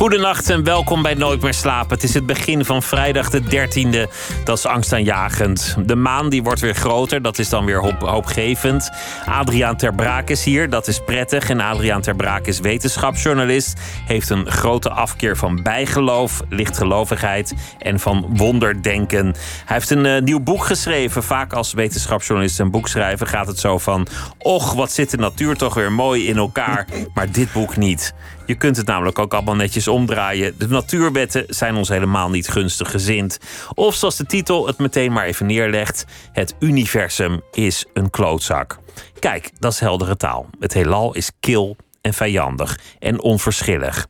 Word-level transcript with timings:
Goedenacht 0.00 0.50
en 0.50 0.64
welkom 0.64 1.02
bij 1.02 1.14
Nooit 1.14 1.42
meer 1.42 1.54
slapen. 1.54 1.94
Het 1.94 2.02
is 2.02 2.14
het 2.14 2.26
begin 2.26 2.64
van 2.64 2.82
vrijdag 2.82 3.30
de 3.30 3.42
13e. 3.42 4.12
Dat 4.44 4.58
is 4.58 4.66
angstaanjagend. 4.66 5.76
De 5.86 5.96
maan 5.96 6.28
die 6.28 6.42
wordt 6.42 6.60
weer 6.60 6.74
groter. 6.74 7.22
Dat 7.22 7.38
is 7.38 7.48
dan 7.48 7.64
weer 7.64 7.80
hoop, 7.80 8.00
hoopgevend. 8.00 8.90
Adriaan 9.26 9.76
Ter 9.76 9.94
Braak 9.94 10.30
is 10.30 10.44
hier. 10.44 10.70
Dat 10.70 10.86
is 10.86 11.00
prettig. 11.04 11.50
En 11.50 11.60
Adriaan 11.60 12.00
Ter 12.00 12.16
Braak 12.16 12.46
is 12.46 12.60
wetenschapsjournalist. 12.60 13.80
Heeft 14.06 14.30
een 14.30 14.50
grote 14.50 14.90
afkeer 14.90 15.36
van 15.36 15.62
bijgeloof, 15.62 16.40
lichtgelovigheid 16.48 17.54
en 17.78 18.00
van 18.00 18.26
wonderdenken. 18.36 19.24
Hij 19.64 19.76
heeft 19.76 19.90
een 19.90 20.04
uh, 20.04 20.20
nieuw 20.20 20.40
boek 20.40 20.64
geschreven. 20.64 21.22
Vaak 21.22 21.52
als 21.52 21.72
wetenschapsjournalist 21.72 22.60
en 22.60 22.70
boekschrijver 22.70 23.26
gaat 23.26 23.46
het 23.46 23.58
zo 23.58 23.78
van... 23.78 24.06
Och, 24.38 24.72
wat 24.72 24.92
zit 24.92 25.10
de 25.10 25.16
natuur 25.16 25.56
toch 25.56 25.74
weer 25.74 25.92
mooi 25.92 26.26
in 26.28 26.36
elkaar. 26.36 26.86
Maar 27.14 27.30
dit 27.30 27.52
boek 27.52 27.76
niet. 27.76 28.14
Je 28.50 28.56
kunt 28.56 28.76
het 28.76 28.86
namelijk 28.86 29.18
ook 29.18 29.34
allemaal 29.34 29.54
netjes 29.54 29.88
omdraaien. 29.88 30.54
De 30.58 30.68
natuurwetten 30.68 31.44
zijn 31.48 31.74
ons 31.74 31.88
helemaal 31.88 32.30
niet 32.30 32.48
gunstig 32.48 32.90
gezind. 32.90 33.38
Of 33.74 33.94
zoals 33.94 34.16
de 34.16 34.26
titel 34.26 34.66
het 34.66 34.78
meteen 34.78 35.12
maar 35.12 35.24
even 35.24 35.46
neerlegt: 35.46 36.04
Het 36.32 36.54
universum 36.58 37.40
is 37.52 37.86
een 37.92 38.10
klootzak. 38.10 38.78
Kijk, 39.18 39.50
dat 39.58 39.72
is 39.72 39.80
heldere 39.80 40.16
taal. 40.16 40.46
Het 40.60 40.74
heelal 40.74 41.14
is 41.14 41.30
kil 41.40 41.76
en 42.00 42.14
vijandig 42.14 42.78
en 42.98 43.20
onverschillig. 43.20 44.06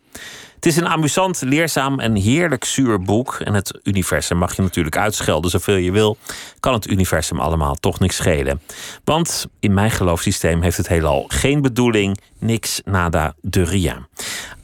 Het 0.61 0.69
is 0.69 0.77
een 0.77 0.89
amusant, 0.89 1.41
leerzaam 1.43 2.01
en 2.01 2.15
heerlijk 2.15 2.65
zuur 2.65 3.03
boek. 3.03 3.35
En 3.35 3.55
het 3.55 3.81
universum 3.83 4.39
mag 4.39 4.57
je 4.57 4.63
natuurlijk 4.63 4.97
uitschelden 4.97 5.51
zoveel 5.51 5.77
je 5.77 5.93
wil. 5.93 6.17
Kan 6.61 6.73
het 6.73 6.91
universum 6.91 7.41
allemaal 7.41 7.75
toch 7.75 7.99
niks 7.99 8.17
schelen. 8.17 8.61
Want 9.05 9.47
in 9.61 9.75
mijn 9.75 9.91
geloofssysteem 9.91 10.63
heeft 10.63 10.77
het 10.77 10.89
heelal 10.89 11.25
geen 11.29 11.63
bedoeling. 11.63 12.21
Niks 12.39 12.81
nada 12.85 13.35
de 13.41 13.63
rien. 13.63 14.07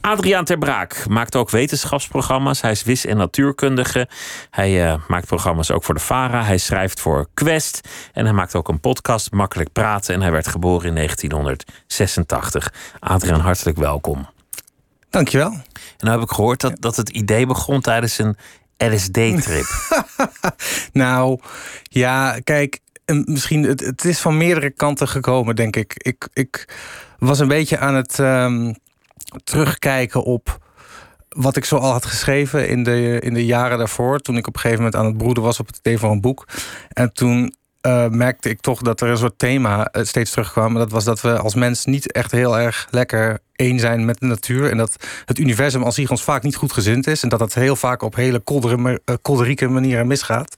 Adriaan 0.01 0.45
Ter 0.45 0.57
Braak 0.57 1.05
maakt 1.09 1.35
ook 1.35 1.49
wetenschapsprogramma's. 1.49 2.61
Hij 2.61 2.71
is 2.71 2.83
wis- 2.83 3.05
en 3.05 3.17
natuurkundige. 3.17 4.07
Hij 4.49 4.91
uh, 4.91 4.97
maakt 5.07 5.27
programma's 5.27 5.71
ook 5.71 5.83
voor 5.83 5.95
de 5.95 6.01
VARA. 6.01 6.43
Hij 6.43 6.57
schrijft 6.57 6.99
voor 6.99 7.27
Quest. 7.33 7.87
En 8.13 8.23
hij 8.25 8.33
maakt 8.33 8.55
ook 8.55 8.67
een 8.67 8.79
podcast, 8.79 9.31
Makkelijk 9.31 9.71
Praten. 9.71 10.13
En 10.13 10.21
hij 10.21 10.31
werd 10.31 10.47
geboren 10.47 10.87
in 10.87 10.95
1986. 10.95 12.73
Adriaan, 12.99 13.39
hartelijk 13.39 13.77
welkom. 13.77 14.27
Dankjewel. 15.09 15.51
En 15.51 15.61
nou 15.97 16.19
heb 16.19 16.29
ik 16.29 16.35
gehoord 16.35 16.61
dat, 16.61 16.81
dat 16.81 16.95
het 16.95 17.09
idee 17.09 17.45
begon 17.45 17.81
tijdens 17.81 18.17
een 18.17 18.37
LSD-trip. 18.77 19.67
nou, 20.93 21.39
ja, 21.83 22.39
kijk, 22.43 22.79
misschien, 23.05 23.63
het, 23.63 23.79
het, 23.79 24.05
is 24.05 24.19
van 24.19 24.37
meerdere 24.37 24.71
kanten 24.71 25.07
gekomen, 25.07 25.55
denk 25.55 25.75
ik. 25.75 25.93
Ik, 25.97 26.27
ik 26.33 26.75
was 27.19 27.39
een 27.39 27.47
beetje 27.47 27.77
aan 27.77 27.95
het 27.95 28.17
um, 28.17 28.75
terugkijken 29.43 30.23
op 30.23 30.65
wat 31.29 31.55
ik 31.55 31.65
zo 31.65 31.77
al 31.77 31.91
had 31.91 32.05
geschreven 32.05 32.67
in 32.67 32.83
de, 32.83 33.19
in 33.19 33.33
de 33.33 33.45
jaren 33.45 33.77
daarvoor. 33.77 34.19
Toen 34.19 34.37
ik 34.37 34.47
op 34.47 34.53
een 34.53 34.61
gegeven 34.61 34.83
moment 34.83 35.01
aan 35.01 35.05
het 35.05 35.17
broeden 35.17 35.43
was 35.43 35.59
op 35.59 35.67
het 35.67 35.77
idee 35.77 35.99
van 35.99 36.11
een 36.11 36.21
boek. 36.21 36.47
En 36.89 37.13
toen 37.13 37.55
uh, 37.87 38.07
merkte 38.09 38.49
ik 38.49 38.61
toch 38.61 38.81
dat 38.81 39.01
er 39.01 39.09
een 39.09 39.17
soort 39.17 39.39
thema 39.39 39.89
uh, 39.91 40.03
steeds 40.03 40.31
terugkwam. 40.31 40.73
Dat 40.73 40.91
was 40.91 41.03
dat 41.03 41.21
we 41.21 41.37
als 41.37 41.55
mens 41.55 41.85
niet 41.85 42.11
echt 42.11 42.31
heel 42.31 42.59
erg 42.59 42.87
lekker 42.91 43.39
één 43.55 43.79
zijn 43.79 44.05
met 44.05 44.19
de 44.19 44.25
natuur. 44.25 44.71
En 44.71 44.77
dat 44.77 44.95
het 45.25 45.37
universum 45.37 45.83
als 45.83 45.95
zich 45.95 46.09
ons 46.09 46.23
vaak 46.23 46.43
niet 46.43 46.55
goed 46.55 46.71
gezind 46.71 47.07
is. 47.07 47.23
En 47.23 47.29
dat 47.29 47.39
dat 47.39 47.53
heel 47.53 47.75
vaak 47.75 48.01
op 48.01 48.15
hele 48.15 48.39
kolderieke 49.21 49.65
uh, 49.65 49.71
manieren 49.71 50.07
misgaat. 50.07 50.57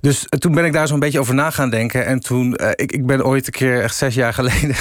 Dus 0.00 0.26
toen 0.28 0.54
ben 0.54 0.64
ik 0.64 0.72
daar 0.72 0.88
zo'n 0.88 0.98
beetje 0.98 1.20
over 1.20 1.34
na 1.34 1.50
gaan 1.50 1.70
denken. 1.70 2.06
En 2.06 2.20
toen, 2.20 2.58
ik, 2.74 2.92
ik 2.92 3.06
ben 3.06 3.24
ooit 3.24 3.46
een 3.46 3.52
keer, 3.52 3.82
echt 3.82 3.96
zes 3.96 4.14
jaar 4.14 4.34
geleden, 4.40 4.76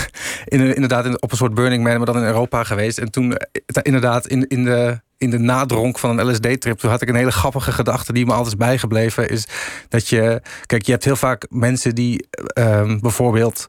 in, 0.45 0.75
inderdaad 0.75 1.05
in, 1.05 1.21
op 1.21 1.31
een 1.31 1.37
soort 1.37 1.53
Burning 1.53 1.83
Man, 1.83 1.97
maar 1.97 2.05
dan 2.05 2.17
in 2.17 2.23
Europa 2.23 2.63
geweest. 2.63 2.97
En 2.97 3.11
toen, 3.11 3.37
inderdaad, 3.81 4.27
in, 4.27 4.47
in 4.47 4.63
de 4.63 4.99
in 5.21 5.29
de 5.29 5.39
nadronk 5.39 5.99
van 5.99 6.17
een 6.17 6.31
LSD-trip, 6.31 6.77
toen 6.77 6.89
had 6.89 7.01
ik 7.01 7.09
een 7.09 7.15
hele 7.15 7.31
grappige 7.31 7.71
gedachte 7.71 8.13
die 8.13 8.25
me 8.25 8.31
altijd 8.33 8.53
is 8.53 8.65
bijgebleven. 8.65 9.29
Is 9.29 9.47
dat 9.89 10.07
je, 10.07 10.41
kijk, 10.65 10.85
je 10.85 10.91
hebt 10.91 11.03
heel 11.03 11.15
vaak 11.15 11.45
mensen 11.49 11.95
die 11.95 12.27
uh, 12.59 12.95
bijvoorbeeld. 12.99 13.67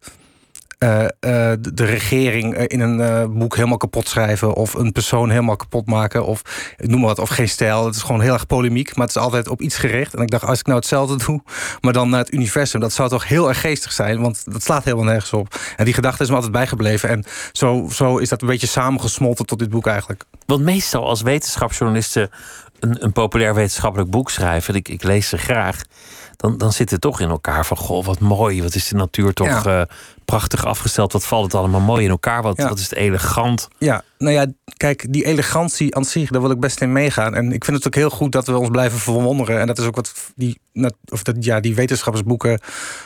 Uh, 0.83 1.01
uh, 1.01 1.09
de 1.61 1.85
regering 1.85 2.57
in 2.57 2.81
een 2.81 3.39
boek 3.39 3.57
helemaal 3.57 3.77
kapot 3.77 4.09
schrijven. 4.09 4.55
Of 4.55 4.75
een 4.75 4.93
persoon 4.93 5.31
helemaal 5.31 5.57
kapot 5.57 5.87
maken. 5.87 6.27
Of 6.27 6.43
noem 6.77 6.99
maar 6.99 7.09
wat, 7.09 7.19
of 7.19 7.29
geen 7.29 7.49
stijl. 7.49 7.87
Het 7.87 7.95
is 7.95 8.03
gewoon 8.03 8.21
heel 8.21 8.33
erg 8.33 8.47
polemiek, 8.47 8.97
maar 8.97 9.07
het 9.07 9.17
is 9.17 9.23
altijd 9.23 9.49
op 9.49 9.61
iets 9.61 9.77
gericht. 9.77 10.15
En 10.15 10.23
ik 10.23 10.31
dacht, 10.31 10.45
als 10.45 10.59
ik 10.59 10.67
nou 10.67 10.79
hetzelfde 10.79 11.17
doe, 11.25 11.43
maar 11.81 11.93
dan 11.93 12.11
naar 12.11 12.21
het 12.21 12.33
universum, 12.33 12.81
dat 12.81 12.93
zou 12.93 13.09
toch 13.09 13.29
heel 13.29 13.49
erg 13.49 13.61
geestig 13.61 13.93
zijn. 13.93 14.21
Want 14.21 14.53
dat 14.53 14.63
slaat 14.63 14.85
helemaal 14.85 15.05
nergens 15.05 15.33
op. 15.33 15.61
En 15.77 15.85
die 15.85 15.95
gedachte 15.95 16.23
is 16.23 16.29
me 16.29 16.35
altijd 16.35 16.53
bijgebleven. 16.53 17.09
En 17.09 17.25
zo, 17.53 17.89
zo 17.93 18.19
is 18.19 18.29
dat 18.29 18.43
een 18.43 18.49
beetje 18.49 18.67
samengesmolten 18.67 19.47
tot 19.47 19.59
dit 19.59 19.71
boek 19.71 19.87
eigenlijk. 19.87 20.25
Want 20.47 20.63
meestal 20.63 21.09
als 21.09 21.23
wetenschapsjournalisten 21.23 22.31
een, 22.81 23.05
een 23.05 23.13
populair 23.13 23.55
wetenschappelijk 23.55 24.11
boek 24.11 24.31
schrijven, 24.31 24.75
ik, 24.75 24.89
ik 24.89 25.03
lees 25.03 25.29
ze 25.29 25.39
graag, 25.39 25.83
dan, 26.37 26.59
dan 26.59 26.73
zit 26.73 26.91
het 26.91 27.01
toch 27.01 27.21
in 27.21 27.29
elkaar 27.29 27.67
van 27.67 27.77
goh, 27.77 28.05
wat 28.05 28.21
mooi, 28.21 28.63
wat 28.63 28.75
is 28.75 28.89
de 28.89 28.97
natuur 28.97 29.33
toch 29.33 29.65
ja. 29.65 29.81
uh, 29.81 29.87
prachtig 30.33 30.65
afgesteld, 30.65 31.13
wat 31.13 31.27
valt 31.27 31.45
het 31.45 31.55
allemaal 31.55 31.81
mooi 31.81 32.05
in 32.05 32.11
elkaar, 32.11 32.43
wat, 32.43 32.57
ja. 32.57 32.69
wat 32.69 32.79
is 32.79 32.85
het 32.85 32.95
elegant. 32.95 33.69
Ja, 33.79 34.03
nou 34.19 34.35
ja, 34.35 34.47
kijk, 34.77 35.07
die 35.09 35.25
elegantie 35.25 35.95
aan 35.95 36.05
zich, 36.05 36.31
daar 36.31 36.41
wil 36.41 36.51
ik 36.51 36.61
best 36.61 36.81
in 36.81 36.93
meegaan. 36.93 37.35
En 37.35 37.53
ik 37.53 37.65
vind 37.65 37.77
het 37.77 37.87
ook 37.87 37.95
heel 37.95 38.11
goed 38.11 38.33
dat 38.33 38.47
we 38.47 38.59
ons 38.59 38.69
blijven 38.69 38.99
verwonderen. 38.99 39.61
En 39.61 39.67
dat 39.67 39.79
is 39.79 39.85
ook 39.85 39.97
wat 39.97 40.13
die, 40.35 40.61
of 41.09 41.23
dat, 41.23 41.45
ja, 41.45 41.61
die 41.61 41.75
wetenschappersboeken 41.75 42.61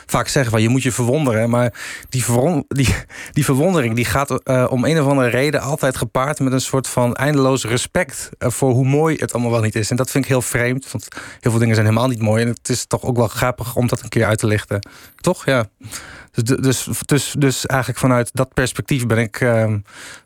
vaak 0.05 0.27
zeggen: 0.27 0.51
van 0.51 0.61
je 0.61 0.69
moet 0.69 0.83
je 0.83 0.91
verwonderen. 0.91 1.49
Maar 1.49 1.73
die, 2.09 2.23
verwon, 2.23 2.65
die, 2.67 2.95
die 3.31 3.45
verwondering 3.45 3.95
die 3.95 4.05
gaat 4.05 4.41
uh, 4.43 4.65
om 4.69 4.85
een 4.85 5.01
of 5.01 5.07
andere 5.07 5.29
reden 5.29 5.61
altijd 5.61 5.97
gepaard 5.97 6.39
met 6.39 6.53
een 6.53 6.61
soort 6.61 6.87
van 6.87 7.15
eindeloos 7.15 7.65
respect 7.65 8.29
uh, 8.39 8.49
voor 8.49 8.71
hoe 8.71 8.85
mooi 8.85 9.15
het 9.15 9.33
allemaal 9.33 9.51
wel 9.51 9.61
niet 9.61 9.75
is. 9.75 9.89
En 9.89 9.95
dat 9.95 10.11
vind 10.11 10.23
ik 10.23 10.29
heel 10.29 10.41
vreemd, 10.41 10.91
want 10.91 11.07
heel 11.39 11.51
veel 11.51 11.59
dingen 11.59 11.75
zijn 11.75 11.87
helemaal 11.87 12.09
niet 12.09 12.21
mooi. 12.21 12.43
En 12.43 12.49
het 12.49 12.69
is 12.69 12.85
toch 12.85 13.03
ook 13.03 13.17
wel 13.17 13.27
grappig 13.27 13.75
om 13.75 13.87
dat 13.87 14.01
een 14.01 14.09
keer 14.09 14.25
uit 14.25 14.39
te 14.39 14.47
lichten. 14.47 14.87
Toch? 15.15 15.45
Ja. 15.45 15.69
Dus, 16.43 16.57
dus, 16.61 16.87
dus, 17.05 17.35
dus 17.37 17.65
eigenlijk 17.65 17.99
vanuit 17.99 18.29
dat 18.33 18.53
perspectief 18.53 19.05
ben 19.05 19.17
ik, 19.17 19.41
uh, 19.41 19.73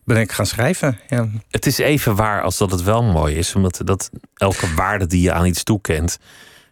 ben 0.03 0.17
ik 0.17 0.31
gaan 0.31 0.45
schrijven. 0.45 0.99
Ja. 1.07 1.27
Het 1.49 1.65
is 1.65 1.77
even 1.77 2.15
waar 2.15 2.41
als 2.41 2.57
dat 2.57 2.71
het 2.71 2.83
wel 2.83 3.03
mooi 3.03 3.35
is, 3.35 3.55
omdat 3.55 3.81
dat 3.83 4.09
elke 4.33 4.73
waarde 4.75 5.07
die 5.07 5.21
je 5.21 5.31
aan 5.33 5.45
iets 5.45 5.63
toekent. 5.63 6.17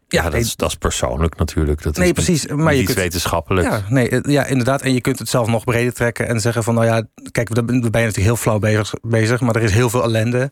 Ja, 0.08 0.24
ja 0.24 0.30
dat, 0.30 0.40
is, 0.40 0.56
dat 0.56 0.70
is 0.70 0.76
persoonlijk 0.76 1.38
natuurlijk. 1.38 1.82
Dat 1.82 1.98
nee, 1.98 2.08
is 2.08 2.14
precies. 2.14 2.48
Maar 2.48 2.76
je 2.76 2.84
kunt, 2.84 2.98
wetenschappelijk. 2.98 3.68
Ja, 3.68 3.84
nee, 3.90 4.22
ja, 4.22 4.46
inderdaad. 4.46 4.82
En 4.82 4.94
je 4.94 5.02
kunt 5.02 5.20
het 5.20 5.30
zelf 5.30 5.48
nog 5.48 5.64
breder 5.64 5.94
trekken 5.94 6.28
en 6.28 6.40
zeggen 6.40 6.64
van, 6.64 6.74
nou 6.74 6.86
ja, 6.86 7.04
kijk, 7.32 7.56
daar 7.56 7.66
ben 7.66 7.76
je 7.76 7.90
natuurlijk 7.90 8.16
heel 8.16 8.36
flauw 8.36 8.60
bezig, 8.60 8.94
bezig, 9.02 9.42
maar 9.42 9.56
er 9.56 9.64
is 9.64 9.72
heel 9.72 9.90
veel 9.90 10.04
ellende 10.04 10.52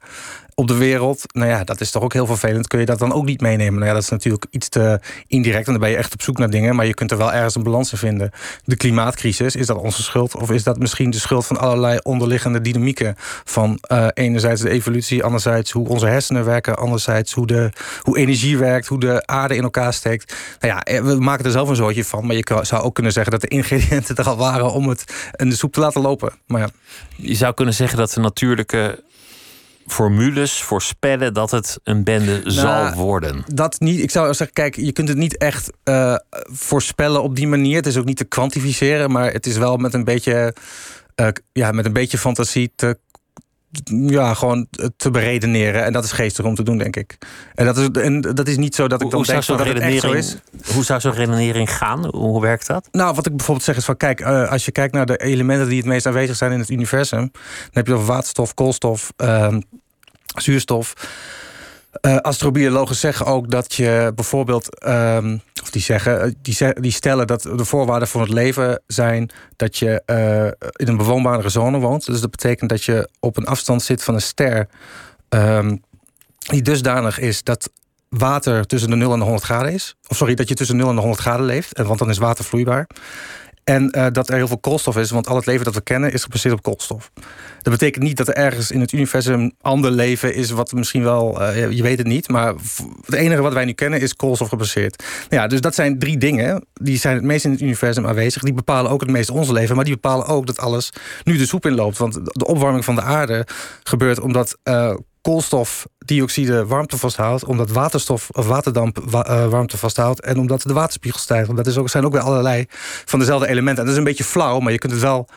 op 0.59 0.67
de 0.67 0.77
wereld. 0.77 1.23
Nou 1.33 1.49
ja, 1.49 1.63
dat 1.63 1.81
is 1.81 1.91
toch 1.91 2.03
ook 2.03 2.13
heel 2.13 2.25
vervelend. 2.25 2.67
Kun 2.67 2.79
je 2.79 2.85
dat 2.85 2.99
dan 2.99 3.13
ook 3.13 3.25
niet 3.25 3.41
meenemen? 3.41 3.73
Nou 3.73 3.85
ja, 3.85 3.93
dat 3.93 4.03
is 4.03 4.09
natuurlijk 4.09 4.45
iets 4.49 4.69
te 4.69 4.99
indirect. 5.27 5.65
En 5.65 5.71
dan 5.71 5.81
ben 5.81 5.89
je 5.89 5.97
echt 5.97 6.13
op 6.13 6.21
zoek 6.21 6.37
naar 6.37 6.49
dingen. 6.49 6.75
Maar 6.75 6.85
je 6.85 6.93
kunt 6.93 7.11
er 7.11 7.17
wel 7.17 7.33
ergens 7.33 7.55
een 7.55 7.63
balans 7.63 7.91
in 7.91 7.97
vinden. 7.97 8.31
De 8.63 8.75
klimaatcrisis, 8.75 9.55
is 9.55 9.65
dat 9.65 9.77
onze 9.77 10.03
schuld? 10.03 10.35
Of 10.35 10.51
is 10.51 10.63
dat 10.63 10.79
misschien 10.79 11.09
de 11.09 11.19
schuld 11.19 11.45
van 11.45 11.57
allerlei 11.57 11.99
onderliggende 12.03 12.61
dynamieken? 12.61 13.15
Van 13.43 13.79
uh, 13.91 14.07
enerzijds 14.13 14.61
de 14.61 14.69
evolutie, 14.69 15.23
anderzijds 15.23 15.71
hoe 15.71 15.87
onze 15.87 16.05
hersenen 16.05 16.45
werken, 16.45 16.77
anderzijds 16.77 17.33
hoe, 17.33 17.47
de, 17.47 17.69
hoe 18.01 18.17
energie 18.17 18.57
werkt, 18.57 18.87
hoe 18.87 18.99
de 18.99 19.25
aarde 19.25 19.55
in 19.55 19.63
elkaar 19.63 19.93
steekt. 19.93 20.35
Nou 20.59 20.73
ja, 20.73 21.03
we 21.03 21.15
maken 21.15 21.45
er 21.45 21.51
zelf 21.51 21.69
een 21.69 21.75
zootje 21.75 22.05
van. 22.05 22.25
Maar 22.25 22.35
je 22.35 22.59
zou 22.61 22.83
ook 22.83 22.95
kunnen 22.95 23.11
zeggen 23.11 23.31
dat 23.31 23.41
de 23.41 23.47
ingrediënten 23.47 24.15
er 24.15 24.27
al 24.27 24.37
waren 24.37 24.71
om 24.71 24.87
het 24.89 25.31
in 25.35 25.49
de 25.49 25.55
soep 25.55 25.73
te 25.73 25.79
laten 25.79 26.01
lopen. 26.01 26.33
Maar 26.47 26.61
ja. 26.61 26.69
Je 27.15 27.35
zou 27.35 27.53
kunnen 27.53 27.73
zeggen 27.73 27.97
dat 27.97 28.11
de 28.11 28.19
natuurlijke 28.19 29.05
formules 29.87 30.61
voorspellen 30.61 31.33
dat 31.33 31.51
het 31.51 31.79
een 31.83 32.03
bende 32.03 32.39
nou, 32.39 32.51
zal 32.51 32.93
worden? 32.93 33.43
Dat 33.53 33.79
niet. 33.79 33.99
Ik 33.99 34.11
zou 34.11 34.33
zeggen, 34.33 34.53
kijk, 34.53 34.75
je 34.75 34.91
kunt 34.91 35.07
het 35.07 35.17
niet 35.17 35.37
echt 35.37 35.71
uh, 35.83 36.15
voorspellen 36.51 37.23
op 37.23 37.35
die 37.35 37.47
manier. 37.47 37.75
Het 37.75 37.85
is 37.85 37.97
ook 37.97 38.05
niet 38.05 38.17
te 38.17 38.25
kwantificeren, 38.25 39.11
maar 39.11 39.31
het 39.31 39.45
is 39.45 39.57
wel 39.57 39.77
met 39.77 39.93
een 39.93 40.03
beetje, 40.03 40.55
uh, 41.15 41.27
ja, 41.51 41.71
met 41.71 41.85
een 41.85 41.93
beetje 41.93 42.17
fantasie 42.17 42.71
te 42.75 42.97
ja, 44.07 44.33
gewoon 44.33 44.67
te 44.97 45.11
beredeneren. 45.11 45.83
En 45.83 45.93
dat 45.93 46.03
is 46.03 46.11
geestig 46.11 46.45
om 46.45 46.55
te 46.55 46.63
doen, 46.63 46.77
denk 46.77 46.95
ik. 46.95 47.17
En 47.55 47.65
dat 47.65 47.77
is, 47.77 47.89
en 47.89 48.21
dat 48.21 48.47
is 48.47 48.57
niet 48.57 48.75
zo 48.75 48.87
dat 48.87 49.01
ik 49.01 49.09
dan 49.09 49.19
hoe 49.19 49.27
denk 49.27 49.45
dat 49.45 49.67
het 49.67 49.77
echt 49.77 50.01
zo 50.01 50.11
is. 50.11 50.37
Hoe 50.73 50.83
zou 50.83 50.99
zo'n 50.99 51.13
redenering 51.13 51.77
gaan? 51.77 52.05
Hoe 52.05 52.41
werkt 52.41 52.67
dat? 52.67 52.87
Nou, 52.91 53.15
wat 53.15 53.25
ik 53.25 53.35
bijvoorbeeld 53.35 53.65
zeg 53.65 53.77
is 53.77 53.85
van... 53.85 53.97
kijk, 53.97 54.21
uh, 54.21 54.51
als 54.51 54.65
je 54.65 54.71
kijkt 54.71 54.93
naar 54.93 55.05
de 55.05 55.17
elementen 55.17 55.67
die 55.67 55.77
het 55.77 55.85
meest 55.85 56.05
aanwezig 56.05 56.35
zijn 56.35 56.51
in 56.51 56.59
het 56.59 56.69
universum... 56.69 57.19
dan 57.19 57.69
heb 57.71 57.87
je 57.87 57.93
over 57.93 58.05
waterstof, 58.05 58.53
koolstof, 58.53 59.13
uh, 59.17 59.57
zuurstof... 60.25 60.93
Uh, 62.01 62.17
astrobiologen 62.17 62.95
zeggen 62.95 63.25
ook 63.25 63.51
dat 63.51 63.73
je 63.73 64.11
bijvoorbeeld, 64.15 64.85
um, 64.87 65.41
of 65.63 65.69
die 65.69 65.81
zeggen, 65.81 66.21
eh, 66.21 66.31
die, 66.41 66.73
die, 66.73 66.91
stellen 66.91 67.27
dat 67.27 67.41
de 67.41 67.65
voorwaarden 67.65 68.07
voor 68.07 68.21
het 68.21 68.29
leven 68.29 68.81
zijn 68.87 69.29
dat 69.55 69.77
je 69.77 70.01
uh, 70.05 70.67
in 70.71 70.87
een 70.87 70.97
bewoonbare 70.97 71.49
zone 71.49 71.79
woont. 71.79 72.05
Dus 72.05 72.21
dat 72.21 72.31
betekent 72.31 72.69
dat 72.69 72.83
je 72.83 73.09
op 73.19 73.37
een 73.37 73.45
afstand 73.45 73.83
zit 73.83 74.03
van 74.03 74.13
een 74.13 74.21
ster 74.21 74.67
um, 75.29 75.83
die 76.47 76.61
dusdanig 76.61 77.19
is 77.19 77.43
dat 77.43 77.69
water 78.09 78.65
tussen 78.65 78.89
de 78.89 78.95
0 78.95 79.11
en 79.11 79.17
de 79.17 79.23
100 79.23 79.45
graden 79.45 79.73
is. 79.73 79.95
Of 80.07 80.17
sorry, 80.17 80.35
dat 80.35 80.49
je 80.49 80.55
tussen 80.55 80.75
0 80.75 80.89
en 80.89 80.95
de 80.95 81.01
100 81.01 81.21
graden 81.21 81.45
leeft, 81.45 81.81
want 81.81 81.99
dan 81.99 82.09
is 82.09 82.17
water 82.17 82.45
vloeibaar. 82.45 82.87
En 83.67 83.93
uh, 83.97 84.05
dat 84.11 84.29
er 84.29 84.35
heel 84.35 84.47
veel 84.47 84.57
koolstof 84.57 84.97
is, 84.97 85.11
want 85.11 85.27
al 85.27 85.35
het 85.35 85.45
leven 85.45 85.65
dat 85.65 85.73
we 85.73 85.81
kennen 85.81 86.13
is 86.13 86.23
gebaseerd 86.23 86.53
op 86.53 86.63
koolstof. 86.63 87.11
Dat 87.61 87.73
betekent 87.73 88.03
niet 88.03 88.17
dat 88.17 88.27
er 88.27 88.33
ergens 88.33 88.71
in 88.71 88.81
het 88.81 88.91
universum 88.91 89.51
ander 89.61 89.91
leven 89.91 90.33
is, 90.35 90.49
wat 90.49 90.71
misschien 90.71 91.03
wel, 91.03 91.41
uh, 91.41 91.71
je 91.71 91.81
weet 91.81 91.97
het 91.97 92.07
niet, 92.07 92.27
maar 92.27 92.53
het 93.05 93.13
enige 93.13 93.41
wat 93.41 93.53
wij 93.53 93.65
nu 93.65 93.73
kennen 93.73 93.99
is 94.01 94.15
koolstof 94.15 94.49
gebaseerd. 94.49 95.03
Ja, 95.29 95.47
dus 95.47 95.61
dat 95.61 95.75
zijn 95.75 95.99
drie 95.99 96.17
dingen, 96.17 96.65
die 96.73 96.97
zijn 96.97 97.15
het 97.15 97.23
meest 97.23 97.45
in 97.45 97.51
het 97.51 97.61
universum 97.61 98.07
aanwezig. 98.07 98.41
Die 98.41 98.53
bepalen 98.53 98.91
ook 98.91 99.01
het 99.01 99.11
meest 99.11 99.29
ons 99.29 99.49
leven, 99.49 99.75
maar 99.75 99.85
die 99.85 99.93
bepalen 99.93 100.25
ook 100.25 100.45
dat 100.45 100.59
alles 100.59 100.89
nu 101.23 101.37
de 101.37 101.45
soep 101.45 101.65
inloopt. 101.65 101.97
Want 101.97 102.13
de 102.23 102.47
opwarming 102.47 102.85
van 102.85 102.95
de 102.95 103.01
aarde 103.01 103.47
gebeurt 103.83 104.19
omdat 104.19 104.57
uh, 104.63 104.95
koolstofdioxide 105.27 106.65
warmte 106.65 106.97
vasthoudt, 106.97 107.45
omdat 107.45 107.69
waterstof 107.69 108.29
of 108.31 108.47
waterdamp 108.47 108.99
uh, 108.99 109.47
warmte 109.47 109.77
vasthoudt 109.77 110.21
en 110.21 110.39
omdat 110.39 110.61
de 110.61 110.73
waterspiegel 110.73 111.19
stijgt. 111.19 111.55
Dat 111.55 111.67
is 111.67 111.77
ook, 111.77 111.89
zijn 111.89 112.05
ook 112.05 112.11
weer 112.11 112.21
allerlei 112.21 112.65
van 113.05 113.19
dezelfde 113.19 113.47
elementen. 113.47 113.77
En 113.77 113.83
dat 113.83 113.91
is 113.91 113.97
een 113.97 114.07
beetje 114.07 114.23
flauw, 114.23 114.59
maar 114.59 114.71
je 114.71 114.77
kunt 114.77 114.91
het 114.91 115.01
wel 115.01 115.27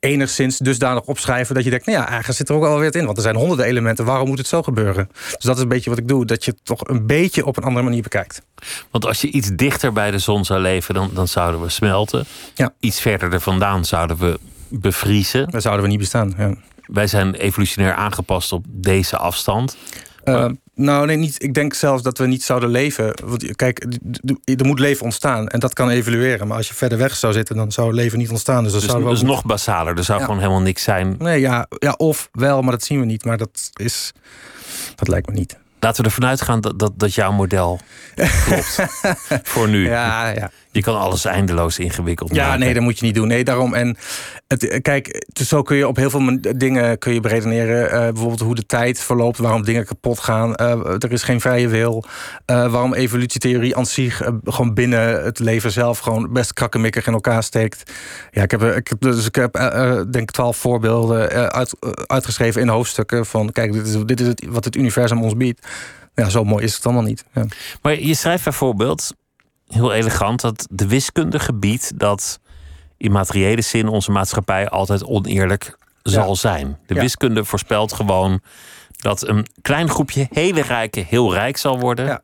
enigszins 0.00 0.58
dusdanig 0.58 1.02
opschrijven 1.02 1.54
dat 1.54 1.64
je 1.64 1.70
denkt, 1.70 1.86
nou 1.86 1.98
ja, 1.98 2.06
eigenlijk 2.06 2.38
zit 2.38 2.48
er 2.48 2.54
ook 2.54 2.62
wel 2.62 2.78
weer 2.78 2.96
in. 2.96 3.04
Want 3.04 3.16
er 3.16 3.22
zijn 3.22 3.36
honderden 3.36 3.66
elementen, 3.66 4.04
waarom 4.04 4.28
moet 4.28 4.38
het 4.38 4.46
zo 4.46 4.62
gebeuren? 4.62 5.08
Dus 5.12 5.44
dat 5.44 5.56
is 5.56 5.62
een 5.62 5.68
beetje 5.68 5.90
wat 5.90 5.98
ik 5.98 6.08
doe, 6.08 6.26
dat 6.26 6.44
je 6.44 6.50
het 6.50 6.60
toch 6.64 6.88
een 6.88 7.06
beetje 7.06 7.46
op 7.46 7.56
een 7.56 7.64
andere 7.64 7.84
manier 7.84 8.02
bekijkt. 8.02 8.42
Want 8.90 9.06
als 9.06 9.20
je 9.20 9.30
iets 9.30 9.50
dichter 9.54 9.92
bij 9.92 10.10
de 10.10 10.18
zon 10.18 10.44
zou 10.44 10.60
leven, 10.60 10.94
dan, 10.94 11.10
dan 11.14 11.28
zouden 11.28 11.60
we 11.60 11.68
smelten. 11.68 12.24
Ja. 12.54 12.72
Iets 12.80 13.00
verder 13.00 13.32
er 13.32 13.40
vandaan 13.40 13.84
zouden 13.84 14.18
we 14.18 14.38
bevriezen. 14.68 15.50
Dan 15.50 15.60
zouden 15.60 15.84
we 15.84 15.90
niet 15.90 16.00
bestaan. 16.00 16.34
Ja 16.36 16.54
wij 16.86 17.06
zijn 17.06 17.34
evolutionair 17.34 17.94
aangepast 17.94 18.52
op 18.52 18.64
deze 18.68 19.16
afstand. 19.16 19.76
Uh, 20.24 20.46
nou, 20.74 21.06
nee, 21.06 21.16
niet. 21.16 21.42
Ik 21.42 21.54
denk 21.54 21.74
zelfs 21.74 22.02
dat 22.02 22.18
we 22.18 22.26
niet 22.26 22.42
zouden 22.42 22.68
leven. 22.68 23.14
Want 23.24 23.56
kijk, 23.56 23.86
er 24.44 24.66
moet 24.66 24.78
leven 24.78 25.04
ontstaan 25.04 25.48
en 25.48 25.60
dat 25.60 25.72
kan 25.72 25.90
evolueren. 25.90 26.46
Maar 26.46 26.56
als 26.56 26.68
je 26.68 26.74
verder 26.74 26.98
weg 26.98 27.16
zou 27.16 27.32
zitten, 27.32 27.56
dan 27.56 27.72
zou 27.72 27.94
leven 27.94 28.18
niet 28.18 28.30
ontstaan. 28.30 28.62
Dus 28.62 28.72
dat 28.72 28.80
dus, 28.80 28.90
zou 28.90 29.04
dus 29.04 29.22
nog 29.22 29.44
basaler. 29.44 29.96
Er 29.96 30.04
zou 30.04 30.20
gewoon 30.20 30.38
helemaal 30.38 30.60
niks 30.60 30.82
zijn. 30.82 31.14
Nee, 31.18 31.40
ja, 31.40 31.66
ja, 31.78 31.92
of 31.92 32.28
wel, 32.32 32.62
maar 32.62 32.72
dat 32.72 32.82
zien 32.82 33.00
we 33.00 33.06
niet. 33.06 33.24
Maar 33.24 33.36
dat 33.36 33.70
is. 33.72 34.12
Dat 34.94 35.08
lijkt 35.08 35.28
me 35.28 35.34
niet. 35.34 35.58
Laten 35.80 36.02
we 36.02 36.08
ervan 36.08 36.28
uitgaan 36.28 36.60
dat, 36.60 36.78
dat, 36.78 36.92
dat 36.96 37.14
jouw 37.14 37.32
model 37.32 37.80
klopt. 38.44 38.86
voor 39.42 39.68
nu. 39.68 39.88
Ja, 39.88 40.28
ja. 40.28 40.50
Je 40.74 40.82
kan 40.82 40.98
alles 40.98 41.24
eindeloos 41.24 41.78
ingewikkeld 41.78 42.34
ja, 42.34 42.44
maken. 42.44 42.60
nee, 42.60 42.74
dat 42.74 42.82
moet 42.82 42.98
je 42.98 43.04
niet 43.04 43.14
doen. 43.14 43.28
Nee, 43.28 43.44
daarom. 43.44 43.74
En 43.74 43.96
het, 44.48 44.78
kijk, 44.82 45.26
dus 45.32 45.48
zo 45.48 45.62
kun 45.62 45.76
je 45.76 45.88
op 45.88 45.96
heel 45.96 46.10
veel 46.10 46.38
dingen 46.56 46.98
kun 46.98 47.12
je 47.12 47.20
beredeneren. 47.20 47.84
Uh, 47.84 47.98
bijvoorbeeld 47.98 48.40
hoe 48.40 48.54
de 48.54 48.66
tijd 48.66 49.00
verloopt, 49.00 49.38
waarom 49.38 49.64
dingen 49.64 49.86
kapot 49.86 50.18
gaan. 50.18 50.54
Uh, 50.60 50.70
er 50.98 51.12
is 51.12 51.22
geen 51.22 51.40
vrije 51.40 51.68
wil. 51.68 52.04
Uh, 52.50 52.70
waarom 52.70 52.94
evolutietheorie 52.94 53.76
aan 53.76 53.86
zich 53.86 54.22
gewoon 54.44 54.74
binnen 54.74 55.24
het 55.24 55.38
leven 55.38 55.72
zelf 55.72 55.98
gewoon 55.98 56.32
best 56.32 56.52
krakkemikkig 56.52 57.06
in 57.06 57.12
elkaar 57.12 57.42
steekt. 57.42 57.92
Ja, 58.30 58.42
ik 58.42 58.50
heb, 58.50 58.62
ik 58.62 58.88
heb, 58.88 59.00
dus 59.00 59.26
ik 59.26 59.34
heb 59.34 59.52
denk 60.10 60.30
twaalf 60.30 60.56
voorbeelden 60.56 61.52
uit, 61.52 61.76
uitgeschreven 62.06 62.60
in 62.60 62.68
hoofdstukken 62.68 63.26
van 63.26 63.52
kijk, 63.52 63.72
dit 63.72 63.86
is, 63.86 63.96
dit 64.04 64.20
is 64.20 64.26
het, 64.26 64.46
wat 64.48 64.64
het 64.64 64.76
universum 64.76 65.22
ons 65.22 65.36
biedt. 65.36 65.66
Ja, 66.14 66.28
zo 66.28 66.44
mooi 66.44 66.64
is 66.64 66.74
het 66.74 66.84
allemaal 66.84 67.02
niet. 67.02 67.24
Ja. 67.32 67.46
Maar 67.82 68.00
je 68.00 68.14
schrijft 68.14 68.44
bijvoorbeeld 68.44 69.14
heel 69.68 69.92
elegant 69.92 70.40
dat 70.40 70.66
de 70.70 70.86
wiskunde 70.86 71.38
gebiedt 71.38 71.98
dat 71.98 72.40
in 72.96 73.12
materiële 73.12 73.62
zin 73.62 73.88
onze 73.88 74.10
maatschappij 74.10 74.68
altijd 74.68 75.04
oneerlijk 75.04 75.76
zal 76.02 76.36
zijn. 76.36 76.78
De 76.86 76.94
wiskunde 76.94 77.44
voorspelt 77.44 77.92
gewoon 77.92 78.40
dat 78.96 79.28
een 79.28 79.46
klein 79.62 79.88
groepje 79.88 80.28
hele 80.30 80.62
rijken 80.62 81.04
heel 81.04 81.32
rijk 81.32 81.56
zal 81.56 81.78
worden. 81.78 82.06
Ja. 82.06 82.22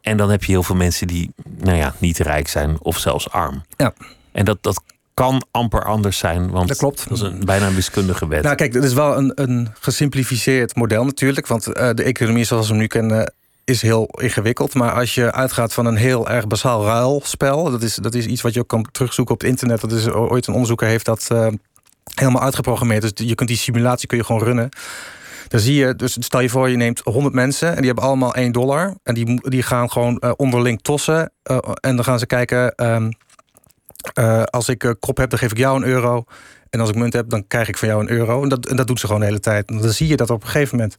En 0.00 0.16
dan 0.16 0.30
heb 0.30 0.44
je 0.44 0.52
heel 0.52 0.62
veel 0.62 0.76
mensen 0.76 1.06
die 1.06 1.30
nou 1.58 1.76
ja, 1.76 1.94
niet 1.98 2.18
rijk 2.18 2.48
zijn 2.48 2.80
of 2.80 2.98
zelfs 2.98 3.30
arm. 3.30 3.62
Ja. 3.76 3.92
En 4.32 4.44
dat, 4.44 4.58
dat 4.60 4.82
kan 5.14 5.46
amper 5.50 5.84
anders 5.84 6.18
zijn, 6.18 6.50
want 6.50 6.68
dat, 6.68 6.76
klopt. 6.76 7.08
dat 7.08 7.16
is 7.16 7.22
een, 7.22 7.44
bijna 7.44 7.66
een 7.66 7.74
wiskundige 7.74 8.28
wet. 8.28 8.42
Nou 8.42 8.56
kijk, 8.56 8.72
dat 8.72 8.84
is 8.84 8.92
wel 8.92 9.16
een, 9.16 9.32
een 9.34 9.68
gesimplificeerd 9.80 10.74
model 10.74 11.04
natuurlijk. 11.04 11.46
Want 11.46 11.68
uh, 11.68 11.90
de 11.94 12.02
economie 12.02 12.44
zoals 12.44 12.66
we 12.66 12.72
hem 12.72 12.80
nu 12.80 12.86
kennen 12.86 13.32
is 13.64 13.82
heel 13.82 14.06
ingewikkeld. 14.06 14.74
Maar 14.74 14.92
als 14.92 15.14
je 15.14 15.32
uitgaat 15.32 15.72
van 15.72 15.86
een 15.86 15.96
heel 15.96 16.28
erg 16.28 16.46
basaal 16.46 16.84
ruilspel... 16.84 17.70
dat 17.70 17.82
is, 17.82 17.94
dat 17.94 18.14
is 18.14 18.26
iets 18.26 18.42
wat 18.42 18.54
je 18.54 18.60
ook 18.60 18.68
kan 18.68 18.86
terugzoeken 18.92 19.34
op 19.34 19.40
het 19.40 19.50
internet. 19.50 19.80
Dat 19.80 19.92
is 19.92 20.08
ooit 20.08 20.46
een 20.46 20.52
onderzoeker 20.52 20.86
heeft 20.86 21.04
dat 21.04 21.28
uh, 21.32 21.46
helemaal 22.14 22.42
uitgeprogrammeerd. 22.42 23.16
Dus 23.16 23.28
je 23.28 23.34
kunt 23.34 23.48
die 23.48 23.58
simulatie 23.58 24.08
kun 24.08 24.18
je 24.18 24.24
gewoon 24.24 24.42
runnen. 24.42 24.68
Dan 25.48 25.60
zie 25.60 25.74
je, 25.74 25.94
dus 25.94 26.16
stel 26.20 26.40
je 26.40 26.48
voor, 26.48 26.68
je 26.68 26.76
neemt 26.76 27.00
100 27.04 27.34
mensen 27.34 27.68
en 27.68 27.76
die 27.76 27.86
hebben 27.86 28.04
allemaal 28.04 28.34
1 28.34 28.52
dollar. 28.52 28.94
En 29.02 29.14
die, 29.14 29.48
die 29.50 29.62
gaan 29.62 29.90
gewoon 29.90 30.22
uh, 30.24 30.32
onderling 30.36 30.82
tossen. 30.82 31.32
Uh, 31.50 31.58
en 31.80 31.96
dan 31.96 32.04
gaan 32.04 32.18
ze 32.18 32.26
kijken. 32.26 32.86
Um, 32.86 33.12
als 34.44 34.68
ik 34.68 34.94
kop 35.00 35.16
heb, 35.16 35.30
dan 35.30 35.38
geef 35.38 35.50
ik 35.50 35.56
jou 35.56 35.76
een 35.76 35.88
euro. 35.88 36.24
En 36.70 36.80
als 36.80 36.88
ik 36.88 36.94
munt 36.94 37.12
heb, 37.12 37.28
dan 37.28 37.46
krijg 37.46 37.68
ik 37.68 37.78
van 37.78 37.88
jou 37.88 38.00
een 38.00 38.10
euro. 38.10 38.42
En 38.42 38.48
dat, 38.48 38.62
dat 38.62 38.86
doet 38.86 39.00
ze 39.00 39.06
gewoon 39.06 39.20
de 39.20 39.26
hele 39.26 39.40
tijd. 39.40 39.68
Dan 39.68 39.92
zie 39.92 40.08
je 40.08 40.16
dat 40.16 40.30
op 40.30 40.42
een 40.42 40.48
gegeven 40.48 40.76
moment 40.76 40.96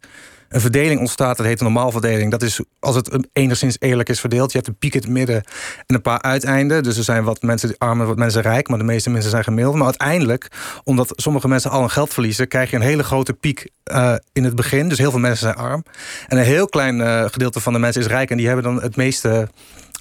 een 0.50 0.62
verdeling 0.62 1.00
ontstaat. 1.00 1.38
Dat 1.38 1.46
heet 1.46 1.60
een 1.60 1.66
normaalverdeling. 1.66 2.32
Dat 2.32 2.42
is 2.42 2.60
als 2.80 2.96
het 2.96 3.28
enigszins 3.34 3.76
eerlijk 3.80 4.10
is 4.10 4.20
verdeeld. 4.20 4.52
Je 4.52 4.58
hebt 4.58 4.70
een 4.70 4.78
piek 4.78 4.94
in 4.94 5.02
het 5.02 5.10
midden 5.10 5.44
en 5.86 5.96
een 5.96 6.02
paar 6.02 6.22
uiteinden. 6.22 6.84
Dus 6.84 6.98
er 6.98 7.04
zijn 7.04 7.24
wat 7.24 7.42
mensen 7.42 7.76
arm 7.78 8.02
en 8.02 8.08
wat 8.08 8.18
mensen 8.18 8.42
rijk. 8.42 8.68
Maar 8.68 8.78
de 8.78 8.84
meeste 8.84 9.10
mensen 9.10 9.30
zijn 9.30 9.44
gemiddeld. 9.44 9.76
Maar 9.76 9.86
uiteindelijk, 9.86 10.48
omdat 10.84 11.12
sommige 11.16 11.48
mensen 11.48 11.72
al 11.72 11.80
hun 11.80 11.90
geld 11.90 12.14
verliezen... 12.14 12.48
krijg 12.48 12.70
je 12.70 12.76
een 12.76 12.82
hele 12.82 13.04
grote 13.04 13.34
piek 13.34 13.70
uh, 13.92 14.16
in 14.34 14.44
het 14.44 14.56
begin. 14.56 14.90
Dus 14.90 14.98
heel 14.98 15.12
veel 15.12 15.20
mensen 15.20 15.48
zijn 15.48 15.68
arm. 15.68 15.84
En 16.28 16.38
een 16.38 16.44
heel 16.44 16.68
klein 16.68 17.00
uh, 17.00 17.24
gedeelte 17.24 17.60
van 17.60 17.74
de 17.74 17.80
mensen 17.80 18.02
is 18.02 18.08
rijk. 18.08 18.30
En 18.30 18.38
die 18.38 18.46
hebben 18.48 18.64
dan 18.64 18.82
het 18.82 18.96
meeste 18.96 19.50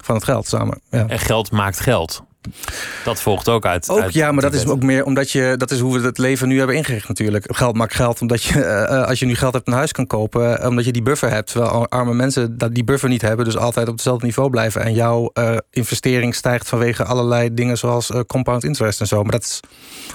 van 0.03 0.15
het 0.15 0.23
geld 0.23 0.47
samen. 0.47 0.81
Ja. 0.89 1.07
En 1.07 1.19
geld 1.19 1.51
maakt 1.51 1.79
geld. 1.79 2.23
Dat 3.03 3.21
volgt 3.21 3.49
ook 3.49 3.65
uit. 3.65 3.89
Ook 3.89 3.99
uit 3.99 4.13
ja, 4.13 4.31
maar 4.31 4.41
dat 4.41 4.53
is 4.53 4.65
ook 4.65 4.83
meer 4.83 5.05
omdat 5.05 5.31
je. 5.31 5.55
Dat 5.57 5.71
is 5.71 5.79
hoe 5.79 5.99
we 5.99 6.05
het 6.05 6.17
leven 6.17 6.47
nu 6.47 6.57
hebben 6.57 6.75
ingericht, 6.75 7.07
natuurlijk. 7.07 7.45
Geld 7.55 7.75
maakt 7.75 7.93
geld 7.93 8.21
omdat 8.21 8.43
je. 8.43 8.59
Uh, 8.89 9.07
als 9.07 9.19
je 9.19 9.25
nu 9.25 9.35
geld 9.35 9.53
hebt, 9.53 9.67
een 9.67 9.73
huis 9.73 9.91
kan 9.91 10.07
kopen. 10.07 10.59
Uh, 10.59 10.67
omdat 10.67 10.85
je 10.85 10.91
die 10.91 11.01
buffer 11.01 11.29
hebt. 11.29 11.51
Terwijl 11.51 11.87
arme 11.89 12.13
mensen 12.13 12.57
dat 12.57 12.73
die 12.73 12.83
buffer 12.83 13.09
niet 13.09 13.21
hebben. 13.21 13.45
Dus 13.45 13.57
altijd 13.57 13.87
op 13.87 13.93
hetzelfde 13.93 14.25
niveau 14.25 14.49
blijven. 14.49 14.83
En 14.83 14.93
jouw 14.93 15.31
uh, 15.33 15.57
investering 15.71 16.35
stijgt 16.35 16.69
vanwege 16.69 17.03
allerlei 17.03 17.53
dingen 17.53 17.77
zoals 17.77 18.11
compound 18.27 18.63
interest 18.63 18.99
en 18.99 19.07
zo. 19.07 19.23
Maar 19.23 19.31
dat 19.31 19.43
is 19.43 19.59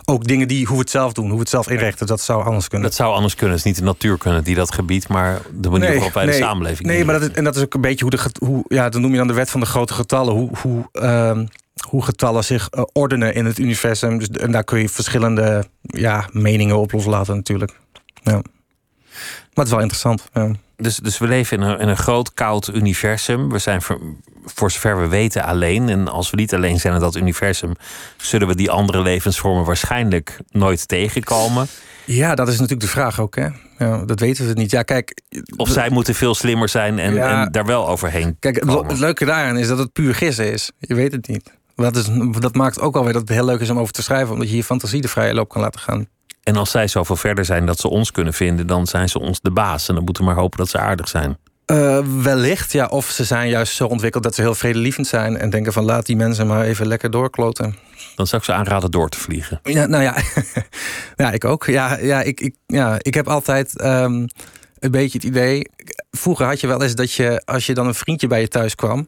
ook 0.04 0.24
dingen 0.24 0.48
die 0.48 0.66
hoe 0.66 0.76
we 0.76 0.82
het 0.82 0.90
zelf 0.90 1.12
doen, 1.12 1.24
hoe 1.24 1.34
we 1.34 1.40
het 1.40 1.48
zelf 1.48 1.68
inrichten. 1.68 2.06
Dat 2.06 2.20
zou 2.20 2.44
anders 2.44 2.68
kunnen. 2.68 2.88
Dat 2.88 2.96
zou 2.96 3.14
anders 3.14 3.34
kunnen. 3.34 3.56
Het 3.56 3.64
is 3.64 3.70
niet 3.70 3.80
de 3.80 3.86
natuur 3.86 4.18
kunnen 4.18 4.44
die 4.44 4.54
dat 4.54 4.74
gebied, 4.74 5.08
maar 5.08 5.40
de 5.52 5.70
manier 5.70 5.94
waarop 5.94 6.12
wij 6.12 6.24
nee, 6.24 6.38
de 6.38 6.44
samenleving. 6.44 6.88
Nee, 6.88 7.04
maar 7.04 7.20
dat 7.20 7.30
is, 7.30 7.36
en 7.36 7.44
dat 7.44 7.56
is 7.56 7.62
ook 7.62 7.74
een 7.74 7.80
beetje 7.80 8.04
hoe 8.04 8.10
de. 8.10 8.46
Hoe, 8.46 8.64
ja, 8.68 8.88
dan 8.88 9.00
noem 9.00 9.10
je 9.10 9.16
dan 9.16 9.26
de 9.26 9.34
wet 9.34 9.50
van 9.50 9.60
de 9.60 9.66
grote 9.66 9.94
getallen. 9.94 10.34
Hoe. 10.34 10.50
hoe 10.62 10.88
uh, 10.92 11.38
hoe 11.88 12.04
getallen 12.04 12.44
zich 12.44 12.68
uh, 12.70 12.82
ordenen 12.92 13.34
in 13.34 13.44
het 13.44 13.58
universum. 13.58 14.18
Dus, 14.18 14.28
en 14.28 14.50
daar 14.50 14.64
kun 14.64 14.80
je 14.80 14.88
verschillende 14.88 15.64
ja, 15.80 16.28
meningen 16.32 16.78
op 16.78 16.92
loslaten 16.92 17.36
natuurlijk. 17.36 17.72
Ja. 18.22 18.32
Maar 18.32 19.66
het 19.66 19.66
is 19.66 19.70
wel 19.70 19.80
interessant. 19.80 20.28
Ja. 20.32 20.50
Dus, 20.76 20.96
dus 20.96 21.18
we 21.18 21.26
leven 21.26 21.56
in 21.56 21.62
een, 21.62 21.78
in 21.78 21.88
een 21.88 21.96
groot 21.96 22.34
koud 22.34 22.68
universum. 22.74 23.50
We 23.50 23.58
zijn 23.58 23.82
voor, 23.82 24.00
voor 24.44 24.70
zover 24.70 25.00
we 25.00 25.08
weten 25.08 25.44
alleen. 25.44 25.88
En 25.88 26.08
als 26.08 26.30
we 26.30 26.36
niet 26.36 26.54
alleen 26.54 26.80
zijn 26.80 26.94
in 26.94 27.00
dat 27.00 27.16
universum, 27.16 27.72
zullen 28.16 28.48
we 28.48 28.54
die 28.54 28.70
andere 28.70 29.02
levensvormen 29.02 29.64
waarschijnlijk 29.64 30.38
nooit 30.50 30.88
tegenkomen. 30.88 31.66
Ja, 32.04 32.34
dat 32.34 32.48
is 32.48 32.54
natuurlijk 32.54 32.80
de 32.80 32.88
vraag 32.88 33.20
ook. 33.20 33.36
Hè? 33.36 33.48
Ja, 33.78 34.04
dat 34.04 34.20
weten 34.20 34.46
we 34.46 34.52
niet. 34.52 34.70
Ja, 34.70 34.82
kijk, 34.82 35.22
of 35.56 35.68
zij 35.68 35.90
moeten 35.90 36.14
veel 36.14 36.34
slimmer 36.34 36.68
zijn 36.68 36.98
en, 36.98 37.14
ja, 37.14 37.42
en 37.42 37.52
daar 37.52 37.66
wel 37.66 37.88
overheen. 37.88 38.36
Kijk, 38.38 38.60
komen. 38.60 38.86
het 38.86 38.98
leuke 38.98 39.24
daaraan 39.24 39.56
is 39.56 39.68
dat 39.68 39.78
het 39.78 39.92
puur 39.92 40.14
gissen 40.14 40.52
is. 40.52 40.70
Je 40.78 40.94
weet 40.94 41.12
het 41.12 41.28
niet. 41.28 41.57
Dat, 41.84 41.96
is, 41.96 42.08
dat 42.38 42.54
maakt 42.54 42.80
ook 42.80 42.96
alweer 42.96 43.12
dat 43.12 43.22
het 43.22 43.30
heel 43.30 43.44
leuk 43.44 43.60
is 43.60 43.70
om 43.70 43.78
over 43.78 43.92
te 43.92 44.02
schrijven, 44.02 44.32
omdat 44.32 44.50
je 44.50 44.56
je 44.56 44.64
fantasie 44.64 45.00
de 45.00 45.08
vrije 45.08 45.34
loop 45.34 45.48
kan 45.48 45.62
laten 45.62 45.80
gaan. 45.80 46.06
En 46.42 46.56
als 46.56 46.70
zij 46.70 46.88
zoveel 46.88 47.16
verder 47.16 47.44
zijn 47.44 47.66
dat 47.66 47.78
ze 47.78 47.88
ons 47.88 48.10
kunnen 48.10 48.32
vinden, 48.32 48.66
dan 48.66 48.86
zijn 48.86 49.08
ze 49.08 49.18
ons 49.18 49.40
de 49.40 49.50
baas. 49.50 49.88
En 49.88 49.94
dan 49.94 50.04
moeten 50.04 50.22
we 50.22 50.30
maar 50.30 50.38
hopen 50.38 50.58
dat 50.58 50.68
ze 50.68 50.78
aardig 50.78 51.08
zijn. 51.08 51.38
Uh, 51.72 51.98
wellicht, 52.22 52.72
ja. 52.72 52.86
Of 52.86 53.06
ze 53.06 53.24
zijn 53.24 53.48
juist 53.48 53.74
zo 53.74 53.86
ontwikkeld 53.86 54.22
dat 54.22 54.34
ze 54.34 54.40
heel 54.40 54.54
vredelievend 54.54 55.06
zijn 55.06 55.36
en 55.36 55.50
denken 55.50 55.72
van 55.72 55.84
laat 55.84 56.06
die 56.06 56.16
mensen 56.16 56.46
maar 56.46 56.64
even 56.64 56.86
lekker 56.86 57.10
doorkloten. 57.10 57.76
Dan 58.16 58.26
zou 58.26 58.40
ik 58.40 58.48
ze 58.48 58.54
aanraden 58.54 58.90
door 58.90 59.08
te 59.08 59.18
vliegen. 59.18 59.60
Ja, 59.62 59.86
nou 59.86 60.02
ja, 60.02 60.16
ja 61.16 61.30
ik 61.30 61.44
ook. 61.44 61.66
Ja, 61.66 61.98
ja, 61.98 62.22
ik, 62.22 62.40
ik, 62.40 62.54
ja, 62.66 62.96
ik 62.98 63.14
heb 63.14 63.28
altijd 63.28 63.84
um, 63.84 64.26
een 64.78 64.90
beetje 64.90 65.18
het 65.18 65.26
idee. 65.26 65.70
Vroeger 66.10 66.46
had 66.46 66.60
je 66.60 66.66
wel 66.66 66.82
eens 66.82 66.94
dat 66.94 67.12
je, 67.12 67.42
als 67.44 67.66
je 67.66 67.74
dan 67.74 67.86
een 67.86 67.94
vriendje 67.94 68.26
bij 68.26 68.40
je 68.40 68.48
thuis 68.48 68.74
kwam. 68.74 69.06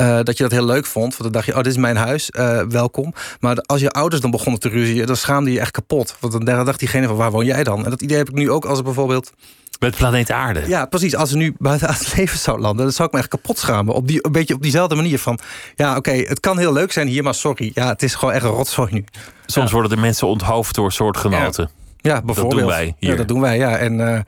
Uh, 0.00 0.18
dat 0.22 0.36
je 0.36 0.42
dat 0.42 0.52
heel 0.52 0.64
leuk 0.64 0.86
vond. 0.86 1.10
Want 1.10 1.22
dan 1.22 1.32
dacht 1.32 1.46
je, 1.46 1.52
oh, 1.52 1.58
dit 1.58 1.66
is 1.66 1.76
mijn 1.76 1.96
huis, 1.96 2.30
uh, 2.38 2.60
welkom. 2.68 3.14
Maar 3.40 3.56
als 3.56 3.80
je 3.80 3.90
ouders 3.90 4.20
dan 4.22 4.30
begonnen 4.30 4.60
te 4.60 4.68
ruzien, 4.68 5.06
dan 5.06 5.16
schaamde 5.16 5.52
je 5.52 5.60
echt 5.60 5.70
kapot. 5.70 6.16
Want 6.20 6.46
dan 6.46 6.64
dacht 6.64 6.78
diegene 6.78 7.06
van, 7.06 7.16
waar 7.16 7.30
woon 7.30 7.44
jij 7.44 7.64
dan? 7.64 7.84
En 7.84 7.90
dat 7.90 8.02
idee 8.02 8.16
heb 8.16 8.28
ik 8.28 8.34
nu 8.34 8.50
ook 8.50 8.64
als 8.64 8.78
er 8.78 8.84
bijvoorbeeld 8.84 9.32
Met 9.80 9.96
planeet 9.96 10.30
Aarde. 10.30 10.62
Ja, 10.66 10.84
precies. 10.86 11.16
Als 11.16 11.30
ze 11.30 11.36
nu 11.36 11.54
buiten 11.58 11.88
het 11.88 12.16
leven 12.16 12.38
zou 12.38 12.60
landen, 12.60 12.84
dan 12.84 12.94
zou 12.94 13.08
ik 13.08 13.14
me 13.14 13.20
echt 13.20 13.28
kapot 13.28 13.58
schamen. 13.58 13.94
Op 13.94 14.08
die, 14.08 14.18
een 14.26 14.32
beetje 14.32 14.54
op 14.54 14.62
diezelfde 14.62 14.94
manier 14.94 15.18
van... 15.18 15.38
ja, 15.76 15.96
oké, 15.96 16.10
het 16.10 16.40
kan 16.40 16.58
heel 16.58 16.72
leuk 16.72 16.92
zijn 16.92 17.08
hier, 17.08 17.22
maar 17.22 17.34
sorry. 17.34 17.70
Ja, 17.74 17.88
het 17.88 18.02
is 18.02 18.14
gewoon 18.14 18.34
echt 18.34 18.44
een 18.44 18.50
rotzooi 18.50 18.92
nu. 18.92 19.04
Soms 19.46 19.72
worden 19.72 19.90
de 19.90 19.96
mensen 19.96 20.26
onthoofd 20.26 20.74
door 20.74 20.92
soortgenoten. 20.92 21.70
Ja, 21.96 22.22
bijvoorbeeld. 22.22 22.50
Dat 22.50 22.60
doen 22.60 22.68
wij 22.68 22.94
hier. 22.98 23.10
Ja, 23.10 23.16
dat 23.16 23.28
doen 23.28 23.40
wij, 23.40 23.58
ja. 23.58 23.76
En... 23.76 24.14
eh, 24.14 24.20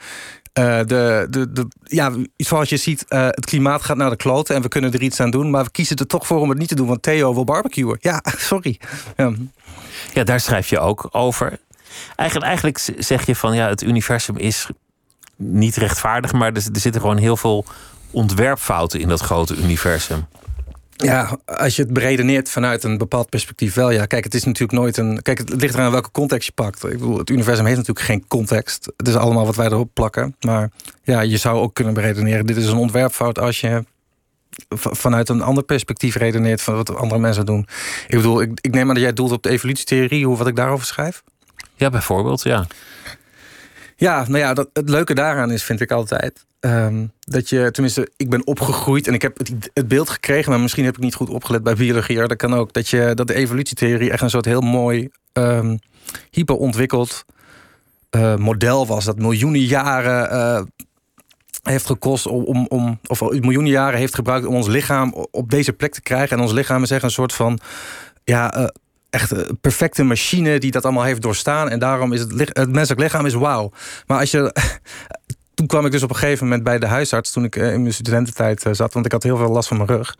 eh, 0.52 0.78
de, 0.86 1.26
de, 1.30 1.52
de, 1.52 1.68
ja, 1.82 2.12
zoals 2.36 2.68
je 2.68 2.76
ziet, 2.76 3.04
eh, 3.08 3.24
het 3.24 3.46
klimaat 3.46 3.82
gaat 3.82 3.96
naar 3.96 4.10
de 4.10 4.16
kloten 4.16 4.54
en 4.54 4.62
we 4.62 4.68
kunnen 4.68 4.92
er 4.92 5.02
iets 5.02 5.20
aan 5.20 5.30
doen. 5.30 5.50
Maar 5.50 5.64
we 5.64 5.70
kiezen 5.70 5.96
er 5.96 6.06
toch 6.06 6.26
voor 6.26 6.40
om 6.40 6.48
het 6.48 6.58
niet 6.58 6.68
te 6.68 6.74
doen, 6.74 6.86
want 6.86 7.02
Theo 7.02 7.34
wil 7.34 7.44
barbecuen. 7.44 7.96
Ja, 8.00 8.22
sorry. 8.50 8.80
Ja. 9.16 9.32
Ja, 10.14 10.24
daar 10.24 10.40
schrijf 10.40 10.68
je 10.68 10.78
ook 10.78 11.08
over. 11.10 11.58
Eigenlijk, 12.16 12.48
eigenlijk 12.48 12.78
zeg 12.98 13.26
je 13.26 13.36
van 13.36 13.54
ja, 13.54 13.68
het 13.68 13.82
universum 13.82 14.36
is 14.36 14.68
niet 15.36 15.76
rechtvaardig, 15.76 16.32
maar 16.32 16.52
er 16.52 16.62
zitten 16.72 17.00
gewoon 17.00 17.16
heel 17.16 17.36
veel 17.36 17.64
ontwerpfouten 18.10 19.00
in 19.00 19.08
dat 19.08 19.20
grote 19.20 19.56
universum. 19.56 20.26
Ja, 21.02 21.38
als 21.44 21.76
je 21.76 21.82
het 21.82 21.92
beredeneert 21.92 22.48
vanuit 22.48 22.84
een 22.84 22.98
bepaald 22.98 23.28
perspectief 23.28 23.74
wel. 23.74 23.90
Ja, 23.90 24.06
kijk, 24.06 24.24
het 24.24 24.34
is 24.34 24.44
natuurlijk 24.44 24.78
nooit 24.78 24.96
een. 24.96 25.22
Kijk, 25.22 25.38
het 25.38 25.60
ligt 25.60 25.74
eraan 25.74 25.90
welke 25.90 26.10
context 26.10 26.46
je 26.46 26.52
pakt. 26.52 26.84
Ik 26.84 26.90
bedoel, 26.90 27.18
het 27.18 27.30
universum 27.30 27.64
heeft 27.64 27.76
natuurlijk 27.76 28.06
geen 28.06 28.26
context. 28.28 28.92
Het 28.96 29.08
is 29.08 29.16
allemaal 29.16 29.46
wat 29.46 29.56
wij 29.56 29.66
erop 29.66 29.90
plakken. 29.92 30.36
Maar 30.40 30.70
ja, 31.02 31.20
je 31.20 31.36
zou 31.36 31.58
ook 31.58 31.74
kunnen 31.74 31.94
beredeneren. 31.94 32.46
Dit 32.46 32.56
is 32.56 32.66
een 32.66 32.76
ontwerpfout 32.76 33.38
als 33.38 33.60
je 33.60 33.84
vanuit 34.68 35.28
een 35.28 35.42
ander 35.42 35.64
perspectief 35.64 36.16
redeneert 36.16 36.62
van 36.62 36.74
wat 36.74 36.94
andere 36.94 37.20
mensen 37.20 37.46
doen. 37.46 37.66
Ik 38.06 38.16
bedoel, 38.16 38.42
ik, 38.42 38.58
ik 38.60 38.74
neem 38.74 38.88
aan 38.88 38.94
dat 38.94 39.02
jij 39.02 39.12
doelt 39.12 39.32
op 39.32 39.42
de 39.42 39.50
evolutietheorie, 39.50 40.26
hoe 40.26 40.36
wat 40.36 40.46
ik 40.46 40.56
daarover 40.56 40.86
schrijf. 40.86 41.22
Ja, 41.74 41.90
bijvoorbeeld, 41.90 42.42
ja. 42.42 42.66
Ja, 43.96 44.24
nou 44.26 44.38
ja, 44.38 44.54
dat, 44.54 44.68
het 44.72 44.88
leuke 44.88 45.14
daaraan 45.14 45.50
is, 45.50 45.62
vind 45.62 45.80
ik 45.80 45.90
altijd. 45.90 46.44
Ehm, 46.62 47.06
dat 47.20 47.48
je, 47.48 47.70
tenminste, 47.70 48.10
ik 48.16 48.30
ben 48.30 48.46
opgegroeid 48.46 49.06
en 49.06 49.14
ik 49.14 49.22
heb 49.22 49.38
het, 49.72 49.88
beeld 49.88 50.10
gekregen, 50.10 50.50
maar 50.50 50.60
misschien 50.60 50.84
heb 50.84 50.96
ik 50.96 51.02
niet 51.02 51.14
goed 51.14 51.30
opgelet 51.30 51.62
bij 51.62 51.74
biologie. 51.74 52.16
Dat 52.16 52.36
kan 52.36 52.54
ook. 52.54 52.72
Dat, 52.72 52.88
je, 52.88 53.12
dat 53.14 53.26
de 53.26 53.34
evolutietheorie 53.34 54.10
echt 54.10 54.22
een 54.22 54.30
soort 54.30 54.44
heel 54.44 54.60
mooi, 54.60 55.08
ehm 55.32 55.76
hyper 56.30 56.56
ontwikkeld 56.56 57.24
eh, 58.10 58.36
model 58.36 58.86
was. 58.86 59.04
Dat 59.04 59.18
miljoenen 59.18 59.60
jaren 59.60 60.30
eh, 60.30 60.62
heeft 61.62 61.86
gekost 61.86 62.26
om, 62.26 62.44
om, 62.44 62.66
om, 62.68 62.98
of 63.06 63.20
miljoenen 63.20 63.70
jaren 63.70 63.98
heeft 63.98 64.14
gebruikt 64.14 64.46
om 64.46 64.54
ons 64.54 64.66
lichaam 64.66 65.26
op 65.30 65.50
deze 65.50 65.72
plek 65.72 65.92
te 65.92 66.02
krijgen. 66.02 66.36
En 66.36 66.42
ons 66.42 66.52
lichaam 66.52 66.82
is 66.82 66.90
echt 66.90 67.02
een 67.02 67.10
soort 67.10 67.32
van, 67.32 67.58
ja, 68.24 68.54
eh, 68.54 68.66
echt 69.10 69.30
een 69.30 69.58
perfecte 69.60 70.02
machine 70.02 70.58
die 70.58 70.70
dat 70.70 70.84
allemaal 70.84 71.04
heeft 71.04 71.22
doorstaan. 71.22 71.68
En 71.68 71.78
daarom 71.78 72.12
is 72.12 72.20
het, 72.20 72.32
het 72.38 72.72
menselijk 72.72 73.00
lichaam 73.00 73.26
is 73.26 73.34
wauw. 73.34 73.72
Maar 74.06 74.18
als 74.18 74.30
je. 74.30 74.54
Toen 75.54 75.66
kwam 75.66 75.86
ik 75.86 75.92
dus 75.92 76.02
op 76.02 76.10
een 76.10 76.16
gegeven 76.16 76.44
moment 76.44 76.64
bij 76.64 76.78
de 76.78 76.86
huisarts 76.86 77.30
toen 77.30 77.44
ik 77.44 77.56
eh, 77.56 77.72
in 77.72 77.82
mijn 77.82 77.94
studententijd 77.94 78.64
eh, 78.64 78.72
zat, 78.72 78.92
want 78.92 79.06
ik 79.06 79.12
had 79.12 79.22
heel 79.22 79.36
veel 79.36 79.48
last 79.48 79.68
van 79.68 79.76
mijn 79.76 79.88
rug. 79.88 80.16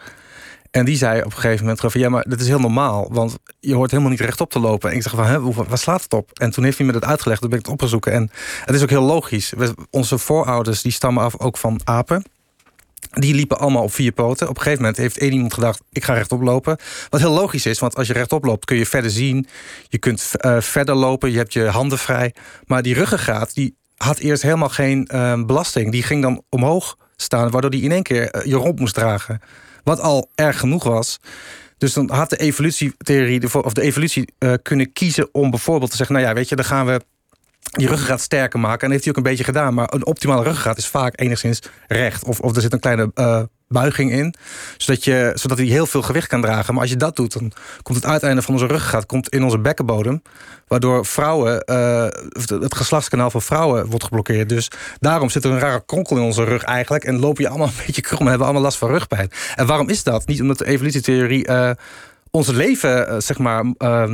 En 0.72 0.84
die 0.84 0.96
zei 0.96 1.18
op 1.18 1.24
een 1.24 1.32
gegeven 1.32 1.60
moment 1.60 1.80
van 1.80 2.00
ja, 2.00 2.08
maar 2.08 2.24
dat 2.28 2.40
is 2.40 2.46
heel 2.46 2.58
normaal, 2.58 3.08
want 3.10 3.38
je 3.60 3.74
hoort 3.74 3.90
helemaal 3.90 4.10
niet 4.10 4.20
rechtop 4.20 4.50
te 4.50 4.58
lopen. 4.58 4.90
En 4.90 4.96
ik 4.96 5.02
zeg 5.02 5.14
van, 5.14 5.24
hè, 5.24 5.40
waar 5.40 5.78
slaat 5.78 6.02
het 6.02 6.12
op? 6.12 6.30
En 6.38 6.50
toen 6.50 6.64
heeft 6.64 6.76
hij 6.76 6.86
me 6.86 6.92
dat 6.92 7.04
uitgelegd, 7.04 7.40
toen 7.40 7.50
ben 7.50 7.58
ik 7.58 7.64
het 7.64 7.74
opgezoeken. 7.74 8.12
En 8.12 8.30
het 8.64 8.74
is 8.74 8.82
ook 8.82 8.90
heel 8.90 9.02
logisch. 9.02 9.52
Onze 9.90 10.18
voorouders 10.18 10.82
die 10.82 10.92
stammen 10.92 11.22
af 11.22 11.38
ook 11.38 11.56
van 11.56 11.80
apen. 11.84 12.24
Die 13.10 13.34
liepen 13.34 13.58
allemaal 13.58 13.82
op 13.82 13.92
vier 13.92 14.12
poten. 14.12 14.48
Op 14.48 14.56
een 14.56 14.62
gegeven 14.62 14.82
moment 14.82 15.00
heeft 15.00 15.18
één 15.18 15.32
iemand 15.32 15.54
gedacht: 15.54 15.80
ik 15.90 16.04
ga 16.04 16.14
rechtop 16.14 16.42
lopen. 16.42 16.76
Wat 17.08 17.20
heel 17.20 17.32
logisch 17.32 17.66
is, 17.66 17.78
want 17.78 17.96
als 17.96 18.06
je 18.06 18.12
rechtop 18.12 18.44
loopt 18.44 18.64
kun 18.64 18.76
je 18.76 18.86
verder 18.86 19.10
zien. 19.10 19.46
Je 19.88 19.98
kunt 19.98 20.30
eh, 20.36 20.60
verder 20.60 20.94
lopen, 20.94 21.30
je 21.30 21.36
hebt 21.36 21.52
je 21.52 21.64
handen 21.64 21.98
vrij. 21.98 22.34
Maar 22.66 22.82
die 22.82 22.94
ruggengraat 22.94 23.54
die 23.54 23.76
had 24.02 24.18
eerst 24.18 24.42
helemaal 24.42 24.68
geen 24.68 25.06
eh, 25.06 25.44
belasting. 25.44 25.92
Die 25.92 26.02
ging 26.02 26.22
dan 26.22 26.42
omhoog 26.48 26.96
staan, 27.16 27.50
waardoor 27.50 27.70
die 27.70 27.82
in 27.82 27.92
één 27.92 28.02
keer 28.02 28.30
eh, 28.30 28.44
je 28.44 28.54
rond 28.54 28.78
moest 28.78 28.94
dragen. 28.94 29.40
Wat 29.84 30.00
al 30.00 30.30
erg 30.34 30.58
genoeg 30.58 30.84
was. 30.84 31.18
Dus 31.78 31.92
dan 31.92 32.10
had 32.10 32.30
de 32.30 32.36
evolutietheorie, 32.36 33.62
of 33.64 33.72
de 33.72 33.82
evolutie 33.82 34.32
eh, 34.38 34.52
kunnen 34.62 34.92
kiezen 34.92 35.28
om 35.32 35.50
bijvoorbeeld 35.50 35.90
te 35.90 35.96
zeggen: 35.96 36.14
nou 36.14 36.28
ja, 36.28 36.34
weet 36.34 36.48
je, 36.48 36.56
dan 36.56 36.64
gaan 36.64 36.86
we 36.86 37.00
die 37.70 37.88
ruggengraat 37.88 38.20
sterker 38.20 38.60
maken. 38.60 38.80
En 38.80 38.86
dat 38.86 38.90
heeft 38.90 39.04
hij 39.04 39.12
ook 39.12 39.18
een 39.18 39.30
beetje 39.30 39.44
gedaan. 39.44 39.74
Maar 39.74 39.92
een 39.92 40.06
optimale 40.06 40.42
ruggengraat 40.42 40.78
is 40.78 40.86
vaak 40.86 41.20
enigszins 41.20 41.62
recht. 41.88 42.24
Of, 42.24 42.40
of 42.40 42.56
er 42.56 42.62
zit 42.62 42.72
een 42.72 42.80
kleine 42.80 43.10
eh, 43.14 43.42
buiging 43.72 44.12
in. 44.12 44.34
Zodat, 44.76 45.04
je, 45.04 45.32
zodat 45.34 45.58
hij 45.58 45.66
heel 45.66 45.86
veel 45.86 46.02
gewicht 46.02 46.28
kan 46.28 46.40
dragen. 46.40 46.72
Maar 46.72 46.82
als 46.82 46.90
je 46.90 46.96
dat 46.96 47.16
doet, 47.16 47.32
dan 47.32 47.52
komt 47.82 47.98
het 47.98 48.06
uiteinde 48.06 48.42
van 48.42 48.54
onze 48.54 48.66
ruggengraat 48.66 49.06
komt 49.06 49.28
in 49.28 49.44
onze 49.44 49.58
bekkenbodem. 49.58 50.22
Waardoor 50.68 51.06
vrouwen, 51.06 51.60
eh, 51.60 52.06
het 52.60 52.74
geslachtskanaal 52.74 53.30
van 53.30 53.42
vrouwen 53.42 53.86
wordt 53.86 54.04
geblokkeerd. 54.04 54.48
Dus 54.48 54.70
daarom 55.00 55.30
zit 55.30 55.44
er 55.44 55.50
een 55.50 55.58
rare 55.58 55.82
kronkel 55.86 56.16
in 56.16 56.22
onze 56.22 56.44
rug 56.44 56.62
eigenlijk. 56.62 57.04
En 57.04 57.18
lopen 57.18 57.42
je 57.42 57.48
allemaal 57.48 57.66
een 57.66 57.84
beetje 57.86 58.02
krom 58.02 58.20
en 58.20 58.26
hebben 58.26 58.44
allemaal 58.44 58.62
last 58.62 58.78
van 58.78 58.90
rugpijn. 58.90 59.30
En 59.54 59.66
waarom 59.66 59.88
is 59.88 60.02
dat? 60.02 60.26
Niet 60.26 60.40
omdat 60.40 60.58
de 60.58 60.66
evolutietheorie... 60.66 61.46
eh, 61.46 61.70
ons 62.34 62.48
leven, 62.48 63.08
eh, 63.08 63.14
zeg 63.18 63.38
maar, 63.38 63.64
eh, 63.78 64.12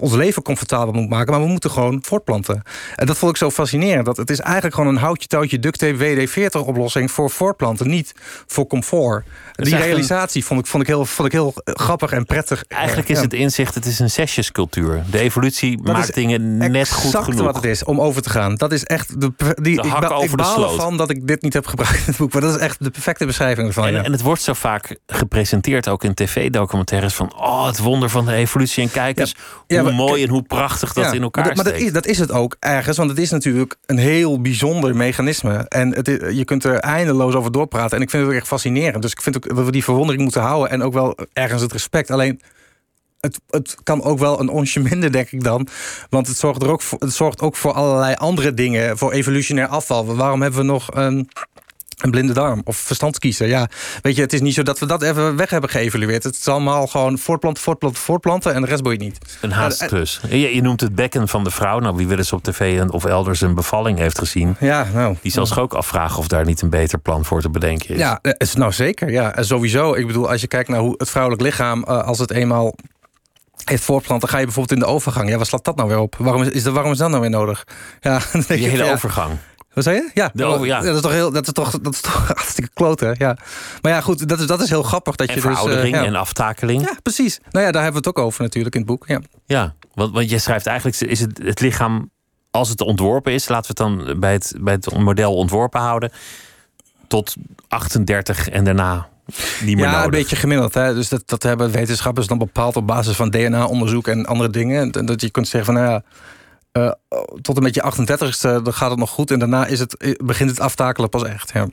ons 0.00 0.12
leven 0.12 0.42
comfortabel 0.42 0.92
moet 0.92 1.08
maken, 1.08 1.32
maar 1.32 1.40
we 1.42 1.48
moeten 1.48 1.70
gewoon 1.70 1.98
voortplanten. 2.02 2.62
En 2.96 3.06
dat 3.06 3.18
vond 3.18 3.32
ik 3.32 3.36
zo 3.38 3.50
fascinerend. 3.50 4.06
Dat 4.06 4.16
het 4.16 4.30
is 4.30 4.40
eigenlijk 4.40 4.74
gewoon 4.74 4.90
een 4.94 5.00
houtje 5.00 5.28
touwtje 5.28 5.58
duct 5.58 5.78
tape 5.78 5.96
WD-40 5.96 6.60
oplossing 6.66 7.10
voor 7.10 7.30
voortplanten, 7.30 7.88
niet 7.88 8.14
voor 8.46 8.66
comfort. 8.66 9.24
Die 9.52 9.76
realisatie 9.76 10.44
vond 10.44 10.60
ik, 10.60 10.66
vond, 10.66 10.82
ik 10.82 10.88
heel, 10.88 11.04
vond 11.06 11.28
ik 11.28 11.32
heel 11.34 11.52
eh, 11.64 11.74
grappig 11.74 12.12
en 12.12 12.24
prettig. 12.26 12.64
Eigenlijk 12.68 13.08
is 13.08 13.16
Ja. 13.16 13.22
het 13.22 13.32
inzicht, 13.32 13.74
het 13.74 13.86
is 13.86 13.98
een 13.98 14.10
zesjescultuur. 14.10 15.02
De 15.10 15.18
evolutie 15.18 15.82
Dat 15.82 15.92
maakt 15.94 16.14
dingen 16.14 16.56
net 16.56 16.90
goed 16.92 17.04
exact 17.04 17.24
genoeg. 17.24 17.40
wat 17.44 17.54
het 17.54 17.64
is 17.64 17.84
om 17.84 18.00
over 18.00 18.22
te 18.22 18.30
gaan. 18.30 18.54
Dat 18.54 18.72
is 18.72 18.84
echt 18.84 19.20
de, 19.20 19.32
die, 19.62 19.76
De 19.76 19.86
ik, 19.86 19.92
hak 19.92 20.00
ba- 20.00 20.08
over 20.08 20.24
ik 20.24 20.30
de 20.30 20.36
baal 20.36 20.54
sloot. 20.54 20.70
ervan 20.74 20.96
dat 20.96 21.10
ik 21.10 21.26
dit 21.26 21.42
niet 21.42 21.52
heb 21.52 21.66
gebruikt 21.66 21.96
in 21.98 22.02
het 22.06 22.16
boek, 22.16 22.32
maar 22.32 22.42
dat 22.42 22.54
is 22.54 22.60
echt 22.60 22.84
de 22.84 22.90
perfecte 22.90 23.26
beschrijving 23.26 23.66
ervan. 23.68 23.86
En, 23.86 23.92
ja. 23.92 24.02
en 24.02 24.12
het 24.12 24.22
wordt 24.22 24.42
zo 24.42 24.52
vaak 24.52 24.96
gepresenteerd, 25.06 25.88
ook 25.88 26.04
in 26.04 26.14
tv-documentaires, 26.14 27.14
van 27.14 27.32
oh, 27.36 27.51
het 27.60 27.78
wonder 27.78 28.10
van 28.10 28.24
de 28.24 28.32
evolutie. 28.32 28.82
En 28.82 28.90
kijk 28.90 29.18
eens 29.18 29.34
Ja, 29.66 29.76
hoe 29.76 29.84
maar 29.84 29.94
mooi 29.94 30.22
en 30.22 30.28
hoe 30.28 30.42
prachtig 30.42 30.92
dat 30.92 31.12
in 31.12 31.22
elkaar 31.22 31.44
maar 31.44 31.54
dat, 31.54 31.64
maar 31.64 31.72
dat 31.72 31.80
steekt. 31.80 31.96
is, 31.96 32.02
dat 32.02 32.06
is 32.06 32.18
het 32.18 32.32
ook 32.32 32.56
ergens, 32.58 32.96
want 32.96 33.10
het 33.10 33.18
is 33.18 33.30
natuurlijk 33.30 33.76
een 33.86 33.98
heel 33.98 34.40
bijzonder 34.40 34.96
mechanisme. 34.96 35.56
En 35.68 35.94
het 35.94 36.06
je 36.32 36.44
kunt 36.44 36.64
er 36.64 36.78
eindeloos 36.78 37.34
over 37.34 37.52
doorpraten. 37.52 37.96
En 37.96 38.02
ik 38.02 38.10
vind 38.10 38.22
het 38.22 38.32
ook 38.32 38.38
echt 38.38 38.48
fascinerend. 38.48 39.02
Dus 39.02 39.12
ik 39.12 39.22
vind 39.22 39.36
ook 39.36 39.56
dat 39.56 39.64
we 39.64 39.72
die 39.72 39.84
verwondering 39.84 40.22
moeten 40.22 40.42
houden 40.42 40.70
en 40.70 40.82
ook 40.82 40.92
wel 40.92 41.18
ergens 41.32 41.62
het 41.62 41.72
respect. 41.72 42.10
Alleen. 42.10 42.40
Het, 43.20 43.40
het 43.50 43.76
kan 43.82 44.02
ook 44.02 44.18
wel 44.18 44.40
een 44.40 44.48
onsje 44.48 44.80
minder, 44.80 45.12
denk 45.12 45.30
ik 45.30 45.44
dan. 45.44 45.66
Want 46.10 46.26
het 46.26 46.36
zorgt, 46.36 46.62
er 46.62 46.70
ook 46.70 46.82
voor, 46.82 46.98
het 46.98 47.12
zorgt 47.12 47.40
ook 47.40 47.56
voor 47.56 47.72
allerlei 47.72 48.14
andere 48.14 48.54
dingen. 48.54 48.98
Voor 48.98 49.12
evolutionair 49.12 49.66
afval. 49.66 50.16
Waarom 50.16 50.42
hebben 50.42 50.60
we 50.60 50.66
nog 50.66 50.88
een, 50.94 51.28
een 52.02 52.10
blinde 52.10 52.32
darm? 52.32 52.60
Of 52.64 52.76
verstandskiezen? 52.76 53.48
Ja, 53.48 53.68
weet 54.02 54.16
je, 54.16 54.22
het 54.22 54.32
is 54.32 54.40
niet 54.40 54.54
zo 54.54 54.62
dat 54.62 54.78
we 54.78 54.86
dat 54.86 55.02
even 55.02 55.36
weg 55.36 55.50
hebben 55.50 55.70
geëvalueerd. 55.70 56.24
Het 56.24 56.34
is 56.36 56.48
allemaal 56.48 56.86
gewoon 56.86 57.18
voortplanten, 57.18 57.62
voortplanten, 57.62 58.00
voortplanten. 58.02 58.54
En 58.54 58.60
de 58.62 58.66
rest 58.68 58.82
boeit 58.82 59.00
niet. 59.00 59.18
Een 59.40 59.52
haastklus. 59.52 60.20
Je, 60.28 60.54
je 60.54 60.62
noemt 60.62 60.80
het 60.80 60.94
bekken 60.94 61.28
van 61.28 61.44
de 61.44 61.50
vrouw. 61.50 61.78
Nou, 61.78 61.96
wie 61.96 62.06
wel 62.06 62.18
eens 62.18 62.32
op 62.32 62.42
tv 62.42 62.78
een- 62.80 62.92
of 62.92 63.04
elders 63.04 63.40
een 63.40 63.54
bevalling 63.54 63.98
heeft 63.98 64.18
gezien... 64.18 64.56
Ja, 64.60 64.86
nou. 64.94 65.16
die 65.22 65.32
zal 65.32 65.46
zich 65.46 65.58
ook 65.58 65.74
afvragen 65.74 66.18
of 66.18 66.28
daar 66.28 66.44
niet 66.44 66.62
een 66.62 66.70
beter 66.70 66.98
plan 66.98 67.24
voor 67.24 67.40
te 67.40 67.50
bedenken 67.50 67.88
is. 67.88 67.98
Ja, 67.98 68.18
eh, 68.22 68.32
is- 68.38 68.54
nou 68.54 68.72
zeker. 68.72 69.10
Ja, 69.10 69.34
En 69.34 69.44
sowieso. 69.44 69.94
Ik 69.94 70.06
bedoel, 70.06 70.30
als 70.30 70.40
je 70.40 70.46
kijkt 70.46 70.68
naar 70.68 70.80
hoe 70.80 70.94
het 70.96 71.10
vrouwelijk 71.10 71.42
lichaam, 71.42 71.82
eh, 71.84 72.02
als 72.02 72.18
het 72.18 72.30
eenmaal 72.30 72.74
heeft 73.64 73.84
voortplant, 73.84 74.20
dan 74.20 74.30
ga 74.30 74.38
je 74.38 74.44
bijvoorbeeld 74.44 74.80
in 74.80 74.86
de 74.86 74.92
overgang. 74.92 75.28
Ja, 75.28 75.36
waar 75.36 75.46
slaat 75.46 75.64
dat 75.64 75.76
nou 75.76 75.88
weer 75.88 75.98
op? 75.98 76.14
Waarom 76.18 76.42
is, 76.42 76.48
is, 76.48 76.62
dat, 76.62 76.72
waarom 76.74 76.92
is 76.92 76.98
dat 76.98 77.08
nou 77.08 77.20
weer 77.20 77.30
nodig? 77.30 77.64
Ja, 78.00 78.20
Die 78.48 78.68
hele 78.68 78.84
ja. 78.84 78.98
Wat 79.74 79.84
zei 79.84 79.96
je? 79.96 80.10
Ja, 80.14 80.30
ja. 80.64 80.80
dat 80.80 80.94
is 80.94 81.00
toch 81.00 81.12
heel, 81.12 81.32
dat 81.32 81.46
is 81.46 81.52
toch, 81.52 81.70
dat 81.80 81.92
is 81.94 82.00
toch 82.00 82.26
hartstikke 82.36 82.70
kloten. 82.74 83.14
Ja, 83.18 83.36
maar 83.80 83.92
ja, 83.92 84.00
goed, 84.00 84.28
dat 84.28 84.40
is, 84.40 84.46
dat 84.46 84.60
is 84.62 84.68
heel 84.68 84.82
grappig 84.82 85.16
dat 85.16 85.28
En 85.28 85.34
je 85.34 85.40
dus. 85.40 85.50
veroudering 85.50 85.94
ja. 85.94 86.04
en 86.04 86.14
aftakeling. 86.14 86.80
ja, 86.82 86.96
precies. 87.02 87.40
Nou 87.50 87.66
ja, 87.66 87.72
daar 87.72 87.82
hebben 87.82 88.02
we 88.02 88.08
het 88.08 88.18
ook 88.18 88.24
over 88.24 88.42
natuurlijk 88.42 88.74
in 88.74 88.80
het 88.80 88.90
boek. 88.90 89.04
Ja. 89.06 89.20
Ja, 89.46 89.74
want, 89.94 90.12
want 90.12 90.30
je 90.30 90.38
schrijft 90.38 90.66
eigenlijk, 90.66 91.00
is 91.00 91.20
het, 91.20 91.40
het 91.42 91.60
lichaam, 91.60 92.10
als 92.50 92.68
het 92.68 92.80
ontworpen 92.80 93.32
is, 93.32 93.48
laten 93.48 93.74
we 93.74 93.82
het 93.82 94.06
dan 94.06 94.20
bij 94.20 94.32
het, 94.32 94.54
bij 94.60 94.74
het 94.74 94.98
model 94.98 95.34
ontworpen 95.36 95.80
houden, 95.80 96.12
tot 97.08 97.34
38 97.68 98.48
en 98.48 98.64
daarna 98.64 99.08
niet 99.62 99.76
meer 99.76 99.84
Ja, 99.84 99.90
nodig. 99.90 100.04
een 100.04 100.10
beetje 100.10 100.36
gemiddeld. 100.36 100.74
Hè? 100.74 100.94
Dus 100.94 101.08
dat, 101.08 101.22
dat 101.26 101.42
hebben 101.42 101.70
wetenschappers 101.70 102.26
dan 102.26 102.38
bepaald 102.38 102.76
op 102.76 102.86
basis 102.86 103.16
van 103.16 103.30
DNA-onderzoek 103.30 104.08
en 104.08 104.26
andere 104.26 104.50
dingen. 104.50 104.90
En 104.90 105.06
Dat 105.06 105.20
je 105.20 105.30
kunt 105.30 105.48
zeggen 105.48 105.74
van, 105.74 105.82
nou 105.82 105.92
ja, 105.94 106.02
eh, 106.72 106.90
tot 107.40 107.56
een 107.56 107.62
beetje 107.62 107.92
38ste 107.92 108.62
dan 108.62 108.74
gaat 108.74 108.90
het 108.90 108.98
nog 108.98 109.10
goed. 109.10 109.30
En 109.30 109.38
daarna 109.38 109.66
is 109.66 109.78
het, 109.78 109.96
eh, 109.96 110.14
begint 110.24 110.50
het 110.50 110.60
aftakelen 110.60 111.08
pas 111.08 111.24
echt. 111.24 111.50
Ja. 111.54 111.66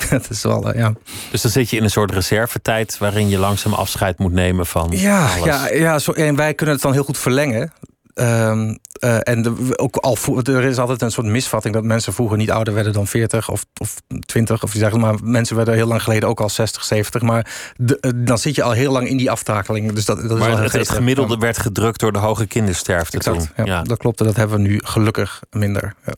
Dat 0.10 0.30
is 0.30 0.42
wel, 0.42 0.72
eh, 0.72 0.78
ja. 0.80 0.92
Dus 1.30 1.42
dan 1.42 1.50
zit 1.50 1.70
je 1.70 1.76
in 1.76 1.82
een 1.84 1.90
soort 1.90 2.10
reservetijd 2.10 2.98
waarin 2.98 3.28
je 3.28 3.38
langzaam 3.38 3.72
afscheid 3.72 4.18
moet 4.18 4.32
nemen 4.32 4.66
van 4.66 4.88
Ja, 4.90 5.26
alles. 5.26 5.44
ja, 5.44 5.68
ja 5.68 5.98
zo, 5.98 6.12
en 6.12 6.36
wij 6.36 6.54
kunnen 6.54 6.74
het 6.74 6.84
dan 6.84 6.92
heel 6.92 7.04
goed 7.04 7.18
verlengen. 7.18 7.72
Ehm, 8.20 8.74
Eh, 9.00 9.18
en 9.22 9.42
de, 9.42 9.78
ook 9.78 9.96
al, 9.96 10.16
er 10.42 10.64
is 10.64 10.78
altijd 10.78 11.02
een 11.02 11.10
soort 11.10 11.26
misvatting 11.26 11.74
dat 11.74 11.84
mensen 11.84 12.12
vroeger 12.12 12.36
niet 12.36 12.50
ouder 12.50 12.74
werden 12.74 12.92
dan 12.92 13.06
40 13.06 13.50
of, 13.50 13.64
of 13.80 13.96
20. 14.26 14.62
Of 14.62 14.70
die 14.70 14.80
zeggen 14.80 15.00
maar 15.00 15.14
mensen 15.22 15.56
werden 15.56 15.74
heel 15.74 15.86
lang 15.86 16.02
geleden 16.02 16.28
ook 16.28 16.40
al 16.40 16.48
60, 16.48 16.84
70. 16.84 17.22
Maar 17.22 17.72
de, 17.76 17.98
eh, 18.00 18.10
dan 18.14 18.38
zit 18.38 18.54
je 18.54 18.62
al 18.62 18.70
heel 18.70 18.92
lang 18.92 19.08
in 19.08 19.16
die 19.16 19.30
aftakeling. 19.30 19.92
Dus 19.92 20.04
dat, 20.04 20.28
dat 20.28 20.38
maar 20.38 20.50
is 20.50 20.58
het, 20.58 20.72
het, 20.72 20.90
gemiddelde 20.90 21.36
werd 21.36 21.58
gedrukt 21.58 22.00
door 22.00 22.12
de 22.12 22.18
hoge 22.18 22.46
kindersterfte 22.46 23.16
exact, 23.16 23.52
toen. 23.56 23.66
Ja, 23.66 23.82
Dat 23.82 23.98
klopt, 23.98 24.18
dat 24.18 24.36
hebben 24.36 24.62
we 24.62 24.68
nu 24.68 24.80
gelukkig 24.84 25.40
minder. 25.50 25.94
Ja. 26.06 26.12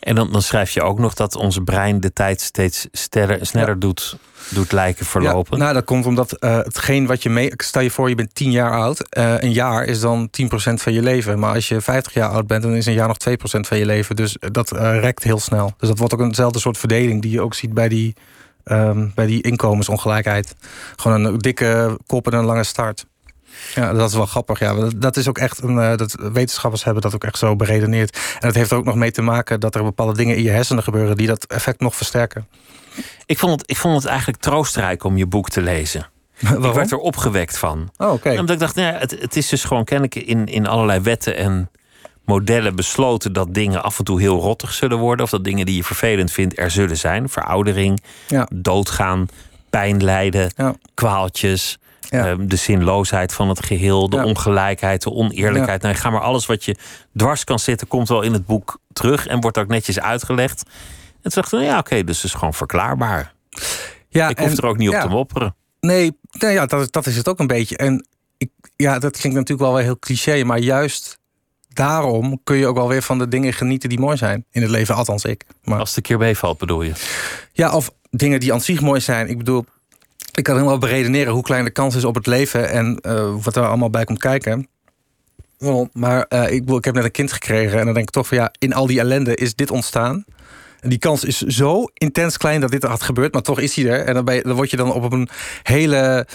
En 0.00 0.14
dan, 0.14 0.32
dan, 0.32 0.42
schrijf 0.42 0.70
je 0.70 0.82
ook 0.82 0.98
nog 0.98 1.14
dat 1.14 1.36
ons 1.36 1.58
brein 1.64 2.00
de 2.00 2.12
tijd 2.12 2.40
steeds 2.40 2.86
sneller, 2.92 3.46
sneller 3.46 3.78
doet 3.78 4.16
doet 4.48 4.72
lijken 4.72 5.06
verlopen? 5.06 5.56
Ja, 5.56 5.62
nou, 5.62 5.74
dat 5.74 5.84
komt 5.84 6.06
omdat 6.06 6.36
uh, 6.40 6.56
hetgeen 6.56 7.06
wat 7.06 7.22
je 7.22 7.30
mee... 7.30 7.52
Stel 7.56 7.82
je 7.82 7.90
voor, 7.90 8.08
je 8.08 8.14
bent 8.14 8.34
10 8.34 8.50
jaar 8.50 8.70
oud. 8.70 9.16
Uh, 9.18 9.34
een 9.38 9.52
jaar 9.52 9.84
is 9.84 10.00
dan 10.00 10.30
10% 10.42 10.48
van 10.54 10.92
je 10.92 11.02
leven. 11.02 11.38
Maar 11.38 11.54
als 11.54 11.68
je 11.68 11.80
50 11.80 12.14
jaar 12.14 12.28
oud 12.28 12.46
bent, 12.46 12.62
dan 12.62 12.74
is 12.74 12.86
een 12.86 12.92
jaar 12.92 13.08
nog 13.08 13.16
2% 13.28 13.32
van 13.40 13.78
je 13.78 13.86
leven. 13.86 14.16
Dus 14.16 14.36
dat 14.38 14.72
uh, 14.72 14.98
rekt 15.00 15.22
heel 15.22 15.40
snel. 15.40 15.74
Dus 15.78 15.88
dat 15.88 15.98
wordt 15.98 16.14
ook 16.14 16.20
eenzelfde 16.20 16.58
soort 16.58 16.78
verdeling... 16.78 17.22
die 17.22 17.30
je 17.30 17.40
ook 17.40 17.54
ziet 17.54 17.74
bij 17.74 17.88
die, 17.88 18.14
um, 18.64 19.12
bij 19.14 19.26
die 19.26 19.42
inkomensongelijkheid. 19.42 20.54
Gewoon 20.96 21.24
een 21.24 21.38
dikke 21.38 21.98
kop 22.06 22.26
en 22.26 22.38
een 22.38 22.44
lange 22.44 22.64
start. 22.64 23.06
Ja, 23.74 23.92
dat 23.92 24.08
is 24.08 24.16
wel 24.16 24.26
grappig. 24.26 24.58
Ja. 24.58 24.88
Dat 24.96 25.16
is 25.16 25.28
ook 25.28 25.38
echt 25.38 25.62
een. 25.62 25.96
Dat, 25.96 26.16
wetenschappers 26.32 26.84
hebben 26.84 27.02
dat 27.02 27.14
ook 27.14 27.24
echt 27.24 27.38
zo 27.38 27.56
beredeneerd. 27.56 28.18
En 28.34 28.46
dat 28.46 28.54
heeft 28.54 28.70
er 28.70 28.76
ook 28.76 28.84
nog 28.84 28.94
mee 28.94 29.10
te 29.10 29.22
maken 29.22 29.60
dat 29.60 29.74
er 29.74 29.82
bepaalde 29.82 30.16
dingen 30.16 30.36
in 30.36 30.42
je 30.42 30.50
hersenen 30.50 30.82
gebeuren 30.82 31.16
die 31.16 31.26
dat 31.26 31.44
effect 31.44 31.80
nog 31.80 31.96
versterken. 31.96 32.46
Ik 33.26 33.38
vond 33.38 33.60
het, 33.60 33.70
ik 33.70 33.76
vond 33.76 33.96
het 33.96 34.04
eigenlijk 34.06 34.42
troostrijk 34.42 35.04
om 35.04 35.16
je 35.16 35.26
boek 35.26 35.48
te 35.48 35.62
lezen. 35.62 36.06
Waarom? 36.40 36.64
Ik 36.64 36.72
werd 36.72 36.90
er 36.90 36.98
opgewekt 36.98 37.58
van. 37.58 37.90
Oh. 37.96 38.24
Omdat 38.24 38.50
ik 38.50 38.58
dacht, 38.58 38.74
nou 38.74 38.92
ja, 38.92 38.98
het, 38.98 39.16
het 39.20 39.36
is 39.36 39.48
dus 39.48 39.64
gewoon 39.64 39.84
kennelijk 39.84 40.14
in, 40.14 40.46
in 40.46 40.66
allerlei 40.66 41.00
wetten 41.00 41.36
en 41.36 41.70
modellen 42.24 42.76
besloten 42.76 43.32
dat 43.32 43.54
dingen 43.54 43.82
af 43.82 43.98
en 43.98 44.04
toe 44.04 44.20
heel 44.20 44.40
rottig 44.40 44.72
zullen 44.72 44.98
worden. 44.98 45.24
Of 45.24 45.30
dat 45.30 45.44
dingen 45.44 45.66
die 45.66 45.76
je 45.76 45.84
vervelend 45.84 46.32
vindt 46.32 46.58
er 46.58 46.70
zullen 46.70 46.96
zijn. 46.96 47.28
Veroudering, 47.28 48.00
ja. 48.26 48.48
doodgaan, 48.54 49.28
pijn 49.70 50.04
lijden, 50.04 50.52
ja. 50.56 50.74
kwaaltjes. 50.94 51.78
Ja. 52.08 52.26
ehm, 52.26 52.46
de 52.46 52.56
zinloosheid 52.56 53.32
van 53.32 53.48
het 53.48 53.64
geheel, 53.64 54.08
de 54.10 54.16
Ja. 54.16 54.24
ongelijkheid, 54.24 55.02
de 55.02 55.12
oneerlijkheid. 55.12 55.82
Nou, 55.82 55.94
ga 55.94 56.10
maar 56.10 56.20
alles 56.20 56.46
wat 56.46 56.64
je 56.64 56.76
dwars 57.16 57.44
kan 57.44 57.58
zitten, 57.58 57.86
komt 57.88 58.08
wel 58.08 58.22
in 58.22 58.32
het 58.32 58.46
boek 58.46 58.78
terug 58.92 59.26
en 59.26 59.40
wordt 59.40 59.58
ook 59.58 59.68
netjes 59.68 60.00
uitgelegd. 60.00 60.62
En 61.22 61.32
toen 61.32 61.42
dacht 61.42 61.52
ik, 61.52 61.60
ja, 61.60 61.78
oké, 61.78 62.04
dus 62.04 62.16
het 62.16 62.24
is 62.24 62.32
gewoon 62.38 62.54
verklaarbaar. 62.54 63.34
Ja, 64.08 64.28
ik 64.28 64.38
hoef 64.38 64.48
en- 64.50 64.56
er 64.56 64.66
ook 64.66 64.76
niet 64.76 64.88
op 64.94 65.00
te 65.00 65.08
mopperen. 65.08 65.54
Nee, 65.80 66.16
nou 66.30 66.52
ja, 66.52 66.66
dat, 66.66 66.92
dat 66.92 67.06
is 67.06 67.16
het 67.16 67.28
ook 67.28 67.38
een 67.38 67.46
beetje. 67.46 67.76
En 67.76 68.06
ik, 68.38 68.50
ja, 68.76 68.98
dat 68.98 69.16
klinkt 69.16 69.38
natuurlijk 69.38 69.68
wel 69.68 69.74
weer 69.76 69.84
heel 69.84 69.98
cliché, 69.98 70.44
maar 70.44 70.58
juist 70.58 71.18
daarom 71.68 72.40
kun 72.44 72.56
je 72.56 72.66
ook 72.66 72.76
wel 72.76 72.88
weer 72.88 73.02
van 73.02 73.18
de 73.18 73.28
dingen 73.28 73.52
genieten 73.52 73.88
die 73.88 73.98
mooi 74.00 74.16
zijn 74.16 74.44
in 74.50 74.62
het 74.62 74.70
leven, 74.70 74.94
althans 74.94 75.24
ik. 75.24 75.44
Maar, 75.64 75.78
Als 75.78 75.88
het 75.88 75.96
een 75.96 76.02
keer 76.02 76.18
meevalt, 76.18 76.58
bedoel 76.58 76.82
je? 76.82 76.92
ja, 77.52 77.72
of 77.74 77.90
dingen 78.10 78.40
die 78.40 78.52
aan 78.52 78.60
zich 78.60 78.80
mooi 78.80 79.00
zijn. 79.00 79.28
Ik 79.28 79.38
bedoel, 79.38 79.64
ik 80.36 80.44
kan 80.44 80.54
helemaal 80.54 80.78
beredeneren 80.78 81.32
hoe 81.32 81.42
klein 81.42 81.64
de 81.64 81.70
kans 81.70 81.94
is 81.94 82.04
op 82.04 82.14
het 82.14 82.26
leven 82.26 82.68
en 82.68 82.98
eh, 83.00 83.34
wat 83.42 83.56
er 83.56 83.66
allemaal 83.66 83.90
bij 83.90 84.04
komt 84.04 84.18
kijken. 84.18 84.68
Maar 85.92 86.26
eh, 86.28 86.52
ik, 86.52 86.70
ik 86.70 86.84
heb 86.84 86.94
net 86.94 87.04
een 87.04 87.10
kind 87.10 87.32
gekregen 87.32 87.78
en 87.78 87.84
dan 87.84 87.94
denk 87.94 88.06
ik 88.06 88.14
toch 88.14 88.26
van 88.26 88.36
ja, 88.36 88.52
in 88.58 88.74
al 88.74 88.86
die 88.86 89.00
ellende 89.00 89.34
is 89.34 89.54
dit 89.54 89.70
ontstaan. 89.70 90.24
Die 90.88 90.98
kans 90.98 91.24
is 91.24 91.38
zo 91.40 91.84
intens 91.94 92.36
klein 92.36 92.60
dat 92.60 92.70
dit 92.70 92.82
had 92.82 93.02
gebeurd, 93.02 93.32
maar 93.32 93.42
toch 93.42 93.60
is 93.60 93.74
hij 93.74 93.86
er. 93.90 94.04
En 94.04 94.14
dan, 94.14 94.24
ben 94.24 94.34
je, 94.34 94.42
dan 94.42 94.54
word 94.56 94.70
je 94.70 94.76
dan 94.76 94.92
op 94.92 95.12
een 95.12 95.28
hele 95.62 96.26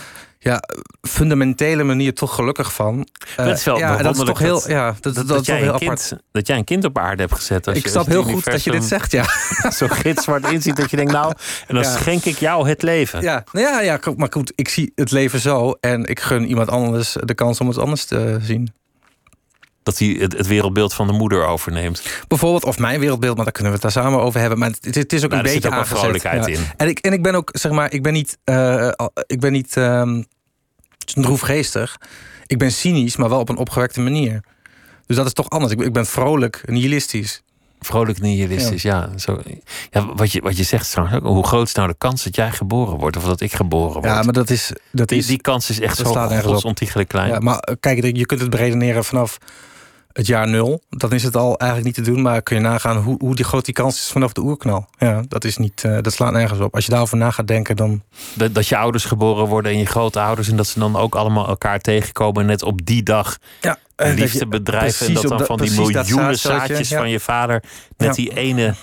ja, 0.43 0.63
fundamentele 1.01 1.83
manier 1.83 2.13
toch 2.13 2.35
gelukkig 2.35 2.73
van. 2.73 3.07
Het 3.35 3.57
is 3.57 3.63
wel 3.63 3.75
Eh, 3.75 3.79
ja, 3.81 3.97
dat 3.97 4.17
is 4.17 4.23
toch 4.23 4.39
heel, 4.39 4.69
ja, 4.69 4.95
dat, 4.99 5.15
dat, 5.15 5.27
dat 5.27 5.45
jij 5.45 5.57
heel 5.57 5.73
apart. 5.73 6.07
kind, 6.07 6.21
dat 6.31 6.47
jij 6.47 6.57
een 6.57 6.63
kind 6.63 6.85
op 6.85 6.97
aarde 6.97 7.21
hebt 7.21 7.33
gezet. 7.33 7.67
Als 7.67 7.77
Ik 7.77 7.83
je, 7.83 7.89
snap 7.89 8.05
heel 8.05 8.23
goed 8.23 8.45
dat 8.45 8.63
je 8.63 8.71
dit 8.71 8.83
zegt, 8.83 9.11
ja. 9.11 9.25
Zo 9.77 9.87
gitzwart 9.87 10.51
inziet 10.51 10.75
dat 10.75 10.89
je 10.89 10.95
denkt, 10.97 11.11
nou, 11.11 11.33
en 11.67 11.75
dan 11.75 11.83
Ja. 11.83 11.95
schenk 11.97 12.25
ik 12.25 12.37
jou 12.37 12.67
het 12.69 12.81
leven. 12.81 13.21
Ja, 13.21 13.43
nou 13.51 13.65
ja, 13.65 13.81
ja, 13.81 13.99
maar 14.15 14.27
goed, 14.31 14.51
ik 14.55 14.69
zie 14.69 14.91
het 14.95 15.11
leven 15.11 15.39
zo 15.39 15.71
en 15.79 16.05
ik 16.05 16.19
gun 16.19 16.45
iemand 16.45 16.69
anders 16.69 17.15
de 17.23 17.33
kans 17.33 17.59
om 17.59 17.67
het 17.67 17.77
anders 17.77 18.05
te 18.05 18.37
zien. 18.41 18.73
Dat 19.83 19.97
hij 19.99 20.07
het, 20.19 20.37
het 20.37 20.47
wereldbeeld 20.47 20.93
van 20.93 21.07
de 21.07 21.13
moeder 21.13 21.45
overneemt. 21.45 22.03
Bijvoorbeeld, 22.27 22.63
of 22.65 22.77
mijn 22.79 22.99
wereldbeeld, 22.99 23.35
maar 23.35 23.43
daar 23.43 23.53
kunnen 23.53 23.73
we 23.73 23.79
het 23.83 23.93
daar 23.93 24.03
samen 24.03 24.21
over 24.21 24.39
hebben. 24.39 24.59
Maar 24.59 24.69
het, 24.81 24.95
het 24.95 25.13
is 25.13 25.23
ook 25.23 25.29
Nou, 25.29 25.41
een 25.41 25.47
er 25.47 25.53
zit 25.53 25.61
beetje 25.61 25.77
ook 25.79 25.85
vrolijkheid 25.85 26.45
Ja. 26.45 26.53
in. 26.53 26.59
En 26.77 26.87
ik, 26.87 26.99
en 26.99 27.13
ik 27.13 27.23
ben 27.23 27.35
ook, 27.35 27.49
zeg 27.53 27.71
maar, 27.71 27.93
ik 27.93 28.03
ben 28.03 28.13
niet, 28.13 28.37
al- 28.95 29.11
ik 29.27 29.39
ben 29.39 29.51
niet 29.51 29.77
ehm 29.77 30.21
droefgeestig. 31.05 31.97
Ik 32.47 32.57
ben 32.57 32.71
cynisch, 32.71 33.15
maar 33.15 33.29
wel 33.29 33.39
op 33.39 33.49
een 33.49 33.57
opgewekte 33.57 34.01
manier. 34.01 34.43
Dus 35.05 35.15
dat 35.15 35.25
is 35.25 35.33
toch 35.33 35.49
anders. 35.49 35.73
Ik, 35.73 35.81
ik 35.81 35.93
ben 35.93 36.05
vrolijk, 36.05 36.61
nihilistisch. 36.65 37.41
Vrolijk 37.85 38.21
nihilistisch, 38.21 38.81
ja. 38.81 39.09
Zo, 39.15 39.39
ja 39.91 40.05
wat, 40.15 40.31
je, 40.31 40.41
wat 40.41 40.57
je 40.57 40.63
zegt 40.63 40.91
trouwens 40.91 41.17
ook, 41.17 41.33
hoe 41.33 41.47
groot 41.47 41.67
is 41.67 41.73
nou 41.73 41.87
de 41.87 41.95
kans 41.97 42.23
dat 42.23 42.35
jij 42.35 42.51
geboren 42.51 42.97
wordt 42.97 43.17
of 43.17 43.23
dat 43.23 43.41
ik 43.41 43.53
geboren 43.53 43.93
word? 43.93 44.05
Ja, 44.05 44.21
maar 44.21 44.33
dat 44.33 44.49
is. 44.49 44.71
Dat 44.91 45.07
die, 45.07 45.17
is 45.17 45.27
die 45.27 45.41
kans 45.41 45.69
is 45.69 45.79
echt 45.79 45.97
zo 45.97 46.13
godsontiegelijk 46.43 47.09
klein. 47.09 47.29
Ja, 47.29 47.39
maar 47.39 47.57
eh, 47.57 47.75
kijk, 47.79 48.17
je 48.17 48.25
kunt 48.25 48.41
het 48.41 48.49
beredeneren 48.49 49.03
vanaf 49.03 49.37
het 50.13 50.27
jaar 50.27 50.47
nul. 50.47 50.81
Dan 50.89 51.11
is 51.11 51.23
het 51.23 51.35
al 51.35 51.57
eigenlijk 51.57 51.97
niet 51.97 52.05
te 52.05 52.11
doen. 52.11 52.21
Maar 52.21 52.41
kun 52.41 52.55
je 52.55 52.61
nagaan 52.61 52.97
hoe, 52.97 53.15
hoe 53.19 53.35
die 53.35 53.45
groot 53.45 53.65
die 53.65 53.73
kans 53.73 53.95
is 53.95 54.11
vanaf 54.11 54.33
de 54.33 54.41
oerknal. 54.41 54.87
Ja, 54.97 55.23
dat, 55.27 55.43
is 55.43 55.57
niet, 55.57 55.83
eh, 55.83 55.97
dat 56.01 56.13
slaat 56.13 56.31
nergens 56.31 56.59
op. 56.59 56.75
Als 56.75 56.85
je 56.85 56.91
daarover 56.91 57.17
na 57.17 57.31
gaat 57.31 57.47
denken, 57.47 57.75
dan... 57.75 58.03
Dat, 58.33 58.53
dat 58.53 58.67
je 58.67 58.77
ouders 58.77 59.05
geboren 59.05 59.47
worden 59.47 59.71
en 59.71 59.77
je 59.77 59.85
grootouders... 59.85 60.47
en 60.47 60.55
dat 60.55 60.67
ze 60.67 60.79
dan 60.79 60.95
ook 60.95 61.15
allemaal 61.15 61.47
elkaar 61.47 61.79
tegenkomen... 61.79 62.41
en 62.41 62.47
net 62.47 62.63
op 62.63 62.85
die 62.85 63.03
dag 63.03 63.37
Ja, 63.61 63.77
een 64.05 64.15
liefde 64.15 64.47
bedrijven... 64.47 65.07
en 65.07 65.13
dat 65.13 65.27
dan 65.27 65.45
van 65.45 65.57
die 65.57 65.71
miljoenen 65.71 66.37
zaadjes 66.37 66.87
van 66.87 67.09
je 67.09 67.19
vader... 67.19 67.63
Ja. 67.97 68.11
die 68.11 68.33
ene 68.35 68.73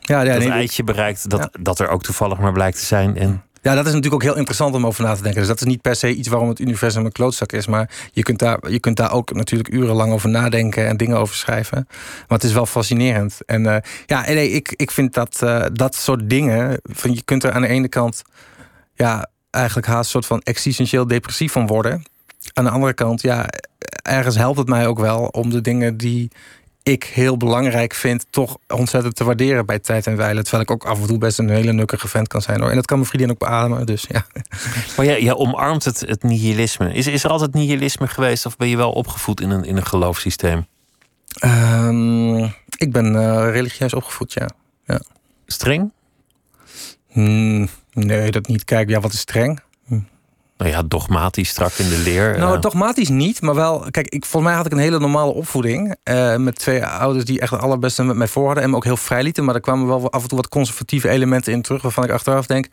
Ja, 0.00 0.20
ja, 0.22 0.32
dat 0.32 0.38
nee, 0.38 0.50
eitje 0.50 0.84
bereikt... 0.84 1.30
Dat, 1.30 1.40
Ja. 1.40 1.50
dat 1.60 1.78
er 1.78 1.88
ook 1.88 2.02
toevallig 2.02 2.38
maar 2.38 2.52
blijkt 2.52 2.78
te 2.78 2.84
zijn. 2.84 3.16
En 3.16 3.42
ja, 3.62 3.74
dat 3.74 3.86
is 3.86 3.92
natuurlijk 3.92 4.14
ook 4.14 4.28
heel 4.28 4.36
interessant 4.36 4.74
om 4.74 4.86
over 4.86 5.04
na 5.04 5.14
te 5.14 5.22
denken. 5.22 5.40
Dus 5.40 5.48
dat 5.48 5.60
is 5.60 5.66
niet 5.66 5.80
per 5.80 5.96
se 5.96 6.14
iets 6.14 6.28
waarom 6.28 6.48
het 6.48 6.60
universum 6.60 7.04
een 7.04 7.12
klootzak 7.12 7.52
is. 7.52 7.66
Maar 7.66 7.90
je 8.12 8.22
kunt 8.22 8.38
daar, 8.38 8.70
je 8.70 8.78
kunt 8.78 8.96
daar 8.96 9.12
ook 9.12 9.32
natuurlijk 9.32 9.72
urenlang 9.72 10.12
over 10.12 10.28
nadenken 10.28 10.86
en 10.86 10.96
dingen 10.96 11.18
over 11.18 11.34
schrijven. 11.34 11.84
Maar 12.28 12.38
het 12.38 12.44
is 12.44 12.52
wel 12.52 12.66
fascinerend. 12.66 13.38
En 13.46 13.66
eh, 13.66 13.90
ja, 14.06 14.20
nee, 14.26 14.50
ik, 14.50 14.72
ik 14.76 14.90
vind 14.90 15.14
dat 15.14 15.42
eh, 15.42 15.64
dat 15.72 15.94
soort 15.94 16.30
dingen. 16.30 16.80
Van, 16.82 17.14
je 17.14 17.22
kunt 17.22 17.44
er 17.44 17.52
aan 17.52 17.62
de 17.62 17.68
ene 17.68 17.88
kant 17.88 18.22
ja, 18.94 19.28
eigenlijk 19.50 19.86
haast 19.86 20.04
een 20.04 20.10
soort 20.10 20.26
van 20.26 20.40
existentieel 20.40 21.06
depressief 21.06 21.52
van 21.52 21.66
worden. 21.66 22.02
Aan 22.52 22.64
de 22.64 22.70
andere 22.70 22.94
kant, 22.94 23.22
ja, 23.22 23.46
ergens 24.02 24.36
helpt 24.36 24.58
het 24.58 24.68
mij 24.68 24.86
ook 24.86 24.98
wel 24.98 25.26
om 25.26 25.50
de 25.50 25.60
dingen 25.60 25.96
die 25.96 26.30
ik 26.82 27.04
heel 27.04 27.36
belangrijk 27.36 27.94
vind, 27.94 28.26
toch 28.30 28.56
ontzettend 28.68 29.16
te 29.16 29.24
waarderen 29.24 29.66
bij 29.66 29.78
tijd 29.78 30.06
en 30.06 30.16
wijle. 30.16 30.42
Terwijl 30.42 30.62
ik 30.62 30.70
ook 30.70 30.84
af 30.84 31.00
en 31.00 31.06
toe 31.06 31.18
best 31.18 31.38
een 31.38 31.48
hele 31.48 31.72
nukkige 31.72 32.08
vent 32.08 32.28
kan 32.28 32.42
zijn 32.42 32.60
hoor. 32.60 32.68
En 32.68 32.74
dat 32.74 32.86
kan 32.86 32.96
mijn 32.96 33.08
vriendin 33.08 33.30
ook 33.30 33.38
beademen. 33.38 33.86
Dus 33.86 34.04
ja. 34.08 34.26
Maar 34.96 35.06
jij, 35.06 35.22
jij 35.22 35.34
omarmt 35.34 35.84
het, 35.84 36.00
het 36.00 36.22
nihilisme. 36.22 36.94
Is, 36.94 37.06
is 37.06 37.24
er 37.24 37.30
altijd 37.30 37.54
nihilisme 37.54 38.08
geweest 38.08 38.46
of 38.46 38.56
ben 38.56 38.68
je 38.68 38.76
wel 38.76 38.92
opgevoed 38.92 39.40
in 39.40 39.50
een, 39.50 39.64
in 39.64 39.76
een 39.76 39.86
geloofssysteem? 39.86 40.66
Ehm, 41.38 42.44
ik 42.76 42.92
ben 42.92 43.16
eh, 43.16 43.50
religieus 43.50 43.94
opgevoed, 43.94 44.32
ja. 44.32 44.48
Streng? 45.46 45.92
Hmm, 47.08 47.68
nee, 47.92 48.30
dat 48.30 48.46
niet. 48.46 48.64
Kijk, 48.64 48.88
ja, 48.88 49.00
wat 49.00 49.12
is 49.12 49.18
streng? 49.18 49.60
Nou 50.58 50.70
ja, 50.70 50.82
dogmatisch, 50.82 51.48
strak 51.48 51.72
in 51.72 51.88
de 51.88 51.98
leer. 51.98 52.38
Nou, 52.38 52.54
eh. 52.54 52.60
dogmatisch 52.60 53.08
niet, 53.08 53.40
maar 53.40 53.54
wel. 53.54 53.86
Kijk, 53.90 54.08
ik, 54.08 54.24
volgens 54.24 54.50
mij 54.52 54.54
had 54.54 54.66
ik 54.66 54.72
een 54.72 54.78
hele 54.78 54.98
normale 54.98 55.32
opvoeding. 55.32 55.96
eh, 56.02 56.36
met 56.36 56.58
twee 56.58 56.84
ouders 56.84 57.24
die 57.24 57.40
echt 57.40 57.50
het 57.50 57.60
allerbeste 57.60 58.04
met 58.04 58.16
mij 58.16 58.28
voor 58.28 58.46
hadden. 58.46 58.64
En 58.64 58.70
me 58.70 58.76
ook 58.76 58.84
heel 58.84 58.96
vrij 58.96 59.22
lieten. 59.22 59.44
Maar 59.44 59.54
er 59.54 59.60
kwamen 59.60 59.86
wel 59.86 60.10
af 60.10 60.22
en 60.22 60.28
toe 60.28 60.36
wat 60.36 60.48
conservatieve 60.48 61.08
elementen 61.08 61.52
in 61.52 61.62
terug. 61.62 61.82
Waarvan 61.82 62.04
ik 62.04 62.10
achteraf 62.10 62.46
denk. 62.46 62.68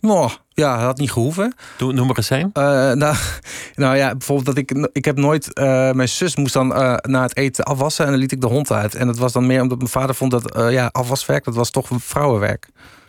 Nou, 0.00 0.30
ja, 0.52 0.76
dat 0.76 0.84
had 0.84 0.98
niet 0.98 1.12
gehoeven. 1.12 1.54
Doe, 1.76 1.92
noem 1.92 2.10
er 2.10 2.16
eens 2.16 2.30
een. 2.30 2.50
Eh, 2.52 2.62
nou, 2.92 3.16
nou 3.74 3.96
ja, 3.96 4.10
bijvoorbeeld 4.10 4.46
dat 4.46 4.56
ik... 4.56 4.88
Ik 4.92 5.04
heb 5.04 5.16
nooit... 5.16 5.50
mijn 5.94 6.08
zus 6.08 6.36
moest 6.36 6.52
dan 6.52 6.68
na 7.00 7.22
het 7.22 7.36
eten 7.36 7.64
afwassen 7.64 8.04
en 8.04 8.10
dan 8.10 8.20
liet 8.20 8.32
ik 8.32 8.40
de 8.40 8.46
hond 8.46 8.72
uit. 8.72 8.94
En 8.94 9.06
dat 9.06 9.18
was 9.18 9.32
dan 9.32 9.46
meer 9.46 9.62
omdat 9.62 9.78
mijn 9.78 9.90
vader 9.90 10.14
vond 10.14 10.30
dat 10.30 10.70
ja, 10.70 10.88
afwaswerk, 10.92 11.44
dat 11.44 11.54
was 11.54 11.70
toch 11.70 11.88
vrouwenwerk. 11.90 12.68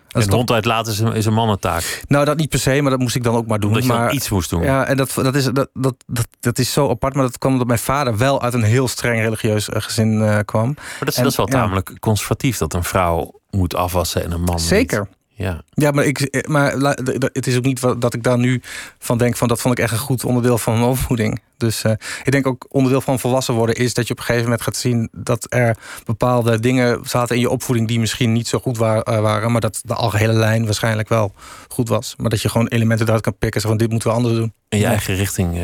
Dat 0.10 0.22
is 0.22 0.28
En 0.28 0.34
hond 0.34 0.52
uitlaten 0.52 0.92
is 0.92 1.00
een, 1.00 1.14
is 1.14 1.26
een 1.26 1.34
mannentaak. 1.34 2.04
Nou, 2.08 2.26
dat 2.26 2.38
niet 2.38 2.50
per 2.50 2.60
se, 2.60 2.82
maar 2.82 2.92
dat 2.92 3.00
moest 3.00 3.16
ik 3.16 3.24
dan 3.24 3.36
ook 3.36 3.48
maar 3.48 3.60
doen. 3.60 3.70
Omdat 3.70 3.86
je 3.86 3.92
maar, 3.94 4.14
iets 4.14 4.30
moest 4.30 4.50
doen. 4.50 4.64
Ja, 4.64 4.86
en 4.86 4.98
dat, 4.98 5.12
dat, 5.16 5.36
is, 5.36 5.46
dat, 5.46 5.70
dat, 5.74 5.96
dat, 6.08 6.28
dat 6.40 6.60
is 6.60 6.74
zo 6.74 6.90
apart. 6.90 7.14
Maar 7.14 7.24
dat 7.24 7.38
kwam 7.38 7.52
omdat 7.52 7.68
mijn 7.68 7.80
vader 7.80 8.18
wel 8.18 8.42
uit 8.42 8.54
een 8.54 8.64
heel 8.64 8.88
streng 8.88 9.22
religieus 9.22 9.70
eh, 9.70 9.82
gezin 9.82 10.22
eh, 10.22 10.40
kwam. 10.46 10.66
Maar 10.66 10.98
dat 11.00 11.08
is, 11.08 11.16
En- 11.16 11.24
dat 11.24 11.32
is 11.32 11.38
wel 11.38 11.48
ja. 11.50 11.54
tamelijk 11.54 12.00
conservatief 12.00 12.58
dat 12.58 12.74
een 12.74 12.84
vrouw 12.84 13.40
moet 13.50 13.76
afwassen 13.76 14.24
en 14.24 14.32
een 14.32 14.42
man. 14.42 14.60
niet. 14.70 15.02
Ja. 15.40 15.62
Ja, 15.70 15.92
maar, 15.92 16.06
ik, 16.06 16.48
maar 16.48 16.72
d- 16.78 17.20
d- 17.20 17.30
het 17.34 17.48
is 17.48 17.58
ook 17.58 17.64
niet 17.64 17.80
wat- 17.80 18.02
dat 18.02 18.14
ik 18.14 18.24
daar 18.24 18.38
nu 18.38 18.62
van 18.98 19.18
denk 19.18 19.36
van 19.38 19.48
dat 19.48 19.62
vond 19.62 19.78
ik 19.78 19.84
echt 19.84 19.94
een 19.94 20.00
goed 20.00 20.24
onderdeel 20.26 20.58
van 20.58 20.74
mijn 20.74 20.86
opvoeding. 20.86 21.42
Dus 21.58 21.84
eh, 21.84 21.92
ik 22.24 22.32
denk 22.32 22.48
ook 22.48 22.66
onderdeel 22.70 23.02
van 23.02 23.20
volwassen 23.20 23.54
worden 23.54 23.76
is 23.76 23.94
dat 23.94 24.08
je 24.08 24.12
op 24.14 24.18
een 24.20 24.24
gegeven 24.26 24.44
moment 24.46 24.62
gaat 24.64 24.76
zien 24.76 25.10
dat 25.12 25.46
er 25.50 25.78
bepaalde 26.06 26.60
dingen 26.60 27.00
zaten 27.04 27.36
in 27.36 27.42
je 27.42 27.50
opvoeding 27.50 27.88
die 27.88 28.00
misschien 28.00 28.32
niet 28.34 28.48
zo 28.48 28.60
goed 28.60 28.76
eh, 28.78 29.02
waren, 29.04 29.52
maar 29.52 29.62
dat 29.62 29.82
de 29.84 29.94
algehele 29.94 30.34
lijn 30.34 30.66
waarschijnlijk 30.66 31.10
wel 31.10 31.34
goed 31.68 31.90
was. 31.90 32.14
Maar 32.18 32.30
dat 32.30 32.42
je 32.42 32.50
gewoon 32.50 32.68
elementen 32.68 33.06
eruit 33.08 33.22
kan 33.22 33.38
pikken, 33.38 33.62
van 33.62 33.78
dit 33.78 33.90
moeten 33.92 34.10
we 34.10 34.16
anders 34.16 34.36
doen. 34.36 34.54
En 34.70 34.78
je 34.78 34.84
Ja. 34.84 34.90
eigen 34.90 35.16
richting 35.16 35.56
eh, 35.58 35.62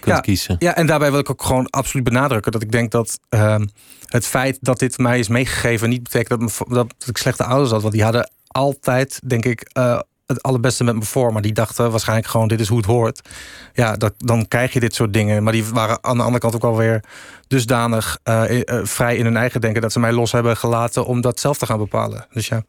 kunt 0.00 0.14
Ja. 0.16 0.20
kiezen. 0.20 0.56
Ja, 0.58 0.76
en 0.76 0.86
daarbij 0.86 1.10
wil 1.10 1.20
ik 1.20 1.30
ook 1.30 1.42
gewoon 1.42 1.70
absoluut 1.70 2.04
benadrukken 2.04 2.52
dat 2.52 2.62
ik 2.62 2.72
denk 2.72 2.90
dat 2.90 3.18
ehm, 3.28 3.66
het 4.06 4.26
feit 4.26 4.58
dat 4.60 4.78
dit 4.78 4.98
mij 4.98 5.18
is 5.18 5.28
meegegeven 5.28 5.88
niet 5.88 6.02
betekent 6.02 6.40
dat, 6.40 6.68
me- 6.68 6.74
dat 6.74 6.94
ik 7.06 7.16
slechte 7.18 7.44
ouders 7.44 7.70
had. 7.70 7.80
Want 7.82 7.94
die 7.94 8.02
hadden 8.02 8.30
altijd, 8.54 9.20
denk 9.24 9.44
ik, 9.44 9.60
eh, 9.72 9.98
het 10.26 10.42
allerbeste 10.42 10.84
met 10.84 10.94
me 10.94 11.02
voor. 11.02 11.32
Maar 11.32 11.42
die 11.42 11.52
dachten 11.52 11.90
waarschijnlijk 11.90 12.28
gewoon: 12.28 12.48
dit 12.48 12.60
is 12.60 12.68
hoe 12.68 12.76
het 12.76 12.86
hoort. 12.86 13.28
Ja, 13.72 13.96
dat, 13.96 14.14
dan 14.18 14.48
krijg 14.48 14.72
je 14.72 14.80
dit 14.80 14.94
soort 14.94 15.12
dingen. 15.12 15.42
Maar 15.42 15.52
die 15.52 15.64
waren 15.64 15.98
aan 16.04 16.16
de 16.16 16.22
andere 16.22 16.38
kant 16.40 16.54
ook 16.54 16.64
alweer 16.64 17.04
dusdanig 17.46 18.18
eh, 18.22 18.60
eh, 18.60 18.84
vrij 18.86 19.16
in 19.16 19.24
hun 19.24 19.36
eigen 19.36 19.60
denken 19.60 19.82
dat 19.82 19.92
ze 19.92 20.00
mij 20.00 20.12
los 20.12 20.32
hebben 20.32 20.56
gelaten 20.56 21.06
om 21.06 21.20
dat 21.20 21.40
zelf 21.40 21.58
te 21.58 21.66
gaan 21.66 21.78
bepalen. 21.78 22.26
Dus 22.32 22.48
ja. 22.48 22.62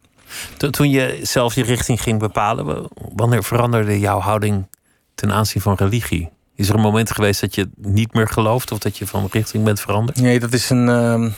Toen, 0.71 0.89
je 0.89 1.19
zelf 1.21 1.55
je 1.55 1.63
richting 1.63 2.01
ging 2.01 2.19
bepalen, 2.19 2.65
wa- 2.65 2.87
wanneer 3.15 3.43
veranderde 3.43 3.99
jouw 3.99 4.19
houding 4.19 4.67
ten 5.15 5.31
aanzien 5.31 5.61
van 5.61 5.75
religie? 5.75 6.29
Is 6.55 6.69
er 6.69 6.75
een 6.75 6.81
moment 6.81 7.11
geweest 7.11 7.41
dat 7.41 7.55
je 7.55 7.69
niet 7.75 8.13
meer 8.13 8.27
gelooft 8.27 8.71
of 8.71 8.77
dat 8.77 8.97
je 8.97 9.07
van 9.07 9.27
richting 9.31 9.63
bent 9.63 9.79
veranderd? 9.79 10.21
Nee, 10.21 10.39
dat 10.39 10.53
is 10.53 10.69
een, 10.69 10.89
ehm, 10.89 11.29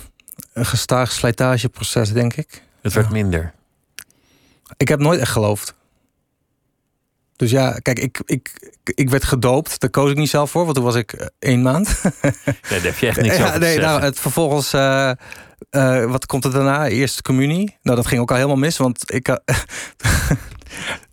een 0.53 0.65
gestaag 0.65 1.11
slijtageproces, 1.11 2.11
denk 2.13 2.33
ik. 2.35 2.61
Het 2.81 2.93
werd 2.93 3.09
minder. 3.09 3.53
Ik 4.77 4.87
heb 4.87 4.99
nooit 4.99 5.19
echt 5.19 5.31
geloofd. 5.31 5.75
Dus 7.35 7.51
ja, 7.51 7.71
kijk, 7.71 7.99
ik, 7.99 8.21
ik, 8.25 8.71
ik 8.83 9.09
werd 9.09 9.23
gedoopt. 9.23 9.79
Daar 9.79 9.89
koos 9.89 10.11
ik 10.11 10.17
niet 10.17 10.29
zelf 10.29 10.51
voor, 10.51 10.63
want 10.63 10.75
toen 10.75 10.83
was 10.83 10.95
ik 10.95 11.13
eh, 11.13 11.27
één 11.39 11.61
maand. 11.61 11.87
Nee, 12.69 12.79
daar 12.81 12.81
heb 12.81 12.97
je 12.97 13.07
echt 13.07 13.21
niks 13.21 13.37
ja, 13.37 13.57
nee, 13.57 13.79
nou, 13.79 14.01
het 14.01 14.19
vervolgens, 14.19 14.73
eh, 14.73 15.11
eh, 15.69 16.11
wat 16.11 16.25
komt 16.25 16.45
er 16.45 16.51
daarna? 16.51 16.87
Eerste 16.87 17.21
communie. 17.21 17.77
Nou, 17.81 17.95
dat 17.95 18.07
ging 18.07 18.21
ook 18.21 18.29
al 18.29 18.35
helemaal 18.35 18.57
mis, 18.57 18.77
want 18.77 19.13
ik. 19.13 19.27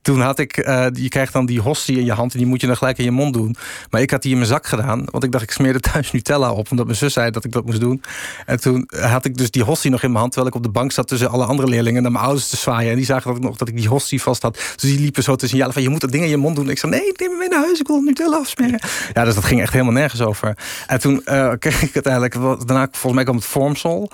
toen 0.05 0.21
had 0.21 0.39
ik, 0.39 0.57
eh, 0.57 0.87
je 0.93 1.09
krijgt 1.09 1.33
dan 1.33 1.47
die 1.47 1.61
hostie 1.61 1.99
in 1.99 2.05
je 2.05 2.13
hand 2.13 2.33
en 2.33 2.39
die 2.39 2.47
moet 2.47 2.61
je 2.61 2.67
dan 2.67 2.77
gelijk 2.77 2.99
in 2.99 3.05
je 3.05 3.11
mond 3.11 3.35
doen. 3.35 3.57
Maar 3.91 4.01
ik 4.01 4.11
had 4.11 4.23
die 4.23 4.31
in 4.31 4.37
mijn 4.37 4.49
zak 4.49 4.67
gedaan, 4.67 5.05
want 5.11 5.25
ik 5.25 5.33
dacht 5.33 5.45
ik 5.45 5.51
smeerde 5.51 5.81
thuis 5.81 6.11
Nutella 6.13 6.53
op, 6.53 6.71
omdat 6.71 6.87
mijn 6.87 6.99
zus 6.99 7.13
zei 7.13 7.31
dat 7.31 7.45
ik 7.45 7.53
dat 7.53 7.65
moest 7.65 7.81
doen. 7.81 8.03
En 8.47 8.61
toen 8.61 8.89
had 9.01 9.25
ik 9.25 9.37
dus 9.37 9.51
die 9.51 9.63
hostie 9.63 9.91
nog 9.91 10.03
in 10.03 10.09
mijn 10.09 10.21
hand, 10.21 10.33
terwijl 10.33 10.53
ik 10.53 10.59
op 10.59 10.67
de 10.67 10.79
bank 10.79 10.93
zat 10.93 11.09
tussen 11.09 11.31
alle 11.31 11.45
andere 11.45 11.69
leerlingen 11.69 12.03
naar 12.03 12.13
mijn 12.13 12.25
ouders 12.25 12.49
te 12.49 12.57
zwaaien. 12.57 12.91
En 12.91 12.97
die 12.97 13.05
zagen 13.05 13.27
dat 13.29 13.37
ik 13.37 13.43
nog 13.43 13.57
dat 13.57 13.69
ik 13.69 13.77
die 13.77 13.89
hostie 13.89 14.23
vast 14.23 14.43
had. 14.43 14.55
Dus 14.55 14.91
die 14.91 15.01
liepen 15.01 15.23
zo 15.23 15.37
te 15.37 15.49
signalen 15.49 15.73
van 15.73 15.83
je 15.83 15.89
moet 15.89 16.01
dat 16.01 16.13
ding 16.13 16.25
in 16.25 16.31
je 16.31 16.37
mond 16.37 16.57
doen. 16.57 16.71
Ik 16.71 16.79
zei 16.79 16.93
nee, 16.93 17.13
neem 17.17 17.31
me 17.31 17.37
mee 17.37 17.49
naar 17.49 17.65
huis, 17.65 17.81
ik 17.81 17.87
wil 17.87 18.01
Nutella 18.01 18.37
afsmeren. 18.37 18.81
Ja, 19.13 19.25
dus 19.25 19.35
dat 19.35 19.45
ging 19.45 19.61
echt 19.61 19.73
helemaal 19.73 19.93
nergens 19.93 20.21
over. 20.21 20.57
En 20.87 21.01
toen 21.01 21.25
eh, 21.25 21.53
kreeg 21.59 21.83
ik 21.83 21.95
uiteindelijk, 21.95 22.35
daarna 22.35 22.89
volgens 22.91 23.13
mij 23.13 23.25
kwam 23.25 23.37
het 23.37 23.45
vormsel. 23.45 24.11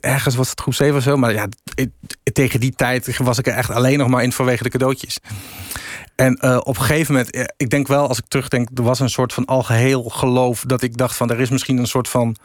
Ergens 0.00 0.34
was 0.34 0.50
het 0.50 0.60
groep 0.60 0.74
7 0.74 0.96
of 0.96 1.02
zo. 1.02 1.16
Maar 1.16 1.32
ja, 1.32 1.46
tegen 2.32 2.60
die 2.60 2.72
tijd 2.76 3.18
was 3.18 3.38
ik 3.38 3.46
er 3.46 3.52
echt 3.52 3.70
alleen 3.70 3.98
nog 3.98 4.08
maar 4.08 4.22
in 4.22 4.32
vanwege 4.32 4.62
de 4.62 4.68
cadeautjes. 4.94 5.18
En 6.14 6.36
eh, 6.36 6.56
op 6.62 6.76
een 6.78 6.84
gegeven 6.84 7.14
moment, 7.14 7.30
eh, 7.30 7.44
ik 7.56 7.70
denk 7.70 7.86
wel, 7.88 8.08
als 8.08 8.18
ik 8.18 8.24
terugdenk, 8.28 8.68
er 8.74 8.82
was 8.82 9.00
een 9.00 9.10
soort 9.10 9.32
van 9.32 9.44
algeheel 9.44 10.02
geloof 10.02 10.64
dat 10.66 10.82
ik 10.82 10.96
dacht 10.96 11.16
van 11.16 11.30
er 11.30 11.40
is 11.40 11.50
misschien 11.50 11.78
een 11.78 11.86
soort 11.86 12.08
van 12.08 12.36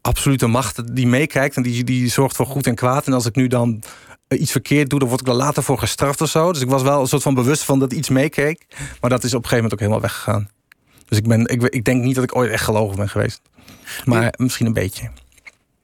absolute 0.00 0.46
macht 0.46 0.94
die 0.96 1.06
meekijkt 1.06 1.56
en 1.56 1.62
die, 1.62 1.84
die 1.84 2.08
zorgt 2.10 2.36
voor 2.36 2.46
goed 2.46 2.66
en 2.66 2.74
kwaad. 2.74 3.06
En 3.06 3.12
als 3.12 3.26
ik 3.26 3.34
nu 3.34 3.46
dan 3.46 3.82
eh, 4.28 4.40
iets 4.40 4.50
verkeerd 4.50 4.90
doe, 4.90 4.98
dan 4.98 5.08
word 5.08 5.20
ik 5.20 5.26
er 5.28 5.34
later 5.34 5.62
voor 5.62 5.78
gestraft 5.78 6.20
of 6.20 6.30
zo. 6.30 6.52
Dus 6.52 6.62
ik 6.62 6.68
was 6.68 6.82
wel 6.82 7.00
een 7.00 7.06
soort 7.06 7.22
van 7.22 7.34
bewust 7.34 7.62
van 7.64 7.78
dat 7.78 7.92
iets 7.92 8.08
meekeek. 8.08 8.66
Maar 9.00 9.10
dat 9.10 9.24
is 9.24 9.34
op 9.34 9.42
een 9.42 9.48
gegeven 9.48 9.56
moment 9.56 9.72
ook 9.72 9.78
helemaal 9.78 10.00
weggegaan. 10.00 10.48
Dus 11.08 11.18
ik, 11.18 11.28
ben, 11.28 11.46
ik, 11.46 11.62
ik 11.62 11.84
denk 11.84 12.02
niet 12.02 12.14
dat 12.14 12.24
ik 12.24 12.36
ooit 12.36 12.50
echt 12.50 12.64
gelogen 12.64 12.96
ben 12.96 13.08
geweest. 13.08 13.40
Maar 14.04 14.34
misschien 14.36 14.66
een 14.66 14.72
beetje. 14.72 15.10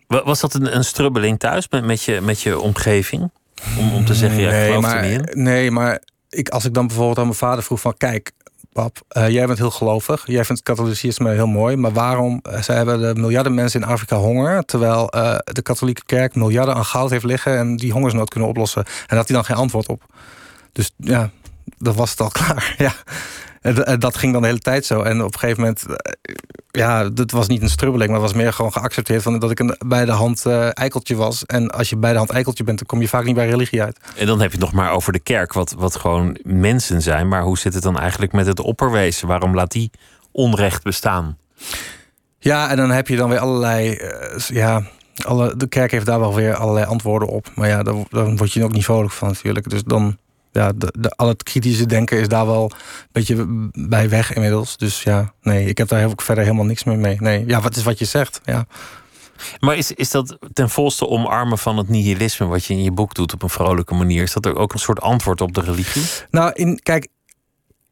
Wa- 0.07 0.25
Was 0.25 0.41
dat 0.41 0.55
een, 0.55 0.77
een 0.77 0.85
strubbeling 0.85 1.39
thuis 1.39 1.69
met, 1.69 1.85
met, 1.85 2.03
je, 2.03 2.21
met 2.21 2.41
je 2.43 2.59
omgeving? 2.59 3.31
Om, 3.79 3.93
om 3.93 4.05
te 4.05 4.15
zeggen, 4.15 4.41
ja, 4.41 4.65
geloof 4.65 4.83
maar, 4.83 5.05
er 5.05 5.19
niet 5.19 5.31
in? 5.31 5.43
Nee, 5.43 5.71
maar 5.71 6.03
ik, 6.29 6.49
als 6.49 6.65
ik 6.65 6.75
dan 6.75 6.87
bijvoorbeeld 6.87 7.19
aan 7.19 7.25
mijn 7.25 7.37
vader 7.37 7.65
vroeg 7.65 7.81
van... 7.81 7.97
kijk, 7.97 8.33
pap, 8.73 9.01
eh, 9.09 9.29
jij 9.29 9.47
bent 9.47 9.59
heel 9.59 9.71
gelovig. 9.71 10.23
Jij 10.27 10.45
vindt 10.45 10.63
katholicisme 10.63 11.31
heel 11.31 11.47
mooi. 11.47 11.77
Maar 11.77 11.93
waarom 11.93 12.41
uh, 12.51 12.63
ze 12.63 12.73
hebben 12.73 13.01
de 13.01 13.21
miljarden 13.21 13.55
mensen 13.55 13.83
in 13.83 13.89
Afrika 13.89 14.17
honger... 14.17 14.65
terwijl 14.65 15.17
uh, 15.17 15.37
de 15.45 15.63
katholieke 15.63 16.03
kerk 16.07 16.35
miljarden 16.35 16.75
aan 16.75 16.85
goud 16.85 17.11
heeft 17.11 17.25
liggen... 17.25 17.59
en 17.59 17.77
die 17.77 17.93
hongersnood 17.93 18.31
kunnen 18.31 18.49
oplossen. 18.49 18.85
En 18.85 19.05
daar 19.07 19.19
had 19.19 19.29
hij 19.29 19.37
dan 19.37 19.45
geen 19.45 19.57
antwoord 19.57 19.89
op. 19.89 20.03
Dus 20.73 20.91
ja, 20.97 21.31
dat 21.79 21.95
was 21.95 22.11
het 22.11 22.21
al 22.21 22.31
klaar. 22.39 22.75
ja. 22.79 22.93
En 23.61 23.99
dat 23.99 24.17
ging 24.17 24.33
dan 24.33 24.43
de 24.43 24.49
hele 24.49 24.61
tijd 24.61 24.87
zo. 24.87 25.03
En 25.03 25.23
op 25.23 25.33
een 25.33 25.39
gegeven 25.39 25.63
moment, 25.63 25.85
ja, 26.71 27.09
dat 27.09 27.31
was 27.31 27.49
niet 27.49 27.63
een 27.63 27.71
strubbeling, 27.71 28.11
maar 28.11 28.21
was 28.21 28.33
meer 28.33 28.53
gewoon 28.53 28.73
geaccepteerd 28.73 29.23
van 29.23 29.39
dat 29.39 29.51
ik 29.51 29.59
een 29.59 29.77
bij 29.87 30.05
de 30.05 30.13
hand 30.13 30.45
uh, 30.47 30.69
eikeltje 30.73 31.17
was. 31.17 31.47
En 31.47 31.71
als 31.71 31.91
je 31.91 31.97
bij 31.97 32.13
de 32.13 32.19
hand 32.19 32.31
eikeltje 32.31 32.65
bent, 32.65 32.79
dan 32.79 32.87
kom 32.87 33.01
je 33.01 33.09
vaak 33.09 33.25
niet 33.25 33.35
bij 33.35 33.49
religie 33.49 33.83
uit. 33.83 34.01
En 34.17 34.27
dan 34.27 34.41
heb 34.41 34.53
je 34.53 34.57
het 34.57 34.67
nog 34.67 34.75
maar 34.75 34.93
over 34.93 35.13
de 35.13 35.19
kerk, 35.19 35.53
wat, 35.53 35.75
wat 35.79 35.97
gewoon 35.97 36.37
mensen 36.43 37.03
zijn. 37.03 37.29
Maar 37.29 37.43
hoe 37.43 37.59
zit 37.59 37.75
het 37.75 37.83
dan 37.83 37.99
eigenlijk 37.99 38.33
met 38.33 38.47
het 38.47 38.61
opperwezen? 38.61 39.29
Waarom 39.29 39.55
laat 39.55 39.73
die 39.73 39.91
onrecht 40.33 40.83
bestaan? 40.83 41.39
Ja, 42.39 42.71
en 42.71 42.77
dan 42.77 42.91
heb 42.91 43.09
je 43.09 43.17
dan 43.17 43.29
weer 43.29 43.39
allerlei, 43.39 43.91
uh, 43.91 44.39
ja, 44.39 44.83
alle, 45.25 45.57
de 45.57 45.69
kerk 45.69 45.91
heeft 45.91 46.07
daar 46.07 46.21
wel 46.21 46.35
weer 46.35 46.55
allerlei 46.55 46.87
antwoorden 46.87 47.29
op. 47.29 47.51
Maar 47.55 47.69
ja, 47.69 47.83
dan 47.83 48.37
word 48.37 48.53
je 48.53 48.65
ook 48.65 48.73
niet 48.73 48.85
vrolijk 48.85 49.13
van 49.13 49.29
natuurlijk. 49.29 49.71
Dus 49.71 49.85
dan, 49.85 50.17
ja, 50.53 50.73
de, 50.73 50.95
de, 50.99 51.11
al 51.11 51.29
het 51.29 51.43
kritische 51.43 51.87
denken 51.87 52.19
is 52.19 52.29
daar 52.29 52.47
wel 52.47 52.63
een 52.73 53.09
beetje 53.13 53.47
bij 53.73 54.09
weg 54.09 54.33
inmiddels. 54.33 54.77
Dus 54.77 55.03
ja, 55.03 55.33
nee, 55.43 55.67
ik 55.67 55.79
heb 55.79 55.89
daar 55.89 55.99
heel, 55.99 56.13
verder 56.17 56.45
helemaal 56.45 56.65
niks 56.65 56.85
meer 56.85 56.99
mee. 56.99 57.17
Nee, 57.21 57.47
ja, 57.47 57.61
wat 57.61 57.77
is 57.77 57.83
wat 57.83 57.99
je 57.99 58.05
zegt? 58.05 58.41
Ja. 58.45 58.67
Maar 59.61 59.77
is, 59.77 59.93
is 59.93 60.11
dat 60.11 60.39
ten 60.53 60.71
volste 60.71 61.09
omarmen 61.09 61.59
van 61.59 61.77
het 61.77 61.89
nihilisme, 61.89 62.47
wat 62.47 62.65
je 62.65 62.75
in 62.75 62.83
je 62.83 62.93
boek 62.93 63.15
doet 63.15 63.33
op 63.33 63.43
een 63.43 63.51
vrolijke 63.51 63.95
manier? 63.95 64.23
Is 64.23 64.33
dat 64.33 64.47
ook 64.47 64.73
een 64.73 64.79
soort 64.79 65.01
antwoord 65.01 65.41
op 65.41 65.55
de 65.55 65.61
religie? 65.61 66.03
Nou, 66.31 66.53
in, 66.53 66.81
kijk, 66.83 67.09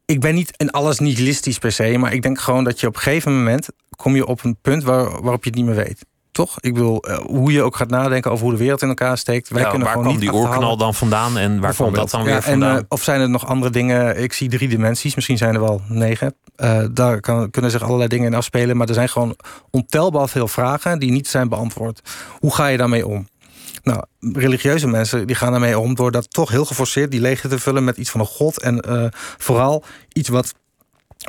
ik 0.05 0.19
ben 0.19 0.35
niet 0.35 0.53
in 0.57 0.71
alles 0.71 0.99
nihilistisch 0.99 1.57
per 1.57 1.71
se, 1.71 1.97
maar 1.97 2.13
ik 2.13 2.21
denk 2.21 2.39
gewoon 2.39 2.63
dat 2.63 2.79
je 2.79 2.87
op 2.87 2.95
een 2.95 3.01
gegeven 3.01 3.37
moment 3.37 3.67
kom 3.95 4.15
je 4.15 4.25
op 4.25 4.43
een 4.43 4.57
punt 4.61 4.83
waar, 4.83 5.21
waarop 5.21 5.43
je 5.43 5.49
het 5.49 5.59
niet 5.59 5.67
meer 5.67 5.75
weet. 5.75 6.05
Toch? 6.39 6.59
Ik 6.59 6.75
wil 6.75 7.03
uh, 7.07 7.17
hoe 7.17 7.51
je 7.51 7.63
ook 7.63 7.75
gaat 7.75 7.89
nadenken 7.89 8.31
over 8.31 8.43
hoe 8.43 8.53
de 8.53 8.59
wereld 8.59 8.81
in 8.81 8.87
elkaar 8.87 9.17
steekt. 9.17 9.49
Wij 9.49 9.61
ja, 9.61 9.69
kunnen 9.69 9.87
waar 9.87 9.95
gewoon 9.95 10.17
kwam 10.17 10.19
die 10.19 10.33
oorknal 10.33 10.77
dan 10.77 10.93
vandaan 10.95 11.37
en 11.37 11.59
waar 11.59 11.73
kwam 11.73 11.93
dat 11.93 12.09
dan 12.09 12.23
weer 12.23 12.33
ja, 12.33 12.41
vandaan? 12.41 12.75
En, 12.75 12.77
uh, 12.77 12.83
of 12.87 13.03
zijn 13.03 13.21
er 13.21 13.29
nog 13.29 13.45
andere 13.45 13.71
dingen? 13.71 14.21
Ik 14.21 14.33
zie 14.33 14.49
drie 14.49 14.69
dimensies, 14.69 15.15
misschien 15.15 15.37
zijn 15.37 15.53
er 15.53 15.61
wel 15.61 15.81
negen. 15.87 16.35
Uh, 16.57 16.83
daar 16.91 17.19
kan, 17.19 17.49
kunnen 17.49 17.71
zich 17.71 17.83
allerlei 17.83 18.09
dingen 18.09 18.25
in 18.25 18.33
afspelen, 18.33 18.77
maar 18.77 18.87
er 18.87 18.93
zijn 18.93 19.09
gewoon 19.09 19.35
ontelbaar 19.69 20.29
veel 20.29 20.47
vragen 20.47 20.99
die 20.99 21.11
niet 21.11 21.27
zijn 21.27 21.49
beantwoord. 21.49 22.01
Hoe 22.39 22.55
ga 22.55 22.67
je 22.67 22.77
daarmee 22.77 23.07
om? 23.07 23.27
Nou, 23.83 24.03
religieuze 24.19 24.87
mensen 24.87 25.27
die 25.27 25.35
gaan 25.35 25.51
daarmee 25.51 25.79
om 25.79 25.95
door 25.95 26.11
dat 26.11 26.33
toch 26.33 26.49
heel 26.49 26.65
geforceerd 26.65 27.11
die 27.11 27.21
leegte 27.21 27.47
te 27.47 27.59
vullen 27.59 27.83
met 27.83 27.97
iets 27.97 28.09
van 28.09 28.19
een 28.19 28.25
god 28.25 28.61
en 28.61 28.83
uh, 28.89 29.05
vooral 29.37 29.83
iets 30.13 30.29
wat 30.29 30.53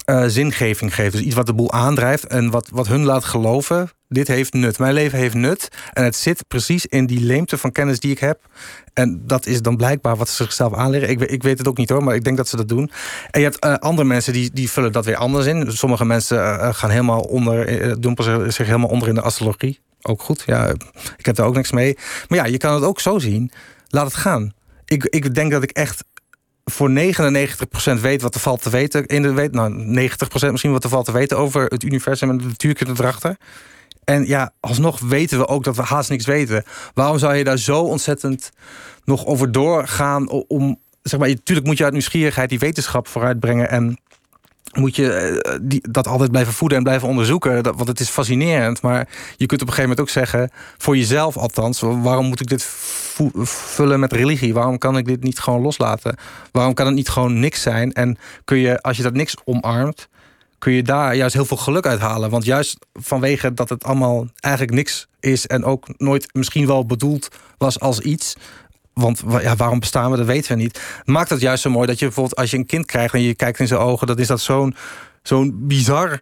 uh, 0.06 0.24
zingeving 0.26 0.94
geeft. 0.94 1.12
Dus 1.12 1.20
iets 1.20 1.34
wat 1.34 1.46
de 1.46 1.54
boel 1.54 1.72
aandrijft 1.72 2.26
en 2.26 2.50
wat, 2.50 2.68
wat 2.72 2.86
hun 2.86 3.04
laat 3.04 3.24
geloven. 3.24 3.90
Dit 4.08 4.28
heeft 4.28 4.52
nut. 4.52 4.78
Mijn 4.78 4.94
leven 4.94 5.18
heeft 5.18 5.34
nut. 5.34 5.68
En 5.92 6.04
het 6.04 6.16
zit 6.16 6.44
precies 6.48 6.86
in 6.86 7.06
die 7.06 7.20
leemte 7.20 7.58
van 7.58 7.72
kennis 7.72 8.00
die 8.00 8.10
ik 8.10 8.18
heb. 8.18 8.40
En 8.92 9.22
dat 9.26 9.46
is 9.46 9.62
dan 9.62 9.76
blijkbaar 9.76 10.16
wat 10.16 10.28
ze 10.28 10.34
zichzelf 10.34 10.74
aanleren. 10.74 11.08
Ik, 11.08 11.20
ik 11.20 11.42
weet 11.42 11.58
het 11.58 11.68
ook 11.68 11.76
niet 11.76 11.88
hoor, 11.88 12.04
maar 12.04 12.14
ik 12.14 12.24
denk 12.24 12.36
dat 12.36 12.48
ze 12.48 12.56
dat 12.56 12.68
doen. 12.68 12.90
En 13.30 13.40
je 13.40 13.46
hebt 13.46 13.64
uh, 13.64 13.74
andere 13.74 14.08
mensen 14.08 14.32
die, 14.32 14.50
die 14.52 14.70
vullen 14.70 14.92
dat 14.92 15.04
weer 15.04 15.16
anders 15.16 15.46
in. 15.46 15.72
Sommige 15.72 16.04
mensen 16.04 16.38
uh, 16.38 16.74
gaan 16.74 16.90
helemaal 16.90 17.20
onder, 17.20 17.86
uh, 17.86 17.94
dompelen 17.98 18.52
zich 18.52 18.66
helemaal 18.66 18.88
onder 18.88 19.08
in 19.08 19.14
de 19.14 19.20
astrologie. 19.20 19.80
Ook 20.02 20.22
goed, 20.22 20.42
ja, 20.46 20.68
ik 21.16 21.26
heb 21.26 21.34
daar 21.34 21.46
ook 21.46 21.54
niks 21.54 21.72
mee. 21.72 21.98
Maar 22.28 22.38
ja, 22.38 22.44
je 22.44 22.58
kan 22.58 22.74
het 22.74 22.84
ook 22.84 23.00
zo 23.00 23.18
zien. 23.18 23.52
Laat 23.88 24.04
het 24.04 24.14
gaan. 24.14 24.52
Ik, 24.84 25.04
ik 25.04 25.34
denk 25.34 25.50
dat 25.50 25.62
ik 25.62 25.70
echt 25.70 26.04
voor 26.70 26.90
99% 27.96 28.00
weet 28.00 28.22
wat 28.22 28.34
er 28.34 28.40
valt 28.40 28.62
te 28.62 28.70
weten. 28.70 29.06
In 29.06 29.22
de 29.22 29.32
weet, 29.32 29.52
nou, 29.52 29.72
90% 29.72 30.50
misschien 30.50 30.72
wat 30.72 30.84
er 30.84 30.90
valt 30.90 31.04
te 31.04 31.12
weten 31.12 31.38
over 31.38 31.64
het 31.64 31.82
universum 31.82 32.30
en 32.30 32.38
de 32.38 32.44
natuurkunde 32.44 33.02
erachter. 33.02 33.36
En 34.04 34.26
ja, 34.26 34.52
alsnog 34.60 35.00
weten 35.00 35.38
we 35.38 35.46
ook 35.46 35.64
dat 35.64 35.76
we 35.76 35.82
haast 35.82 36.10
niks 36.10 36.26
weten. 36.26 36.64
Waarom 36.94 37.18
zou 37.18 37.34
je 37.34 37.44
daar 37.44 37.58
zo 37.58 37.82
ontzettend 37.82 38.50
nog 39.04 39.26
over 39.26 39.52
doorgaan 39.52 40.28
om, 40.30 40.78
zeg 41.02 41.20
maar, 41.20 41.28
natuurlijk 41.28 41.66
moet 41.66 41.78
je 41.78 41.84
uit 41.84 41.92
nieuwsgierigheid 41.92 42.48
die 42.48 42.58
wetenschap 42.58 43.08
vooruitbrengen 43.08 43.70
en 43.70 44.00
moet 44.72 44.96
je 44.96 45.58
die, 45.62 45.82
dat 45.90 46.06
altijd 46.06 46.30
blijven 46.30 46.52
voeden 46.52 46.78
en 46.78 46.84
blijven 46.84 47.08
onderzoeken. 47.08 47.62
Want 47.62 47.88
het 47.88 48.00
is 48.00 48.08
fascinerend. 48.08 48.82
Maar 48.82 49.08
je 49.36 49.46
kunt 49.46 49.62
op 49.62 49.68
een 49.68 49.74
gegeven 49.74 49.88
moment 49.88 50.00
ook 50.00 50.08
zeggen, 50.08 50.50
voor 50.78 50.96
jezelf 50.96 51.36
althans, 51.36 51.80
waarom 51.80 52.26
moet 52.26 52.40
ik 52.40 52.48
dit 52.48 52.66
vullen 53.42 54.00
met 54.00 54.12
religie? 54.12 54.54
Waarom 54.54 54.78
kan 54.78 54.96
ik 54.96 55.06
dit 55.06 55.22
niet 55.22 55.38
gewoon 55.38 55.60
loslaten? 55.60 56.16
Waarom 56.52 56.74
kan 56.74 56.86
het 56.86 56.94
niet 56.94 57.08
gewoon 57.08 57.40
niks 57.40 57.62
zijn? 57.62 57.92
En 57.92 58.18
kun 58.44 58.58
je, 58.58 58.82
als 58.82 58.96
je 58.96 59.02
dat 59.02 59.14
niks 59.14 59.34
omarmt, 59.44 60.08
kun 60.58 60.72
je 60.72 60.82
daar 60.82 61.16
juist 61.16 61.34
heel 61.34 61.44
veel 61.44 61.56
geluk 61.56 61.86
uit 61.86 62.00
halen. 62.00 62.30
Want 62.30 62.44
juist 62.44 62.86
vanwege 62.92 63.54
dat 63.54 63.68
het 63.68 63.84
allemaal 63.84 64.26
eigenlijk 64.40 64.74
niks 64.74 65.06
is 65.20 65.46
en 65.46 65.64
ook 65.64 65.86
nooit 65.96 66.34
misschien 66.34 66.66
wel 66.66 66.86
bedoeld 66.86 67.28
was 67.58 67.80
als 67.80 68.00
iets, 68.00 68.36
Want 68.94 69.20
wa- 69.24 69.40
ja, 69.40 69.56
waarom 69.56 69.78
bestaan 69.80 70.10
we, 70.10 70.16
dat 70.16 70.26
weten 70.26 70.56
we 70.56 70.62
niet. 70.62 70.80
Maakt 71.04 71.30
het 71.30 71.40
juist 71.40 71.62
zo 71.62 71.70
mooi 71.70 71.86
dat 71.86 71.98
je 71.98 72.04
bijvoorbeeld 72.04 72.36
als 72.36 72.50
je 72.50 72.56
een 72.56 72.66
kind 72.66 72.86
krijgt 72.86 73.14
en 73.14 73.22
je 73.22 73.34
kijkt 73.34 73.58
in 73.60 73.66
zijn 73.66 73.80
ogen, 73.80 74.06
dan 74.06 74.18
is 74.18 74.26
dat 74.26 74.40
zo'n 74.40 74.74
zo'n 75.22 75.54
bizar 75.56 76.20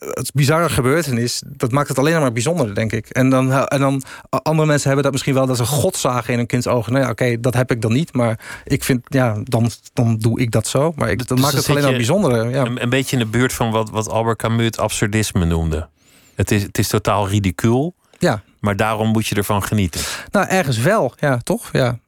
het 0.00 0.30
bizarre 0.34 0.68
gebeurtenis, 0.68 1.42
dat 1.46 1.72
maakt 1.72 1.88
het 1.88 1.98
alleen 1.98 2.20
maar 2.20 2.32
bijzonder, 2.32 2.74
denk 2.74 2.92
ik. 2.92 3.08
En 3.08 3.30
dan, 3.30 3.52
en 3.52 3.80
dan 3.80 4.02
andere 4.30 4.66
mensen 4.68 4.86
hebben 4.86 5.02
dat 5.04 5.12
misschien 5.12 5.34
wel 5.34 5.46
dat 5.46 5.56
ze 5.56 5.64
God 5.66 5.96
zagen 5.96 6.32
in 6.32 6.38
een 6.38 6.46
kinds 6.46 6.66
ogen. 6.66 6.92
Nou 6.92 7.04
ja, 7.04 7.10
oké, 7.10 7.40
dat 7.40 7.54
heb 7.54 7.70
ik 7.70 7.82
dan 7.82 7.92
niet, 7.92 8.12
maar 8.12 8.40
ik 8.64 8.84
vind, 8.84 9.00
ja, 9.08 9.36
dan, 9.44 9.70
dan 9.92 10.16
doe 10.16 10.40
ik 10.40 10.50
dat 10.50 10.66
zo. 10.66 10.92
Maar 10.96 11.10
ik, 11.10 11.18
dat 11.18 11.28
Dus 11.28 11.40
maakt 11.40 11.52
dan 11.52 11.60
het 11.62 11.70
alleen 11.70 11.82
maar 11.82 11.92
bijzonder. 11.92 12.50
Ja. 12.50 12.64
Een, 12.64 12.82
een 12.82 12.88
beetje 12.90 13.16
in 13.16 13.22
de 13.22 13.28
buurt 13.28 13.52
van 13.52 13.70
wat, 13.70 13.90
wat 13.90 14.08
Albert 14.08 14.38
Camus 14.38 14.64
het 14.64 14.78
absurdisme 14.78 15.44
noemde. 15.44 15.88
Het 16.34 16.50
is, 16.50 16.62
het 16.62 16.78
is 16.78 16.88
totaal 16.88 17.28
ridicuul, 17.28 17.94
ja, 18.18 18.42
maar 18.60 18.76
daarom 18.76 19.08
moet 19.08 19.26
je 19.26 19.34
ervan 19.34 19.62
genieten. 19.62 20.00
nou 20.30 20.46
ergens 20.46 20.78
wel, 20.78 21.14
ja, 21.18 21.38
toch? 21.38 21.68
Ja. 21.72 21.98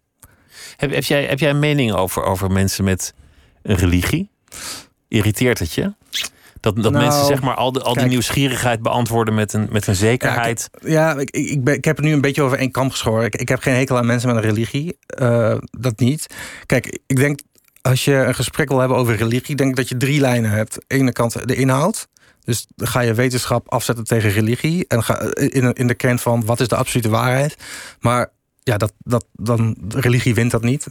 Heb, 0.77 0.93
heb, 0.93 1.05
jij, 1.05 1.25
heb 1.25 1.38
jij 1.38 1.51
een 1.51 1.59
mening 1.59 1.93
over, 1.93 2.23
over 2.23 2.51
mensen 2.51 2.85
met 2.85 3.15
een 3.62 3.77
religie? 3.77 4.31
Irriteert 5.09 5.59
het 5.59 5.73
je? 5.73 5.93
Dat, 6.61 6.77
dat 6.77 6.93
Nou, 6.93 7.05
mensen 7.05 7.27
zeg 7.27 7.43
maar 7.43 7.55
al, 7.55 7.73
de, 7.73 7.83
al 7.83 7.95
die 7.95 8.07
nieuwsgierigheid 8.07 8.83
beantwoorden 8.83 9.35
met 9.35 9.53
een, 9.53 9.69
met 9.71 9.87
een 9.87 9.97
zekerheid. 9.97 10.71
Ja, 10.81 11.15
ik, 11.15 11.31
ik, 11.31 11.49
ik, 11.49 11.65
ben, 11.65 11.75
ik 11.75 11.85
heb 11.85 11.97
het 11.97 12.05
nu 12.05 12.12
een 12.12 12.21
beetje 12.21 12.43
over 12.43 12.59
één 12.59 12.71
kam 12.71 12.91
geschoren. 12.91 13.25
Ik, 13.25 13.37
ik 13.37 13.49
heb 13.49 13.61
geen 13.61 13.75
hekel 13.75 13.97
aan 13.97 14.07
mensen 14.07 14.29
met 14.29 14.37
een 14.37 14.51
religie. 14.51 14.99
Eh, 15.07 15.57
dat 15.71 15.99
niet. 15.99 16.27
Kijk, 16.67 16.99
ik 17.07 17.17
denk 17.17 17.41
als 17.83 18.05
je 18.05 18.15
een 18.15 18.35
gesprek 18.35 18.69
wil 18.69 18.79
hebben 18.79 18.97
over 18.97 19.17
religie, 19.17 19.57
denk 19.57 19.71
ik 19.71 19.77
dat 19.77 19.88
je 19.88 19.97
drie 19.97 20.21
lijnen 20.21 20.51
hebt. 20.51 20.75
Aan 20.75 20.83
de 20.87 20.95
ene 20.95 21.12
kant 21.12 21.49
de 21.49 21.55
inhoud. 21.55 22.09
Dus 22.44 22.66
ga 22.76 23.00
je 23.00 23.14
wetenschap 23.14 23.70
afzetten 23.72 24.05
tegen 24.05 24.31
religie. 24.31 24.85
En 24.88 25.05
ga 25.05 25.20
in, 25.35 25.72
in 25.72 25.87
de 25.87 25.94
kern 25.94 26.18
van 26.18 26.44
wat 26.44 26.61
is 26.61 26.68
de 26.68 26.76
absolute 26.76 27.09
waarheid. 27.09 27.57
Maar 28.00 28.31
ja, 28.62 28.76
dat, 28.76 28.92
dat, 28.98 29.24
dan, 29.33 29.76
religie 29.88 30.35
wint 30.35 30.50
dat 30.50 30.62
niet. 30.62 30.87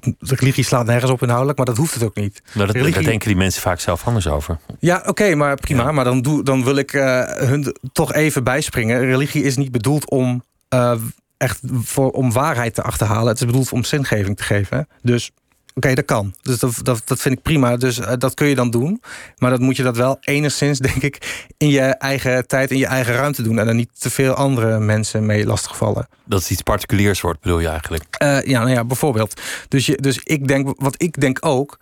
De 0.00 0.34
religie 0.34 0.64
slaat 0.64 0.86
nergens 0.86 1.10
op 1.10 1.22
inhoudelijk, 1.22 1.56
maar 1.56 1.66
dat 1.66 1.76
hoeft 1.76 1.94
het 1.94 2.02
ook 2.02 2.14
niet. 2.14 2.42
Nou, 2.54 2.66
dat, 2.66 2.76
religie- 2.76 3.04
denken 3.04 3.28
die 3.28 3.36
mensen 3.36 3.62
vaak 3.62 3.80
zelf 3.80 4.06
anders 4.06 4.28
over. 4.28 4.58
Ja, 4.78 5.02
oké, 5.06 5.34
maar 5.34 5.56
prima. 5.56 5.82
Ja. 5.82 5.92
Maar 5.92 6.04
dan, 6.04 6.22
doe, 6.22 6.42
dan 6.42 6.64
wil 6.64 6.76
ik 6.76 6.92
eh, 6.92 7.22
hun 7.24 7.76
toch 7.92 8.12
even 8.12 8.44
bijspringen. 8.44 9.00
Religie 9.00 9.42
is 9.42 9.56
niet 9.56 9.72
bedoeld 9.72 10.10
om 10.10 10.44
eh, 10.68 10.94
echt 11.36 11.60
voor, 11.72 12.10
om 12.10 12.32
waarheid 12.32 12.74
te 12.74 12.82
achterhalen. 12.82 13.28
Het 13.28 13.40
is 13.40 13.46
bedoeld 13.46 13.72
om 13.72 13.84
zingeving 13.84 14.36
te 14.36 14.42
geven. 14.42 14.88
Dus 15.02 15.30
oké, 15.74 15.94
dat 15.94 16.04
kan. 16.04 16.34
Dus 16.42 16.58
dat, 16.58 16.80
dat, 16.82 17.02
dat 17.04 17.20
vind 17.20 17.36
ik 17.36 17.42
prima. 17.42 17.76
Dus 17.76 17.98
eh, 17.98 18.12
dat 18.18 18.34
kun 18.34 18.46
je 18.46 18.54
dan 18.54 18.70
doen. 18.70 19.02
Maar 19.38 19.50
dan 19.50 19.62
moet 19.62 19.76
je 19.76 19.82
dat 19.82 19.96
wel 19.96 20.16
enigszins, 20.20 20.78
denk 20.88 21.02
ik, 21.02 21.46
in 21.56 21.68
je 21.68 21.80
eigen 21.80 22.46
tijd, 22.46 22.70
in 22.70 22.78
je 22.78 22.86
eigen 22.86 23.14
ruimte 23.14 23.42
doen. 23.42 23.58
En 23.58 23.66
dan 23.66 23.76
niet 23.76 24.00
te 24.00 24.10
veel 24.10 24.32
andere 24.32 24.78
mensen 24.78 25.26
mee 25.26 25.46
lastigvallen. 25.46 26.08
Dat 26.24 26.40
het 26.40 26.50
iets 26.50 26.62
particuliers 26.62 27.20
wordt, 27.20 27.40
bedoel 27.40 27.60
je 27.60 27.68
eigenlijk? 27.68 28.04
Eh, 28.10 28.42
ja, 28.42 28.60
nou 28.60 28.70
ja, 28.70 28.84
bijvoorbeeld. 28.84 29.40
Dus, 29.68 29.86
je, 29.86 29.96
dus 29.96 30.20
ik 30.22 30.48
denk, 30.48 30.74
wat 30.76 31.02
ik 31.02 31.20
denk 31.20 31.38
ook. 31.40 31.78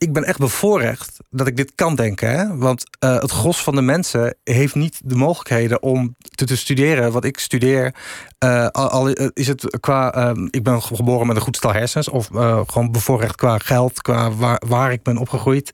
Ik 0.00 0.12
ben 0.12 0.24
echt 0.24 0.38
bevoorrecht 0.38 1.16
dat 1.30 1.46
ik 1.46 1.56
dit 1.56 1.72
kan 1.74 1.94
denken. 1.94 2.30
Hè? 2.30 2.56
Want 2.56 2.84
eh, 2.98 3.20
het 3.20 3.30
gros 3.30 3.62
van 3.62 3.74
de 3.74 3.82
mensen 3.82 4.34
heeft 4.44 4.74
niet 4.74 5.00
de 5.04 5.14
mogelijkheden 5.14 5.82
om 5.82 6.16
te, 6.20 6.44
te 6.44 6.56
studeren 6.56 7.12
wat 7.12 7.24
ik 7.24 7.38
studeer. 7.38 7.94
Eh, 8.38 8.66
al, 8.66 9.08
is 9.32 9.46
het 9.46 9.78
qua. 9.80 10.12
eh, 10.14 10.30
ik 10.50 10.62
ben 10.62 10.82
geboren 10.82 11.26
met 11.26 11.36
een 11.36 11.42
goed 11.42 11.56
stel 11.56 11.72
hersens. 11.72 12.08
Of 12.08 12.30
eh, 12.34 12.60
gewoon 12.66 12.92
bevoorrecht 12.92 13.34
qua 13.34 13.58
geld, 13.58 14.02
qua 14.02 14.30
waar, 14.32 14.62
waar 14.66 14.92
ik 14.92 15.02
ben 15.02 15.16
opgegroeid. 15.16 15.70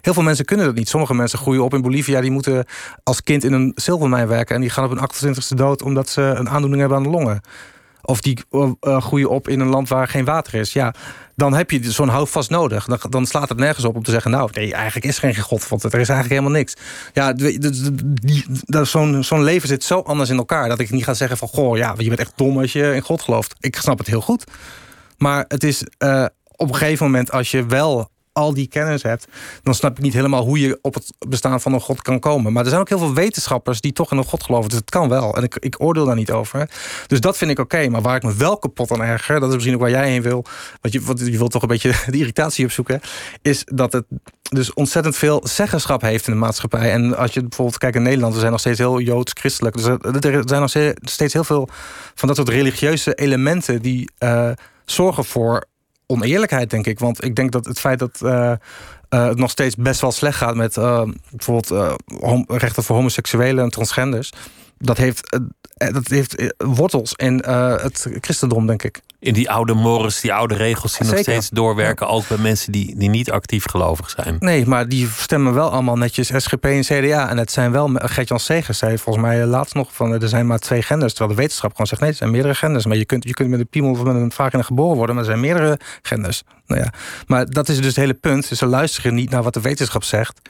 Heel 0.00 0.14
veel 0.14 0.22
mensen 0.22 0.44
kunnen 0.44 0.66
dat 0.66 0.74
niet. 0.74 0.88
Sommige 0.88 1.14
mensen 1.14 1.38
groeien 1.38 1.64
op 1.64 1.74
in 1.74 1.82
Bolivia. 1.82 2.20
Die 2.20 2.30
moeten 2.30 2.64
als 3.02 3.22
kind 3.22 3.44
in 3.44 3.52
een 3.52 3.72
zilvermijn 3.74 4.28
werken. 4.28 4.54
En 4.54 4.60
die 4.60 4.70
gaan 4.70 4.84
op 4.84 4.90
hun 4.90 5.34
28ste 5.34 5.54
dood 5.56 5.82
omdat 5.82 6.08
ze 6.08 6.22
een 6.22 6.48
aandoening 6.48 6.80
hebben 6.80 6.98
aan 6.98 7.04
de 7.04 7.10
longen. 7.10 7.40
Of 8.02 8.20
die 8.20 8.38
groeien 8.82 9.30
op 9.30 9.48
in 9.48 9.60
een 9.60 9.68
land 9.68 9.88
waar 9.88 10.08
geen 10.08 10.24
water 10.24 10.54
is. 10.54 10.72
Ja, 10.72 10.94
dan 11.40 11.54
heb 11.54 11.70
je 11.70 11.92
zo'n 11.92 12.08
houvast 12.08 12.50
nodig. 12.50 12.84
Dan, 12.84 12.98
dan 13.08 13.26
slaat 13.26 13.48
het 13.48 13.58
nergens 13.58 13.84
op 13.84 13.96
om 13.96 14.02
te 14.02 14.10
zeggen... 14.10 14.30
nou, 14.30 14.50
nee, 14.52 14.72
eigenlijk 14.72 15.06
is 15.06 15.22
er 15.22 15.34
geen 15.34 15.42
god, 15.42 15.68
want 15.68 15.82
er 15.82 16.00
is 16.00 16.08
eigenlijk 16.08 16.28
helemaal 16.28 16.50
niks. 16.50 16.74
Ja, 17.12 17.34
zo'n 18.84 19.24
zo'n 19.24 19.42
leven 19.42 19.68
zit 19.68 19.84
zo 19.84 20.00
anders 20.00 20.30
in 20.30 20.36
elkaar... 20.36 20.68
dat 20.68 20.78
ik 20.78 20.90
niet 20.90 21.04
ga 21.04 21.14
zeggen 21.14 21.36
van... 21.36 21.48
goh, 21.48 21.76
ja, 21.76 21.94
je 21.98 22.08
bent 22.08 22.20
echt 22.20 22.32
dom 22.36 22.58
als 22.58 22.72
je 22.72 22.94
in 22.94 23.02
god 23.02 23.22
gelooft. 23.22 23.54
Ik 23.60 23.76
snap 23.76 23.98
het 23.98 24.06
heel 24.06 24.20
goed. 24.20 24.44
Maar 25.18 25.44
het 25.48 25.64
is 25.64 25.84
eh, 25.98 26.24
op 26.56 26.68
een 26.68 26.74
gegeven 26.74 27.06
moment 27.06 27.32
als 27.32 27.50
je 27.50 27.66
wel 27.66 28.10
al 28.32 28.54
die 28.54 28.66
kennis 28.68 29.02
hebt, 29.02 29.26
dan 29.62 29.74
snap 29.74 29.96
ik 29.96 30.02
niet 30.02 30.12
helemaal 30.12 30.44
hoe 30.44 30.60
je 30.60 30.78
op 30.82 30.94
het 30.94 31.12
bestaan 31.28 31.60
van 31.60 31.72
een 31.72 31.80
god 31.80 32.02
kan 32.02 32.18
komen. 32.18 32.52
Maar 32.52 32.62
er 32.62 32.68
zijn 32.68 32.80
ook 32.80 32.88
heel 32.88 32.98
veel 32.98 33.14
wetenschappers 33.14 33.80
die 33.80 33.92
toch 33.92 34.10
in 34.10 34.16
een 34.16 34.24
god 34.24 34.42
geloven. 34.42 34.70
Dus 34.70 34.80
kan 34.84 35.08
wel. 35.08 35.36
En 35.36 35.42
ik, 35.42 35.56
ik 35.56 35.74
oordeel 35.78 36.04
daar 36.04 36.14
niet 36.14 36.30
over. 36.30 36.70
Dus 37.06 37.20
dat 37.20 37.36
vind 37.36 37.50
ik 37.50 37.58
oké. 37.58 37.88
Maar 37.88 38.02
waar 38.02 38.16
ik 38.16 38.22
me 38.22 38.34
wel 38.34 38.58
kapot 38.58 38.90
aan 38.90 39.02
erger, 39.02 39.40
dat 39.40 39.48
is 39.48 39.54
misschien 39.54 39.74
ook 39.74 39.80
waar 39.80 39.90
jij 39.90 40.10
heen 40.10 40.22
wil. 40.22 40.44
Want 40.80 40.94
je, 40.94 41.00
want 41.00 41.20
je 41.20 41.38
wilt 41.38 41.50
toch 41.50 41.62
een 41.62 41.68
beetje 41.68 41.92
de 42.06 42.18
irritatie 42.18 42.64
opzoeken. 42.64 43.00
Is 43.42 43.62
dat 43.64 43.92
het 43.92 44.04
dus 44.50 44.72
ontzettend 44.72 45.16
veel 45.16 45.40
zeggenschap 45.44 46.00
heeft 46.00 46.26
in 46.26 46.32
de 46.32 46.38
maatschappij. 46.38 46.92
En 46.92 47.16
als 47.16 47.34
je 47.34 47.40
bijvoorbeeld 47.40 47.78
kijkt 47.78 47.96
in 47.96 48.02
Nederland, 48.02 48.32
we 48.32 48.38
zijn 48.38 48.50
nog 48.50 48.60
steeds 48.60 48.78
heel 48.78 49.00
joods-christelijk. 49.00 49.76
Dus 49.76 49.84
er 49.84 50.42
zijn 50.46 50.60
nog 50.60 50.70
ste- 50.70 50.96
steeds 51.00 51.32
heel 51.32 51.44
veel 51.44 51.68
van 52.14 52.28
dat 52.28 52.36
soort 52.36 52.48
religieuze 52.48 53.14
elementen 53.14 53.82
die 53.82 54.10
eh, 54.18 54.50
zorgen 54.84 55.24
voor 55.24 55.64
oneerlijkheid, 56.10 56.70
denk 56.70 56.86
ik. 56.86 56.98
Want 56.98 57.24
ik 57.24 57.36
denk 57.36 57.52
dat 57.52 57.64
het 57.64 57.80
feit 57.80 57.98
dat 57.98 58.20
eh, 58.22 58.52
eh, 59.08 59.26
het 59.26 59.38
nog 59.38 59.50
steeds 59.50 59.76
best 59.76 60.00
wel 60.00 60.12
slecht 60.12 60.36
gaat 60.36 60.54
met 60.54 60.76
eh, 60.76 61.02
bijvoorbeeld 61.30 61.98
rechten 62.46 62.82
voor 62.82 62.96
homoseksuelen 62.96 63.64
en 63.64 63.70
transgenders. 63.70 64.32
Dat 64.78 64.96
heeft, 64.96 65.38
dat 65.88 66.08
heeft 66.08 66.34
eh, 66.34 66.48
wortels 66.56 67.12
in 67.16 67.42
eh, 67.42 67.76
het 67.82 68.06
christendom, 68.20 68.66
denk 68.66 68.82
ik. 68.82 69.00
In 69.18 69.32
die 69.32 69.50
oude 69.50 69.74
mores, 69.74 70.20
die 70.20 70.32
oude 70.32 70.54
regels 70.54 70.98
die 70.98 71.06
nog 71.06 71.18
steeds 71.18 71.48
doorwerken. 71.50 72.08
Ook 72.08 72.28
bij 72.28 72.38
mensen 72.38 72.72
die, 72.72 72.96
die 72.96 73.08
niet 73.08 73.30
actief 73.30 73.64
gelovig 73.64 74.10
zijn. 74.10 74.36
Nee, 74.38 74.66
maar 74.66 74.88
die 74.88 75.08
stemmen 75.16 75.54
wel 75.54 75.70
allemaal 75.70 75.96
netjes 75.96 76.30
SGP 76.36 76.64
en 76.64 76.80
CDA. 76.80 77.28
En 77.28 77.38
het 77.38 77.50
zijn 77.50 77.72
wel, 77.72 77.90
Gert-Jan 77.94 78.40
Segers 78.40 78.78
zei 78.78 78.98
volgens 78.98 79.24
mij 79.24 79.46
laatst 79.46 79.74
nog 79.74 79.94
van... 79.94 80.12
er 80.12 80.28
zijn 80.28 80.46
maar 80.46 80.58
twee 80.58 80.82
genders, 80.82 81.12
terwijl 81.12 81.36
de 81.36 81.42
wetenschap 81.42 81.70
gewoon 81.70 81.86
zegt... 81.86 82.00
nee, 82.00 82.10
er 82.10 82.16
zijn 82.16 82.30
meerdere 82.30 82.54
genders. 82.54 82.86
Maar 82.86 82.96
je 82.96 83.04
kunt, 83.04 83.24
je 83.24 83.34
kunt 83.34 83.50
met 83.50 83.60
een 83.60 83.68
piemel 83.68 83.90
of 83.90 84.02
met 84.02 84.14
een 84.14 84.32
vagina 84.32 84.62
geboren 84.62 84.96
worden... 84.96 85.14
maar 85.14 85.24
er 85.24 85.30
zijn 85.30 85.44
meerdere 85.44 85.78
genders. 86.02 86.42
Nou 86.66 86.80
ja, 86.80 86.92
maar 87.26 87.46
dat 87.46 87.68
is 87.68 87.76
dus 87.76 87.86
het 87.86 87.96
hele 87.96 88.14
punt. 88.14 88.44
Ze 88.44 88.66
luisteren 88.66 89.14
niet 89.14 89.30
naar 89.30 89.42
wat 89.42 89.54
de 89.54 89.60
wetenschap 89.60 90.04
zegt... 90.04 90.40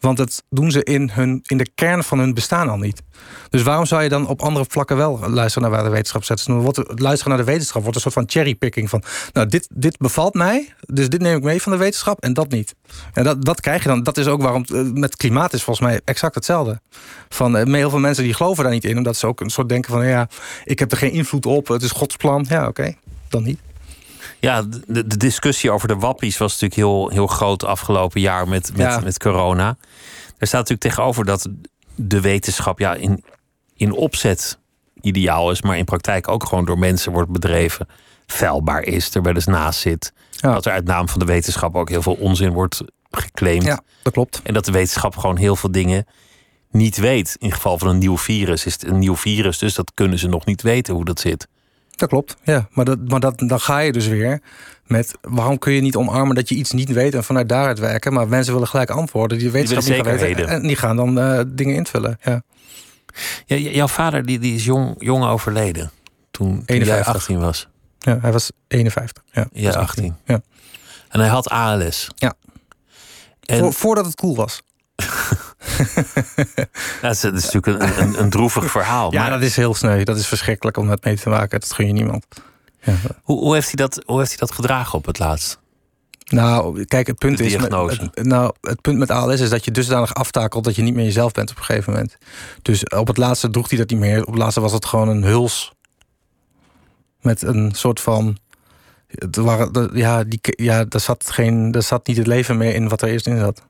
Want 0.00 0.16
dat 0.16 0.42
doen 0.50 0.70
ze 0.70 0.84
in, 0.84 1.10
hun, 1.12 1.40
in 1.46 1.56
de 1.56 1.68
kern 1.74 2.04
van 2.04 2.18
hun 2.18 2.34
bestaan 2.34 2.68
al 2.68 2.76
niet. 2.76 3.02
Dus 3.50 3.62
waarom 3.62 3.86
zou 3.86 4.02
je 4.02 4.08
dan 4.08 4.26
op 4.26 4.42
andere 4.42 4.64
vlakken 4.68 4.96
wel 4.96 5.28
luisteren 5.28 5.68
naar 5.68 5.78
waar 5.78 5.88
de 5.88 5.94
wetenschap 5.94 6.24
zet? 6.24 6.44
Dus 6.46 6.84
luisteren 6.86 7.36
naar 7.36 7.44
de 7.44 7.52
wetenschap 7.52 7.80
wordt 7.82 7.96
een 7.96 8.02
soort 8.02 8.14
van 8.14 8.24
cherrypicking 8.26 8.90
van... 8.90 9.02
nou, 9.32 9.46
dit, 9.46 9.68
dit 9.74 9.98
bevalt 9.98 10.34
mij, 10.34 10.74
dus 10.80 11.08
dit 11.08 11.20
neem 11.20 11.36
ik 11.36 11.42
mee 11.42 11.62
van 11.62 11.72
de 11.72 11.78
wetenschap 11.78 12.20
en 12.20 12.32
dat 12.32 12.50
niet. 12.50 12.74
En 13.12 13.24
dat, 13.24 13.44
dat 13.44 13.60
krijg 13.60 13.82
je 13.82 13.88
dan. 13.88 14.02
Dat 14.02 14.16
is 14.16 14.26
ook 14.26 14.42
waarom 14.42 14.64
eh, 14.64 14.82
met 14.92 15.16
klimaat 15.16 15.52
is 15.52 15.62
volgens 15.62 15.86
mij 15.86 16.00
exact 16.04 16.34
hetzelfde. 16.34 16.80
Van, 17.28 17.56
eh, 17.56 17.72
heel 17.72 17.90
veel 17.90 17.98
mensen 17.98 18.24
die 18.24 18.34
geloven 18.34 18.64
daar 18.64 18.72
niet 18.72 18.84
in... 18.84 18.96
omdat 18.96 19.16
ze 19.16 19.26
ook 19.26 19.40
een 19.40 19.50
soort 19.50 19.68
denken 19.68 19.92
van... 19.92 20.06
ja, 20.06 20.28
ik 20.64 20.78
heb 20.78 20.90
er 20.90 20.98
geen 20.98 21.12
invloed 21.12 21.46
op, 21.46 21.68
het 21.68 21.82
is 21.82 21.90
Gods 21.90 22.16
plan. 22.16 22.46
Ja, 22.48 22.66
oké, 22.66 22.94
dan 23.28 23.42
niet. 23.42 23.58
Ja, 24.40 24.62
de, 24.86 25.06
de 25.06 25.16
discussie 25.16 25.70
over 25.70 25.88
de 25.88 25.96
wappies 25.96 26.38
was 26.38 26.52
natuurlijk 26.52 26.80
heel, 26.80 27.08
heel 27.08 27.26
groot 27.26 27.64
afgelopen 27.64 28.20
jaar 28.20 28.48
met, 28.48 28.70
met, 28.70 28.80
Ja. 28.86 29.00
met 29.00 29.18
corona. 29.18 29.76
Er 30.38 30.46
staat 30.46 30.60
natuurlijk 30.60 30.80
tegenover 30.80 31.24
dat 31.24 31.48
de 31.94 32.20
wetenschap 32.20 32.78
ja, 32.78 32.94
in, 32.94 33.24
in 33.76 33.92
opzet 33.92 34.58
ideaal 35.00 35.50
is, 35.50 35.62
maar 35.62 35.78
in 35.78 35.84
praktijk 35.84 36.28
ook 36.28 36.44
gewoon 36.44 36.64
door 36.64 36.78
mensen 36.78 37.12
wordt 37.12 37.30
bedreven. 37.30 37.88
Vuilbaar 38.26 38.82
is, 38.82 39.14
er 39.14 39.22
wel 39.22 39.34
eens 39.34 39.46
naast 39.46 39.80
zit. 39.80 40.12
Ja. 40.30 40.52
Dat 40.52 40.66
er 40.66 40.72
uit 40.72 40.84
naam 40.84 41.08
van 41.08 41.18
de 41.18 41.24
wetenschap 41.24 41.74
ook 41.76 41.88
heel 41.88 42.02
veel 42.02 42.14
onzin 42.20 42.52
wordt 42.52 42.82
geclaimd. 43.10 43.64
Ja, 43.64 43.80
dat 44.02 44.12
klopt. 44.12 44.40
En 44.44 44.54
dat 44.54 44.64
de 44.64 44.72
wetenschap 44.72 45.16
gewoon 45.16 45.36
heel 45.36 45.56
veel 45.56 45.70
dingen 45.70 46.06
niet 46.70 46.96
weet. 46.96 47.36
In 47.38 47.52
geval 47.52 47.78
van 47.78 47.88
een 47.88 47.98
nieuw 47.98 48.18
virus 48.18 48.66
is 48.66 48.72
het 48.72 48.86
een 48.86 48.98
nieuw 48.98 49.16
virus, 49.16 49.58
dus 49.58 49.74
dat 49.74 49.92
kunnen 49.94 50.18
ze 50.18 50.28
nog 50.28 50.44
niet 50.44 50.62
weten 50.62 50.94
hoe 50.94 51.04
dat 51.04 51.20
zit. 51.20 51.48
Dat 51.96 52.08
klopt, 52.08 52.36
ja. 52.42 52.68
Maar, 52.70 52.84
dat, 52.84 52.98
maar 53.08 53.20
dat, 53.20 53.38
dan 53.38 53.60
ga 53.60 53.78
je 53.78 53.92
dus 53.92 54.06
weer 54.06 54.40
met... 54.86 55.14
waarom 55.20 55.58
kun 55.58 55.72
je 55.72 55.80
niet 55.80 55.96
omarmen 55.96 56.34
dat 56.34 56.48
je 56.48 56.54
iets 56.54 56.72
niet 56.72 56.92
weet... 56.92 57.14
en 57.14 57.24
vanuit 57.24 57.48
daaruit 57.48 57.78
werken, 57.78 58.12
maar 58.12 58.28
mensen 58.28 58.52
willen 58.52 58.68
gelijk 58.68 58.90
antwoorden... 58.90 59.38
die 59.38 59.50
wetenschap 59.50 59.82
willen 59.82 60.12
niet 60.12 60.20
weten. 60.20 60.48
En 60.48 60.62
die 60.62 60.76
gaan 60.76 60.96
dan 60.96 61.18
eh, 61.18 61.40
dingen 61.46 61.74
invullen, 61.74 62.18
ja. 62.22 62.42
Ja, 63.46 63.56
jouw 63.56 63.88
vader 63.88 64.26
die, 64.26 64.38
die 64.38 64.54
is 64.54 64.64
jong, 64.64 64.94
jong 64.98 65.24
overleden 65.24 65.90
toen, 66.30 66.64
toen 66.64 66.76
jij 66.76 66.76
51. 66.76 67.14
18 67.14 67.40
was. 67.40 67.68
ja. 67.98 68.18
Hij 68.20 68.32
was 68.32 68.50
51, 68.68 69.22
ja. 69.32 69.46
Ja, 69.52 69.66
was 69.66 69.74
18. 69.74 70.16
Ja. 70.24 70.40
En 71.08 71.20
hij 71.20 71.28
had 71.28 71.48
ALS. 71.48 72.08
Ja. 72.14 72.34
En 73.40 73.58
Voor, 73.58 73.72
voordat 73.72 74.04
het 74.04 74.14
cool 74.14 74.36
was. 74.36 74.62
dat, 77.02 77.14
is, 77.14 77.20
dat 77.20 77.34
is 77.34 77.50
natuurlijk 77.50 77.66
een, 77.66 78.02
een, 78.02 78.20
een 78.20 78.30
droevig 78.30 78.70
verhaal. 78.70 79.12
Ja, 79.12 79.20
maar 79.20 79.30
dat 79.30 79.42
is 79.42 79.56
heel 79.56 79.74
sneu. 79.74 80.04
Dat 80.04 80.16
is 80.16 80.26
verschrikkelijk 80.26 80.76
om 80.76 80.88
dat 80.88 81.04
mee 81.04 81.16
te 81.16 81.28
maken. 81.28 81.60
Dat 81.60 81.72
gun 81.72 81.86
je 81.86 81.92
niemand. 81.92 82.26
Ja. 82.82 82.94
hoe, 83.22 83.38
hoe, 83.38 83.54
heeft 83.54 83.66
hij 83.66 83.74
dat, 83.74 84.02
hoe 84.06 84.18
heeft 84.18 84.28
hij 84.28 84.38
dat 84.38 84.52
gedragen 84.52 84.98
op 84.98 85.06
het 85.06 85.18
laatst? 85.18 85.58
Nou, 86.24 86.84
kijk, 86.84 87.06
het 87.06 87.18
punt 87.18 87.40
is... 87.40 87.56
met- 87.56 87.72
het, 87.72 88.26
nou, 88.26 88.52
het 88.60 88.80
punt 88.80 88.98
met 88.98 89.10
ALS 89.10 89.40
is 89.40 89.50
dat 89.50 89.64
je 89.64 89.70
dusdanig 89.70 90.14
aftakelt... 90.14 90.64
dat 90.64 90.76
je 90.76 90.82
niet 90.82 90.94
meer 90.94 91.04
jezelf 91.04 91.32
bent 91.32 91.50
op 91.50 91.56
een 91.56 91.64
gegeven 91.64 91.92
moment. 91.92 92.16
Dus 92.62 92.84
op 92.84 93.06
het 93.06 93.16
laatste 93.16 93.50
droeg 93.50 93.68
hij 93.68 93.78
dat 93.78 93.90
niet 93.90 93.98
meer. 93.98 94.20
Op 94.20 94.32
het 94.32 94.42
laatste 94.42 94.60
was 94.60 94.72
het 94.72 94.84
gewoon 94.84 95.08
een 95.08 95.24
huls. 95.24 95.72
Met 97.20 97.42
een 97.42 97.72
soort 97.74 98.00
van. 98.00 98.36
Het 99.06 99.36
waren, 99.36 99.90
ja, 99.92 100.24
die, 100.24 100.38
ja, 100.42 100.84
daar 100.84 101.00
zat, 101.00 101.30
geen, 101.30 101.70
daar 101.70 101.82
zat 101.82 102.06
niet 102.06 102.16
het 102.16 102.26
leven 102.26 102.56
meer 102.56 102.74
in 102.74 102.88
wat 102.88 103.02
er 103.02 103.08
eerst 103.08 103.26
in 103.26 103.38
zat. 103.38 103.62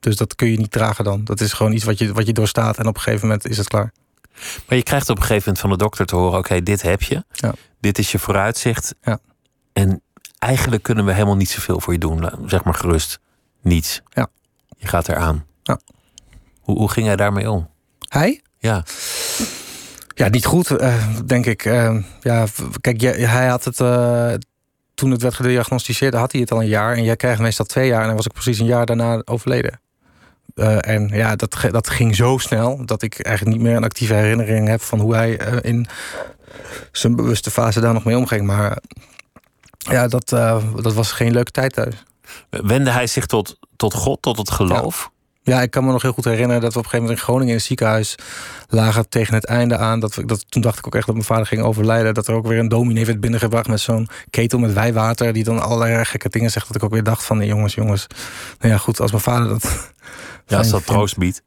Dus 0.00 0.16
dat 0.16 0.34
kun 0.34 0.48
je 0.50 0.56
niet 0.58 0.70
dragen 0.70 1.04
dan. 1.04 1.24
Dat 1.24 1.40
is 1.40 1.52
gewoon 1.52 1.72
iets 1.72 1.84
wat 1.84 1.98
je, 1.98 2.12
wat 2.12 2.26
je 2.26 2.32
doorstaat 2.32 2.78
en 2.78 2.86
op 2.86 2.94
een 2.96 3.00
gegeven 3.02 3.26
moment 3.28 3.48
is 3.48 3.56
het 3.58 3.68
klaar. 3.68 3.92
Maar 4.68 4.76
je 4.76 4.82
krijgt 4.82 5.08
op 5.10 5.16
een 5.16 5.22
gegeven 5.22 5.42
moment 5.44 5.58
van 5.60 5.70
de 5.70 5.76
dokter 5.76 6.06
te 6.06 6.16
horen: 6.16 6.38
oké, 6.38 6.62
dit 6.62 6.82
heb 6.82 7.02
je. 7.02 7.24
Ja. 7.32 7.54
Dit 7.80 7.98
is 7.98 8.12
je 8.12 8.18
vooruitzicht. 8.18 8.94
Ja. 9.02 9.18
En 9.72 10.02
eigenlijk 10.38 10.82
kunnen 10.82 11.04
we 11.04 11.12
helemaal 11.12 11.36
niet 11.36 11.50
zoveel 11.50 11.80
voor 11.80 11.92
je 11.92 11.98
doen. 11.98 12.20
La- 12.20 12.38
Zeg 12.46 12.64
maar 12.64 12.74
gerust. 12.74 13.18
Niets. 13.62 14.00
Ja. 14.08 14.28
Je 14.76 14.86
gaat 14.86 15.08
eraan. 15.08 15.44
Ja. 15.62 15.80
Hoe, 16.60 16.76
hoe 16.78 16.90
ging 16.90 17.06
hij 17.06 17.16
daarmee 17.16 17.50
om? 17.50 17.68
Hij? 18.08 18.42
Ja. 18.58 18.84
Ja, 20.14 20.28
niet 20.28 20.44
goed, 20.46 20.70
eh, 20.70 20.94
denk 21.26 21.46
ik. 21.46 21.64
Eh, 21.64 21.96
ja, 22.20 22.46
kijk, 22.80 23.00
hij 23.00 23.46
had 23.46 23.64
het. 23.64 23.80
eh, 23.80 24.32
toen 24.94 25.10
het 25.10 25.22
werd 25.22 25.34
gediagnosticeerd, 25.34 26.14
had 26.14 26.32
hij 26.32 26.40
het 26.40 26.52
al 26.52 26.60
een 26.60 26.68
jaar. 26.68 26.94
En 26.96 27.02
jij 27.04 27.16
krijgt 27.16 27.40
meestal 27.40 27.66
twee 27.66 27.88
jaar. 27.88 28.00
En 28.00 28.06
dan 28.06 28.16
was 28.16 28.26
ik 28.26 28.32
precies 28.32 28.58
een 28.58 28.66
jaar 28.66 28.86
daarna 28.86 29.22
overleden. 29.24 29.80
Eh, 30.54 30.88
en 30.88 31.08
ja, 31.08 31.36
dat, 31.36 31.56
dat 31.70 31.90
ging 31.90 32.16
zo 32.16 32.38
snel 32.38 32.86
dat 32.86 33.02
ik 33.02 33.20
eigenlijk 33.20 33.56
niet 33.56 33.66
meer 33.66 33.76
een 33.76 33.84
actieve 33.84 34.14
herinnering 34.14 34.68
heb 34.68 34.80
van 34.80 35.00
hoe 35.00 35.14
hij 35.14 35.38
eh, 35.38 35.56
in 35.62 35.86
zijn 36.92 37.16
bewuste 37.16 37.50
fase 37.50 37.80
daar 37.80 37.92
nog 37.92 38.04
mee 38.04 38.16
omging. 38.16 38.46
Maar 38.46 38.78
ja, 39.78 40.08
dat, 40.08 40.32
eh, 40.32 40.64
dat 40.82 40.94
was 40.94 41.12
geen 41.12 41.32
leuke 41.32 41.50
tijd 41.50 41.72
thuis. 41.72 42.02
Wende 42.50 42.90
hij 42.90 43.06
zich 43.06 43.26
tot, 43.26 43.58
tot 43.76 43.94
God, 43.94 44.22
tot 44.22 44.38
het 44.38 44.50
geloof? 44.50 45.10
Ja, 45.12 45.17
ik 45.56 45.70
kan 45.70 45.84
me 45.84 45.92
nog 45.92 46.02
heel 46.02 46.12
goed 46.12 46.24
herinneren 46.24 46.60
dat 46.62 46.72
we 46.72 46.78
op 46.78 46.84
een 46.84 46.90
gegeven 46.90 47.00
moment 47.00 47.18
in 47.18 47.24
Groningen 47.24 47.48
in 47.48 47.58
het 47.58 47.66
ziekenhuis 47.66 48.14
lagen 48.68 49.08
tegen 49.08 49.34
het 49.34 49.44
einde 49.44 49.76
aan. 49.76 50.00
Dat 50.00 50.14
we, 50.14 50.24
dat, 50.24 50.44
toen 50.50 50.62
dacht 50.62 50.78
ik 50.78 50.86
ook 50.86 50.94
echt 50.94 51.06
dat 51.06 51.14
mijn 51.14 51.26
vader 51.26 51.46
ging 51.46 51.62
overlijden. 51.62 52.14
Dat 52.14 52.28
er 52.28 52.34
ook 52.34 52.46
weer 52.46 52.58
een 52.58 52.68
dominee 52.68 53.06
werd 53.06 53.20
binnengebracht 53.20 53.68
met 53.68 53.80
zo'n 53.80 54.08
ketel 54.30 54.58
met 54.58 54.72
wijwater. 54.72 55.32
Die 55.32 55.44
dan 55.44 55.62
allerlei 55.62 56.04
gekke 56.04 56.28
dingen 56.28 56.50
zegt. 56.50 56.66
Dat 56.66 56.76
ik 56.76 56.82
ook 56.82 56.92
weer 56.92 57.02
dacht 57.02 57.24
van, 57.24 57.36
nee, 57.36 57.48
jongens, 57.48 57.74
jongens. 57.74 58.06
Nou 58.58 58.72
ja, 58.72 58.78
goed, 58.78 59.00
als 59.00 59.10
mijn 59.10 59.22
vader 59.22 59.48
dat... 59.48 59.92
Ja, 60.46 60.58
als 60.58 60.70
dat 60.70 60.86
troost 60.86 61.18
biedt. 61.18 61.42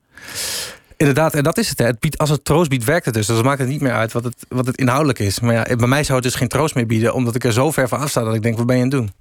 Inderdaad, 0.97 1.33
en 1.33 1.43
dat 1.43 1.57
is 1.57 1.69
het. 1.69 1.79
Hè. 1.79 1.85
het 1.85 1.99
biedt, 1.99 2.17
als 2.17 2.29
het 2.29 2.45
troost 2.45 2.69
biedt, 2.69 2.83
werkt 2.83 3.05
het 3.05 3.13
dus. 3.13 3.25
Dus 3.25 3.35
dan 3.35 3.45
maakt 3.45 3.59
het 3.59 3.67
niet 3.67 3.81
meer 3.81 3.93
uit 3.93 4.11
wat 4.11 4.23
het, 4.23 4.45
wat 4.49 4.65
het 4.65 4.77
inhoudelijk 4.77 5.19
is. 5.19 5.39
Maar 5.39 5.53
ja, 5.53 5.75
bij 5.75 5.87
mij 5.87 6.03
zou 6.03 6.19
het 6.19 6.27
dus 6.27 6.35
geen 6.35 6.47
troost 6.47 6.75
meer 6.75 6.85
bieden. 6.85 7.13
Omdat 7.13 7.35
ik 7.35 7.43
er 7.43 7.53
zo 7.53 7.71
ver 7.71 7.87
van 7.87 7.99
afsta 7.99 8.23
dat 8.23 8.35
ik 8.35 8.41
denk, 8.41 8.57
wat 8.57 8.65
ben 8.65 8.75
je 8.75 8.83
aan 8.83 8.89
het 8.89 8.97
doen? 8.97 9.11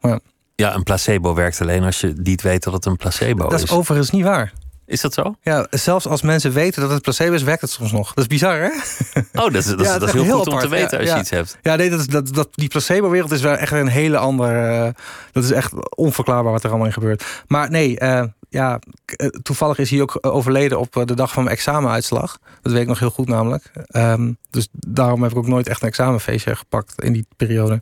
Ja, 0.00 0.20
een 0.56 0.82
placebo 0.82 1.34
werkt 1.34 1.60
alleen 1.60 1.82
als 1.82 2.00
je 2.00 2.12
niet 2.16 2.42
weet 2.42 2.62
dat 2.62 2.72
het 2.72 2.84
een 2.84 2.96
placebo 2.96 3.42
dat 3.48 3.52
is. 3.52 3.62
is 3.62 3.70
overigens 3.70 4.10
niet 4.10 4.24
waar. 4.24 4.52
Is 4.86 5.00
dat 5.00 5.14
zo? 5.14 5.34
Ja, 5.42 5.66
zelfs 5.70 6.06
als 6.06 6.22
mensen 6.22 6.52
weten 6.52 6.82
dat 6.82 6.90
het 6.90 7.02
placebo 7.02 7.32
is, 7.34 7.42
werkt 7.42 7.60
het 7.60 7.70
soms 7.70 7.92
nog. 7.92 8.08
Dat 8.14 8.18
is 8.24 8.26
bizar, 8.26 8.58
hè? 8.60 8.68
Oh, 9.32 9.44
dat 9.44 9.54
is, 9.54 9.64
dat 9.64 9.80
is, 9.80 9.86
Ja, 9.86 9.98
dat 9.98 10.08
is 10.08 10.14
is 10.14 10.22
heel 10.22 10.38
goed 10.38 10.46
om 10.48 10.58
te 10.58 10.68
weten 10.68 10.90
Ja, 10.90 10.98
als 10.98 11.08
je 11.08 11.14
ja. 11.14 11.20
iets 11.20 11.30
hebt. 11.30 11.58
Ja, 11.62 11.76
nee, 11.76 11.90
dat 11.90 12.00
is, 12.00 12.06
dat, 12.06 12.34
dat, 12.34 12.48
die 12.52 12.68
placebo-wereld 12.68 13.30
is 13.30 13.40
wel 13.42 13.54
echt 13.56 13.72
een 13.72 13.86
hele 13.88 14.16
andere. 14.18 14.84
eh, 14.86 15.02
dat 15.32 15.44
is 15.44 15.50
echt 15.50 15.96
onverklaarbaar 15.96 16.52
wat 16.52 16.62
er 16.62 16.68
allemaal 16.68 16.86
in 16.86 16.92
gebeurt. 16.92 17.24
Maar 17.46 17.70
nee, 17.70 17.98
eh, 17.98 18.24
ja, 18.48 18.78
eh, 19.06 19.26
toevallig 19.28 19.78
is 19.78 19.90
hij 19.90 20.00
ook 20.00 20.18
overleden 20.20 20.78
op 20.80 21.02
de 21.04 21.14
dag 21.14 21.32
van 21.32 21.44
mijn 21.44 21.56
examenuitslag. 21.56 22.38
Dat 22.62 22.72
weet 22.72 22.82
ik 22.82 22.88
nog 22.88 22.98
heel 22.98 23.10
goed 23.10 23.28
namelijk. 23.28 23.70
Ehm, 23.86 24.32
dus 24.50 24.68
daarom 24.72 25.22
heb 25.22 25.30
ik 25.30 25.36
ook 25.36 25.46
nooit 25.46 25.68
echt 25.68 25.82
een 25.82 25.88
examenfeestje 25.88 26.56
gepakt 26.56 27.02
in 27.02 27.12
die 27.12 27.26
periode. 27.36 27.80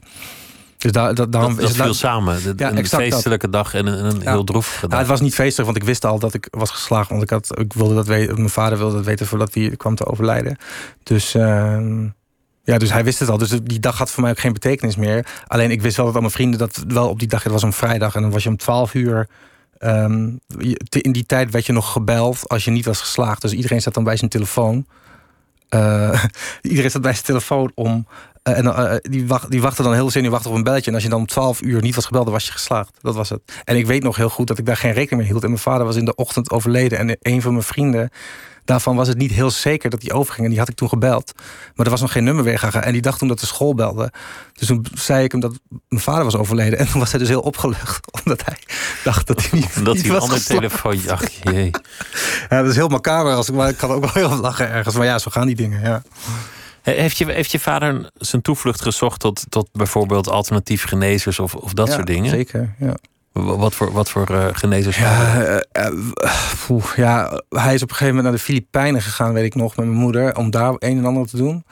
Dus 0.84 0.92
daar, 0.92 1.14
dat, 1.14 1.32
daarom 1.32 1.50
Dat, 1.50 1.60
dat 1.60 1.70
is 1.70 1.76
het 1.76 1.84
viel 1.86 2.08
nou- 2.10 2.14
samen. 2.24 2.42
De- 2.42 2.52
Ja, 2.64 2.68
een 2.68 2.74
dat. 2.74 2.86
feestelijke 2.88 3.48
dag 3.50 3.74
en 3.74 3.86
een, 3.86 4.04
een 4.04 4.20
Ja. 4.20 4.30
heel 4.32 4.44
droevige 4.44 4.80
Ja, 4.82 4.88
dag. 4.88 4.98
het 4.98 5.08
was 5.08 5.20
niet 5.20 5.34
feestelijk, 5.34 5.64
want 5.70 5.76
ik 5.82 5.84
wist 5.88 6.04
al 6.04 6.18
dat 6.18 6.34
ik 6.34 6.48
was 6.50 6.70
geslaagd. 6.70 7.08
Want 7.10 7.22
ik, 7.22 7.30
had, 7.30 7.58
ik 7.58 7.72
wilde 7.72 7.94
dat 7.94 8.06
weten, 8.06 8.34
mijn 8.34 8.48
vader 8.48 8.78
wilde 8.78 8.94
dat 8.94 9.04
weten 9.04 9.26
voordat 9.26 9.54
hij 9.54 9.74
kwam 9.76 9.94
te 9.94 10.06
overlijden. 10.06 10.56
Dus, 11.02 11.34
ehm, 11.34 12.02
ja, 12.64 12.78
dus 12.78 12.92
hij 12.92 13.04
wist 13.04 13.18
het 13.18 13.28
al. 13.28 13.38
Dus 13.38 13.50
die 13.62 13.80
dag 13.80 13.98
had 13.98 14.10
voor 14.10 14.22
mij 14.22 14.30
ook 14.30 14.38
geen 14.38 14.52
betekenis 14.52 14.96
meer. 14.96 15.26
Alleen 15.46 15.70
ik 15.70 15.82
wist 15.82 15.96
wel 15.96 16.06
dat 16.06 16.14
al 16.14 16.20
mijn 16.20 16.32
vrienden 16.32 16.58
dat 16.58 16.84
wel 16.88 17.08
op 17.08 17.18
die 17.18 17.28
dag, 17.28 17.42
het 17.42 17.52
was 17.52 17.62
een 17.62 17.72
vrijdag. 17.72 18.14
En 18.14 18.22
dan 18.22 18.30
was 18.30 18.42
je 18.42 18.48
om 18.48 18.56
12 18.56 18.94
uur. 18.94 19.28
ehm, 19.78 20.28
in 20.90 21.12
die 21.12 21.26
tijd 21.26 21.50
werd 21.50 21.66
je 21.66 21.72
nog 21.72 21.92
gebeld 21.92 22.48
als 22.48 22.64
je 22.64 22.70
niet 22.70 22.84
was 22.84 23.00
geslaagd. 23.00 23.42
Dus 23.42 23.52
iedereen 23.52 23.80
zat 23.82 23.94
dan 23.94 24.04
bij 24.04 24.16
zijn 24.16 24.30
telefoon. 24.30 24.86
Eh, 25.68 26.24
iedereen 26.62 26.90
zat 26.90 27.02
bij 27.02 27.12
zijn 27.12 27.24
telefoon 27.24 27.72
om. 27.74 28.06
Eh, 28.44 28.58
en 28.58 28.66
eh, 28.66 28.96
die, 29.02 29.26
wacht, 29.26 29.50
die 29.50 29.62
wachtte 29.62 29.82
dan 29.82 29.92
heel 29.92 30.10
zenuwachtig 30.10 30.50
op 30.50 30.56
een 30.56 30.62
belletje. 30.62 30.88
En 30.88 30.94
als 30.94 31.02
je 31.02 31.08
dan 31.08 31.18
om 31.18 31.26
12 31.26 31.62
uur 31.62 31.82
niet 31.82 31.94
was 31.94 32.06
gebeld, 32.06 32.24
dan 32.24 32.32
was 32.32 32.46
je 32.46 32.52
geslaagd. 32.52 32.98
Dat 33.00 33.14
was 33.14 33.28
het. 33.28 33.40
En 33.64 33.76
ik 33.76 33.86
weet 33.86 34.02
nog 34.02 34.16
heel 34.16 34.28
goed 34.28 34.46
dat 34.46 34.58
ik 34.58 34.66
daar 34.66 34.76
geen 34.76 34.92
rekening 34.92 35.20
mee 35.20 35.30
hield. 35.30 35.42
En 35.42 35.48
mijn 35.48 35.62
vader 35.62 35.86
was 35.86 35.96
in 35.96 36.04
de 36.04 36.14
ochtend 36.14 36.50
overleden. 36.50 36.98
En 36.98 37.16
een 37.22 37.42
van 37.42 37.52
mijn 37.52 37.64
vrienden, 37.64 38.10
daarvan 38.64 38.96
was 38.96 39.08
het 39.08 39.18
niet 39.18 39.30
heel 39.30 39.50
zeker 39.50 39.90
dat 39.90 40.02
hij 40.02 40.12
overging. 40.12 40.44
En 40.44 40.50
die 40.50 40.58
had 40.58 40.68
ik 40.68 40.74
toen 40.74 40.88
gebeld. 40.88 41.32
Maar 41.74 41.86
er 41.86 41.92
was 41.92 42.00
nog 42.00 42.12
geen 42.12 42.24
nummer 42.24 42.44
weergegaan. 42.44 42.82
En 42.82 42.92
die 42.92 43.02
dacht 43.02 43.18
toen 43.18 43.28
dat 43.28 43.40
de 43.40 43.46
school 43.46 43.74
belde. 43.74 44.12
Dus 44.52 44.68
toen 44.68 44.86
zei 44.94 45.24
ik 45.24 45.32
hem 45.32 45.40
dat 45.40 45.58
mijn 45.88 46.02
vader 46.02 46.24
was 46.24 46.36
overleden. 46.36 46.78
En 46.78 46.88
toen 46.88 47.00
was 47.00 47.10
hij 47.10 47.18
dus 47.18 47.28
heel 47.28 47.40
opgelucht. 47.40 48.12
Omdat 48.24 48.44
hij 48.44 48.58
dacht 49.04 49.26
dat 49.26 49.40
hij 49.40 49.48
niet, 49.52 49.76
niet 49.84 49.86
hij 49.86 50.04
een 50.04 50.12
was 50.12 50.22
ander 50.22 50.36
geslaagd. 50.36 50.60
telefoon... 50.60 51.10
Ach 51.10 51.28
jee. 51.42 51.70
Ja, 52.48 52.60
dat 52.60 52.70
is 52.70 52.76
heel 52.76 52.88
macaber. 52.88 53.34
Als 53.34 53.48
ik, 53.48 53.54
maar 53.54 53.68
ik 53.68 53.76
kan 53.76 53.90
ook 53.90 54.12
wel 54.12 54.28
heel 54.28 54.40
lachen 54.40 54.70
ergens. 54.70 54.94
Maar 54.94 55.06
ja, 55.06 55.18
zo 55.18 55.30
gaan 55.30 55.46
die 55.46 55.56
dingen. 55.56 55.80
Ja. 55.80 56.02
He- 56.84 56.92
Heeft 57.00 57.16
je, 57.18 57.32
heeft 57.32 57.50
je 57.50 57.58
vader 57.58 58.10
zijn 58.14 58.42
toevlucht 58.42 58.80
gezocht 58.82 59.20
tot, 59.20 59.44
tot 59.48 59.68
bijvoorbeeld 59.72 60.28
alternatief 60.28 60.84
genezers 60.84 61.38
of, 61.38 61.54
of 61.54 61.72
dat 61.72 61.88
Ja, 61.88 61.94
soort 61.94 62.06
dingen? 62.06 62.30
Zeker, 62.30 62.74
ja. 62.78 62.96
Wa- 63.32 63.56
Wat 63.56 63.74
voor, 63.74 63.92
wat 63.92 64.10
voor 64.10 64.26
eh, 64.30 64.46
genezers? 64.52 64.96
Ja, 64.98 65.42
eh, 65.44 65.86
eh, 65.86 65.92
poeh, 66.66 66.84
ja, 66.96 67.42
hij 67.48 67.74
is 67.74 67.82
op 67.82 67.88
een 67.90 67.96
gegeven 67.96 68.06
moment 68.14 68.22
naar 68.24 68.32
de 68.32 68.38
Filipijnen 68.52 69.02
gegaan, 69.02 69.32
weet 69.32 69.44
ik 69.44 69.54
nog, 69.54 69.76
met 69.76 69.86
mijn 69.86 69.98
moeder, 69.98 70.36
om 70.36 70.50
daar 70.50 70.70
een 70.78 70.98
en 70.98 71.04
ander 71.04 71.26
te 71.26 71.36
doen. 71.36 71.64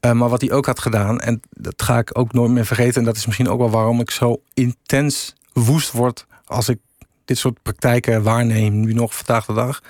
Maar 0.00 0.28
wat 0.28 0.40
hij 0.40 0.52
ook 0.52 0.66
had 0.66 0.80
gedaan, 0.80 1.20
en 1.20 1.40
dat 1.50 1.82
ga 1.82 1.98
ik 1.98 2.18
ook 2.18 2.32
nooit 2.32 2.50
meer 2.50 2.66
vergeten, 2.66 2.94
en 3.00 3.04
dat 3.04 3.16
is 3.16 3.26
misschien 3.26 3.48
ook 3.48 3.58
wel 3.58 3.70
waarom 3.70 4.00
ik 4.00 4.10
zo 4.10 4.40
intens 4.54 5.34
woest 5.52 5.90
word 5.90 6.26
als 6.44 6.68
ik 6.68 6.78
dit 7.24 7.38
soort 7.38 7.62
praktijken 7.62 8.22
waarneem, 8.22 8.80
nu 8.80 8.92
nog 8.92 9.14
vandaag 9.14 9.44
de 9.46 9.52
dag, 9.52 9.80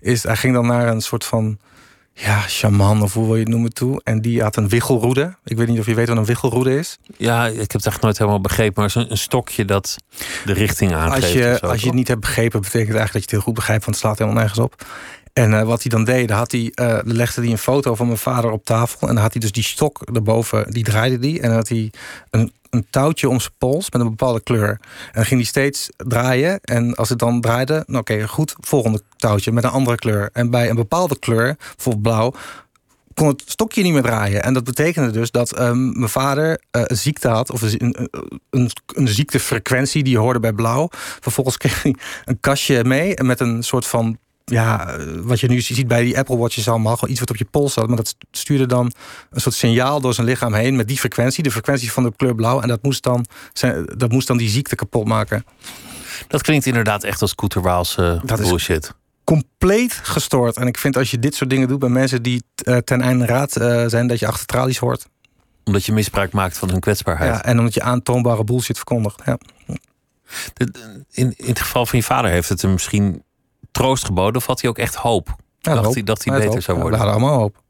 is 0.00 0.22
hij 0.22 0.36
ging 0.36 0.54
dan 0.54 0.66
naar 0.66 0.88
een 0.88 1.00
soort 1.00 1.24
van 1.24 1.58
ja, 2.12 2.48
shaman 2.48 3.02
of 3.02 3.14
hoe 3.14 3.26
wil 3.26 3.34
je 3.34 3.40
het 3.40 3.48
noemen 3.48 3.72
toe. 3.72 4.00
En 4.04 4.20
die 4.20 4.42
had 4.42 4.56
een 4.56 4.68
wiggelroede. 4.68 5.36
Ik 5.44 5.56
weet 5.56 5.68
niet 5.68 5.78
of 5.78 5.86
je 5.86 5.94
weet 5.94 6.08
wat 6.08 6.16
een 6.16 6.24
wiggelroede 6.24 6.78
is. 6.78 6.98
Ja, 7.16 7.46
ik 7.46 7.58
heb 7.58 7.72
het 7.72 7.86
echt 7.86 8.00
nooit 8.00 8.18
helemaal 8.18 8.40
begrepen. 8.40 8.80
Maar 8.80 8.90
zo'n 8.90 9.10
een 9.10 9.18
stokje 9.18 9.64
dat 9.64 9.96
de 10.44 10.52
richting 10.52 10.94
aangeeft. 10.94 11.22
Als 11.22 11.32
je, 11.32 11.56
zo, 11.60 11.66
als 11.66 11.80
je 11.80 11.86
het 11.86 11.96
niet 11.96 12.08
hebt 12.08 12.20
begrepen, 12.20 12.60
betekent 12.60 12.88
het 12.88 12.96
eigenlijk 12.96 13.12
dat 13.12 13.12
je 13.12 13.20
het 13.20 13.30
heel 13.30 13.40
goed 13.40 13.54
begrijpt, 13.54 13.84
want 13.84 13.96
het 13.96 14.04
slaat 14.04 14.18
helemaal 14.18 14.40
nergens 14.40 14.60
op. 14.60 14.84
En 15.32 15.54
eh, 15.54 15.62
wat 15.62 15.82
hij 15.82 15.90
dan 15.90 16.04
deed, 16.04 16.28
dan 16.28 16.36
had 16.36 16.52
hij, 16.52 16.72
eh, 16.74 16.98
legde 17.04 17.40
hij 17.40 17.50
een 17.50 17.58
foto 17.58 17.94
van 17.94 18.06
mijn 18.06 18.18
vader 18.18 18.50
op 18.50 18.64
tafel. 18.64 19.08
En 19.08 19.14
dan 19.14 19.22
had 19.22 19.32
hij 19.32 19.40
dus 19.40 19.52
die 19.52 19.62
stok 19.62 20.02
erboven, 20.14 20.70
die 20.70 20.84
draaide 20.84 21.18
die. 21.18 21.40
En 21.40 21.48
dan 21.48 21.56
had 21.56 21.68
hij 21.68 21.92
een, 22.30 22.52
een 22.70 22.86
touwtje 22.90 23.28
om 23.28 23.40
zijn 23.40 23.52
pols 23.58 23.90
met 23.90 24.00
een 24.00 24.08
bepaalde 24.08 24.40
kleur. 24.40 24.68
En 24.68 25.12
dan 25.12 25.24
ging 25.24 25.40
hij 25.40 25.48
steeds 25.48 25.88
draaien. 25.96 26.60
En 26.60 26.94
als 26.94 27.08
het 27.08 27.18
dan 27.18 27.40
draaide, 27.40 27.82
nou 27.86 27.98
oké, 27.98 28.28
goed, 28.28 28.54
volgende 28.60 29.02
touwtje 29.16 29.52
met 29.52 29.64
een 29.64 29.70
andere 29.70 29.96
kleur. 29.96 30.30
En 30.32 30.50
bij 30.50 30.70
een 30.70 30.76
bepaalde 30.76 31.18
kleur, 31.18 31.56
bijvoorbeeld 31.56 32.02
blauw, 32.02 32.32
kon 33.14 33.28
het 33.28 33.42
stokje 33.46 33.82
niet 33.82 33.92
meer 33.92 34.02
draaien. 34.02 34.42
En 34.42 34.54
dat 34.54 34.64
betekende 34.64 35.10
dus 35.10 35.30
dat 35.30 35.52
ehm, 35.52 35.98
mijn 35.98 36.08
vader 36.08 36.60
eh, 36.70 36.82
een 36.86 36.96
ziekte 36.96 37.28
had, 37.28 37.50
of 37.50 37.62
een, 37.62 37.94
een, 37.98 38.08
een, 38.50 38.70
een 38.86 39.08
ziektefrequentie 39.08 40.02
die 40.02 40.12
je 40.12 40.18
hoorde 40.18 40.40
bij 40.40 40.52
blauw. 40.52 40.88
Vervolgens 41.20 41.56
kreeg 41.62 41.82
hij 41.82 41.94
een 42.24 42.40
kastje 42.40 42.84
mee 42.84 43.22
met 43.22 43.40
een 43.40 43.62
soort 43.62 43.86
van. 43.86 44.18
Ja, 44.44 44.88
eh, 44.88 45.06
wat 45.20 45.40
je 45.40 45.48
nu 45.48 45.60
ziet 45.60 45.88
bij 45.88 46.02
die 46.02 46.18
Apple 46.18 46.36
Watches 46.36 46.68
allemaal, 46.68 46.94
gewoon 46.94 47.10
iets 47.10 47.20
wat 47.20 47.30
op 47.30 47.36
je 47.36 47.44
pols 47.44 47.72
zat. 47.72 47.86
Maar 47.86 47.96
dat 47.96 48.16
stuurde 48.30 48.66
dan 48.66 48.92
een 49.30 49.40
soort 49.40 49.54
signaal 49.54 50.00
door 50.00 50.14
zijn 50.14 50.26
lichaam 50.26 50.54
heen 50.54 50.76
met 50.76 50.88
die 50.88 50.98
frequentie, 50.98 51.42
de 51.42 51.50
frequentie 51.50 51.92
van 51.92 52.02
de 52.02 52.12
kleur 52.16 52.34
blauw. 52.34 52.60
En 52.60 52.68
dat 52.68 52.82
moest 52.82 53.02
dan, 53.02 53.26
dat 53.96 54.10
moest 54.12 54.26
dan 54.26 54.36
die 54.36 54.48
ziekte 54.48 54.74
kapot 54.74 55.06
maken. 55.06 55.44
Dat 56.28 56.42
klinkt 56.42 56.66
inderdaad 56.66 57.04
echt 57.04 57.22
als 57.22 57.34
Koeterwaalse 57.34 58.20
is- 58.26 58.48
bullshit. 58.48 58.92
compleet 59.24 59.92
gestoord. 60.02 60.56
En 60.56 60.66
ik 60.66 60.78
vind 60.78 60.96
als 60.96 61.10
je 61.10 61.18
dit 61.18 61.34
soort 61.34 61.50
dingen 61.50 61.68
doet 61.68 61.78
bij 61.78 61.88
mensen 61.88 62.22
die 62.22 62.42
eh, 62.54 62.76
ten 62.76 63.00
einde 63.00 63.26
raad 63.26 63.56
eh, 63.56 63.84
zijn, 63.86 64.06
dat 64.06 64.18
je 64.18 64.26
achter 64.26 64.46
tralies 64.46 64.78
hoort. 64.78 65.06
Omdat 65.64 65.84
je 65.84 65.92
misbruik 65.92 66.32
maakt 66.32 66.58
van 66.58 66.70
hun 66.70 66.80
kwetsbaarheid. 66.80 67.30
Ja, 67.34 67.44
en 67.44 67.58
omdat 67.58 67.74
je 67.74 67.82
aantoonbare 67.82 68.44
bullshit 68.44 68.76
verkondigt. 68.76 69.22
Ja. 69.24 69.38
In, 71.12 71.34
in 71.36 71.48
het 71.48 71.60
geval 71.60 71.86
van 71.86 71.98
je 71.98 72.04
vader 72.04 72.30
heeft 72.30 72.48
het 72.48 72.62
hem 72.62 72.72
misschien 72.72 73.22
troost 73.72 74.04
geboden. 74.04 74.36
Of 74.36 74.46
had 74.46 74.60
hij 74.60 74.70
ook 74.70 74.78
echt 74.78 74.94
hoop? 74.94 75.28
Ja, 75.58 75.72
dacht 75.72 75.84
hoop. 75.84 75.94
hij 75.94 76.02
dat 76.02 76.24
hij 76.24 76.32
Ja, 76.34 76.38
beter 76.38 76.54
hoop. 76.54 76.62
zou 76.64 76.76
Ja, 76.76 76.82
worden? 76.82 77.00
we 77.00 77.06
hadden 77.06 77.22
allemaal 77.22 77.40
hoop. 77.42 77.62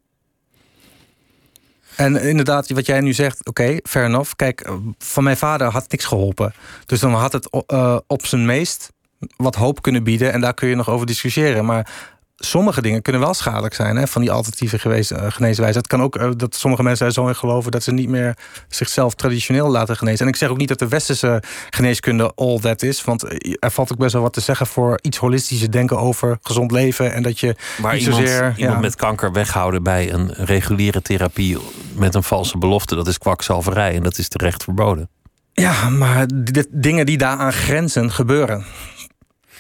En 1.97 2.17
inderdaad, 2.17 2.71
wat 2.71 2.87
jij 2.87 3.01
nu 3.01 3.13
zegt, 3.13 3.47
oké, 3.49 3.79
fair 3.83 4.05
enough. 4.07 4.33
Kijk, 4.37 4.61
eh, 4.61 4.75
van 4.99 5.23
mijn 5.25 5.37
vader 5.37 5.67
had 5.69 5.91
niks 5.91 6.05
geholpen. 6.05 6.55
Dus 6.87 7.01
dan 7.01 7.13
had 7.15 7.33
het 7.33 7.49
eh, 7.67 7.99
op 8.07 8.27
zijn 8.27 8.47
meest 8.47 8.93
wat 9.37 9.55
hoop 9.55 9.83
kunnen 9.83 10.05
bieden. 10.05 10.33
En 10.33 10.41
daar 10.41 10.55
kun 10.55 10.69
je 10.69 10.75
nog 10.75 10.89
over 10.89 11.07
discussiëren. 11.07 11.65
Maar 11.65 12.11
sommige 12.43 12.83
dingen 12.83 13.03
kunnen 13.03 13.21
wel 13.21 13.35
schadelijk 13.35 13.75
zijn 13.75 13.97
hè, 13.97 14.07
van 14.07 14.21
die 14.21 14.31
alternatieve 14.31 14.79
geweest, 14.79 15.13
uh, 15.13 15.25
geneeswijze. 15.29 15.79
Het 15.79 15.87
kan 15.87 16.03
ook 16.03 16.17
uh, 16.17 16.31
dat 16.37 16.55
sommige 16.55 16.83
mensen 16.83 17.07
er 17.07 17.13
zo 17.13 17.29
in 17.29 17.37
geloven 17.37 17.71
dat 17.71 17.83
ze 17.83 17.93
niet 17.93 18.09
meer 18.09 18.37
zichzelf 18.69 19.15
traditioneel 19.15 19.71
laten 19.71 19.97
genezen. 19.97 20.21
En 20.21 20.33
ik 20.33 20.37
zeg 20.37 20.49
ook 20.49 20.57
niet 20.57 20.69
dat 20.69 20.79
de 20.79 20.89
westerse 20.89 21.43
geneeskunde 21.71 22.33
all 22.35 22.59
that 22.59 22.83
is, 22.83 23.05
want 23.05 23.25
er 23.59 23.71
valt 23.71 23.93
ook 23.93 23.99
best 23.99 24.13
wel 24.13 24.23
wat 24.23 24.33
te 24.33 24.41
zeggen 24.41 24.67
voor 24.67 24.99
iets 25.03 25.17
holistische 25.17 25.69
denken 25.69 25.99
over 25.99 26.39
gezond 26.43 26.71
leven 26.71 27.13
en 27.13 27.23
dat 27.23 27.41
je 27.41 27.57
maar 27.81 27.93
niet 27.93 28.03
iemand, 28.03 28.23
zozeer 28.23 28.55
iemand 28.57 28.57
ja, 28.57 28.79
met 28.81 28.97
kanker 28.97 29.33
weghouden 29.33 29.83
bij 29.83 30.13
een 30.13 30.33
reguliere 30.33 31.03
therapie 31.03 31.59
met 31.95 32.15
een 32.15 32.23
valse 32.23 32.59
belofte, 32.59 32.95
dat 32.95 33.07
is 33.07 33.19
kwakzalverij 33.19 33.95
en 33.95 34.03
dat 34.03 34.19
is 34.19 34.29
terecht 34.29 34.65
verboden. 34.65 35.09
ja, 35.53 35.89
maar 35.89 36.27
dit, 36.35 36.67
dingen 36.71 37.07
die 37.07 37.19
daaraan 37.19 37.53
grenzen 37.53 38.11
gebeuren. 38.11 38.65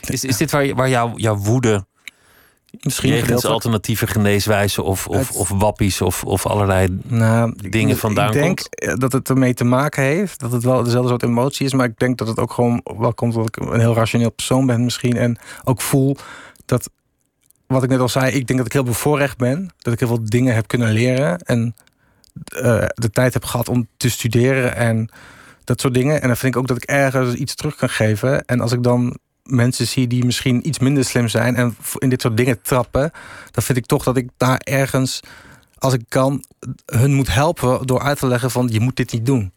Is, 0.00 0.24
is 0.24 0.36
dit 0.36 0.50
waar, 0.50 0.74
waar 0.74 0.88
jouw, 0.88 1.12
jouw 1.16 1.36
woede 1.36 1.88
Misschien 2.80 3.10
jegens 3.12 3.44
alternatieve 3.44 4.06
geneeswijzen 4.06 4.84
of, 4.84 5.06
of, 5.06 5.28
Het- 5.28 5.36
of 5.36 5.48
wappies 5.48 6.00
of, 6.00 6.24
of 6.24 6.46
allerlei 6.46 6.98
nou, 7.06 7.54
dingen 7.70 7.96
vandaan 7.96 8.26
Ik 8.26 8.32
denk 8.32 8.68
komt? 8.70 9.00
dat 9.00 9.12
het 9.12 9.28
ermee 9.28 9.54
te 9.54 9.64
maken 9.64 10.02
heeft. 10.02 10.40
Dat 10.40 10.52
het 10.52 10.62
wel 10.62 10.82
dezelfde 10.82 11.08
soort 11.08 11.22
emotie 11.22 11.66
is. 11.66 11.72
Maar 11.72 11.86
ik 11.86 11.98
denk 11.98 12.18
dat 12.18 12.28
het 12.28 12.38
ook 12.38 12.52
gewoon 12.52 12.84
wel 12.98 13.14
komt 13.14 13.34
dat 13.34 13.46
ik 13.46 13.56
een 13.56 13.80
heel 13.80 13.94
rationeel 13.94 14.30
persoon 14.30 14.66
ben 14.66 14.84
misschien. 14.84 15.16
En 15.16 15.38
ook 15.64 15.80
voel 15.80 16.16
dat, 16.66 16.90
wat 17.66 17.82
ik 17.82 17.88
net 17.88 18.00
al 18.00 18.08
zei, 18.08 18.26
ik 18.32 18.46
denk 18.46 18.58
dat 18.58 18.66
ik 18.66 18.72
heel 18.72 18.82
bevoorrecht 18.82 19.36
ben. 19.38 19.70
Dat 19.78 19.92
ik 19.92 19.98
heel 19.98 20.08
veel 20.08 20.24
dingen 20.24 20.54
heb 20.54 20.66
kunnen 20.66 20.92
leren. 20.92 21.38
En 21.38 21.74
eh, 22.44 22.84
de 22.94 23.10
tijd 23.10 23.32
heb 23.32 23.44
gehad 23.44 23.68
om 23.68 23.86
te 23.96 24.10
studeren 24.10 24.76
en 24.76 25.08
dat 25.64 25.80
soort 25.80 25.94
dingen. 25.94 26.20
En 26.22 26.26
dan 26.26 26.36
vind 26.36 26.54
ik 26.54 26.60
ook 26.60 26.66
dat 26.68 26.76
ik 26.76 26.84
ergens 26.84 27.34
iets 27.34 27.54
terug 27.54 27.74
kan 27.76 27.88
geven. 27.90 28.44
En 28.44 28.60
als 28.60 28.72
ik 28.72 28.82
dan 28.82 29.18
mensen 29.50 29.86
zie 29.86 30.06
die 30.06 30.24
misschien 30.24 30.68
iets 30.68 30.78
minder 30.78 31.04
slim 31.04 31.28
zijn 31.28 31.56
en 31.56 31.76
in 31.98 32.08
dit 32.08 32.20
soort 32.20 32.36
dingen 32.36 32.62
trappen, 32.62 33.10
dan 33.50 33.62
vind 33.62 33.78
ik 33.78 33.86
toch 33.86 34.04
dat 34.04 34.16
ik 34.16 34.28
daar 34.36 34.58
ergens, 34.64 35.20
als 35.78 35.92
ik 35.94 36.02
kan, 36.08 36.44
hun 36.86 37.14
moet 37.14 37.34
helpen 37.34 37.86
door 37.86 38.00
uit 38.00 38.18
te 38.18 38.26
leggen 38.26 38.50
van 38.50 38.68
je 38.72 38.80
moet 38.80 38.96
dit 38.96 39.12
niet 39.12 39.26
doen. 39.26 39.52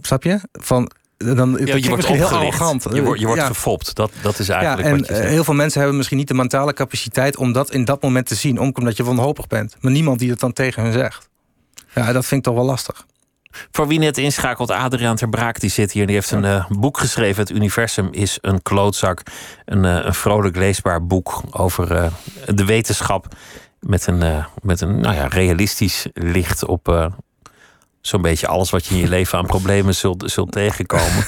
Snap 0.00 0.22
je? 0.22 0.40
Van 0.52 0.90
dan 1.16 1.56
Ja, 1.64 1.76
je 1.76 1.88
wordt 1.88 2.06
heel 2.06 2.26
arrogant. 2.28 2.86
Je 2.92 3.02
wordt, 3.02 3.20
je 3.20 3.26
wordt 3.26 3.40
Ja. 3.40 3.46
gefopt. 3.46 3.94
Dat, 3.94 4.12
dat 4.22 4.38
is 4.38 4.46
Ja, 4.46 4.54
eigenlijk 4.54 4.88
en 4.88 4.96
wat 4.98 5.06
je 5.06 5.12
eh, 5.12 5.18
zegt. 5.18 5.30
heel 5.30 5.44
veel 5.44 5.54
mensen 5.54 5.78
hebben 5.78 5.96
misschien 5.96 6.18
niet 6.18 6.28
de 6.28 6.34
mentale 6.34 6.72
capaciteit 6.72 7.36
om 7.36 7.52
dat 7.52 7.70
in 7.70 7.84
dat 7.84 8.02
moment 8.02 8.26
te 8.26 8.34
zien, 8.34 8.58
omdat 8.58 8.96
je 8.96 9.04
wanhopig 9.04 9.46
bent. 9.46 9.76
Maar 9.80 9.92
niemand 9.92 10.18
die 10.18 10.30
het 10.30 10.40
dan 10.40 10.52
tegen 10.52 10.82
hun 10.82 10.92
zegt. 10.92 11.28
Ja, 11.94 12.12
dat 12.12 12.26
vind 12.26 12.40
ik 12.40 12.46
toch 12.46 12.54
wel 12.54 12.64
lastig. 12.64 13.06
Voor 13.70 13.86
wie 13.88 13.98
net 13.98 14.18
inschakelt, 14.18 14.70
Adriaan 14.70 15.16
ter 15.16 15.28
Braak, 15.28 15.60
die 15.60 15.70
zit 15.70 15.92
hier 15.92 16.00
en 16.00 16.06
die 16.06 16.16
heeft 16.16 16.30
een 16.30 16.44
eh, 16.44 16.66
boek 16.68 16.98
geschreven. 16.98 17.42
Het 17.42 17.50
universum 17.50 18.08
is 18.10 18.38
een 18.40 18.62
klootzak. 18.62 19.22
Een, 19.64 19.84
eh, 19.84 20.04
een 20.04 20.14
vrolijk 20.14 20.56
leesbaar 20.56 21.06
boek 21.06 21.42
over 21.50 21.92
eh, 21.92 22.06
de 22.46 22.64
wetenschap. 22.64 23.26
Met 23.80 24.06
een, 24.06 24.44
met 24.62 24.80
een 24.80 25.00
nou 25.00 25.14
ja, 25.14 25.26
realistisch 25.26 26.06
licht 26.12 26.64
op 26.64 27.12
zo'n 28.06 28.22
beetje 28.22 28.46
alles 28.46 28.70
wat 28.70 28.86
je 28.86 28.94
in 28.94 29.00
je 29.00 29.08
leven 29.08 29.38
aan 29.38 29.46
problemen 29.46 29.94
zult, 29.94 30.30
zult 30.30 30.52
tegenkomen. 30.52 31.24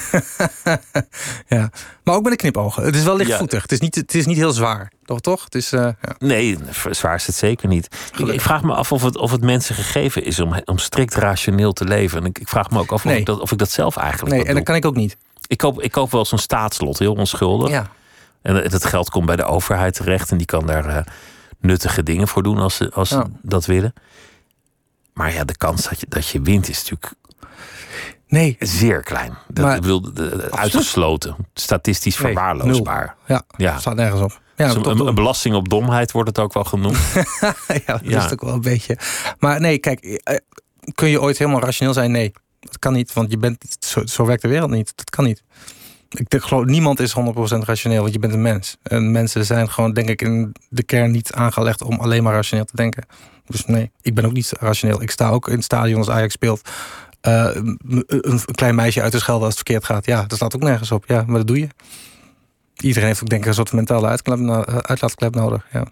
ja. 1.47 1.69
Maar 2.03 2.15
ook 2.15 2.23
met 2.23 2.31
een 2.31 2.37
knipogen. 2.37 2.83
Het 2.83 2.95
is 2.95 3.03
wel 3.03 3.15
lichtvoetig. 3.15 3.61
Het, 3.61 3.71
is 3.71 3.79
niet, 3.79 3.95
het 3.95 4.15
is 4.15 4.25
niet 4.25 4.37
heel 4.37 4.51
zwaar. 4.51 4.91
Toch? 5.05 5.21
toch? 5.21 5.43
Het 5.43 5.55
is, 5.55 5.71
eh, 5.71 5.81
ja. 5.81 6.15
Nee, 6.17 6.57
zwaar 6.89 7.15
is 7.15 7.27
het 7.27 7.35
zeker 7.35 7.67
niet. 7.67 7.95
Ik, 8.17 8.27
ik 8.27 8.41
vraag 8.41 8.63
me 8.63 8.73
af 8.73 8.91
of 8.91 9.01
het, 9.03 9.17
of 9.17 9.31
het 9.31 9.41
mensen 9.43 9.75
gegeven 9.75 10.23
is 10.25 10.39
om, 10.39 10.55
om 10.65 10.77
strikt 10.77 11.15
rationeel 11.15 11.73
te 11.73 11.85
leven. 11.85 12.19
En 12.19 12.25
ik, 12.25 12.39
ik 12.39 12.47
vraag 12.47 12.69
me 12.69 12.79
ook 12.79 12.91
af 12.91 13.05
of, 13.05 13.11
ik 13.11 13.25
dat, 13.25 13.39
of 13.39 13.51
ik 13.51 13.57
dat 13.57 13.71
zelf 13.71 13.97
eigenlijk 13.97 14.35
Nee, 14.35 14.45
en 14.45 14.55
dat 14.55 14.63
kan 14.63 14.75
ik 14.75 14.85
ook 14.85 14.95
niet. 14.95 15.17
Ik 15.47 15.57
koop, 15.57 15.81
ik 15.81 15.91
koop 15.91 16.11
wel 16.11 16.25
zo'n 16.25 16.39
staatslot, 16.39 16.99
heel 16.99 17.13
onschuldig. 17.13 17.69
Ja. 17.69 17.87
En 18.41 18.55
het 18.55 18.85
geld 18.85 19.09
komt 19.09 19.25
bij 19.25 19.35
de 19.35 19.45
overheid 19.45 19.93
terecht 19.93 20.31
en 20.31 20.37
die 20.37 20.45
kan 20.45 20.65
daar 20.65 20.85
eh, 20.85 21.03
nuttige 21.59 22.03
dingen 22.03 22.27
voor 22.27 22.43
doen 22.43 22.57
als 22.57 22.75
ze, 22.75 22.91
als 22.93 23.09
ze 23.09 23.15
Ja. 23.15 23.27
dat 23.41 23.65
willen. 23.65 23.93
Maar 25.17 25.33
ja, 25.33 25.43
de 25.43 25.57
kans 25.57 25.89
dat 25.89 25.99
je, 25.99 26.05
dat 26.09 26.27
je 26.27 26.41
wint 26.41 26.69
is 26.69 26.77
natuurlijk 26.77 27.13
Nee. 28.27 28.55
zeer 28.59 29.01
klein. 29.03 29.37
Dat, 29.47 29.65
Maar- 29.65 29.75
ik 29.75 29.81
bedoel, 29.81 30.01
de- 30.01 30.11
de- 30.13 30.47
uitgesloten, 30.51 31.35
statistisch 31.53 32.17
Nee, 32.17 32.25
verwaarloosbaar. 32.33 33.15
Ja, 33.27 33.43
Ja. 33.57 33.79
staat 33.79 33.95
nergens 33.95 34.21
op. 34.21 34.41
Ja, 34.55 34.73
Dus 34.73 34.85
een, 34.85 35.15
belasting 35.15 35.55
op 35.55 35.69
domheid 35.69 36.11
wordt 36.11 36.29
het 36.29 36.39
ook 36.39 36.53
wel 36.53 36.63
genoemd. 36.63 36.97
ja, 37.41 37.53
dat 37.85 37.99
Ja. 38.03 38.25
is 38.25 38.31
ook 38.31 38.41
wel 38.41 38.53
een 38.53 38.61
beetje. 38.61 38.97
Maar 39.39 39.59
nee, 39.59 39.77
kijk, 39.77 39.99
eh, 39.99 40.35
kun 40.95 41.07
je 41.09 41.21
ooit 41.21 41.37
helemaal 41.37 41.61
rationeel 41.61 41.93
zijn? 41.93 42.11
Nee, 42.11 42.31
dat 42.59 42.79
kan 42.79 42.93
niet, 42.93 43.13
want 43.13 43.31
je 43.31 43.37
bent, 43.37 43.77
zo, 43.79 44.05
zo 44.05 44.25
werkt 44.25 44.41
de 44.41 44.47
wereld 44.47 44.69
niet. 44.69 44.91
Dat 44.95 45.09
kan 45.09 45.25
niet. 45.25 45.43
Ik 46.09 46.29
denk, 46.29 46.43
geloof, 46.43 46.65
niemand 46.65 46.99
is 46.99 47.11
100% 47.13 47.63
rationeel, 47.63 48.01
want 48.01 48.13
je 48.13 48.19
bent 48.19 48.33
een 48.33 48.41
mens. 48.41 48.77
En 48.83 49.11
mensen 49.11 49.45
zijn 49.45 49.69
gewoon, 49.71 49.93
denk 49.93 50.09
ik, 50.09 50.21
in 50.21 50.55
de 50.69 50.83
kern 50.83 51.11
niet 51.11 51.33
aangelegd 51.33 51.81
om 51.81 51.99
alleen 51.99 52.23
maar 52.23 52.33
rationeel 52.33 52.65
te 52.65 52.75
denken. 52.75 53.05
Dus 53.47 53.65
nee, 53.65 53.91
ik 54.01 54.15
ben 54.15 54.25
ook 54.25 54.33
niet 54.33 54.51
rationeel. 54.59 55.01
Ik 55.01 55.11
sta 55.11 55.29
ook 55.29 55.47
in 55.47 55.55
het 55.55 55.63
stadion 55.63 55.97
als 55.97 56.09
Ajax 56.09 56.33
speelt. 56.33 56.69
eh, 57.21 57.49
een, 57.53 58.41
klein 58.51 58.75
meisje 58.75 59.01
uit 59.01 59.11
te 59.11 59.19
schelden 59.19 59.45
als 59.45 59.55
het 59.55 59.63
verkeerd 59.67 59.85
gaat. 59.85 60.05
Ja, 60.05 60.21
dat 60.23 60.37
staat 60.37 60.55
ook 60.55 60.61
nergens 60.61 60.91
op. 60.91 61.03
Ja, 61.07 61.23
maar 61.27 61.37
dat 61.37 61.47
doe 61.47 61.59
je. 61.59 61.67
Iedereen 62.77 63.07
heeft 63.07 63.21
ook 63.21 63.29
denk 63.29 63.41
ik 63.41 63.47
een 63.47 63.53
soort 63.53 63.71
mentale 63.73 64.07
uitlaatklep 64.81 65.35
nodig. 65.35 65.65
Ja. 65.71 65.85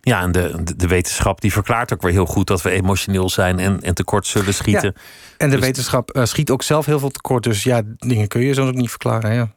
Ja, 0.00 0.20
en 0.20 0.32
de, 0.32 0.54
de, 0.64 0.76
de 0.76 0.86
wetenschap 0.86 1.40
die 1.40 1.52
verklaart 1.52 1.92
ook 1.92 2.02
weer 2.02 2.12
heel 2.12 2.26
goed 2.26 2.46
dat 2.46 2.62
we 2.62 2.70
emotioneel 2.70 3.30
zijn 3.30 3.58
en, 3.58 3.82
en 3.82 3.94
tekort 3.94 4.26
zullen 4.26 4.54
schieten. 4.54 4.94
En 5.38 5.48
de 5.50 5.56
Dus- 5.56 5.64
wetenschap 5.64 6.10
eh, 6.10 6.24
schiet 6.24 6.50
ook 6.50 6.62
zelf 6.62 6.86
heel 6.86 6.98
veel 6.98 7.10
tekort. 7.10 7.42
Dus 7.42 7.62
ja, 7.62 7.82
dingen 7.96 8.28
kun 8.28 8.40
je 8.40 8.54
zo 8.54 8.66
ook 8.66 8.74
niet 8.74 8.90
verklaren. 8.90 9.34
Ja. 9.34 9.50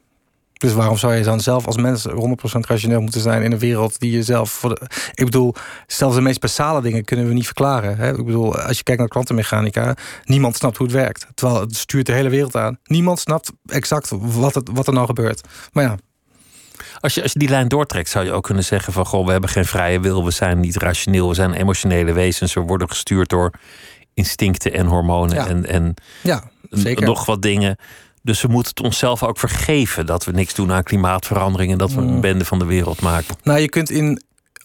Dus 0.59 0.73
waarom 0.73 0.97
zou 0.97 1.13
je 1.15 1.23
dan 1.23 1.39
zelf 1.41 1.65
als 1.65 1.77
mens 1.77 2.07
100% 2.07 2.11
rationeel 2.67 3.01
moeten 3.01 3.21
zijn 3.21 3.43
in 3.43 3.51
een 3.51 3.59
wereld 3.59 3.99
die 3.99 4.11
je 4.11 4.23
zelf. 4.23 4.51
Voor 4.51 4.69
de, 4.69 4.81
ik 5.13 5.25
bedoel, 5.25 5.53
zelfs 5.87 6.15
de 6.15 6.21
meest 6.21 6.39
basale 6.39 6.81
dingen 6.81 7.05
kunnen 7.05 7.27
we 7.27 7.33
niet 7.33 7.45
verklaren. 7.45 7.97
Hè? 7.97 8.09
Ik 8.17 8.25
bedoel, 8.25 8.55
als 8.59 8.77
je 8.77 8.83
kijkt 8.83 8.99
naar 8.99 9.09
kwantummechanica, 9.09 9.95
niemand 10.23 10.55
snapt 10.55 10.77
hoe 10.77 10.85
het 10.87 10.95
werkt. 10.95 11.27
Terwijl 11.33 11.59
het 11.61 11.75
stuurt 11.75 12.05
de 12.05 12.11
hele 12.11 12.29
wereld 12.29 12.55
aan. 12.55 12.77
Niemand 12.83 13.19
snapt 13.19 13.51
exact 13.65 14.11
wat, 14.19 14.55
het, 14.55 14.69
wat 14.73 14.87
er 14.87 14.93
nou 14.93 15.05
gebeurt. 15.05 15.47
Maar 15.71 15.83
ja, 15.83 15.97
Als 16.99 17.13
je, 17.13 17.21
als 17.23 17.33
je 17.33 17.39
die 17.39 17.49
lijn 17.49 17.67
doortrekt, 17.67 18.09
zou 18.09 18.25
je 18.25 18.31
ook 18.31 18.43
kunnen 18.43 18.63
zeggen 18.63 18.93
van 18.93 19.05
goh, 19.05 19.25
we 19.25 19.31
hebben 19.31 19.49
geen 19.49 19.65
vrije 19.65 19.99
wil, 19.99 20.25
we 20.25 20.31
zijn 20.31 20.59
niet 20.59 20.75
rationeel, 20.77 21.27
we 21.27 21.33
zijn 21.33 21.53
emotionele 21.53 22.13
wezens, 22.13 22.53
we 22.53 22.59
worden 22.61 22.89
gestuurd 22.89 23.29
door 23.29 23.51
instincten 24.13 24.73
en 24.73 24.85
hormonen 24.85 25.35
Ja. 25.35 25.47
en, 25.47 25.65
en 25.65 25.93
ja 26.23 26.43
zeker. 26.69 27.05
nog 27.05 27.25
wat 27.25 27.41
dingen. 27.41 27.77
Dus 28.21 28.41
we 28.41 28.47
moeten 28.47 28.71
het 28.75 28.83
onszelf 28.85 29.23
ook 29.23 29.39
vergeven 29.39 30.05
dat 30.05 30.25
we 30.25 30.31
niks 30.31 30.53
doen 30.53 30.71
aan 30.71 30.83
klimaatverandering 30.83 31.71
en 31.71 31.77
dat 31.77 31.91
we 31.91 32.01
een 32.01 32.13
Mm. 32.13 32.21
bende 32.21 32.45
van 32.45 32.59
de 32.59 32.65
wereld 32.65 33.01
maken. 33.01 33.35
Nou, 33.43 33.59
je 33.59 33.69
kunt 33.69 33.89
in 33.89 34.21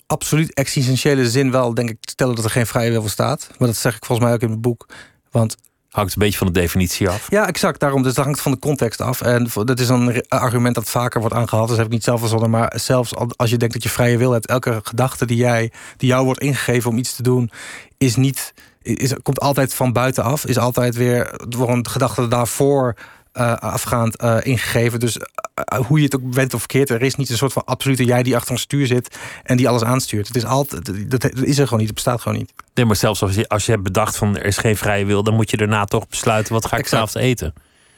absoluut 0.06 0.54
existentiële 0.54 1.30
zin 1.30 1.50
wel, 1.50 1.74
denk 1.74 1.90
ik, 1.90 1.96
stellen 2.00 2.34
dat 2.34 2.44
er 2.44 2.50
geen 2.50 2.66
vrije 2.66 2.90
wil 2.90 3.02
bestaat. 3.02 3.48
Maar 3.58 3.68
dat 3.68 3.76
zeg 3.76 3.96
ik 3.96 4.04
volgens 4.04 4.26
mij 4.26 4.36
ook 4.36 4.42
in 4.42 4.48
mijn 4.48 4.60
boek. 4.60 4.88
Want 5.30 5.56
Hangt 5.88 6.12
een 6.12 6.22
beetje 6.22 6.38
van 6.38 6.46
de 6.46 6.52
definitie 6.60 7.08
af. 7.08 7.30
Ja, 7.30 7.46
exact. 7.48 7.80
Daarom. 7.80 8.02
Dus 8.02 8.14
dat 8.14 8.24
hangt 8.24 8.40
van 8.40 8.52
de 8.52 8.58
context 8.58 9.00
af. 9.00 9.20
En 9.20 9.48
dat 9.64 9.80
is 9.80 9.88
een 9.88 10.24
argument 10.28 10.74
dat 10.74 10.88
vaker 10.90 11.20
wordt 11.20 11.34
aangehaald. 11.34 11.68
Dus 11.68 11.76
heb 11.76 11.86
ik 11.86 11.92
niet 11.92 12.04
zelf 12.04 12.20
verzonnen. 12.20 12.50
Maar 12.50 12.72
zelfs 12.76 13.14
al- 13.14 13.30
als 13.36 13.50
je 13.50 13.56
denkt 13.56 13.74
dat 13.74 13.82
je 13.82 13.88
vrije 13.88 14.16
wil 14.18 14.32
hebt, 14.32 14.46
elke 14.46 14.80
gedachte 14.82 15.26
die, 15.26 15.36
jij, 15.36 15.72
die 15.96 16.08
jou 16.08 16.24
wordt 16.24 16.40
ingegeven 16.40 16.90
om 16.90 16.98
iets 16.98 17.16
te 17.16 17.22
doen, 17.22 17.50
is 17.98 18.16
niet. 18.16 18.54
Is, 18.82 19.12
komt 19.22 19.40
altijd 19.40 19.74
van 19.74 19.92
buitenaf. 19.92 20.46
Is 20.46 20.58
altijd 20.58 20.94
weer 20.94 21.44
door 21.48 21.68
een 21.70 21.88
gedachte 21.88 22.28
daarvoor 22.28 22.96
eh, 23.34 23.52
afgaand 23.52 24.16
eh, 24.16 24.36
ingegeven. 24.42 25.00
Dus 25.00 25.18
eh, 25.18 25.78
hoe 25.86 25.98
je 25.98 26.04
het 26.04 26.16
ook 26.16 26.34
bent 26.34 26.54
of 26.54 26.58
verkeerd, 26.58 26.90
er 26.90 27.02
is 27.02 27.14
niet 27.14 27.30
een 27.30 27.36
soort 27.36 27.52
van 27.52 27.64
absolute 27.64 28.04
jij 28.04 28.22
die 28.22 28.36
achter 28.36 28.52
een 28.52 28.58
stuur 28.58 28.86
zit 28.86 29.16
en 29.42 29.56
die 29.56 29.68
alles 29.68 29.84
aanstuurt. 29.84 30.26
Het 30.26 30.36
is 30.36 30.44
altijd, 30.44 31.10
dat, 31.10 31.20
dat 31.20 31.42
is 31.42 31.58
er 31.58 31.64
gewoon 31.64 31.78
niet. 31.78 31.86
Het 31.86 31.94
bestaat 31.94 32.20
gewoon 32.20 32.38
niet. 32.38 32.52
Nee, 32.74 32.84
maar 32.84 32.96
zelfs 32.96 33.22
als 33.22 33.34
je, 33.34 33.48
als 33.48 33.66
je 33.66 33.72
hebt 33.72 33.84
bedacht 33.84 34.16
van 34.16 34.36
er 34.36 34.44
is 34.44 34.56
geen 34.56 34.76
vrije 34.76 35.04
wil, 35.04 35.22
dan 35.22 35.34
moet 35.34 35.50
je 35.50 35.56
daarna 35.56 35.84
toch 35.84 36.08
besluiten 36.08 36.52
wat 36.52 36.66
ga 36.66 36.76
ik 36.76 36.86
s'avonds 36.86 37.14
eten. 37.14 37.54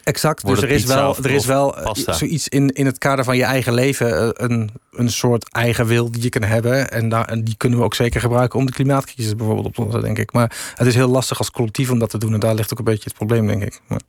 Exact. 0.07 0.43
Wordt 0.43 0.61
dus 0.61 0.71
er 0.71 0.77
is 0.77 0.85
wel, 0.85 1.17
er 1.17 1.31
is 1.31 1.47
wel 1.47 1.73
pasta? 1.83 2.13
zoiets 2.13 2.49
in, 2.49 2.69
in 2.69 2.87
het 2.87 2.99
kader 2.99 3.25
van 3.25 3.37
je 3.37 3.45
eigen 3.45 3.75
leven. 3.75 4.45
Een, 4.45 4.71
een 4.93 5.11
soort 5.11 5.53
eigen 5.53 5.87
wil 5.87 6.11
die 6.11 6.23
je 6.23 6.29
kan 6.29 6.43
hebben. 6.43 6.91
En, 6.91 7.09
daar, 7.09 7.25
en 7.25 7.45
die 7.45 7.55
kunnen 7.57 7.79
we 7.79 7.85
ook 7.85 7.95
zeker 7.95 8.21
gebruiken 8.21 8.59
om 8.59 8.67
de 8.67 8.73
klimaatcrisis 8.73 9.37
bijvoorbeeld 9.37 9.67
op 9.67 9.75
te 9.75 9.83
lossen, 9.83 10.03
denk 10.03 10.19
ik. 10.19 10.33
Maar 10.33 10.73
het 10.75 10.87
is 10.87 10.95
heel 10.95 11.09
lastig 11.09 11.39
als 11.39 11.51
collectief 11.51 11.91
om 11.91 11.99
dat 11.99 12.11
te 12.11 12.19
doen. 12.19 12.35
En 12.35 12.41
daar 12.41 12.55
ligt 12.55 12.73
ook 12.73 12.79
een 12.79 12.85
beetje 12.85 13.05
het 13.05 13.15
probleem, 13.15 13.47
denk 13.47 13.63
ik. 13.63 13.81
Maar, 13.87 14.01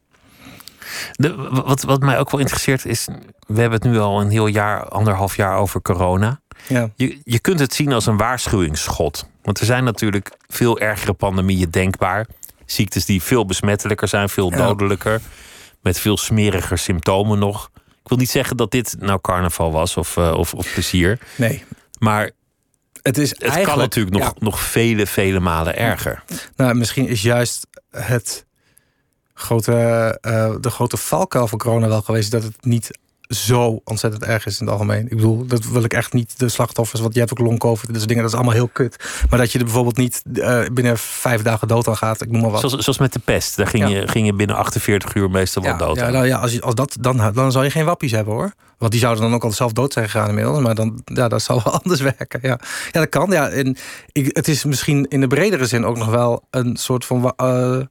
De, 1.11 1.35
wat, 1.65 1.81
wat 1.83 1.99
mij 2.01 2.19
ook 2.19 2.31
wel 2.31 2.39
interesseert 2.39 2.85
is, 2.85 3.07
we 3.47 3.59
hebben 3.61 3.79
het 3.81 3.89
nu 3.91 3.99
al 3.99 4.21
een 4.21 4.29
heel 4.29 4.47
jaar, 4.47 4.83
anderhalf 4.89 5.35
jaar 5.35 5.57
over 5.57 5.81
corona. 5.81 6.39
ja. 6.67 6.89
Je, 6.95 7.19
je 7.23 7.39
kunt 7.39 7.59
het 7.59 7.73
zien 7.73 7.93
als 7.93 8.05
een 8.05 8.17
waarschuwingsschot. 8.17 9.29
Want 9.41 9.59
er 9.59 9.65
zijn 9.65 9.83
natuurlijk 9.83 10.31
veel 10.47 10.79
ergere 10.79 11.13
pandemieën 11.13 11.69
denkbaar. 11.69 12.27
Ziektes 12.65 13.05
die 13.05 13.21
veel 13.21 13.45
besmettelijker 13.45 14.07
zijn, 14.07 14.29
veel 14.29 14.51
Ja. 14.51 14.57
dodelijker. 14.57 15.21
Met 15.81 15.99
veel 15.99 16.17
smeriger 16.17 16.77
symptomen 16.77 17.39
nog. 17.39 17.69
Ik 17.75 18.09
wil 18.13 18.17
niet 18.17 18.29
zeggen 18.29 18.57
dat 18.57 18.71
dit 18.71 18.95
nou 18.99 19.19
carnaval 19.21 19.71
was 19.71 19.97
of, 19.97 20.17
eh, 20.17 20.31
of, 20.37 20.53
of 20.53 20.73
plezier. 20.73 21.19
Nee. 21.35 21.63
Maar 21.99 22.31
Het 23.01 23.17
is 23.17 23.29
het 23.37 23.61
kan 23.61 23.77
natuurlijk 23.77 24.15
nog, 24.17 24.23
ja, 24.25 24.33
nog 24.39 24.59
vele, 24.59 25.07
vele 25.07 25.39
malen 25.39 25.77
erger. 25.77 26.23
nou, 26.55 26.73
misschien 26.75 27.07
is 27.07 27.21
juist 27.21 27.67
het 27.91 28.45
grote, 29.37 29.71
eh, 30.21 30.55
de 30.61 30.69
grote 30.69 30.97
valkuil 30.97 31.47
van 31.47 31.57
corona 31.57 31.87
wel 31.87 32.01
geweest 32.01 32.31
dat 32.31 32.43
het 32.43 32.65
niet 32.65 32.91
zo 33.27 33.81
ontzettend 33.83 34.23
erg 34.23 34.45
is 34.45 34.59
in 34.59 34.65
het 34.65 34.75
algemeen. 34.75 35.03
Ik 35.03 35.15
bedoel, 35.15 35.45
dat 35.45 35.65
wil 35.65 35.83
ik 35.83 35.93
echt 35.93 36.13
niet 36.13 36.39
de 36.39 36.49
slachtoffers, 36.49 37.01
want 37.01 37.13
je 37.13 37.19
hebt 37.19 37.31
ook 37.31 37.39
longcovid, 37.39 37.93
dus 37.93 38.05
dingen, 38.05 38.21
dat 38.21 38.31
is 38.31 38.37
allemaal 38.37 38.55
heel 38.55 38.67
kut. 38.67 38.95
Maar 39.29 39.39
dat 39.39 39.51
je 39.51 39.57
er 39.57 39.63
bijvoorbeeld 39.63 39.97
niet 39.97 40.23
uh, 40.33 40.65
binnen 40.73 40.97
vijf 40.97 41.41
dagen 41.41 41.67
dood 41.67 41.87
aan 41.87 41.97
gaat, 41.97 42.21
ik 42.21 42.31
noem 42.31 42.41
maar 42.41 42.51
wat. 42.51 42.59
Zoals, 42.59 42.83
zoals 42.83 42.97
met 42.97 43.13
de 43.13 43.19
pest, 43.19 43.55
daar 43.55 43.67
ging, 43.67 43.89
je, 43.89 44.07
ging 44.07 44.25
je 44.25 44.33
binnen 44.33 44.55
48 44.55 45.15
uur 45.15 45.29
meestal 45.29 45.63
wel 45.63 45.77
dood 45.77 45.95
ja, 45.95 46.09
nou, 46.09 46.25
ja, 46.25 46.37
als, 46.37 46.53
je, 46.53 46.61
als 46.61 46.75
dat, 46.75 46.97
dan, 46.99 47.31
dan 47.33 47.51
zal 47.51 47.63
je 47.63 47.69
geen 47.69 47.85
wappies 47.85 48.11
hebben 48.11 48.33
hoor. 48.33 48.53
Want 48.77 48.91
die 48.91 49.01
zouden 49.01 49.23
dan 49.23 49.33
ook 49.33 49.43
al 49.43 49.51
zelf 49.51 49.73
dood 49.73 49.93
zijn 49.93 50.09
gegaan 50.09 50.29
inmiddels. 50.29 50.59
Maar 50.59 50.75
dan, 50.75 51.01
ja, 51.05 51.27
dat 51.27 51.41
zal 51.41 51.61
wel 51.63 51.73
anders 51.81 52.01
werken. 52.01 52.39
Ja, 52.41 52.59
ja 52.91 52.99
dat 52.99 53.09
kan. 53.09 53.31
Ja. 53.31 53.49
En 53.49 53.77
ik, 54.11 54.35
het 54.35 54.47
is 54.47 54.63
misschien 54.63 55.05
in 55.09 55.21
de 55.21 55.27
bredere 55.27 55.65
zin 55.65 55.85
ook 55.85 55.97
nog 55.97 56.07
wel 56.07 56.43
een 56.49 56.75
soort 56.75 57.05
van 57.05 57.33
uh, 57.37 57.75
eh, 57.75 57.85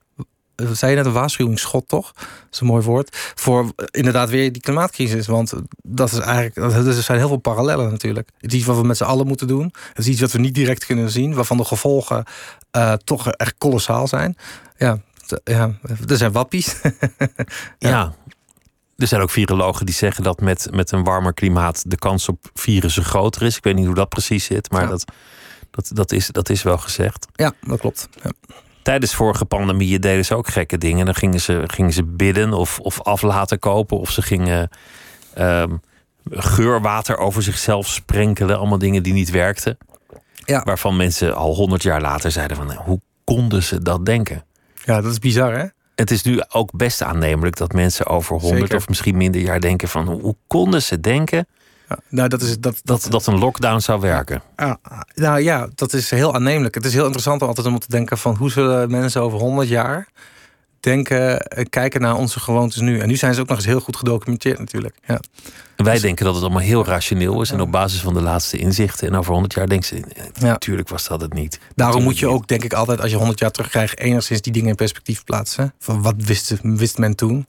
zei 0.56 0.90
je 0.90 0.96
net, 0.96 1.06
een 1.06 1.12
waarschuwingsschot, 1.12 1.88
toch? 1.88 2.12
Dat 2.12 2.26
is 2.50 2.60
een 2.60 2.66
mooi 2.66 2.84
woord. 2.84 3.32
Voor 3.34 3.72
eh, 3.76 3.86
inderdaad 3.90 4.30
weer 4.30 4.52
die 4.52 4.62
klimaatcrisis. 4.62 5.26
Want 5.26 5.52
dat 5.82 6.12
is 6.12 6.18
eigenlijk, 6.18 6.74
dat, 6.74 6.86
er 6.86 7.02
zijn 7.02 7.18
heel 7.18 7.28
veel 7.28 7.36
parallellen 7.36 7.90
natuurlijk. 7.90 8.28
Het 8.40 8.52
is 8.52 8.58
iets 8.58 8.66
wat 8.66 8.76
we 8.76 8.86
met 8.86 8.96
z'n 8.96 9.04
allen 9.04 9.26
moeten 9.26 9.46
doen. 9.46 9.72
Het 9.88 9.98
is 9.98 10.08
iets 10.08 10.20
wat 10.20 10.32
we 10.32 10.38
niet 10.38 10.54
direct 10.54 10.86
kunnen 10.86 11.10
zien. 11.10 11.34
Waarvan 11.34 11.56
de 11.56 11.64
gevolgen 11.64 12.24
uh, 12.76 12.92
toch 12.92 13.30
echt 13.30 13.54
kolossaal 13.58 14.08
zijn. 14.08 14.36
Ja, 14.76 15.00
ja 15.44 15.78
er 16.08 16.16
zijn 16.16 16.32
wappies. 16.32 16.80
ja. 17.78 17.88
ja. 17.88 18.14
Er 18.96 19.06
zijn 19.06 19.22
ook 19.22 19.30
virologen 19.30 19.86
die 19.86 19.94
zeggen 19.94 20.24
dat 20.24 20.40
met, 20.40 20.68
met 20.70 20.92
een 20.92 21.04
warmer 21.04 21.34
klimaat 21.34 21.90
de 21.90 21.96
kans 21.96 22.28
op 22.28 22.50
virussen 22.54 23.04
groter 23.04 23.42
is. 23.42 23.56
Ik 23.56 23.64
weet 23.64 23.74
niet 23.74 23.86
hoe 23.86 23.94
dat 23.94 24.08
precies 24.08 24.44
zit, 24.44 24.70
maar 24.70 24.88
dat, 24.88 25.04
dat, 25.70 25.90
dat, 25.94 26.12
is, 26.12 26.26
dat 26.26 26.48
is 26.48 26.62
wel 26.62 26.78
gezegd. 26.78 27.26
Ja, 27.32 27.52
dat 27.60 27.80
klopt. 27.80 28.08
Ja 28.22 28.30
tijdens 28.86 29.14
vorige 29.14 29.44
pandemieën 29.44 30.00
deden 30.00 30.24
ze 30.24 30.34
ook 30.34 30.48
gekke 30.48 30.78
dingen. 30.78 31.04
Dan 31.04 31.14
gingen 31.14 31.40
ze, 31.40 31.62
gingen 31.66 31.92
ze 31.92 32.04
bidden 32.04 32.52
of, 32.52 32.78
of 32.78 33.02
af 33.02 33.22
laten 33.22 33.58
kopen. 33.58 33.98
Of 33.98 34.10
ze 34.10 34.22
gingen 34.22 34.70
um, 35.38 35.80
geurwater 36.30 37.16
over 37.16 37.42
zichzelf 37.42 37.88
sprenkelen. 37.88 38.58
Allemaal 38.58 38.78
dingen 38.78 39.02
die 39.02 39.12
niet 39.12 39.30
werkten. 39.30 39.78
Ja. 40.44 40.62
Waarvan 40.64 40.96
mensen 40.96 41.34
al 41.34 41.54
honderd 41.54 41.82
jaar 41.82 42.00
later 42.00 42.30
zeiden 42.30 42.56
van... 42.56 42.72
hoe 42.72 43.00
konden 43.24 43.62
ze 43.62 43.82
dat 43.82 44.06
denken? 44.06 44.44
Ja, 44.84 45.00
dat 45.00 45.12
is 45.12 45.18
bizar 45.18 45.58
hè? 45.58 45.66
Het 45.94 46.10
is 46.10 46.22
nu 46.22 46.40
ook 46.48 46.70
best 46.76 47.02
aannemelijk 47.02 47.56
dat 47.56 47.72
mensen 47.72 48.06
over 48.06 48.36
honderd 48.36 48.74
of 48.74 48.88
misschien 48.88 49.16
minder 49.16 49.40
jaar 49.40 49.60
denken 49.60 49.88
van... 49.88 50.08
hoe 50.08 50.36
konden 50.46 50.82
ze 50.82 51.00
denken 51.00 51.46
nou, 52.08 52.28
dat, 52.28 52.42
is, 52.42 52.58
dat, 52.60 52.80
dat, 52.84 53.06
dat 53.10 53.26
een 53.26 53.38
lockdown 53.38 53.78
zou 53.78 54.00
werken. 54.00 54.42
Ja, 54.56 54.78
nou 55.14 55.40
ja, 55.40 55.68
dat 55.74 55.92
is 55.92 56.10
heel 56.10 56.34
aannemelijk. 56.34 56.74
Het 56.74 56.84
is 56.84 56.92
heel 56.92 57.04
interessant 57.04 57.42
altijd 57.42 57.66
om 57.66 57.78
te 57.78 57.90
denken 57.90 58.18
van 58.18 58.36
hoe 58.36 58.50
zullen 58.50 58.90
mensen 58.90 59.22
over 59.22 59.38
100 59.38 59.68
jaar 59.68 60.08
denken, 60.88 61.40
eh, 61.40 61.64
kijken 61.70 62.00
naar 62.00 62.16
onze 62.16 62.40
gewoontes 62.40 62.80
nu. 62.80 62.98
En 62.98 63.08
nu 63.08 63.16
zijn 63.16 63.34
ze 63.34 63.40
ook 63.40 63.48
nog 63.48 63.56
eens 63.56 63.66
heel 63.66 63.80
goed 63.80 63.96
gedocumenteerd 63.96 64.58
natuurlijk. 64.58 64.94
Ja. 65.06 65.20
Wij 65.76 65.92
dus- 65.92 66.02
denken 66.02 66.24
dat 66.24 66.34
het 66.34 66.42
allemaal 66.42 66.62
heel 66.62 66.84
rationeel 66.84 67.42
is 67.42 67.50
en 67.50 67.60
op 67.60 67.70
basis 67.70 68.00
van 68.00 68.14
de 68.14 68.22
laatste 68.22 68.56
inzichten. 68.56 69.08
En 69.08 69.14
over 69.14 69.32
100 69.32 69.54
jaar 69.54 69.68
denken 69.68 69.86
ze, 69.86 69.96
eh, 69.96 70.42
natuurlijk 70.42 70.88
was 70.88 71.08
dat 71.08 71.20
het 71.20 71.32
niet. 71.32 71.60
Daarom 71.74 72.02
moet 72.02 72.18
je 72.18 72.28
ook, 72.28 72.48
denk 72.48 72.64
ik, 72.64 72.72
altijd 72.72 73.00
als 73.00 73.10
je 73.10 73.16
100 73.16 73.38
jaar 73.38 73.50
terugkrijgt, 73.50 73.98
enigszins 73.98 74.40
die 74.40 74.52
dingen 74.52 74.68
in 74.68 74.74
perspectief 74.74 75.24
plaatsen. 75.24 75.74
Van 75.78 76.02
wat 76.02 76.14
wist, 76.16 76.54
wist 76.62 76.98
men 76.98 77.16
toen? 77.16 77.46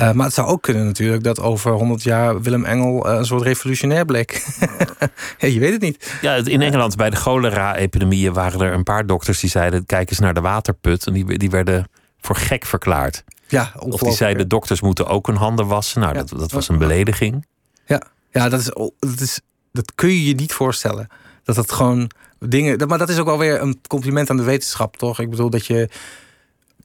Uh, 0.00 0.12
maar 0.12 0.26
het 0.26 0.34
zou 0.34 0.48
ook 0.48 0.62
kunnen 0.62 0.84
natuurlijk 0.84 1.22
dat 1.22 1.40
over 1.40 1.72
100 1.72 2.02
jaar 2.02 2.40
Willem 2.42 2.64
Engel 2.64 3.10
uh, 3.10 3.16
een 3.16 3.24
soort 3.24 3.42
revolutionair 3.42 4.04
bleek. 4.04 4.46
ja, 5.38 5.48
je 5.48 5.58
weet 5.58 5.72
het 5.72 5.80
niet. 5.80 6.12
Ja, 6.20 6.34
in 6.34 6.62
Engeland 6.62 6.96
bij 6.96 7.10
de 7.10 7.16
cholera-epidemieën 7.16 8.32
waren 8.32 8.60
er 8.60 8.72
een 8.72 8.82
paar 8.82 9.06
dokters 9.06 9.40
die 9.40 9.50
zeiden: 9.50 9.86
kijk 9.86 10.10
eens 10.10 10.18
naar 10.18 10.34
de 10.34 10.40
waterput. 10.40 11.06
En 11.06 11.12
die, 11.12 11.38
die 11.38 11.50
werden 11.50 11.86
voor 12.22 12.36
gek 12.36 12.64
verklaard. 12.64 13.24
Ja, 13.48 13.72
of 13.78 14.00
die 14.00 14.12
zeiden: 14.12 14.48
dokters 14.48 14.80
moeten 14.80 15.06
ook 15.06 15.26
hun 15.26 15.36
handen 15.36 15.66
wassen. 15.66 16.00
Nou, 16.00 16.14
dat, 16.14 16.28
dat 16.28 16.52
was 16.52 16.68
een 16.68 16.78
belediging. 16.78 17.46
Ja, 17.86 18.02
ja 18.30 18.48
dat, 18.48 18.60
is, 18.60 18.70
dat, 18.98 19.20
is, 19.20 19.40
dat 19.72 19.94
kun 19.94 20.08
je 20.08 20.26
je 20.26 20.34
niet 20.34 20.52
voorstellen. 20.52 21.08
Dat 21.44 21.56
dat 21.56 21.72
gewoon 21.72 22.10
dingen. 22.38 22.88
Maar 22.88 22.98
dat 22.98 23.08
is 23.08 23.18
ook 23.18 23.26
wel 23.26 23.38
weer 23.38 23.60
een 23.60 23.80
compliment 23.88 24.30
aan 24.30 24.36
de 24.36 24.42
wetenschap, 24.42 24.96
toch? 24.96 25.18
Ik 25.18 25.30
bedoel 25.30 25.50
dat 25.50 25.66
je 25.66 25.88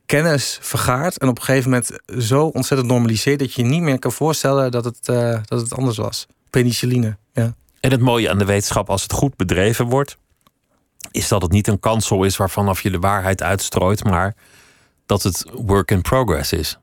kennis 0.06 0.58
vergaart 0.62 1.18
en 1.18 1.28
op 1.28 1.38
een 1.38 1.44
gegeven 1.44 1.70
moment 1.70 1.90
zo 2.24 2.46
ontzettend 2.46 2.90
normaliseert 2.90 3.40
dat 3.40 3.54
je 3.54 3.62
je 3.62 3.68
niet 3.68 3.82
meer 3.82 4.00
kan 4.00 4.12
voorstellen 4.12 4.72
dat 4.72 4.86
het, 4.86 5.08
uh, 5.10 5.40
dat 5.46 5.62
het 5.62 5.74
anders 5.74 5.98
was. 5.98 6.28
Penicilline. 6.50 7.18
Ja. 7.34 7.54
En 7.80 7.92
het 7.92 8.02
mooie 8.02 8.30
aan 8.30 8.38
de 8.38 8.46
wetenschap, 8.46 8.90
als 8.90 9.04
het 9.04 9.12
goed 9.12 9.36
bedreven 9.36 9.86
wordt, 9.86 10.18
is 11.12 11.28
dat 11.28 11.42
het 11.42 11.52
niet 11.52 11.68
een 11.68 11.80
kansel 11.80 12.24
is 12.24 12.38
waarvan 12.38 12.68
af 12.68 12.82
je 12.82 12.90
de 12.90 13.00
waarheid 13.00 13.44
uitstrooit, 13.44 14.04
maar 14.04 14.36
dat 15.08 15.24
het 15.24 15.46
work 15.54 15.92
in 15.92 16.02
progress 16.02 16.54
is. 16.54 16.78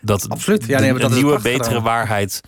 Dat 0.00 0.28
Absoluut. 0.28 0.64
Ja, 0.66 0.80
nee, 0.80 0.90
maar 0.90 1.00
dat 1.00 1.10
een 1.10 1.16
nieuwe, 1.16 1.40
betere 1.40 1.80
waarheid 1.80 2.40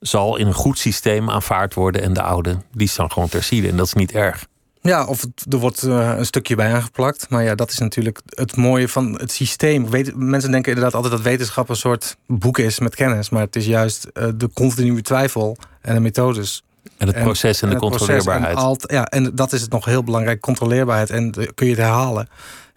zal 0.00 0.36
in 0.36 0.46
een 0.46 0.54
goed 0.54 0.78
systeem 0.78 1.30
aanvaard 1.30 1.74
worden 1.74 2.02
en 2.02 2.12
de 2.12 2.22
oude, 2.22 2.56
die 2.72 2.90
dan 2.96 3.12
gewoon 3.12 3.28
terzijde. 3.28 3.68
En 3.68 3.76
dat 3.76 3.86
is 3.86 3.92
niet 3.92 4.12
erg. 4.12 4.46
Ja, 4.80 5.04
of 5.04 5.26
er 5.50 5.58
wordt 5.58 5.82
uh, 5.82 6.14
een 6.16 6.26
stukje 6.26 6.54
bij 6.54 6.74
aangeplakt. 6.74 7.30
Maar 7.30 7.42
ja, 7.42 7.54
dat 7.54 7.70
is 7.70 7.78
natuurlijk 7.78 8.20
het 8.26 8.56
mooie 8.56 8.88
van 8.88 9.12
het 9.12 9.32
systeem. 9.32 9.90
Weet, 9.90 10.16
mensen 10.16 10.50
denken 10.50 10.72
inderdaad 10.72 10.94
altijd 10.94 11.12
dat 11.12 11.22
wetenschap 11.22 11.68
een 11.68 11.76
soort 11.76 12.16
boek 12.26 12.58
is 12.58 12.78
met 12.78 12.94
kennis. 12.94 13.30
Maar 13.30 13.42
het 13.42 13.56
is 13.56 13.66
juist 13.66 14.06
uh, 14.12 14.28
de 14.34 14.50
continue 14.52 15.02
twijfel 15.02 15.56
en 15.80 15.94
de 15.94 16.00
methodes. 16.00 16.62
En 16.96 17.06
het 17.06 17.18
proces 17.18 17.62
en, 17.62 17.70
de 17.70 17.76
controleerbaarheid. 17.76 18.86
En 18.86 18.94
ja, 18.94 19.04
en 19.04 19.34
dat 19.34 19.52
is 19.52 19.60
het 19.60 19.70
nog 19.70 19.84
heel 19.84 20.02
belangrijk, 20.04 20.40
controleerbaarheid. 20.40 21.10
En 21.10 21.30
kun 21.30 21.66
je 21.66 21.72
het 21.72 21.80
herhalen? 21.80 22.28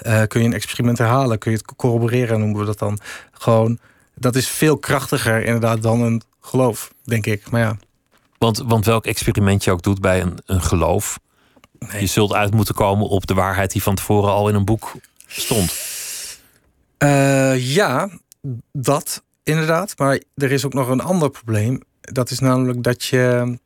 Uh, 0.08 0.22
kun 0.28 0.41
je 0.41 0.47
een 0.47 0.54
experiment 0.54 0.97
herhalen? 0.97 1.38
Kun 1.38 1.52
je 1.52 1.58
het 1.58 1.76
corroboreren, 1.76 2.39
noemen 2.39 2.60
we 2.60 2.66
dat 2.66 2.80
dan? 2.80 2.99
Gewoon, 3.32 3.80
dat 4.16 4.36
is 4.36 4.47
veel 4.47 4.78
krachtiger 4.78 5.43
inderdaad 5.43 5.82
dan 5.82 6.02
een 6.02 6.22
geloof, 6.41 6.93
denk 7.04 7.26
ik. 7.26 7.49
Maar 7.49 7.62
ja. 7.62 7.78
Want, 8.38 8.58
want 8.58 8.86
welk 8.86 9.06
experiment 9.06 9.64
je 9.64 9.72
ook 9.72 9.82
doet 9.82 10.02
bij 10.02 10.22
een, 10.22 10.39
een 10.45 10.62
geloof 10.62 11.20
je 11.99 12.06
zult 12.06 12.34
uit 12.34 12.54
moeten 12.54 12.76
komen 12.76 13.08
op 13.08 13.28
de 13.28 13.34
waarheid 13.34 13.72
die 13.72 13.84
van 13.84 13.95
tevoren 13.95 14.32
al 14.32 14.49
in 14.49 14.56
een 14.56 14.66
boek 14.66 14.91
stond. 15.28 15.74
Uh, 17.04 17.74
ja, 17.74 18.10
dat 18.72 19.24
inderdaad. 19.43 19.97
Maar 19.97 20.22
er 20.36 20.52
is 20.52 20.66
ook 20.66 20.74
nog 20.74 20.88
een 20.88 21.02
ander 21.02 21.30
probleem. 21.30 21.82
Dat 22.02 22.30
is 22.30 22.39
namelijk 22.39 22.84
dat 22.84 23.04
je. 23.04 23.58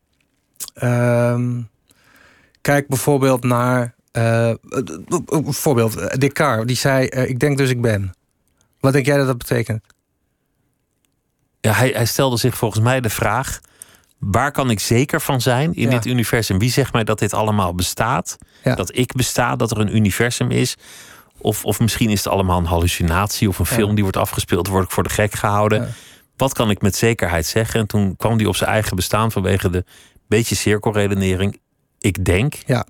Uh, 0.84 1.40
kijk 2.62 2.88
bijvoorbeeld 2.88 3.44
naar. 3.44 3.94
Uh, 4.18 4.54
voorbeeld, 5.44 6.20
Descartes, 6.20 6.66
die 6.66 6.76
zei: 6.76 7.06
Ik 7.06 7.40
denk 7.40 7.58
dus 7.58 7.70
ik 7.70 7.82
ben. 7.82 8.14
Wat 8.80 8.94
denk 8.94 9.06
jij 9.06 9.18
dat 9.18 9.28
dat 9.28 9.38
betekent? 9.38 9.84
Ja, 11.62 11.72
hij, 11.72 11.90
hij 11.90 12.06
stelde 12.06 12.38
zich 12.38 12.58
volgens 12.58 12.84
mij 12.84 13.02
de 13.02 13.10
vraag: 13.10 13.60
waar 14.20 14.52
kan 14.52 14.70
ik 14.70 14.80
zeker 14.80 15.22
van 15.22 15.42
zijn 15.42 15.74
in 15.74 15.90
dit 15.90 16.06
universum? 16.06 16.60
Wie 16.60 16.72
zegt 16.72 16.94
mij 16.94 17.04
dat 17.04 17.20
dit 17.20 17.34
allemaal 17.34 17.76
bestaat? 17.76 18.38
Dat 18.64 18.98
ik 18.98 19.14
besta, 19.14 19.56
dat 19.56 19.72
er 19.72 19.80
een 19.80 19.96
universum 19.96 20.52
is? 20.52 20.76
Of, 21.38 21.66
of 21.66 21.80
misschien 21.80 22.10
is 22.10 22.24
het 22.24 22.34
allemaal 22.34 22.58
een 22.58 22.66
hallucinatie 22.66 23.48
of 23.48 23.60
een 23.60 23.66
film 23.66 23.94
die 23.94 24.04
wordt 24.04 24.18
afgespeeld, 24.18 24.68
word 24.68 24.84
ik 24.84 24.92
voor 24.92 25.04
de 25.04 25.10
gek 25.10 25.34
gehouden. 25.34 25.94
Wat 26.38 26.54
kan 26.54 26.70
ik 26.70 26.82
met 26.82 26.96
zekerheid 26.96 27.46
zeggen? 27.46 27.80
En 27.80 27.88
toen 27.88 28.16
kwam 28.16 28.38
hij 28.38 28.46
op 28.46 28.56
zijn 28.56 28.70
eigen 28.70 28.96
bestaan 28.96 29.32
vanwege 29.32 29.70
de 29.70 29.86
beetje 30.28 30.56
cirkelredenering. 30.56 31.60
Ik 32.00 32.26
denk. 32.26 32.54
Ja. 32.66 32.86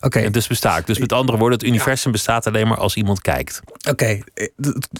Oké. 0.00 0.18
En 0.18 0.32
dus 0.32 0.46
besta 0.46 0.76
ik. 0.76 0.86
Dus 0.86 0.98
met 0.98 1.12
andere 1.12 1.38
woorden, 1.38 1.58
het 1.58 1.68
universum 1.68 2.12
bestaat 2.12 2.46
alleen 2.46 2.68
maar 2.68 2.78
als 2.78 2.96
iemand 2.96 3.20
kijkt. 3.20 3.60
Oké. 3.88 4.20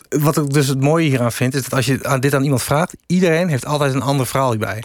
Wat 0.09 0.37
ik 0.37 0.53
dus 0.53 0.67
het 0.67 0.81
mooie 0.81 1.09
hieraan 1.09 1.33
vind, 1.33 1.55
is 1.55 1.63
dat 1.63 1.73
als 1.73 1.87
je 1.87 2.19
dit 2.21 2.35
aan 2.35 2.43
iemand 2.43 2.63
vraagt, 2.63 2.97
iedereen 3.07 3.49
heeft 3.49 3.67
altijd 3.67 3.95
een 3.95 4.03
ander 4.03 4.27
verhaal 4.27 4.51
hierbij. 4.51 4.83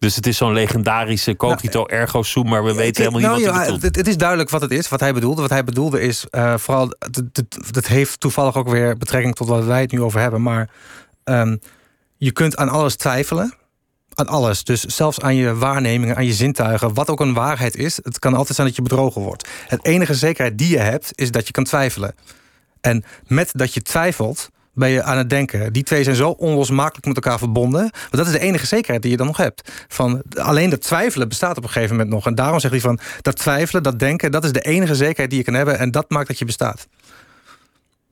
Dus 0.00 0.16
het 0.16 0.26
is 0.26 0.36
zo'n 0.36 0.52
legendarische 0.52 1.36
cogito 1.36 1.78
nou, 1.78 1.92
ergo 2.00 2.22
sum, 2.22 2.48
maar 2.48 2.64
we 2.64 2.74
weten 2.74 3.04
helemaal 3.04 3.20
niet 3.20 3.44
nou, 3.44 3.44
wat 3.44 3.64
hij 3.64 3.74
bedoelt. 3.74 3.96
Het, 3.96 4.08
is 4.08 4.16
duidelijk 4.16 4.50
wat 4.50 4.60
het 4.60 4.70
is, 4.70 4.88
wat 4.88 5.00
hij 5.00 5.12
bedoelde. 5.12 5.40
Wat 5.40 5.50
hij 5.50 5.64
bedoelde 5.64 6.00
is 6.00 6.26
uh, 6.30 6.56
vooral, 6.56 6.94
dat 7.70 7.86
heeft 7.86 8.20
toevallig 8.20 8.56
ook 8.56 8.68
weer 8.68 8.96
betrekking 8.96 9.34
tot 9.34 9.48
wat 9.48 9.64
wij 9.64 9.80
het 9.80 9.92
nu 9.92 10.02
over 10.02 10.20
hebben. 10.20 10.42
Maar 10.42 10.70
um, 11.24 11.58
je 12.16 12.32
kunt 12.32 12.56
aan 12.56 12.68
alles 12.68 12.96
twijfelen. 12.96 13.54
Aan 14.14 14.28
alles. 14.28 14.64
Dus 14.64 14.84
zelfs 14.84 15.20
aan 15.20 15.36
je 15.36 15.54
waarnemingen, 15.54 16.16
aan 16.16 16.26
je 16.26 16.32
zintuigen. 16.32 16.94
Wat 16.94 17.08
ook 17.08 17.20
een 17.20 17.34
waarheid 17.34 17.76
is, 17.76 17.96
het 18.02 18.18
kan 18.18 18.34
altijd 18.34 18.54
zijn 18.54 18.66
dat 18.66 18.76
je 18.76 18.82
bedrogen 18.82 19.22
wordt. 19.22 19.48
Het 19.66 19.84
enige 19.84 20.14
zekerheid 20.14 20.58
die 20.58 20.68
je 20.68 20.78
hebt, 20.78 21.10
is 21.14 21.30
dat 21.30 21.46
je 21.46 21.52
kan 21.52 21.64
twijfelen. 21.64 22.14
En 22.80 23.04
met 23.26 23.50
dat 23.52 23.74
je 23.74 23.82
twijfelt, 23.82 24.50
ben 24.72 24.88
je 24.88 25.02
aan 25.02 25.18
het 25.18 25.30
denken. 25.30 25.72
Die 25.72 25.82
twee 25.82 26.04
zijn 26.04 26.16
zo 26.16 26.30
onlosmakelijk 26.30 27.06
met 27.06 27.16
elkaar 27.16 27.38
verbonden. 27.38 27.80
Want 27.80 28.16
dat 28.16 28.26
is 28.26 28.32
de 28.32 28.38
enige 28.38 28.66
zekerheid 28.66 29.02
die 29.02 29.10
je 29.10 29.16
dan 29.16 29.26
nog 29.26 29.36
hebt. 29.36 29.72
Van, 29.88 30.22
alleen 30.34 30.70
dat 30.70 30.80
twijfelen 30.82 31.28
bestaat 31.28 31.56
op 31.56 31.62
een 31.62 31.70
gegeven 31.70 31.96
moment 31.96 32.14
nog. 32.14 32.26
En 32.26 32.34
daarom 32.34 32.60
zegt 32.60 32.72
hij 32.72 32.82
van 32.82 32.98
dat 33.22 33.36
twijfelen, 33.36 33.82
dat 33.82 33.98
denken, 33.98 34.30
dat 34.30 34.44
is 34.44 34.52
de 34.52 34.60
enige 34.60 34.94
zekerheid 34.94 35.30
die 35.30 35.38
je 35.38 35.44
kan 35.44 35.54
hebben. 35.54 35.78
En 35.78 35.90
dat 35.90 36.10
maakt 36.10 36.28
dat 36.28 36.38
je 36.38 36.44
bestaat. 36.44 36.86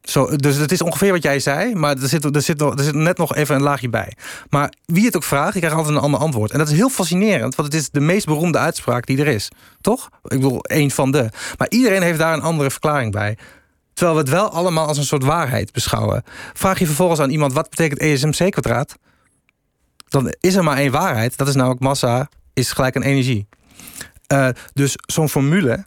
Zo, 0.09 0.37
dus 0.37 0.57
het 0.57 0.73
is 0.73 0.83
ongeveer 0.83 1.13
wat 1.13 1.23
jij 1.23 1.41
zei, 1.41 1.75
maar 1.75 1.97
er 1.97 2.09
zit, 2.09 2.35
er, 2.35 2.43
zit, 2.43 2.61
er 2.61 2.97
net 2.97 3.19
nog 3.19 3.35
even 3.35 3.55
een 3.55 3.63
laagje 3.63 3.89
bij. 3.89 4.13
Maar 4.51 4.73
wie 4.85 5.05
het 5.05 5.17
ook 5.17 5.25
vraagt, 5.25 5.53
je 5.53 5.59
krijgt 5.59 5.77
altijd 5.77 5.97
een 5.97 6.03
ander 6.03 6.21
antwoord. 6.21 6.51
En 6.51 6.59
dat 6.59 6.69
is 6.69 6.75
heel 6.75 6.89
fascinerend, 6.89 7.55
want 7.55 7.73
het 7.73 7.81
is 7.83 7.91
de 7.91 8.01
meest 8.01 8.27
beroemde 8.27 8.59
uitspraak 8.59 9.07
die 9.07 9.19
er 9.19 9.27
is. 9.27 9.49
Toch? 9.81 10.09
Ik 10.23 10.41
bedoel, 10.41 10.65
één 10.65 10.91
van 10.91 11.11
de. 11.11 11.29
Maar 11.59 11.69
iedereen 11.71 12.03
heeft 12.03 12.19
daar 12.19 12.33
een 12.33 12.43
andere 12.43 12.71
verklaring 12.71 13.13
bij. 13.13 13.37
Terwijl 13.93 14.17
we 14.17 14.23
het 14.23 14.33
wel 14.33 14.51
allemaal 14.51 14.87
als 14.87 14.99
een 14.99 15.05
soort 15.05 15.25
waarheid 15.25 15.73
beschouwen. 15.73 16.23
Vraag 16.53 16.79
je 16.79 16.87
vervolgens 16.87 17.21
aan 17.21 17.31
iemand 17.31 17.53
wat 17.53 17.71
betekent 17.71 18.01
ESMC 18.01 18.51
kwadraat? 18.51 18.97
dan 20.09 20.35
is 20.41 20.55
er 20.55 20.65
maar 20.65 20.77
één 20.77 20.91
waarheid. 20.91 21.37
Dat 21.37 21.49
is 21.49 21.55
namelijk 21.55 21.81
massa 21.81 22.29
is 22.53 22.73
gelijk 22.73 22.95
een 22.95 23.03
energie. 23.03 23.49
Uh, 24.33 24.49
dus 24.73 24.95
zo'n 24.97 25.29
formule, 25.29 25.87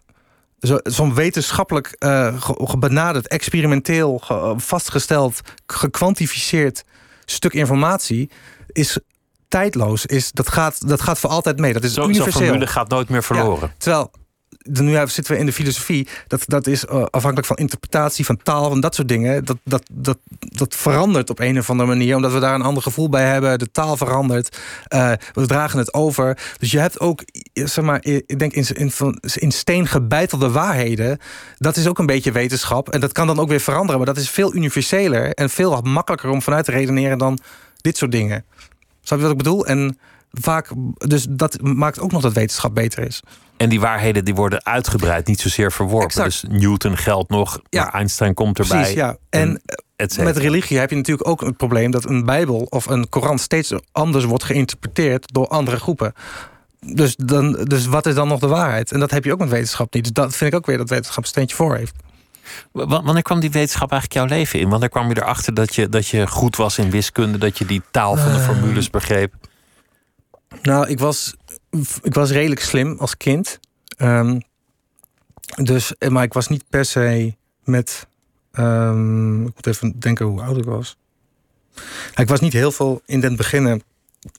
zo'n 0.84 1.14
wetenschappelijk 1.14 1.95
uh, 1.99 2.36
benaderd, 2.80 3.28
experimenteel 3.28 4.22
vastgesteld, 4.57 5.41
gekwantificeerd 5.66 6.84
stuk 7.26 7.53
informatie, 7.53 8.30
is 8.68 8.97
tijdloos. 9.47 10.05
Is, 10.05 10.32
dat, 10.32 10.49
gaat, 10.49 10.88
dat 10.88 11.01
gaat 11.01 11.20
voor 11.20 11.30
altijd 11.30 11.59
mee. 11.59 11.74
Dat 11.74 11.84
is 11.84 11.93
Zo, 11.93 12.03
universeel. 12.03 12.32
Zo'n 12.32 12.41
formule 12.41 12.68
gaat 12.68 12.89
nooit 12.89 13.09
meer 13.09 13.24
verloren. 13.24 13.68
Ja, 13.68 13.74
terwijl 13.78 14.12
nu 14.64 15.07
zitten 15.07 15.34
we 15.34 15.39
in 15.39 15.45
de 15.45 15.53
filosofie. 15.53 16.07
Dat, 16.28 16.43
dat 16.45 16.68
is 16.68 16.86
uh, 16.86 17.03
afhankelijk 17.03 17.47
van 17.47 17.55
interpretatie, 17.55 18.26
van 18.26 18.38
taal, 18.43 18.70
van 18.70 18.80
dat 18.80 18.95
soort 18.95 19.07
dingen. 19.07 19.45
Dat, 19.45 19.57
dat, 19.64 19.84
dat, 19.91 20.18
dat 20.39 20.76
verandert 20.76 21.30
op 21.30 21.39
een 21.39 21.57
of 21.57 21.70
andere 21.70 21.89
manier. 21.89 22.16
Omdat 22.16 22.32
we 22.32 22.39
daar 22.39 22.55
een 22.55 22.62
ander 22.62 22.84
gevoel 22.84 23.09
bij 23.09 23.26
hebben. 23.26 23.59
De 23.59 23.72
taal 23.72 23.97
verandert. 23.97 24.57
Uh, 24.93 25.12
we 25.34 25.45
dragen 25.45 25.80
het 25.80 25.93
over. 25.93 26.38
Dus 26.59 26.72
je 26.72 26.80
hebt 26.80 26.99
ook, 26.99 27.24
zeg 27.53 27.84
maar, 27.84 27.99
ik 28.01 28.39
denk 28.39 28.53
in, 28.53 28.66
in, 28.74 28.91
in 29.34 29.51
steen 29.51 29.88
gebeitelde 29.88 30.49
waarheden. 30.49 31.18
Dat 31.57 31.78
is 31.78 31.88
ook 31.88 31.99
een 31.99 32.05
beetje 32.05 32.32
wetenschap. 32.32 32.89
En 32.89 32.99
dat 32.99 33.12
kan 33.12 33.28
dan 33.28 33.39
ook 33.39 33.49
weer 33.49 33.59
veranderen. 33.59 33.97
Maar 33.97 34.14
dat 34.14 34.24
is 34.24 34.30
veel 34.30 34.55
universeler 34.55 35.34
en 35.34 35.49
veel 35.49 35.82
makkelijker 35.82 36.30
om 36.30 36.41
vanuit 36.41 36.66
te 36.66 36.72
redeneren 36.72 37.18
dan 37.18 37.39
dit 37.82 37.97
soort 37.97 38.12
dingen. 38.12 38.45
Snap 39.01 39.18
je 39.18 39.24
wat 39.24 39.34
ik 39.34 39.43
bedoel? 39.43 39.66
En 39.66 39.97
vaak, 40.32 40.71
dus 40.97 41.25
dat 41.29 41.61
maakt 41.61 41.99
ook 41.99 42.11
nog 42.11 42.21
dat 42.21 42.34
wetenschap 42.34 42.75
beter 42.75 43.07
is. 43.07 43.21
En 43.57 43.69
die 43.69 43.79
waarheden 43.79 44.25
die 44.25 44.36
worden 44.36 44.65
uitgebreid, 44.65 45.27
niet 45.27 45.39
zozeer 45.39 45.71
verworpen. 45.71 46.23
Exact. 46.23 46.49
Dus 46.49 46.61
Newton 46.61 46.97
geldt 46.97 47.29
nog, 47.29 47.59
ja. 47.69 47.84
maar 47.84 47.93
Einstein 47.93 48.34
komt 48.34 48.59
erbij. 48.59 48.77
Precies, 48.77 48.95
ja. 48.95 49.17
En, 49.29 49.61
met 50.19 50.38
religie 50.38 50.77
heb 50.77 50.89
je 50.89 50.95
natuurlijk 50.95 51.27
ook 51.27 51.41
het 51.41 51.57
probleem 51.57 51.91
dat 51.91 52.09
een 52.09 52.25
Bijbel 52.25 52.67
of 52.69 52.86
een 52.86 53.09
Koran 53.09 53.39
steeds 53.39 53.73
anders 53.91 54.25
wordt 54.25 54.43
geïnterpreteerd 54.43 55.34
door 55.34 55.47
andere 55.47 55.77
groepen. 55.77 56.13
Dus, 56.79 57.15
dan, 57.15 57.51
dus 57.51 57.86
wat 57.86 58.05
is 58.05 58.15
dan 58.15 58.27
nog 58.27 58.39
de 58.39 58.47
waarheid? 58.47 58.91
En 58.91 58.99
dat 58.99 59.11
heb 59.11 59.23
je 59.23 59.32
ook 59.32 59.39
met 59.39 59.49
wetenschap 59.49 59.93
niet. 59.93 60.03
Dus 60.03 60.13
dat 60.13 60.36
vind 60.36 60.53
ik 60.53 60.57
ook 60.57 60.65
weer 60.65 60.77
dat 60.77 60.89
wetenschap 60.89 61.23
een 61.23 61.29
steentje 61.29 61.55
voor 61.55 61.75
heeft. 61.75 61.95
Wanneer 62.71 63.21
kwam 63.21 63.39
die 63.39 63.51
wetenschap 63.51 63.91
eigenlijk 63.91 64.21
jouw 64.21 64.38
leven 64.38 64.59
in? 64.59 64.69
Wanneer 64.69 64.89
kwam 64.89 65.09
je 65.09 65.17
erachter 65.17 65.53
dat 65.53 65.75
je, 65.75 65.89
dat 65.89 66.07
je 66.07 66.27
goed 66.27 66.55
was 66.55 66.77
in 66.77 66.89
wiskunde, 66.89 67.38
dat 67.38 67.57
je 67.57 67.65
die 67.65 67.82
taal 67.91 68.17
van 68.17 68.32
de 68.32 68.38
uh, 68.38 68.45
formules 68.45 68.89
begreep? 68.89 69.34
Nou, 70.62 70.88
ik 70.88 70.99
was, 70.99 71.36
ik 72.01 72.14
was 72.14 72.32
redelijk 72.32 72.62
slim 72.62 72.95
als 72.99 73.18
kind. 73.18 73.59
Um, 73.97 74.41
dus, 75.55 75.93
maar 76.09 76.24
ik 76.24 76.34
was 76.34 76.47
niet 76.47 76.64
per 76.70 76.86
se 76.86 77.36
met. 77.64 78.07
Um, 78.53 79.45
ik 79.45 79.55
moet 79.55 79.68
even 79.68 79.99
denken 79.99 80.26
hoe 80.26 80.41
oud 80.41 80.57
ik 80.57 80.64
was. 80.64 80.97
Ik 82.16 82.28
was 82.28 82.39
niet 82.39 82.53
heel 82.53 82.72
veel 82.72 83.01
in 83.05 83.24
het 83.24 83.36
begin 83.36 83.84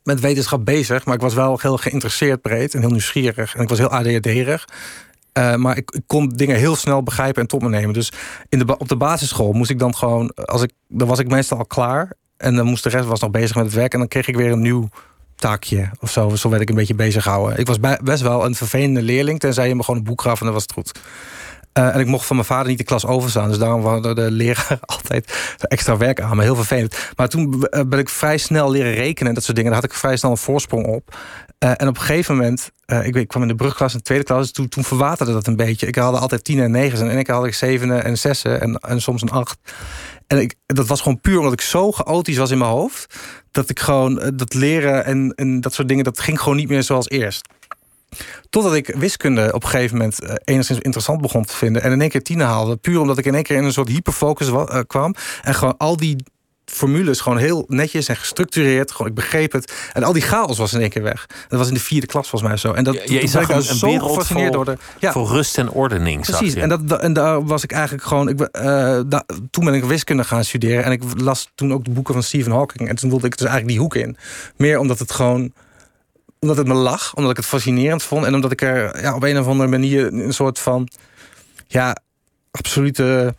met 0.03 0.21
wetenschap 0.21 0.65
bezig, 0.65 1.05
maar 1.05 1.15
ik 1.15 1.21
was 1.21 1.35
wel 1.35 1.59
heel 1.61 1.77
geïnteresseerd 1.77 2.43
breed 2.43 2.75
en 2.75 2.81
heel 2.81 2.91
nieuwsgierig. 2.91 3.55
En 3.55 3.63
ik 3.63 3.69
was 3.69 3.79
heel 3.79 3.91
ADHD-erig. 3.91 4.69
Uh, 5.39 5.55
maar 5.55 5.77
ik, 5.77 5.91
ik, 5.91 6.03
kon 6.07 6.29
dingen 6.29 6.57
heel 6.57 6.77
snel 6.77 7.03
begrijpen 7.03 7.43
en 7.43 7.49
tot 7.49 7.63
me 7.63 7.69
nemen. 7.69 7.95
Dus 7.95 8.13
in 8.49 8.59
de, 8.59 8.79
op 8.79 8.89
de 8.89 8.97
basisschool 8.97 9.53
moest 9.53 9.71
ik 9.71 9.79
dan 9.79 9.95
gewoon, 9.95 10.35
als 10.35 10.63
ik, 10.63 10.73
dan 10.89 11.09
was 11.09 11.19
ik 11.19 11.29
meestal 11.29 11.59
al 11.59 11.67
klaar. 11.67 12.13
En 12.37 12.57
dan 12.57 12.67
moest 12.67 12.83
de 12.83 12.89
rest 12.89 13.07
was 13.07 13.21
nog 13.21 13.31
bezig 13.31 13.57
met 13.57 13.65
het 13.65 13.75
werk. 13.75 13.93
En 13.93 13.99
dan 13.99 14.09
kreeg 14.09 14.29
ik 14.29 14.37
weer 14.37 14.53
een 14.53 14.61
nieuw 14.61 14.89
of 16.01 16.11
zo. 16.11 16.37
Zo 16.37 16.49
werd 16.49 16.63
ik 16.63 16.69
een 16.69 16.75
beetje 16.75 16.95
bezig 16.95 17.23
gehouden. 17.23 17.59
Ik 17.59 17.67
was 17.67 17.79
best 18.03 18.23
wel 18.23 18.45
een 18.45 18.55
vervelende 18.55 19.03
leerling, 19.03 19.41
tenzij 19.41 19.69
je 19.69 19.75
me 19.75 19.83
gewoon 19.83 20.01
een 20.01 20.07
boek 20.07 20.23
gaf 20.23 20.39
en 20.39 20.45
dan 20.45 20.55
was 20.55 20.63
het 20.63 20.73
goed. 20.73 20.93
Uh, 21.79 21.95
en 21.95 22.01
ik 22.01 22.07
mocht 22.07 22.27
van 22.27 22.37
mijn 22.37 22.49
vader 22.49 22.69
niet 22.69 22.79
de 22.79 22.85
klas 22.85 23.07
overstaan. 23.07 23.49
Dus 23.49 23.59
daarom 23.59 23.87
hadden 23.87 24.15
de 24.15 24.31
leraar 24.31 24.79
altijd 24.97 25.57
extra 25.69 25.97
werk 25.97 26.21
aan 26.21 26.37
me. 26.37 26.43
Heel 26.43 26.55
vervelend. 26.55 26.97
Maar 27.17 27.29
toen 27.29 27.69
ben 27.87 27.99
ik 27.99 28.09
vrij 28.09 28.39
snel 28.39 28.71
leren 28.71 28.95
rekenen 28.95 29.29
en 29.29 29.35
dat 29.35 29.45
soort 29.45 29.57
dingen. 29.57 29.73
Daar 29.73 29.81
had 29.81 29.91
ik 29.91 29.97
vrij 29.97 30.17
snel 30.17 30.31
een 30.31 30.37
voorsprong 30.37 30.87
op. 30.87 31.17
Uh, 31.63 31.71
en 31.77 31.89
op 31.89 31.97
een 31.97 32.03
gegeven 32.03 32.37
moment, 32.37 32.71
uh, 32.87 33.07
ik, 33.07 33.29
kwam 33.29 33.43
in 33.43 33.49
de 33.49 33.55
brugklas 33.55 33.93
in 33.93 33.99
de 33.99 34.05
tweede 34.05 34.25
klas. 34.25 34.51
Toen, 34.51 34.69
toen 34.69 34.85
verwaterde 34.85 35.33
dat 35.33 35.47
een 35.47 35.57
beetje. 35.57 35.87
Ik 35.87 35.95
had 35.95 36.19
altijd 36.19 36.45
tien 36.45 36.61
en 36.61 36.71
negen. 36.71 37.11
En 37.11 37.19
ik 37.19 37.27
had 37.27 37.47
ik 37.47 37.55
zevenen 37.55 38.05
en 38.05 38.19
zessen 38.19 38.61
en, 38.61 38.75
en 38.75 39.01
soms 39.01 39.23
een 39.23 39.31
acht. 39.31 39.59
En 40.27 40.41
ik, 40.41 40.55
dat 40.67 40.87
was 40.87 41.01
gewoon 41.01 41.21
puur 41.21 41.39
omdat 41.39 41.53
ik 41.53 41.61
zo 41.61 41.93
chaotisch 41.93 42.37
was 42.37 42.51
in 42.51 42.59
mijn 42.59 42.71
hoofd. 42.71 43.15
Dat 43.51 43.71
ik 43.71 43.81
gewoon 43.81 44.33
dat 44.35 44.55
leren 44.55 45.05
en, 45.05 45.33
en 45.35 45.61
dat 45.61 45.75
soort 45.75 45.89
dingen, 45.89 46.05
dat 46.05 46.21
ging 46.21 46.41
gewoon 46.41 46.57
niet 46.57 46.69
meer 46.69 46.83
zoals 46.83 47.09
eerst. 47.09 47.49
Totdat 48.51 48.75
ik 48.75 48.95
wiskunde 48.97 49.53
op 49.53 49.63
een 49.63 49.69
gegeven 49.69 49.97
moment 49.97 50.23
uh, 50.23 50.35
enigszins 50.45 50.79
interessant 50.81 51.21
begon 51.21 51.45
te 51.45 51.57
vinden. 51.57 51.83
En 51.83 51.93
in 51.93 52.01
één 52.01 52.11
keer 52.11 52.23
tien 52.23 52.41
haalde. 52.41 52.77
Puur 52.77 53.01
omdat 53.01 53.19
ik 53.19 53.25
in 53.25 53.35
één 53.35 53.43
keer 53.43 53.57
in 53.57 53.65
een 53.65 53.73
soort 53.73 53.89
hyperfocus 53.89 54.51
kwam. 54.87 55.15
En 55.43 55.55
gewoon 55.55 55.77
al 55.77 55.97
die 55.97 56.17
formules 56.75 57.21
gewoon 57.21 57.39
heel 57.39 57.65
netjes 57.69 58.09
en 58.09 58.17
gestructureerd. 58.17 58.91
Gewoon, 58.91 59.07
ik 59.07 59.15
begreep 59.15 59.53
het. 59.53 59.73
En 59.93 60.03
al 60.03 60.13
die 60.13 60.23
chaos 60.23 60.59
was 60.59 60.73
in 60.73 60.81
één 60.81 60.91
keer 60.91 61.03
weg. 61.03 61.27
Dat 61.49 61.59
was 61.59 61.69
in 61.69 61.75
de 61.75 61.81
vierde 61.81 62.07
klas 62.07 62.29
volgens 62.29 62.51
mij 62.51 62.61
zo. 62.61 62.73
En 62.73 62.85
dat 62.85 63.09
je, 63.09 63.21
je 63.21 63.27
zag 63.27 63.49
een, 63.49 63.57
een 63.57 63.63
zo 63.63 63.99
gefascineerd 63.99 64.53
door 64.53 64.65
de. 64.65 64.77
Ja. 64.99 65.13
Voor 65.13 65.29
rust 65.29 65.59
en 65.59 65.71
ordening. 65.71 66.21
Precies. 66.21 66.55
En, 66.55 66.69
dat, 66.69 67.01
en 67.01 67.13
daar 67.13 67.45
was 67.45 67.65
ik 67.65 67.73
eigenlijk 67.73 68.05
gewoon. 68.05 68.29
Ik, 68.29 68.41
uh, 68.41 68.51
da, 69.07 69.25
toen 69.51 69.65
ben 69.65 69.75
ik 69.75 69.85
wiskunde 69.85 70.25
gaan 70.25 70.45
studeren. 70.45 70.85
En 70.85 70.93
ik 70.93 71.03
las 71.17 71.51
toen 71.55 71.73
ook 71.73 71.85
de 71.85 71.91
boeken 71.91 72.15
van 72.15 72.23
Stephen 72.23 72.53
Hawking. 72.53 72.89
En 72.89 72.97
toen 72.97 73.11
wilde 73.11 73.27
ik 73.27 73.37
dus 73.37 73.47
eigenlijk 73.47 73.69
die 73.69 73.81
hoek 73.81 73.95
in. 73.95 74.17
Meer 74.57 74.79
omdat 74.79 74.99
het 74.99 75.13
gewoon 75.13 75.53
omdat 76.41 76.57
het 76.57 76.67
me 76.67 76.75
lag, 76.75 77.15
omdat 77.15 77.31
ik 77.31 77.37
het 77.37 77.47
fascinerend 77.47 78.03
vond 78.03 78.25
en 78.25 78.35
omdat 78.35 78.53
ik 78.53 78.63
er 78.63 79.03
ja, 79.03 79.15
op 79.15 79.23
een 79.23 79.39
of 79.39 79.47
andere 79.47 79.69
manier 79.69 80.13
een 80.13 80.35
soort 80.35 80.59
van 80.59 80.89
ja, 81.67 81.97
absolute 82.51 83.35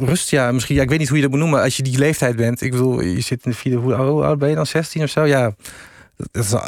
rust, 0.00 0.30
ja, 0.30 0.52
misschien, 0.52 0.76
ja, 0.76 0.82
ik 0.82 0.88
weet 0.88 0.98
niet 0.98 1.08
hoe 1.08 1.16
je 1.16 1.22
dat 1.22 1.32
moet 1.32 1.40
noemen 1.40 1.62
als 1.62 1.76
je 1.76 1.82
die 1.82 1.98
leeftijd 1.98 2.36
bent. 2.36 2.60
Ik 2.60 2.70
bedoel, 2.70 3.00
je 3.00 3.20
zit 3.20 3.44
in 3.44 3.50
de 3.50 3.56
vierde, 3.56 3.76
hoe 3.76 4.24
oud 4.24 4.38
ben 4.38 4.48
je 4.48 4.54
dan? 4.54 4.66
16 4.66 5.02
of 5.02 5.10
zo? 5.10 5.24
Ja. 5.24 5.54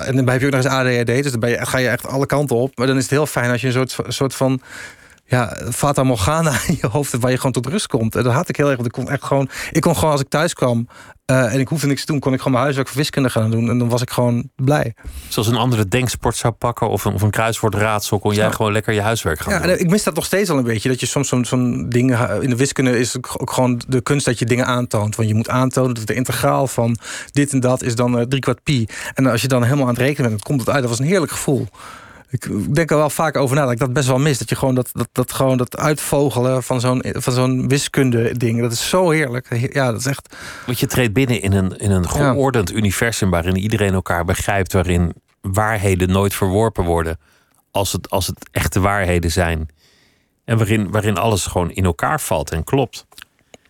En 0.04 0.16
dan 0.16 0.28
heb 0.28 0.40
je 0.40 0.46
ook 0.46 0.52
nog 0.52 0.64
eens 0.64 0.72
ADHD, 0.72 1.06
dus 1.06 1.30
dan 1.30 1.40
ben 1.40 1.50
je, 1.50 1.66
ga 1.66 1.78
je 1.78 1.88
echt 1.88 2.06
alle 2.06 2.26
kanten 2.26 2.56
op. 2.56 2.76
Maar 2.76 2.86
dan 2.86 2.96
is 2.96 3.02
het 3.02 3.10
heel 3.10 3.26
fijn 3.26 3.50
als 3.50 3.60
je 3.60 3.66
een 3.66 3.72
soort, 3.72 3.96
soort 4.08 4.34
van 4.34 4.60
ja, 5.30 5.56
Fata 5.72 6.02
Morgana 6.02 6.52
in 6.66 6.78
je 6.80 6.86
hoofd 6.86 7.18
waar 7.18 7.30
je 7.30 7.36
gewoon 7.36 7.52
tot 7.52 7.66
rust 7.66 7.86
komt. 7.86 8.16
En 8.16 8.22
dat 8.22 8.32
had 8.32 8.48
ik 8.48 8.56
heel 8.56 8.66
erg. 8.66 8.76
Want 8.76 8.86
ik 8.86 8.92
kon 8.92 9.10
echt 9.10 9.24
gewoon, 9.24 9.48
ik 9.70 9.80
kon 9.80 9.94
gewoon 9.94 10.10
als 10.10 10.20
ik 10.20 10.28
thuis 10.28 10.54
kwam 10.54 10.88
uh, 11.30 11.54
en 11.54 11.60
ik 11.60 11.68
hoefde 11.68 11.86
niks 11.86 12.04
te 12.04 12.12
doen, 12.12 12.20
kon 12.20 12.32
ik 12.32 12.38
gewoon 12.38 12.52
mijn 12.52 12.62
huiswerk 12.64 12.88
voor 12.88 12.96
wiskunde 12.96 13.30
gaan 13.30 13.50
doen. 13.50 13.70
En 13.70 13.78
dan 13.78 13.88
was 13.88 14.02
ik 14.02 14.10
gewoon 14.10 14.50
blij. 14.56 14.94
Zoals 15.28 15.48
een 15.48 15.56
andere 15.56 15.88
denksport 15.88 16.36
zou 16.36 16.52
pakken 16.52 16.88
of 16.88 17.04
een, 17.04 17.14
of 17.14 17.22
een 17.22 17.30
kruiswoordraadsel, 17.30 18.18
kon 18.18 18.34
jij 18.34 18.44
ja. 18.44 18.50
gewoon 18.50 18.72
lekker 18.72 18.92
je 18.92 19.00
huiswerk 19.00 19.40
gaan 19.40 19.52
ja, 19.52 19.66
doen. 19.66 19.78
Ik 19.78 19.90
mis 19.90 20.02
dat 20.02 20.14
nog 20.14 20.24
steeds 20.24 20.50
al 20.50 20.58
een 20.58 20.64
beetje. 20.64 20.88
Dat 20.88 21.00
je 21.00 21.06
soms 21.06 21.28
zo'n 21.28 21.44
zo'n 21.44 21.88
ding. 21.88 22.18
In 22.40 22.50
de 22.50 22.56
wiskunde 22.56 22.98
is 22.98 23.16
ook 23.16 23.50
gewoon 23.52 23.80
de 23.88 24.00
kunst 24.00 24.26
dat 24.26 24.38
je 24.38 24.44
dingen 24.44 24.66
aantoont. 24.66 25.16
Want 25.16 25.28
je 25.28 25.34
moet 25.34 25.48
aantonen 25.48 25.94
dat 25.94 26.06
de 26.06 26.14
integraal 26.14 26.66
van 26.66 26.98
dit 27.32 27.52
en 27.52 27.60
dat 27.60 27.82
is 27.82 27.94
dan 27.94 28.18
uh, 28.18 28.22
drie 28.22 28.40
kwart 28.40 28.62
pi. 28.62 28.86
En 29.14 29.26
als 29.26 29.40
je 29.40 29.48
dan 29.48 29.62
helemaal 29.62 29.86
aan 29.86 29.94
het 29.94 30.02
rekenen 30.02 30.30
bent, 30.30 30.42
komt 30.42 30.60
het 30.60 30.70
uit. 30.70 30.80
Dat 30.80 30.90
was 30.90 30.98
een 30.98 31.04
heerlijk 31.04 31.32
gevoel 31.32 31.66
ik 32.30 32.74
denk 32.74 32.90
er 32.90 32.96
wel 32.96 33.10
vaak 33.10 33.36
over 33.36 33.56
na 33.56 33.62
dat 33.62 33.72
ik 33.72 33.78
dat 33.78 33.92
best 33.92 34.08
wel 34.08 34.18
mis. 34.18 34.38
Dat 34.38 34.48
je 34.48 34.56
gewoon 34.56 34.74
dat, 34.74 34.90
dat, 34.92 35.08
dat, 35.12 35.32
gewoon 35.32 35.56
dat 35.56 35.76
uitvogelen 35.76 36.62
van 36.62 36.80
zo'n, 36.80 37.04
van 37.08 37.32
zo'n 37.32 37.68
wiskunde 37.68 38.36
ding. 38.36 38.60
Dat 38.60 38.72
is 38.72 38.88
zo 38.88 39.10
heerlijk. 39.10 39.72
Ja, 39.72 39.90
dat 39.90 40.00
is 40.00 40.06
echt. 40.06 40.36
Want 40.66 40.80
je 40.80 40.86
treedt 40.86 41.12
binnen 41.12 41.42
in 41.42 41.52
een, 41.52 41.76
in 41.76 41.90
een 41.90 42.08
geordend 42.08 42.72
universum 42.72 43.30
waarin 43.30 43.56
iedereen 43.56 43.94
elkaar 43.94 44.24
begrijpt, 44.24 44.72
waarin 44.72 45.12
waarheden 45.40 46.10
nooit 46.10 46.34
verworpen 46.34 46.84
worden 46.84 47.18
als 47.70 47.92
het, 47.92 48.10
als 48.10 48.26
het 48.26 48.48
echte 48.52 48.80
waarheden 48.80 49.30
zijn. 49.30 49.68
En 50.44 50.56
waarin, 50.56 50.90
waarin 50.90 51.16
alles 51.16 51.46
gewoon 51.46 51.70
in 51.70 51.84
elkaar 51.84 52.20
valt 52.20 52.50
en 52.50 52.64
klopt. 52.64 53.06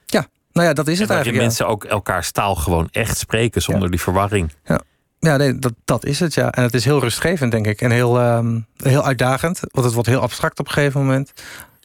Ja, 0.06 0.26
nou 0.52 0.66
ja, 0.66 0.72
dat 0.72 0.88
is 0.88 0.98
het 0.98 1.08
en 1.08 1.14
eigenlijk. 1.14 1.44
mensen 1.44 1.66
ook 1.66 1.84
elkaar 1.84 2.30
taal 2.30 2.54
gewoon 2.54 2.88
echt 2.90 3.18
spreken 3.18 3.62
zonder 3.62 3.90
die 3.90 4.00
verwarring. 4.00 4.52
Ja. 4.64 4.80
Ja, 5.20 5.36
nee, 5.36 5.58
dat, 5.58 5.72
dat 5.84 6.04
is 6.04 6.20
het, 6.20 6.34
ja. 6.34 6.52
En 6.52 6.62
het 6.62 6.74
is 6.74 6.84
heel 6.84 7.00
rustgevend, 7.00 7.50
denk 7.50 7.66
ik. 7.66 7.80
En 7.80 7.90
heel, 7.90 8.20
um, 8.20 8.66
heel 8.76 9.04
uitdagend. 9.04 9.60
Want 9.60 9.84
het 9.84 9.94
wordt 9.94 10.08
heel 10.08 10.20
abstract 10.20 10.58
op 10.58 10.66
een 10.66 10.72
gegeven 10.72 11.00
moment. 11.00 11.32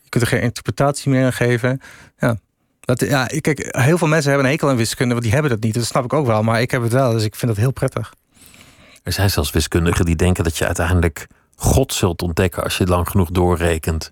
Je 0.03 0.09
kunt 0.09 0.23
er 0.23 0.29
geen 0.29 0.41
interpretatie 0.41 1.11
meer 1.11 1.25
aan 1.25 1.33
geven. 1.33 1.81
Ja. 2.17 2.37
Dat, 2.79 2.99
ja, 2.99 3.25
kijk, 3.41 3.75
heel 3.77 3.97
veel 3.97 4.07
mensen 4.07 4.29
hebben 4.29 4.47
een 4.47 4.53
hekel 4.53 4.69
aan 4.69 4.75
wiskunde, 4.75 5.11
want 5.11 5.23
die 5.25 5.33
hebben 5.33 5.51
dat 5.51 5.61
niet. 5.61 5.73
Dat 5.73 5.85
snap 5.85 6.03
ik 6.03 6.13
ook 6.13 6.25
wel, 6.25 6.43
maar 6.43 6.61
ik 6.61 6.71
heb 6.71 6.81
het 6.81 6.91
wel. 6.91 7.11
Dus 7.11 7.23
ik 7.23 7.35
vind 7.35 7.51
dat 7.51 7.59
heel 7.59 7.71
prettig. 7.71 8.13
Er 9.03 9.11
zijn 9.11 9.29
zelfs 9.29 9.51
wiskundigen 9.51 10.05
die 10.05 10.15
denken 10.15 10.43
dat 10.43 10.57
je 10.57 10.65
uiteindelijk 10.65 11.27
God 11.55 11.93
zult 11.93 12.21
ontdekken 12.21 12.63
als 12.63 12.77
je 12.77 12.85
lang 12.85 13.09
genoeg 13.09 13.29
doorrekent. 13.29 14.11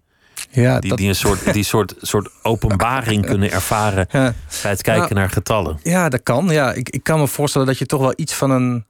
Ja, 0.50 0.80
die, 0.80 0.90
dat... 0.90 0.98
die 0.98 1.08
een 1.08 1.16
soort, 1.16 1.54
die 1.54 1.64
soort, 1.64 1.96
soort 2.02 2.30
openbaring 2.42 3.26
kunnen 3.26 3.52
ervaren 3.52 4.08
ja. 4.12 4.34
bij 4.62 4.72
het 4.72 4.82
kijken 4.82 5.04
nou, 5.04 5.14
naar 5.14 5.30
getallen. 5.30 5.80
Ja, 5.84 6.10
dat 6.10 6.24
kan. 6.24 6.48
Ja, 6.50 6.74
ik, 6.74 6.90
ik 6.90 7.04
kan 7.04 7.20
me 7.20 7.28
voorstellen 7.28 7.68
dat 7.68 7.78
je 7.78 7.86
toch 7.86 8.02
wel 8.02 8.14
iets 8.16 8.34
van 8.34 8.52
een 8.52 8.86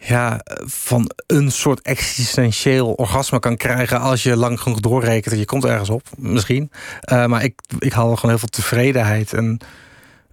ja, 0.00 0.40
van 0.64 1.10
een 1.26 1.50
soort 1.50 1.80
existentieel 1.82 2.92
orgasme 2.92 3.38
kan 3.38 3.56
krijgen 3.56 4.00
als 4.00 4.22
je 4.22 4.36
lang 4.36 4.60
genoeg 4.60 4.80
doorrekent. 4.80 5.38
Je 5.38 5.44
komt 5.44 5.64
ergens 5.64 5.90
op, 5.90 6.02
misschien. 6.16 6.70
Uh, 7.12 7.26
maar 7.26 7.44
ik, 7.44 7.60
ik 7.78 7.92
haal 7.92 8.14
gewoon 8.14 8.30
heel 8.30 8.38
veel 8.38 8.48
tevredenheid. 8.48 9.32
En 9.32 9.58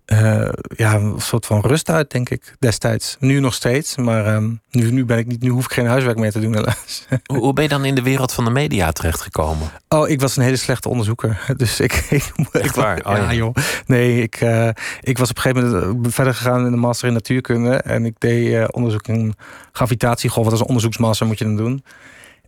eh, 0.06 0.50
ja, 0.76 0.94
een 0.94 1.14
soort 1.18 1.46
van 1.46 1.62
rust 1.62 1.90
uit, 1.90 2.12
denk 2.12 2.30
ik, 2.30 2.56
destijds. 2.60 3.16
Nu 3.20 3.40
nog 3.40 3.54
steeds, 3.54 3.96
maar 3.96 4.26
ehm, 4.26 4.54
nu, 4.72 4.92
nu, 4.92 5.06
ben 5.06 5.18
ik 5.18 5.28
niet, 5.28 5.42
nu 5.42 5.50
hoef 5.50 5.66
ik 5.66 5.72
geen 5.72 5.86
huiswerk 5.86 6.18
meer 6.18 6.32
te 6.32 6.40
doen, 6.40 6.54
helaas. 6.56 7.06
Hoe, 7.32 7.38
hoe 7.38 7.54
ben 7.54 7.64
je 7.64 7.70
dan 7.70 7.86
in 7.86 7.96
de 7.96 8.02
wereld 8.02 8.34
van 8.34 8.46
de 8.46 8.50
media 8.50 8.92
terechtgekomen? 8.92 9.72
Oh, 9.90 10.10
ik 10.10 10.22
was 10.22 10.38
een 10.38 10.44
hele 10.44 10.56
slechte 10.56 10.90
onderzoeker. 10.90 11.44
Dus 11.58 11.80
ik. 11.80 11.94
ik, 12.10 12.32
ik 12.52 12.72
waar? 12.72 12.98
Oh, 12.98 13.16
ja, 13.16 13.24
ja. 13.24 13.34
joh. 13.34 13.56
Nee, 13.86 14.22
ik, 14.22 14.36
eh, 14.36 14.70
ik 15.02 15.18
was 15.18 15.30
op 15.30 15.36
een 15.36 15.42
gegeven 15.42 15.72
moment 15.72 16.06
eh, 16.06 16.12
verder 16.12 16.34
gegaan 16.34 16.66
in 16.66 16.72
de 16.72 16.78
master 16.78 17.08
in 17.08 17.14
natuurkunde. 17.14 17.76
En 17.76 18.06
ik 18.06 18.16
deed 18.18 18.74
onderzoek 18.74 19.08
in 19.08 19.36
gravitatiegolf. 19.72 20.54
Is 20.54 20.60
een 20.60 20.66
onderzoeksmaster, 20.66 21.28
moet 21.28 21.40
je 21.40 21.46
dan 21.46 21.56
doen. 21.56 21.84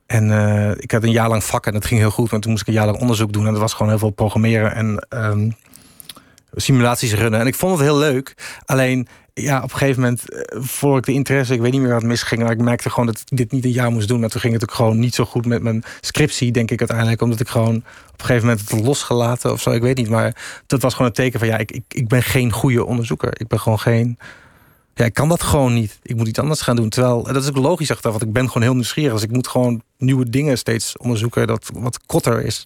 En 0.06 0.32
ik 0.80 0.92
had 0.92 1.04
een 1.04 1.12
jaar 1.12 1.30
lang 1.30 1.44
vak 1.44 1.66
en 1.66 1.74
dat 1.74 1.86
ging 1.86 2.00
heel 2.00 2.12
goed. 2.12 2.30
Want 2.30 2.42
toen 2.42 2.52
moest 2.52 2.64
ik 2.64 2.68
een 2.68 2.80
jaar 2.80 2.86
lang 2.86 3.00
onderzoek 3.00 3.34
doen. 3.34 3.46
En 3.46 3.52
dat 3.52 3.62
was 3.62 3.74
gewoon 3.74 3.90
heel 3.90 4.00
veel 4.00 4.10
programmeren 4.10 4.76
en 4.76 5.06
ehm, 5.10 5.50
simulaties 6.56 7.14
runnen. 7.14 7.40
En 7.40 7.48
ik 7.48 7.56
vond 7.56 7.72
het 7.72 7.82
heel 7.82 7.98
leuk. 7.98 8.34
Alleen, 8.66 9.08
ja, 9.34 9.58
op 9.58 9.72
een 9.72 9.78
gegeven 9.78 10.02
moment 10.02 10.30
eh, 10.30 10.62
voelde 10.62 10.98
ik 10.98 11.06
de 11.06 11.12
interesse. 11.12 11.54
Ik 11.54 11.62
weet 11.62 11.72
niet 11.72 11.82
meer 11.82 11.94
wat 11.94 12.04
misging. 12.04 12.42
Maar 12.42 12.52
ik 12.52 12.62
merkte 12.62 12.90
gewoon 12.90 13.06
dat 13.06 13.20
ik 13.20 13.38
dit 13.38 13.52
niet 13.52 13.66
een 13.66 13.72
jaar 13.72 13.92
moest 13.92 14.08
doen. 14.08 14.24
En 14.24 14.30
toen 14.30 14.42
ging 14.42 14.54
het 14.54 14.64
ook 14.64 14.74
gewoon 14.74 15.00
niet 15.00 15.16
zo 15.16 15.26
goed 15.26 15.46
met 15.46 15.62
mijn 15.62 15.84
scriptie, 16.02 16.52
denk 16.52 16.72
ik 16.72 16.80
uiteindelijk. 16.80 17.22
Omdat 17.22 17.40
ik 17.40 17.48
gewoon 17.48 17.76
op 17.76 18.20
een 18.20 18.26
gegeven 18.26 18.48
moment 18.48 18.70
het 18.70 18.80
losgelaten 18.80 19.52
of 19.52 19.62
zo. 19.62 19.72
Ik 19.72 19.82
weet 19.82 19.98
niet. 19.98 20.10
Maar 20.10 20.62
dat 20.68 20.82
was 20.82 20.94
gewoon 20.94 21.08
een 21.08 21.14
teken 21.14 21.40
van 21.40 21.48
ja, 21.48 21.58
ik, 21.58 21.72
ik, 21.72 21.84
ik 21.88 22.08
ben 22.08 22.24
geen 22.24 22.52
goede 22.52 22.86
onderzoeker. 22.86 23.40
Ik 23.40 23.48
ben 23.48 23.60
gewoon 23.60 23.80
geen. 23.80 24.18
Ja, 24.94 25.06
ik 25.06 25.14
kan 25.14 25.30
dat 25.30 25.44
gewoon 25.44 25.74
niet. 25.74 26.00
Ik 26.04 26.16
moet 26.16 26.28
iets 26.28 26.40
anders 26.40 26.62
gaan 26.62 26.76
doen. 26.76 26.90
Terwijl, 26.90 27.24
dat 27.24 27.44
is 27.44 27.50
ook 27.50 27.58
logisch 27.58 27.92
achteraf, 27.92 28.14
want 28.14 28.28
ik 28.28 28.34
ben 28.34 28.48
gewoon 28.48 28.64
heel 28.64 28.74
nieuwsgierig. 28.74 29.14
Dus 29.14 29.24
ik 29.24 29.32
moet 29.32 29.48
gewoon 29.48 29.82
nieuwe 29.98 30.30
dingen 30.30 30.58
steeds 30.58 30.98
onderzoeken 30.98 31.48
dat 31.48 31.70
wat 31.74 32.00
korter 32.06 32.46
is. 32.46 32.66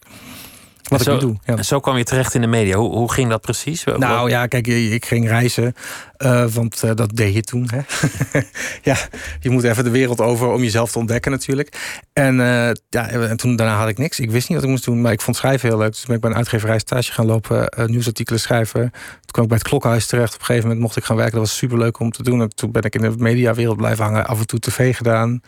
Wat 0.90 1.02
ik 1.02 1.08
nu 1.08 1.18
doe. 1.18 1.36
Ja. 1.46 1.58
En 1.58 1.66
zo 1.66 1.80
kwam 1.80 1.98
je 1.98 2.04
terecht 2.04 2.34
in 2.34 2.42
de 2.42 2.48
media. 2.48 2.78
Hoe, 2.78 2.92
hoe 2.96 3.12
ging 3.12 3.30
dat 3.30 3.42
precies? 3.42 3.84
Nou 3.84 4.30
ja, 4.30 4.48
kijk, 4.48 4.68
ik 4.68 5.06
ging 5.06 5.28
reizen, 5.28 5.74
uh, 6.18 6.46
want 6.46 6.82
uh, 6.86 6.92
dat 6.96 7.16
deed 7.16 7.34
je 7.34 7.42
toen. 7.42 7.70
Hè? 7.74 7.82
ja, 8.92 8.98
je 9.40 9.50
moet 9.50 9.64
even 9.64 9.84
de 9.84 9.90
wereld 9.90 10.22
over 10.22 10.48
om 10.48 10.62
jezelf 10.62 10.92
te 10.92 11.00
ontdekken 11.00 11.32
natuurlijk. 11.32 12.00
En, 12.14 12.40
uh, 12.40 12.70
ja, 12.90 13.10
en 13.10 13.38
toen 13.38 13.56
daarna 13.56 13.78
had 13.78 13.88
ik 13.88 13.98
niks. 13.98 14.20
Ik 14.20 14.32
wist 14.32 14.48
niet 14.48 14.58
wat 14.58 14.66
ik 14.66 14.74
moest 14.74 14.86
doen, 14.86 15.02
maar 15.02 15.12
ik 15.12 15.22
vond 15.22 15.38
schrijven 15.38 15.70
heel 15.70 15.78
leuk. 15.78 15.92
Dus 15.92 16.06
ben 16.06 16.16
ik 16.16 16.22
bij 16.22 16.30
een 16.30 16.38
uitgeverij 16.38 16.80
stage 16.80 17.12
gaan 17.12 17.26
lopen, 17.26 17.70
nieuwsartikelen 17.86 18.40
schrijven. 18.40 18.82
Toen 18.92 19.32
kwam 19.32 19.44
ik 19.44 19.50
bij 19.50 19.58
het 19.58 19.68
klokhuis 19.68 20.08
terecht. 20.08 20.34
Op 20.34 20.40
een 20.40 20.46
gegeven 20.46 20.68
moment 20.68 20.86
mocht 20.86 20.98
ik 20.98 21.04
gaan 21.04 21.16
werken. 21.16 21.36
Dat 21.36 21.48
was 21.48 21.58
super 21.58 21.78
leuk 21.78 22.00
om 22.00 22.12
te 22.12 22.24
doen. 22.24 22.42
En 22.42 22.56
toen 22.56 22.72
ben 22.72 22.84
ik 22.84 22.96
in 22.96 23.02
de 23.02 23.14
mediawereld 23.18 23.78
blijven 23.78 24.04
hangen. 24.04 24.28
Af 24.28 24.40
en 24.40 24.48
toe 24.48 24.60
tv 24.60 24.96
gedaan, 24.96 25.42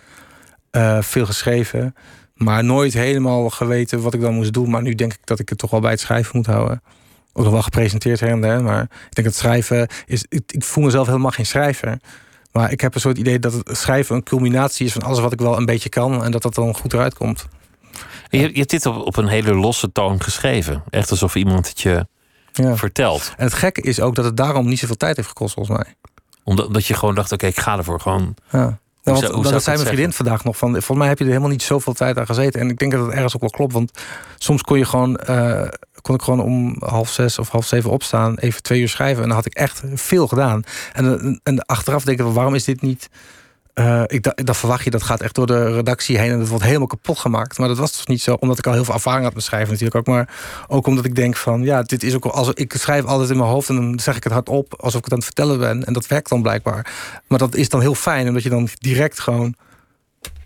veel 1.01 1.25
geschreven. 1.25 1.95
Maar 2.43 2.63
nooit 2.63 2.93
helemaal 2.93 3.49
geweten 3.49 4.01
wat 4.01 4.13
ik 4.13 4.21
dan 4.21 4.33
moest 4.33 4.53
doen. 4.53 4.69
Maar 4.69 4.81
nu 4.81 4.95
denk 4.95 5.13
ik 5.13 5.19
dat 5.23 5.39
ik 5.39 5.49
het 5.49 5.57
toch 5.57 5.69
wel 5.69 5.79
bij 5.79 5.91
het 5.91 5.99
schrijven 5.99 6.31
moet 6.37 6.45
houden. 6.45 6.81
Ook 7.33 7.43
nog 7.43 7.53
wel 7.53 7.61
gepresenteerd 7.61 8.19
her 8.19 8.29
en 8.29 8.41
der. 8.41 8.63
Maar 8.63 8.81
ik 8.81 9.15
denk 9.15 9.27
dat 9.27 9.35
schrijven 9.35 9.87
is. 10.05 10.25
Ik, 10.29 10.43
ik, 10.47 10.63
voel 10.63 10.83
mezelf 10.83 11.07
helemaal 11.07 11.31
geen 11.31 11.45
schrijver. 11.45 11.99
Maar 12.51 12.71
ik 12.71 12.81
heb 12.81 12.95
een 12.95 13.01
soort 13.01 13.17
idee 13.17 13.39
dat 13.39 13.53
het 13.53 13.77
schrijven 13.77 14.15
een 14.15 14.23
culminatie 14.23 14.85
is 14.85 14.93
van 14.93 15.01
alles 15.01 15.19
wat 15.19 15.33
ik 15.33 15.39
wel 15.39 15.57
een 15.57 15.65
beetje 15.65 15.89
kan. 15.89 16.23
En 16.23 16.31
dat 16.31 16.41
dat 16.41 16.55
dan 16.55 16.75
goed 16.75 16.93
eruit 16.93 17.13
komt. 17.13 17.47
Je, 18.29 18.39
je 18.39 18.57
hebt 18.57 18.69
dit 18.69 18.85
op, 18.85 18.95
op 18.95 19.17
een 19.17 19.27
hele 19.27 19.53
losse 19.53 19.91
toon 19.91 20.21
geschreven. 20.21 20.83
Echt 20.89 21.11
alsof 21.11 21.35
iemand 21.35 21.67
het 21.67 21.81
je 21.81 22.07
ja. 22.51 22.77
vertelt. 22.77 23.33
En 23.37 23.45
het 23.45 23.53
gekke 23.53 23.81
is 23.81 23.99
ook 23.99 24.15
dat 24.15 24.25
het 24.25 24.37
daarom 24.37 24.67
niet 24.67 24.79
zoveel 24.79 24.95
tijd 24.95 25.15
heeft 25.15 25.27
gekost, 25.27 25.53
volgens 25.53 25.77
mij. 25.77 25.95
Omdat, 26.43 26.65
omdat 26.65 26.85
je 26.85 26.93
gewoon 26.93 27.15
dacht: 27.15 27.31
oké, 27.31 27.45
okay, 27.45 27.49
ik 27.49 27.63
ga 27.63 27.77
ervoor 27.77 27.99
gewoon. 27.99 28.35
Ja. 28.51 28.79
Nou, 29.03 29.19
want, 29.19 29.33
hoe 29.33 29.43
dat 29.43 29.63
zei 29.63 29.75
mijn 29.75 29.87
vriendin 29.87 30.13
vandaag 30.13 30.43
nog 30.43 30.57
van. 30.57 30.71
Volgens 30.71 30.97
mij 30.97 31.07
heb 31.07 31.17
je 31.17 31.23
er 31.23 31.29
helemaal 31.29 31.51
niet 31.51 31.63
zoveel 31.63 31.93
tijd 31.93 32.17
aan 32.17 32.25
gezeten. 32.25 32.59
En 32.59 32.69
ik 32.69 32.79
denk 32.79 32.91
dat 32.91 33.05
het 33.05 33.13
ergens 33.13 33.35
ook 33.35 33.41
wel 33.41 33.49
klopt. 33.49 33.73
Want 33.73 33.91
soms 34.37 34.61
kon 34.61 34.77
je 34.77 34.85
gewoon. 34.85 35.19
Uh, 35.29 35.67
kon 36.01 36.15
ik 36.15 36.21
gewoon 36.21 36.41
om 36.41 36.75
half 36.79 37.09
zes 37.09 37.39
of 37.39 37.49
half 37.49 37.65
zeven 37.65 37.89
opstaan. 37.89 38.35
Even 38.37 38.63
twee 38.63 38.81
uur 38.81 38.89
schrijven. 38.89 39.21
En 39.21 39.27
dan 39.27 39.37
had 39.37 39.45
ik 39.45 39.53
echt 39.53 39.81
veel 39.93 40.27
gedaan. 40.27 40.63
En, 40.93 41.39
en 41.43 41.65
achteraf 41.65 42.03
denk 42.03 42.19
ik, 42.19 42.25
waarom 42.25 42.55
is 42.55 42.63
dit 42.63 42.81
niet. 42.81 43.09
Uh, 43.79 44.03
ik, 44.05 44.45
dan 44.45 44.55
verwacht 44.55 44.83
je 44.83 44.89
dat 44.89 45.03
gaat 45.03 45.21
echt 45.21 45.35
door 45.35 45.47
de 45.47 45.73
redactie 45.73 46.17
heen 46.17 46.31
en 46.31 46.39
dat 46.39 46.47
wordt 46.47 46.63
helemaal 46.63 46.87
kapot 46.87 47.19
gemaakt. 47.19 47.57
Maar 47.57 47.67
dat 47.67 47.77
was 47.77 47.91
dus 47.91 48.05
niet 48.05 48.21
zo, 48.21 48.33
omdat 48.33 48.57
ik 48.57 48.67
al 48.67 48.73
heel 48.73 48.85
veel 48.85 48.93
ervaring 48.93 49.23
had 49.23 49.33
met 49.33 49.43
schrijven 49.43 49.69
natuurlijk 49.69 49.95
ook. 49.95 50.15
Maar 50.15 50.29
ook 50.67 50.87
omdat 50.87 51.05
ik 51.05 51.15
denk 51.15 51.35
van, 51.35 51.63
ja, 51.63 51.83
dit 51.83 52.03
is 52.03 52.15
ook 52.15 52.25
als 52.25 52.49
ik 52.53 52.73
schrijf 52.77 53.05
altijd 53.05 53.29
in 53.29 53.37
mijn 53.37 53.49
hoofd 53.49 53.69
en 53.69 53.75
dan 53.75 53.99
zeg 53.99 54.15
ik 54.15 54.23
het 54.23 54.33
hardop 54.33 54.73
alsof 54.79 54.97
ik 54.97 55.03
het 55.03 55.13
aan 55.13 55.17
het 55.17 55.27
vertellen 55.27 55.59
ben. 55.59 55.85
En 55.85 55.93
dat 55.93 56.07
werkt 56.07 56.29
dan 56.29 56.41
blijkbaar. 56.41 56.91
Maar 57.27 57.39
dat 57.39 57.55
is 57.55 57.69
dan 57.69 57.81
heel 57.81 57.95
fijn, 57.95 58.27
omdat 58.27 58.43
je 58.43 58.49
dan 58.49 58.67
direct 58.79 59.19
gewoon 59.19 59.55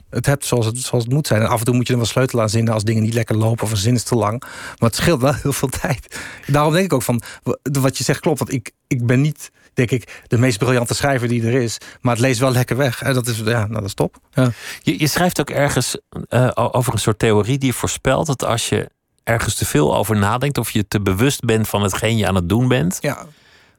het 0.10 0.26
hebt 0.26 0.46
zoals 0.46 0.66
het, 0.66 0.78
zoals 0.78 1.04
het 1.04 1.14
moet 1.14 1.28
zijn. 1.28 1.42
En 1.42 1.48
af 1.48 1.60
en 1.60 1.66
toe 1.66 1.76
moet 1.76 1.88
je 1.88 1.94
dan 1.94 2.02
wel 2.02 2.12
sleutel 2.12 2.42
aan 2.42 2.50
zinnen 2.50 2.74
als 2.74 2.84
dingen 2.84 3.04
niet 3.04 3.14
lekker 3.14 3.38
lopen 3.38 3.64
of 3.64 3.72
een 3.72 3.78
zin 3.78 3.96
is 3.96 4.04
te 4.04 4.16
lang. 4.16 4.40
Maar 4.40 4.90
het 4.90 4.96
scheelt 4.96 5.22
wel 5.22 5.34
heel 5.34 5.54
veel 5.54 5.70
tijd. 5.82 6.20
Daarom 6.48 6.74
denk 6.74 6.86
ik 6.86 6.94
ook 6.94 7.02
van, 7.02 7.22
wat 7.62 7.98
je 7.98 8.04
zegt 8.04 8.20
klopt. 8.20 8.40
Want 8.40 8.54
ik, 8.54 8.72
ik 8.88 9.06
ben 9.06 9.22
niet 9.22 9.52
denk 9.78 9.92
ik, 9.92 10.24
de 10.28 10.38
meest 10.38 10.58
briljante 10.58 10.94
schrijver 10.94 11.28
die 11.28 11.44
er 11.44 11.62
is. 11.62 11.78
Maar 12.02 12.14
het 12.14 12.22
leest 12.22 12.40
wel 12.40 12.52
lekker 12.52 12.78
weg. 12.78 13.02
En 13.02 13.14
dat 13.14 13.28
is, 13.28 13.38
ja, 13.38 13.44
nou, 13.44 13.74
dat 13.74 13.84
is 13.84 13.94
top. 13.94 14.18
Ja. 14.32 14.52
Je, 14.82 15.00
je 15.00 15.08
schrijft 15.08 15.40
ook 15.40 15.50
ergens 15.50 15.98
uh, 16.30 16.50
over 16.54 16.94
een 16.94 17.00
soort 17.00 17.20
theorie 17.20 17.58
die 17.58 17.74
voorspelt 17.74 18.26
dat 18.26 18.44
als 18.44 18.70
je 18.70 18.90
ergens 19.24 19.56
te 19.56 19.66
veel 19.66 19.96
over 19.96 20.18
nadenkt, 20.18 20.58
of 20.58 20.70
je 20.70 20.88
te 20.88 21.02
bewust 21.02 21.46
bent 21.46 21.68
van 21.68 21.84
hetgeen 21.84 22.18
je 22.18 22.28
aan 22.28 22.36
het 22.36 22.50
doen 22.50 22.68
bent, 22.68 22.98
ja. 23.02 23.26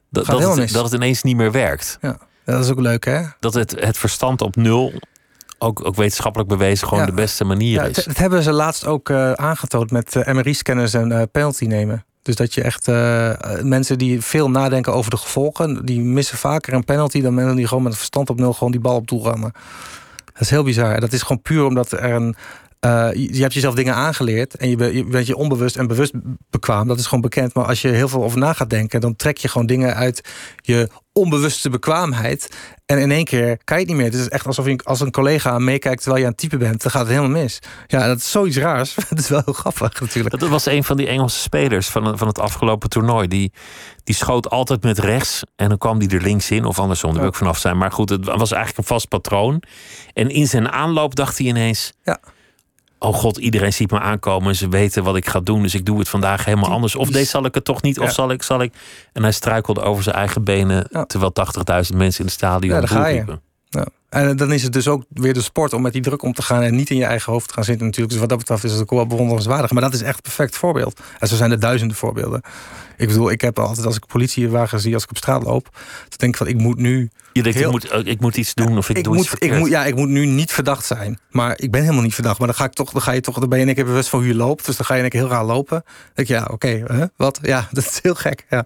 dat, 0.09 0.25
dat, 0.25 0.57
het, 0.57 0.71
dat 0.71 0.83
het 0.83 0.93
ineens 0.93 1.23
niet 1.23 1.35
meer 1.35 1.51
werkt. 1.51 1.97
Ja. 2.01 2.17
Dat 2.45 2.63
is 2.63 2.71
ook 2.71 2.79
leuk, 2.79 3.05
hè? 3.05 3.21
Dat 3.39 3.53
het, 3.53 3.75
het 3.79 3.97
verstand 3.97 4.41
op 4.41 4.55
nul 4.55 4.93
ook, 5.59 5.85
ook 5.85 5.95
wetenschappelijk 5.95 6.49
bewezen 6.49 6.87
gewoon 6.87 7.05
de 7.05 7.11
beste 7.11 7.43
manier 7.43 7.73
ja, 7.73 7.83
is. 7.83 8.03
Dat 8.03 8.17
hebben 8.17 8.43
ze 8.43 8.51
laatst 8.51 8.85
ook 8.85 9.09
uh, 9.09 9.31
aangetoond 9.31 9.91
met 9.91 10.15
uh, 10.15 10.33
MRI-scanners 10.33 10.93
en 10.93 11.11
uh, 11.11 11.21
penalty 11.31 11.65
nemen. 11.65 12.05
Dus 12.21 12.35
dat 12.35 12.53
je 12.53 12.61
echt 12.61 12.87
uh, 12.87 13.31
mensen 13.61 13.97
die 13.97 14.21
veel 14.21 14.49
nadenken 14.49 14.93
over 14.93 15.11
de 15.11 15.17
gevolgen, 15.17 15.85
die 15.85 16.01
missen 16.01 16.37
vaker 16.37 16.73
een 16.73 16.83
penalty 16.83 17.21
dan 17.21 17.33
mensen 17.33 17.55
die 17.55 17.67
gewoon 17.67 17.83
met 17.83 17.95
verstand 17.95 18.29
op 18.29 18.39
nul 18.39 18.53
gewoon 18.53 18.71
die 18.71 18.81
bal 18.81 18.95
op 18.95 19.07
doel 19.07 19.23
rammen. 19.23 19.51
Dat 20.33 20.41
is 20.41 20.49
heel 20.49 20.63
bizar. 20.63 20.99
Dat 20.99 21.13
is 21.13 21.21
gewoon 21.21 21.41
puur 21.41 21.65
omdat 21.65 21.91
er 21.91 22.03
een. 22.03 22.35
Uh, 22.85 23.09
je 23.13 23.41
hebt 23.41 23.53
jezelf 23.53 23.75
dingen 23.75 23.95
aangeleerd 23.95 24.55
en 24.55 24.69
je, 24.69 24.93
je 24.93 25.03
bent 25.03 25.27
je 25.27 25.35
onbewust 25.35 25.75
en 25.75 25.87
bewust 25.87 26.13
bekwaam. 26.49 26.87
Dat 26.87 26.99
is 26.99 27.05
gewoon 27.05 27.21
bekend. 27.21 27.53
Maar 27.53 27.65
als 27.65 27.81
je 27.81 27.87
heel 27.87 28.07
veel 28.07 28.23
over 28.23 28.39
na 28.39 28.53
gaat 28.53 28.69
denken, 28.69 29.01
dan 29.01 29.15
trek 29.15 29.37
je 29.37 29.47
gewoon 29.47 29.67
dingen 29.67 29.95
uit 29.95 30.29
je 30.55 30.89
onbewuste 31.13 31.69
bekwaamheid. 31.69 32.49
En 32.85 32.99
in 32.99 33.11
één 33.11 33.23
keer 33.23 33.57
kan 33.63 33.77
je 33.77 33.83
het 33.83 33.87
niet 33.87 34.01
meer. 34.01 34.11
Het 34.11 34.21
is 34.21 34.29
echt 34.29 34.47
alsof 34.47 34.65
je 34.65 34.79
als 34.83 34.99
een 34.99 35.11
collega 35.11 35.57
meekijkt 35.57 36.01
terwijl 36.01 36.21
je 36.21 36.25
aan 36.25 36.31
het 36.31 36.41
typen 36.41 36.59
bent. 36.59 36.81
Dan 36.81 36.91
gaat 36.91 37.01
het 37.01 37.09
helemaal 37.09 37.41
mis. 37.41 37.59
Ja, 37.87 38.07
dat 38.07 38.17
is 38.17 38.31
zoiets 38.31 38.57
raars. 38.57 38.95
Dat 39.09 39.19
is 39.19 39.29
wel 39.29 39.41
heel 39.45 39.53
grappig 39.53 39.99
natuurlijk. 39.99 40.39
Dat 40.39 40.49
was 40.49 40.65
een 40.65 40.83
van 40.83 40.97
die 40.97 41.07
Engelse 41.07 41.39
spelers 41.39 41.87
van, 41.87 42.17
van 42.17 42.27
het 42.27 42.39
afgelopen 42.39 42.89
toernooi. 42.89 43.27
Die, 43.27 43.51
die 44.03 44.15
schoot 44.15 44.49
altijd 44.49 44.83
met 44.83 44.99
rechts. 44.99 45.41
En 45.55 45.69
dan 45.69 45.77
kwam 45.77 45.99
die 45.99 46.09
er 46.09 46.21
links 46.21 46.51
in. 46.51 46.65
Of 46.65 46.79
andersom, 46.79 47.11
daar 47.11 47.19
wil 47.19 47.29
ik 47.29 47.35
vanaf 47.35 47.57
zijn. 47.57 47.77
Maar 47.77 47.91
goed, 47.91 48.09
het 48.09 48.25
was 48.25 48.51
eigenlijk 48.51 48.77
een 48.77 48.95
vast 48.95 49.07
patroon. 49.07 49.63
En 50.13 50.29
in 50.29 50.47
zijn 50.47 50.69
aanloop 50.69 51.15
dacht 51.15 51.37
hij 51.37 51.47
ineens... 51.47 51.93
Ja. 52.03 52.19
Oh 52.99 53.13
god, 53.15 53.37
iedereen 53.37 53.73
ziet 53.73 53.91
me 53.91 53.99
aankomen. 53.99 54.55
Ze 54.55 54.69
weten 54.69 55.03
wat 55.03 55.15
ik 55.15 55.27
ga 55.29 55.39
doen. 55.39 55.61
Dus 55.61 55.73
ik 55.75 55.85
doe 55.85 55.99
het 55.99 56.09
vandaag 56.09 56.45
helemaal 56.45 56.69
anders. 56.71 56.95
Of 56.95 57.09
deze 57.09 57.29
zal 57.29 57.45
ik 57.45 57.53
het 57.53 57.65
toch 57.65 57.81
niet. 57.81 57.99
Of 57.99 58.11
zal 58.11 58.31
ik, 58.31 58.43
zal 58.43 58.61
ik. 58.61 58.73
En 59.13 59.21
hij 59.23 59.31
struikelde 59.31 59.81
over 59.81 60.03
zijn 60.03 60.15
eigen 60.15 60.43
benen. 60.43 60.87
Ja. 60.91 61.05
Terwijl 61.05 61.31
80.000 61.91 61.95
mensen 61.97 62.19
in 62.19 62.25
het 62.25 62.33
stadion 62.35 62.81
Ja, 62.81 62.87
ga 62.87 62.97
je. 62.97 63.03
doorriepen. 63.15 63.41
Ja. 63.69 63.85
En 64.09 64.37
dan 64.37 64.51
is 64.51 64.63
het 64.63 64.73
dus 64.73 64.87
ook 64.87 65.03
weer 65.09 65.33
de 65.33 65.41
sport 65.41 65.73
om 65.73 65.81
met 65.81 65.93
die 65.93 66.01
druk 66.01 66.21
om 66.23 66.33
te 66.33 66.41
gaan 66.41 66.61
en 66.61 66.75
niet 66.75 66.89
in 66.89 66.97
je 66.97 67.05
eigen 67.05 67.31
hoofd 67.31 67.47
te 67.47 67.53
gaan 67.53 67.63
zitten 67.63 67.85
natuurlijk. 67.85 68.11
Dus 68.11 68.19
wat 68.21 68.29
dat 68.29 68.37
betreft 68.37 68.63
is 68.63 68.71
het 68.71 68.81
ook 68.81 68.89
wel 68.89 69.07
bewonderenswaardig. 69.07 69.71
Maar 69.71 69.81
dat 69.81 69.93
is 69.93 70.01
echt 70.01 70.15
een 70.15 70.21
perfect 70.21 70.57
voorbeeld. 70.57 70.99
En 71.19 71.27
zo 71.27 71.35
zijn 71.35 71.51
er 71.51 71.59
duizenden 71.59 71.97
voorbeelden. 71.97 72.41
Ik 72.97 73.07
bedoel, 73.07 73.31
ik 73.31 73.41
heb 73.41 73.59
altijd 73.59 73.85
als 73.85 73.95
ik 73.95 74.05
politiewagen 74.05 74.79
zie, 74.79 74.93
als 74.93 75.03
ik 75.03 75.09
op 75.09 75.17
straat 75.17 75.43
loop, 75.43 75.69
dan 75.73 76.17
denk 76.17 76.31
ik 76.31 76.37
van 76.37 76.47
ik 76.47 76.57
moet 76.57 76.77
nu. 76.77 77.09
Je 77.33 77.43
denkt, 77.43 77.57
Heel- 77.57 77.75
ik, 77.75 77.91
moet, 77.93 78.07
ik 78.07 78.19
moet 78.21 78.37
iets 78.37 78.53
doen 78.53 78.77
of 78.77 78.89
ik, 78.89 78.97
Ik 78.97 79.03
doe 79.03 79.15
moet, 79.15 79.25
iets 79.25 79.33
ik, 79.33 79.57
moet, 79.57 79.69
ja, 79.69 79.85
ik 79.85 79.95
moet 79.95 80.07
nu 80.09 80.25
niet 80.25 80.51
verdacht 80.51 80.85
zijn. 80.85 81.19
Maar 81.29 81.59
ik 81.59 81.71
ben 81.71 81.81
helemaal 81.81 82.03
niet 82.03 82.13
verdacht. 82.13 82.37
Maar 82.39 82.47
dan 82.47 82.55
ga 82.57 82.63
ik 82.63 82.73
toch, 82.73 82.91
dan 82.91 83.01
ga 83.01 83.11
je 83.11 83.21
toch, 83.21 83.39
dan 83.39 83.49
ben 83.49 83.57
je 83.57 83.61
in 83.63 83.67
één 83.69 83.77
keer 83.77 83.85
bewust 83.85 84.09
van 84.09 84.19
hoe 84.19 84.27
je 84.27 84.35
loopt. 84.35 84.65
Dus 84.65 84.77
dan 84.77 84.85
ga 84.85 84.93
je 84.95 85.01
één 85.01 85.09
keer 85.09 85.19
heel 85.19 85.29
raar 85.29 85.45
lopen. 85.45 85.83
Dan 85.85 86.11
denk 86.13 86.27
je, 86.27 86.33
ja, 86.33 86.47
oké, 86.51 87.09
wat? 87.15 87.39
Ja, 87.41 87.67
dat 87.71 87.83
is 87.85 87.99
heel 88.01 88.15
gek. 88.15 88.45
Ja. 88.49 88.65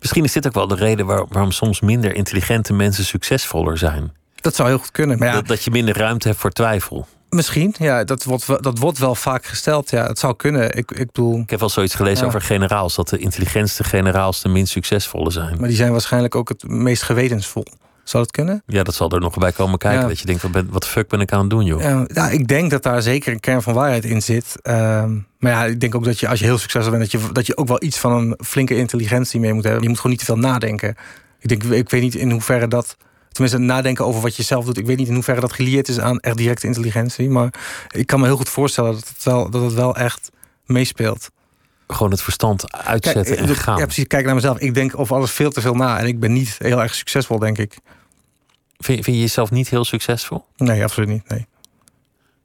Misschien 0.00 0.24
is 0.24 0.32
dit 0.32 0.46
ook 0.46 0.54
wel 0.54 0.68
de 0.68 0.74
reden 0.74 1.06
waar- 1.06 1.26
waarom 1.28 1.50
soms 1.52 1.80
minder 1.80 2.14
intelligente 2.14 2.72
mensen 2.72 3.04
succesvoller 3.04 3.78
zijn. 3.78 4.12
Dat 4.40 4.54
zou 4.54 4.68
heel 4.68 4.78
goed 4.78 4.90
kunnen. 4.90 5.18
Maar 5.18 5.28
ja, 5.28 5.34
Dat, 5.34 5.46
dat 5.46 5.64
je 5.64 5.70
minder 5.70 5.96
ruimte 5.98 6.28
hebt 6.28 6.40
voor 6.40 6.50
twijfel. 6.50 7.06
misschien. 7.28 7.74
Ja, 7.78 8.04
dat 8.04 8.24
wordt, 8.24 8.46
wel- 8.46 8.60
dat 8.60 8.78
wordt 8.78 8.98
wel 8.98 9.14
vaak 9.14 9.44
gesteld. 9.46 9.90
Ja, 9.90 10.06
het 10.06 10.18
zou 10.18 10.36
kunnen. 10.36 10.76
Ik, 10.76 10.90
ik 10.90 11.06
bedoel, 11.06 11.38
Ik 11.40 11.50
heb 11.50 11.60
wel 11.60 11.68
zoiets 11.68 11.94
gelezen 11.94 12.20
Ja. 12.20 12.26
over 12.26 12.40
generaals. 12.42 12.94
Dat 12.94 13.08
de 13.08 13.18
intelligentste 13.18 13.84
generaals 13.84 14.42
de 14.42 14.48
minst 14.48 14.72
succesvolle 14.72 15.30
zijn. 15.30 15.56
maar 15.58 15.68
die 15.68 15.76
zijn 15.76 15.92
waarschijnlijk 15.92 16.34
ook 16.34 16.48
het 16.48 16.68
meest 16.68 17.02
gewetensvol. 17.02 17.64
Zou 18.04 18.22
dat 18.22 18.32
kunnen? 18.32 18.62
Ja, 18.66 18.82
dat 18.82 18.94
zal 18.94 19.10
er 19.10 19.20
nog 19.20 19.38
bij 19.38 19.52
komen 19.52 19.78
kijken. 19.78 20.00
Ja. 20.00 20.08
Dat 20.08 20.18
je 20.20 20.26
denkt, 20.26 20.42
wat, 20.42 20.52
ben, 20.52 20.68
wat 20.70 20.82
de 20.82 20.88
fuck 20.88 21.08
ben 21.08 21.20
ik 21.20 21.32
aan 21.32 21.40
het 21.40 21.50
doen, 21.50 21.64
joh? 21.64 21.80
Ja, 21.82 22.04
ja, 22.06 22.28
ik 22.28 22.48
denk 22.48 22.70
dat 22.70 22.82
daar 22.82 23.02
zeker 23.02 23.32
een 23.32 23.40
kern 23.40 23.62
van 23.62 23.74
waarheid 23.74 24.04
in 24.04 24.22
zit. 24.22 24.56
Ehm, 24.62 25.14
maar 25.38 25.52
ja, 25.52 25.64
ik 25.64 25.80
denk 25.80 25.94
ook 25.94 26.04
dat 26.04 26.20
je 26.20 26.28
als 26.28 26.38
je 26.38 26.44
heel 26.44 26.58
succesvol 26.58 26.90
bent, 26.90 27.02
dat 27.10 27.20
je, 27.22 27.32
dat 27.32 27.46
je 27.46 27.56
ook 27.56 27.68
wel 27.68 27.82
iets 27.82 27.98
van 27.98 28.12
een 28.12 28.38
flinke 28.44 28.76
intelligentie 28.76 29.40
mee 29.40 29.52
moet 29.52 29.64
hebben. 29.64 29.82
Je 29.82 29.88
moet 29.88 29.96
gewoon 29.96 30.12
niet 30.12 30.20
te 30.26 30.26
veel 30.32 30.38
nadenken. 30.42 30.96
Ik, 31.40 31.48
denk, 31.48 31.64
ik 31.64 31.90
weet 31.90 32.02
niet 32.02 32.14
in 32.14 32.30
hoeverre 32.30 32.68
dat. 32.68 32.96
Tenminste, 33.32 33.58
nadenken 33.58 34.04
over 34.06 34.20
wat 34.20 34.36
je 34.36 34.42
zelf 34.42 34.64
doet. 34.64 34.78
Ik 34.78 34.86
weet 34.86 34.96
niet 34.96 35.08
in 35.08 35.14
hoeverre 35.14 35.40
dat 35.40 35.52
gelieerd 35.52 35.88
is 35.88 36.00
aan 36.00 36.18
echt 36.18 36.36
directe 36.36 36.66
intelligentie. 36.66 37.28
Maar 37.30 37.54
ik 37.90 38.06
kan 38.06 38.20
me 38.20 38.26
heel 38.26 38.36
goed 38.36 38.48
voorstellen 38.48 38.92
dat 38.92 39.08
het 39.08 39.22
wel, 39.24 39.50
dat 39.50 39.62
het 39.62 39.72
wel 39.72 39.96
echt 39.96 40.30
meespeelt. 40.66 41.30
gewoon 41.86 42.10
het 42.10 42.22
verstand 42.22 42.72
uitzetten 42.72 43.36
en 43.36 43.48
ik- 43.48 43.56
gaan. 43.56 43.78
Ja, 43.78 43.84
precies. 43.84 44.06
Kijk 44.06 44.24
naar 44.24 44.34
mezelf. 44.34 44.58
Ik 44.58 44.74
denk 44.74 44.98
over 44.98 45.16
alles 45.16 45.30
veel 45.30 45.50
te 45.50 45.60
veel 45.60 45.74
na. 45.74 45.98
En 45.98 46.06
ik 46.06 46.20
ben 46.20 46.32
niet 46.32 46.56
heel 46.58 46.82
erg 46.82 46.94
succesvol, 46.94 47.38
denk 47.38 47.58
ik. 47.58 47.74
Vind, 48.78 49.04
vind 49.04 49.16
je 49.16 49.22
jezelf 49.22 49.50
niet 49.50 49.68
heel 49.68 49.84
succesvol? 49.84 50.44
Nee, 50.56 50.82
absoluut 50.82 51.08
niet. 51.08 51.28
Nee. 51.28 51.46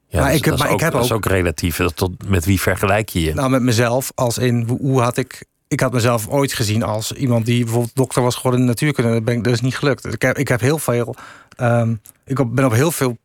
Ja, 0.08 0.20
Maar 0.20 0.28
dat- 0.30 0.38
ik 0.38 0.44
heb- 0.44 0.58
maar 0.58 0.66
ik 0.66 0.72
ook, 0.72 0.80
heb 0.80 0.92
dat 0.92 1.04
is 1.04 1.10
ook- 1.12 1.16
ook 1.26 1.32
relatief. 1.32 1.76
Dat 1.76 1.96
Tot, 1.96 2.28
met 2.28 2.44
wie 2.44 2.60
vergelijk 2.60 3.08
je 3.08 3.20
je? 3.20 3.34
Nou, 3.34 3.50
met 3.50 3.62
mezelf, 3.62 4.12
als 4.14 4.38
in 4.38 4.64
hoe, 4.68 4.78
hoe 4.80 5.00
had 5.00 5.16
ik. 5.16 5.44
Ik 5.68 5.80
had 5.80 5.92
mezelf 5.92 6.28
ooit 6.28 6.52
gezien 6.52 6.82
als 6.82 7.12
iemand 7.12 7.46
die 7.46 7.62
bijvoorbeeld 7.64 7.94
dokter 7.94 8.22
was 8.22 8.34
geworden 8.34 8.60
in 8.60 8.66
de 8.66 8.72
natuurkunde. 8.72 9.12
Dat, 9.12 9.24
ben 9.24 9.34
ik, 9.36 9.44
dat 9.44 9.52
is 9.52 9.60
niet 9.60 9.76
gelukt. 9.76 10.12
Ik 10.12 10.22
heb, 10.22 10.38
ik 10.38 10.48
heb 10.48 10.60
heel 10.60 10.78
veel. 10.78 11.14
ehm, 11.56 11.94
ik 12.24 12.54
ben 12.54 12.64
op 12.64 12.72
heel 12.72 12.90
veel 12.90 13.16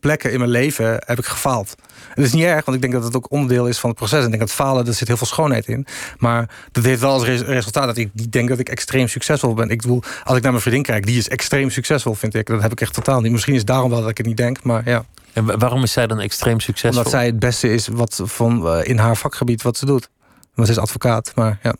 plekken 0.00 0.32
in 0.32 0.38
mijn 0.38 0.50
leven 0.50 1.02
heb 1.06 1.18
ik 1.18 1.24
gefaald. 1.24 1.74
Het 2.14 2.24
is 2.24 2.32
niet 2.32 2.44
erg, 2.44 2.64
want 2.64 2.76
ik 2.76 2.82
denk 2.82 2.92
dat 2.94 3.04
het 3.04 3.16
ook 3.16 3.30
onderdeel 3.30 3.66
is 3.66 3.78
van 3.78 3.90
het 3.90 3.98
proces. 3.98 4.18
En 4.18 4.24
ik 4.24 4.28
denk 4.30 4.40
dat 4.40 4.52
falen, 4.52 4.84
daar 4.84 4.94
zit 4.94 5.08
heel 5.08 5.16
veel 5.16 5.26
schoonheid 5.26 5.66
in. 5.66 5.86
Maar 6.18 6.50
dat 6.72 6.84
heeft 6.84 7.00
wel 7.00 7.10
als 7.12 7.24
res- 7.24 7.40
resultaat 7.42 7.86
dat 7.86 7.96
ik 7.96 8.10
niet 8.14 8.32
denk 8.32 8.48
dat 8.48 8.58
ik 8.58 8.68
extreem 8.68 9.08
succesvol 9.08 9.54
ben. 9.54 9.70
Ik 9.70 9.80
bedoel, 9.80 10.02
als 10.24 10.36
ik 10.36 10.42
naar 10.42 10.50
mijn 10.50 10.62
vriendin 10.62 10.82
kijk, 10.82 11.06
die 11.06 11.18
is 11.18 11.28
extreem 11.28 11.70
succesvol, 11.70 12.14
vind 12.14 12.34
ik. 12.34 12.46
Dat 12.46 12.62
heb 12.62 12.72
ik 12.72 12.80
echt 12.80 12.94
totaal 12.94 13.20
niet. 13.20 13.32
Misschien 13.32 13.52
is 13.52 13.58
het 13.58 13.68
daarom 13.68 13.90
wel 13.90 14.00
dat 14.00 14.10
ik 14.10 14.16
het 14.18 14.26
niet 14.26 14.36
denk, 14.36 14.62
maar 14.62 14.82
ja. 14.84 15.04
En 15.32 15.44
wa- 15.44 15.56
waarom 15.56 15.82
is 15.82 15.92
zij 15.92 16.06
dan 16.06 16.20
extreem 16.20 16.60
succesvol? 16.60 16.98
Omdat 16.98 17.12
zij 17.12 17.26
het 17.26 17.38
beste 17.38 17.72
is 17.72 17.88
wat 17.88 18.20
van, 18.24 18.68
eh, 18.68 18.88
in 18.88 18.98
haar 18.98 19.16
vakgebied 19.16 19.62
wat 19.62 19.76
ze 19.76 19.86
doet. 19.86 20.08
Want 20.56 20.68
ze 20.68 20.74
is 20.74 20.80
advocaat, 20.80 21.32
maar 21.34 21.58
ja. 21.62 21.74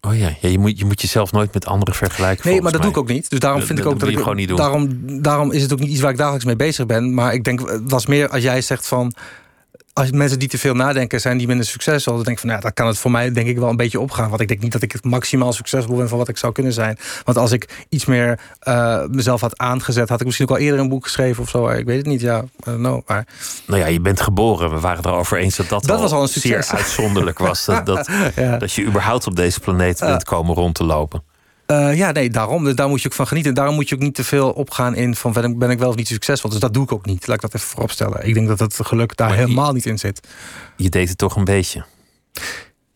Oh 0.00 0.16
ja, 0.16 0.36
ja 0.40 0.48
je, 0.48 0.58
moet, 0.58 0.78
je 0.78 0.84
moet 0.84 1.00
jezelf 1.00 1.32
nooit 1.32 1.54
met 1.54 1.66
anderen 1.66 1.94
vergelijken. 1.94 2.50
Nee, 2.50 2.62
maar 2.62 2.72
dat 2.72 2.82
doe 2.82 2.90
ik 2.90 2.96
ook 2.96 3.08
niet. 3.08 3.30
Dus 3.30 3.38
daarom 3.38 3.58
Dat- 3.58 3.68
vind 3.68 3.78
ik 3.78 3.84
dat 3.84 3.94
ook 3.94 4.00
dat 4.00 4.08
ik 4.08 4.18
gewoon 4.18 4.36
niet 4.36 4.48
doen. 4.48 4.56
Daarom, 4.56 4.88
daarom 5.22 5.52
is 5.52 5.62
het 5.62 5.72
ook 5.72 5.78
niet 5.78 5.88
iets 5.88 6.00
waar 6.00 6.10
ik 6.10 6.16
dagelijks 6.16 6.44
mee 6.44 6.56
bezig 6.56 6.86
ben. 6.86 7.14
Maar 7.14 7.34
ik 7.34 7.44
denk, 7.44 7.70
het 7.70 7.90
was 7.90 8.06
meer 8.06 8.28
als 8.28 8.42
jij 8.42 8.60
zegt 8.60 8.88
van. 8.88 9.12
Als 10.00 10.10
mensen 10.10 10.38
die 10.38 10.48
te 10.48 10.58
veel 10.58 10.74
nadenken, 10.74 11.20
zijn 11.20 11.38
die 11.38 11.46
minder 11.46 11.66
succesvol. 11.66 12.14
Dan 12.14 12.22
denk 12.22 12.36
ik 12.36 12.38
van, 12.38 12.48
nou, 12.48 12.60
ja, 12.60 12.66
dan 12.66 12.74
kan 12.74 12.86
het 12.86 12.98
voor 12.98 13.10
mij 13.10 13.32
denk 13.32 13.46
ik 13.46 13.58
wel 13.58 13.68
een 13.68 13.76
beetje 13.76 14.00
opgaan. 14.00 14.28
Want 14.28 14.40
ik 14.40 14.48
denk 14.48 14.60
niet 14.60 14.72
dat 14.72 14.82
ik 14.82 14.92
het 14.92 15.04
maximaal 15.04 15.52
succesvol 15.52 15.96
ben 15.96 16.08
van 16.08 16.18
wat 16.18 16.28
ik 16.28 16.36
zou 16.36 16.52
kunnen 16.52 16.72
zijn. 16.72 16.98
Want 17.24 17.38
als 17.38 17.52
ik 17.52 17.86
iets 17.88 18.04
meer 18.04 18.40
eh, 18.58 19.04
mezelf 19.06 19.40
had 19.40 19.58
aangezet, 19.58 20.08
had 20.08 20.20
ik 20.20 20.26
misschien 20.26 20.48
ook 20.48 20.56
al 20.56 20.62
eerder 20.62 20.80
een 20.80 20.88
boek 20.88 21.04
geschreven 21.04 21.42
of 21.42 21.48
zo. 21.48 21.68
Ik 21.68 21.86
weet 21.86 21.96
het 21.96 22.06
niet, 22.06 22.20
ja. 22.20 22.44
Know, 22.62 23.08
maar 23.08 23.26
Nou 23.66 23.80
ja, 23.80 23.86
je 23.86 24.00
bent 24.00 24.20
geboren. 24.20 24.70
We 24.70 24.80
waren 24.80 24.96
het 24.96 25.06
erover 25.06 25.38
eens 25.38 25.56
dat 25.56 25.68
dat, 25.68 25.84
Dat 25.84 26.00
was 26.00 26.12
al 26.12 26.22
een 26.22 26.28
succes. 26.28 26.66
zeer 26.66 26.76
uitzonderlijk 26.76 27.38
was. 27.38 27.64
Dat, 27.64 27.86
dat, 27.90 28.08
ja. 28.36 28.56
dat 28.56 28.72
je 28.72 28.84
überhaupt 28.84 29.26
op 29.26 29.36
deze 29.36 29.60
planeet 29.60 30.00
bent 30.00 30.24
komen 30.24 30.54
rond 30.54 30.74
te 30.74 30.84
lopen. 30.84 31.22
Eh, 31.70 31.96
ja, 31.96 32.10
nee, 32.10 32.30
daarom. 32.30 32.64
Dus 32.64 32.74
daar 32.74 32.88
moet 32.88 33.02
je 33.02 33.08
ook 33.08 33.14
van 33.14 33.26
genieten. 33.26 33.54
Daarom 33.54 33.74
moet 33.74 33.88
je 33.88 33.94
ook 33.94 34.00
niet 34.00 34.14
te 34.14 34.24
veel 34.24 34.50
opgaan 34.50 34.94
in 34.94 35.14
van 35.14 35.32
ben 35.32 35.44
ik, 35.44 35.58
ben 35.58 35.70
ik 35.70 35.78
wel 35.78 35.88
of 35.88 35.94
niet 35.94 36.08
succesvol. 36.08 36.50
Dus 36.50 36.58
dat 36.58 36.74
doe 36.74 36.82
ik 36.82 36.92
ook 36.92 37.06
niet. 37.06 37.26
Laat 37.26 37.36
ik 37.36 37.42
dat 37.42 37.54
even 37.54 37.68
vooropstellen. 37.68 38.26
Ik 38.26 38.34
denk 38.34 38.48
dat 38.48 38.58
het 38.58 38.78
geluk 38.82 39.16
daar 39.16 39.28
Maar 39.28 39.36
je- 39.38 39.42
helemaal 39.42 39.72
niet 39.72 39.86
in 39.86 39.98
zit. 39.98 40.28
Je 40.76 40.88
deed 40.88 41.08
het 41.08 41.18
toch 41.18 41.36
een 41.36 41.44
beetje. 41.44 41.84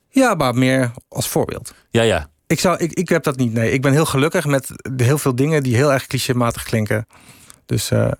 Ja, 0.09 0.35
maar 0.35 0.55
meer 0.55 0.91
als 1.09 1.29
voorbeeld. 1.29 1.75
Ja, 1.91 2.03
ja. 2.03 2.29
Ik, 2.47 2.61
zou, 2.61 2.77
ik, 2.79 2.93
ik 2.93 3.09
heb 3.09 3.23
dat 3.23 3.37
niet. 3.37 3.53
Nee, 3.53 3.71
ik 3.71 3.83
ben 3.83 3.93
heel 3.93 4.05
gelukkig 4.07 4.47
met 4.47 4.69
heel 4.97 5.19
veel 5.19 5.35
dingen 5.37 5.63
die 5.63 5.77
heel 5.77 5.93
erg 5.93 6.07
clichématig 6.07 6.63
klinken. 6.63 7.07
Dus 7.67 7.91
eh. 7.91 8.11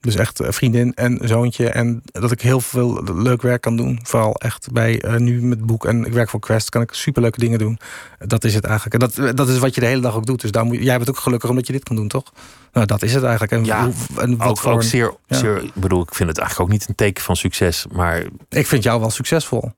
Dus 0.00 0.14
echt 0.16 0.40
eh, 0.40 0.52
vriendin 0.52 0.94
en 0.94 1.18
zoontje. 1.22 1.68
En 1.70 2.02
dat 2.04 2.30
ik 2.32 2.40
heel 2.40 2.60
veel 2.60 3.02
leuk 3.14 3.42
werk 3.42 3.60
kan 3.60 3.76
doen. 3.76 4.00
Vooral 4.02 4.34
echt 4.34 4.72
bij 4.72 5.00
eh, 5.02 5.16
nu 5.16 5.42
met 5.42 5.66
boek 5.66 5.84
en 5.84 6.04
ik 6.04 6.12
werk 6.12 6.28
voor 6.30 6.40
Quest. 6.40 6.68
Kan 6.68 6.82
ik 6.82 6.92
superleuke 6.92 7.38
dingen 7.40 7.58
doen. 7.58 7.78
Dat 8.18 8.44
is 8.44 8.54
het 8.54 8.64
eigenlijk. 8.64 9.02
En 9.02 9.24
dat, 9.24 9.36
dat 9.36 9.48
is 9.48 9.58
wat 9.58 9.74
je 9.74 9.80
de 9.80 9.86
hele 9.86 10.00
dag 10.00 10.14
ook 10.14 10.26
doet. 10.26 10.40
Dus 10.40 10.50
daar 10.50 10.64
moet, 10.64 10.76
jij 10.82 10.96
bent 10.96 11.08
ook 11.10 11.18
gelukkig 11.18 11.50
omdat 11.50 11.66
je 11.66 11.72
dit 11.72 11.82
kan 11.82 11.96
doen, 11.96 12.08
toch? 12.08 12.32
Nou, 12.72 12.86
dat 12.86 13.02
is 13.02 13.14
het 13.14 13.22
eigenlijk. 13.22 13.52
En, 13.52 13.64
Ja, 13.64 13.84
hoe- 13.84 14.20
en 14.20 14.36
wat 14.36 14.48
Ook, 14.48 14.58
voor 14.58 14.72
ook 14.72 14.78
een- 14.78 14.84
zeer, 14.84 15.14
ja. 15.26 15.36
zeer, 15.36 15.62
ik 15.64 15.74
bedoel, 15.74 16.02
ik 16.02 16.14
vind 16.14 16.28
het 16.28 16.38
eigenlijk 16.38 16.68
ook 16.70 16.78
niet 16.78 16.88
een 16.88 16.94
teken 16.94 17.22
van 17.24 17.36
succes. 17.36 17.86
Maar 17.92 18.22
Ik 18.48 18.66
vind 18.66 18.82
jou 18.82 19.00
wel 19.00 19.10
succesvol. 19.10 19.72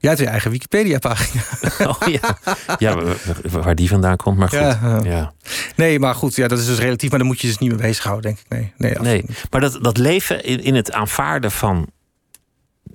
Jij 0.00 0.10
hebt 0.10 0.22
je 0.22 0.28
eigen 0.28 0.50
Wikipedia-pagina. 0.50 1.42
oh 1.90 2.08
ja, 2.08 2.38
ja 2.78 2.94
wa- 2.94 3.14
wa- 3.50 3.60
waar 3.60 3.74
die 3.74 3.88
vandaan 3.88 4.16
komt, 4.16 4.38
maar 4.38 4.48
goed. 4.48 4.58
Ja, 4.58 4.78
Ja, 4.82 5.00
ja. 5.04 5.32
Nee, 5.76 5.98
maar 5.98 6.14
goed, 6.14 6.34
ja, 6.34 6.48
dat 6.48 6.58
is 6.58 6.66
dus 6.66 6.78
relatief. 6.78 7.10
Maar 7.10 7.18
daar 7.18 7.28
moet 7.28 7.40
je 7.40 7.46
dus 7.46 7.58
niet 7.58 7.70
mee 7.70 7.78
bezighouden, 7.80 8.24
denk 8.24 8.38
ik. 8.38 8.72
Nee, 8.78 8.94
nee, 8.98 9.24
maar 9.50 9.60
dat, 9.60 9.78
dat 9.82 9.96
leven 9.96 10.44
in, 10.44 10.62
in 10.62 10.74
het 10.74 10.92
aanvaarden 10.92 11.50
van 11.50 11.86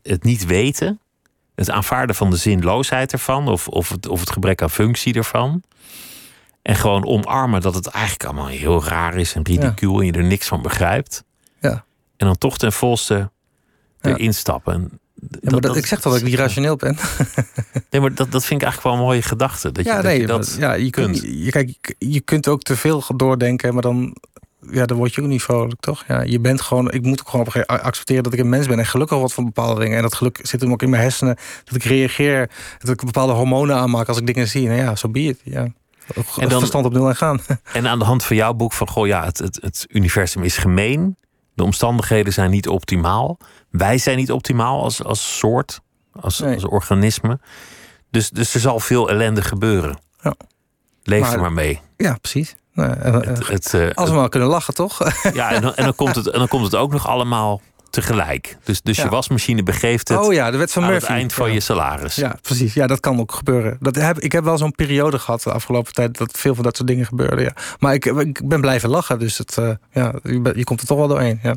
het 0.02 0.24
niet 0.24 0.46
weten, 0.46 1.00
het 1.56 1.70
aanvaarden 1.70 2.16
van 2.16 2.30
de 2.30 2.38
zinloosheid 2.38 3.12
ervan, 3.12 3.48
of, 3.48 3.68
of, 3.68 3.90
het, 3.90 4.08
of 4.08 4.20
het 4.20 4.32
gebrek 4.32 4.62
aan 4.62 4.70
functie 4.70 5.14
ervan. 5.14 5.64
En 6.62 6.76
gewoon 6.76 7.06
omarmen 7.06 7.62
dat 7.62 7.76
het 7.76 7.88
eigenlijk 7.88 8.24
allemaal 8.26 8.48
heel 8.48 8.84
raar 8.84 9.16
is 9.16 9.34
en 9.36 9.44
ridicuul 9.44 10.00
en 10.00 10.06
je 10.06 10.12
er 10.12 10.24
niks 10.24 10.48
van 10.48 10.62
begrijpt. 10.62 11.24
Ja. 11.62 11.86
En 12.18 12.28
dan 12.28 12.38
toch 12.38 12.58
ten 12.58 12.74
volste 12.74 13.32
Ja. 14.02 14.10
erin 14.10 14.34
stappen. 14.34 15.00
Ja, 15.30 15.52
maar 15.52 15.62
dat, 15.62 15.76
ik 15.76 15.86
zeg 15.86 16.02
dat 16.02 16.16
ik 16.16 16.24
niet 16.24 16.34
rationeel 16.36 16.76
ben. 16.76 16.98
Nee, 17.90 18.02
maar 18.02 18.14
dat, 18.14 18.32
dat 18.32 18.46
vind 18.46 18.62
ik 18.62 18.68
eigenlijk 18.68 18.84
wel 18.84 18.94
een 18.94 19.00
mooie 19.10 19.22
gedachte. 19.22 19.72
Dat 19.72 19.84
je, 19.84 19.90
ja, 19.90 19.96
dat, 19.96 20.06
nee, 20.06 20.20
je 20.20 20.28
dat 20.28 20.50
maar- 20.50 20.60
ja, 20.60 20.74
je 20.74 20.90
kunt. 20.90 21.22
Je, 21.22 21.50
kijk, 21.50 21.96
je- 21.98 22.20
kunt 22.20 22.48
ook 22.48 22.62
te 22.62 22.76
veel 22.76 23.04
doordenken, 23.16 23.74
maar 23.74 23.82
dan, 23.82 24.16
ja, 24.72 24.86
dan 24.86 24.98
word 24.98 25.14
je 25.16 25.22
ook 25.22 25.28
niet 25.28 25.42
vrolijk, 25.42 25.80
toch? 25.82 26.04
Ja, 26.08 26.22
je 26.22 26.40
bent 26.40 26.62
gewoon. 26.62 26.92
Ik 26.92 27.02
moet 27.04 27.20
ook 27.20 27.26
gewoon 27.30 27.42
op 27.42 27.46
een 27.48 27.52
gegeven 27.52 27.74
moment 27.76 27.88
accepteren 27.94 28.24
dat 28.24 28.34
ik 28.34 28.40
een 28.40 28.50
mens 28.50 28.68
ben 28.68 28.80
en 28.80 28.86
gelukkig 28.86 29.18
word 29.18 29.34
van 29.34 29.44
bepaalde 29.46 29.80
dingen. 29.82 29.96
En 29.98 30.02
dat 30.04 30.14
geluk 30.16 30.40
zit 30.42 30.62
hem 30.62 30.72
ook 30.72 30.82
in 30.82 30.90
mijn 30.90 31.02
hersenen. 31.02 31.36
Dat 31.64 31.76
ik 31.76 31.84
reageer, 31.84 32.50
dat 32.80 32.90
ik 32.90 33.04
bepaalde 33.06 33.34
hormonen 33.34 33.76
aanmaak 33.76 34.08
als 34.08 34.18
ik 34.18 34.26
dingen 34.26 34.48
zie. 34.48 34.68
Nou 34.68 34.80
ja, 34.80 34.96
zo 34.96 35.10
be 35.10 35.20
it. 35.24 35.40
Ja. 35.44 35.62
En 36.38 36.50
dan- 36.50 36.60
Verstand 36.60 36.86
op 36.86 36.94
nul 36.94 37.08
en 37.10 37.16
gaan. 37.16 37.40
En 37.74 37.88
aan 37.88 38.00
de 38.00 38.06
hand 38.06 38.24
van 38.24 38.36
jouw 38.36 38.54
boek 38.54 38.74
van, 38.74 38.88
goh 38.90 39.08
ja, 39.08 39.24
het, 39.26 39.38
het, 39.38 39.58
het 39.62 39.86
universum 39.90 40.44
is 40.44 40.58
gemeen. 40.58 41.16
De 41.54 41.64
omstandigheden 41.64 42.34
zijn 42.34 42.52
niet 42.52 42.68
optimaal. 42.68 43.38
Wij 43.70 43.98
zijn 43.98 44.18
niet 44.18 44.32
optimaal 44.32 44.84
als, 44.84 45.04
als 45.04 45.38
soort, 45.38 45.80
als, 46.20 46.40
Nee. 46.40 46.54
als 46.54 46.66
organisme. 46.66 47.40
Dus, 48.12 48.30
dus 48.30 48.54
er 48.54 48.60
zal 48.60 48.80
veel 48.80 49.10
ellende 49.10 49.42
gebeuren. 49.42 49.98
Ja. 50.22 50.34
Leef 51.04 51.22
Maar- 51.22 51.34
er 51.34 51.40
maar 51.42 51.54
mee. 51.54 51.82
Ja, 51.98 52.18
precies. 52.22 52.56
Nou, 52.74 52.92
eh, 52.94 53.08
eh, 53.08 53.22
Het, 53.22 53.48
het, 53.48 53.74
eh, 53.74 53.90
als 53.94 54.10
we 54.10 54.16
maar 54.16 54.30
kunnen 54.30 54.50
lachen, 54.50 54.74
toch? 54.74 55.00
ja, 55.34 55.52
en 55.52 55.76
en, 55.76 55.84
dan 55.84 55.96
komt 55.96 56.16
het, 56.16 56.28
en 56.30 56.40
dan 56.40 56.48
komt 56.48 56.64
het 56.64 56.76
ook 56.76 56.92
nog 56.92 57.08
allemaal 57.08 57.62
tegelijk. 57.94 58.58
Dus, 58.64 58.82
dus 58.82 58.98
je 58.98 59.10
wasmachine 59.10 59.64
begeeft 59.64 60.08
het 60.08 60.20
oh 60.20 60.34
ja, 60.34 60.52
de 60.52 60.58
wet 60.58 60.72
van 60.72 60.84
aan 60.84 60.90
Murphy. 60.90 61.06
het 61.08 61.16
eind 61.16 61.34
van 61.34 61.48
Ja. 61.48 61.54
je 61.54 61.60
salaris. 61.60 62.16
Ja, 62.16 62.38
precies. 62.42 62.74
Ja, 62.74 62.88
dat 62.88 63.00
kan 63.00 63.20
ook 63.20 63.32
gebeuren. 63.32 63.78
Dat 63.80 63.96
heb, 63.96 64.20
ik 64.20 64.32
heb 64.32 64.44
wel 64.44 64.58
zo'n 64.58 64.72
periode 64.72 65.20
gehad 65.20 65.44
de 65.44 65.52
afgelopen 65.52 65.94
tijd... 65.94 66.18
dat 66.18 66.38
veel 66.38 66.56
van 66.56 66.64
dat 66.64 66.76
soort 66.76 66.88
dingen 66.88 67.06
gebeurden, 67.06 67.44
ja. 67.44 67.54
Maar 67.80 67.94
ik, 67.94 68.06
ik 68.06 68.48
ben 68.48 68.62
blijven 68.62 68.90
lachen, 68.90 69.20
dus 69.20 69.38
het, 69.38 69.58
eh, 69.58 69.70
ja, 69.92 70.14
je, 70.24 70.64
komt 70.64 70.82
er 70.82 70.88
toch 70.88 70.98
wel 70.98 71.08
doorheen. 71.08 71.40
Ja. 71.44 71.56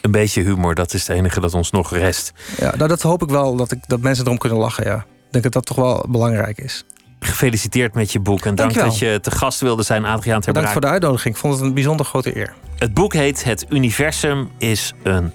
Een 0.00 0.10
beetje 0.10 0.42
humor, 0.42 0.74
dat 0.74 0.94
is 0.94 1.06
het 1.06 1.16
enige 1.16 1.40
dat 1.40 1.54
ons 1.54 1.70
nog 1.70 1.92
rest. 1.92 2.32
Ja, 2.58 2.74
nou, 2.76 2.88
dat 2.88 3.02
hoop 3.02 3.22
ik 3.22 3.28
wel, 3.28 3.56
dat, 3.56 3.72
ik, 3.72 3.78
dat 3.86 4.00
mensen 4.00 4.24
erom 4.24 4.38
kunnen 4.38 4.58
lachen, 4.58 4.84
ja. 4.86 4.96
Ik 4.96 5.30
denk 5.30 5.44
dat 5.44 5.52
dat 5.52 5.66
toch 5.66 5.76
wel 5.76 6.06
belangrijk 6.08 6.58
is. 6.58 6.84
Gefeliciteerd 7.20 7.94
met 7.94 8.12
je 8.12 8.20
boek. 8.20 8.38
En 8.38 8.42
dank 8.44 8.56
Dankjewel. 8.56 8.88
dat 8.88 8.98
je 8.98 9.18
te 9.20 9.30
gast 9.30 9.60
wilde 9.60 9.82
zijn, 9.82 10.04
Adriaan 10.04 10.40
ter 10.40 10.52
Bedankt 10.52 10.52
Braak. 10.60 10.72
voor 10.72 10.80
de 10.80 10.86
uitnodiging. 10.86 11.34
Ik 11.34 11.40
vond 11.40 11.54
het 11.54 11.62
een 11.62 11.74
bijzonder 11.74 12.06
grote 12.06 12.36
eer. 12.36 12.54
Het 12.78 12.94
boek 12.94 13.12
heet 13.12 13.44
Het 13.44 13.66
Universum 13.68 14.50
is 14.58 14.92
een 15.02 15.32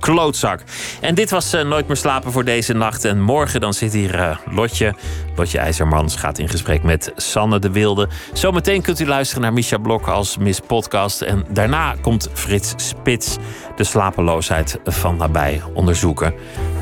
klootzak. 0.00 0.60
En 1.00 1.14
dit 1.14 1.30
was 1.30 1.52
eh, 1.52 1.64
Nooit 1.64 1.86
meer 1.86 1.96
slapen 1.96 2.32
voor 2.32 2.44
deze 2.44 2.72
nacht. 2.72 3.04
En 3.04 3.20
morgen 3.20 3.60
dan 3.60 3.74
zit 3.74 3.92
hier 3.92 4.14
eh, 4.14 4.36
Lotje. 4.50 4.94
Lotje 5.36 5.58
IJzermans 5.58 6.16
gaat 6.16 6.38
in 6.38 6.48
gesprek 6.48 6.82
met 6.82 7.12
Sanne 7.16 7.58
de 7.58 7.70
Wilde. 7.70 8.08
Zometeen 8.32 8.82
kunt 8.82 9.00
u 9.00 9.06
luisteren 9.06 9.42
naar 9.42 9.52
Misha 9.52 9.78
Blok 9.78 10.06
als 10.06 10.36
Miss 10.36 10.60
Podcast. 10.60 11.22
En 11.22 11.44
daarna 11.48 11.94
komt 12.00 12.28
Frits 12.32 12.74
Spits 12.76 13.36
de 13.76 13.84
slapeloosheid 13.84 14.78
van 14.84 15.16
nabij 15.16 15.62
onderzoeken. 15.74 16.34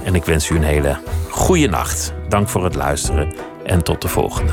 En 0.04 0.14
ik 0.14 0.24
wens 0.24 0.50
u 0.50 0.56
een 0.56 0.62
hele 0.62 0.98
goede 1.30 1.68
nacht. 1.68 2.12
Dank 2.28 2.48
voor 2.48 2.64
het 2.64 2.74
luisteren 2.74 3.34
en 3.64 3.82
tot 3.82 4.02
de 4.02 4.08
volgende. 4.08 4.52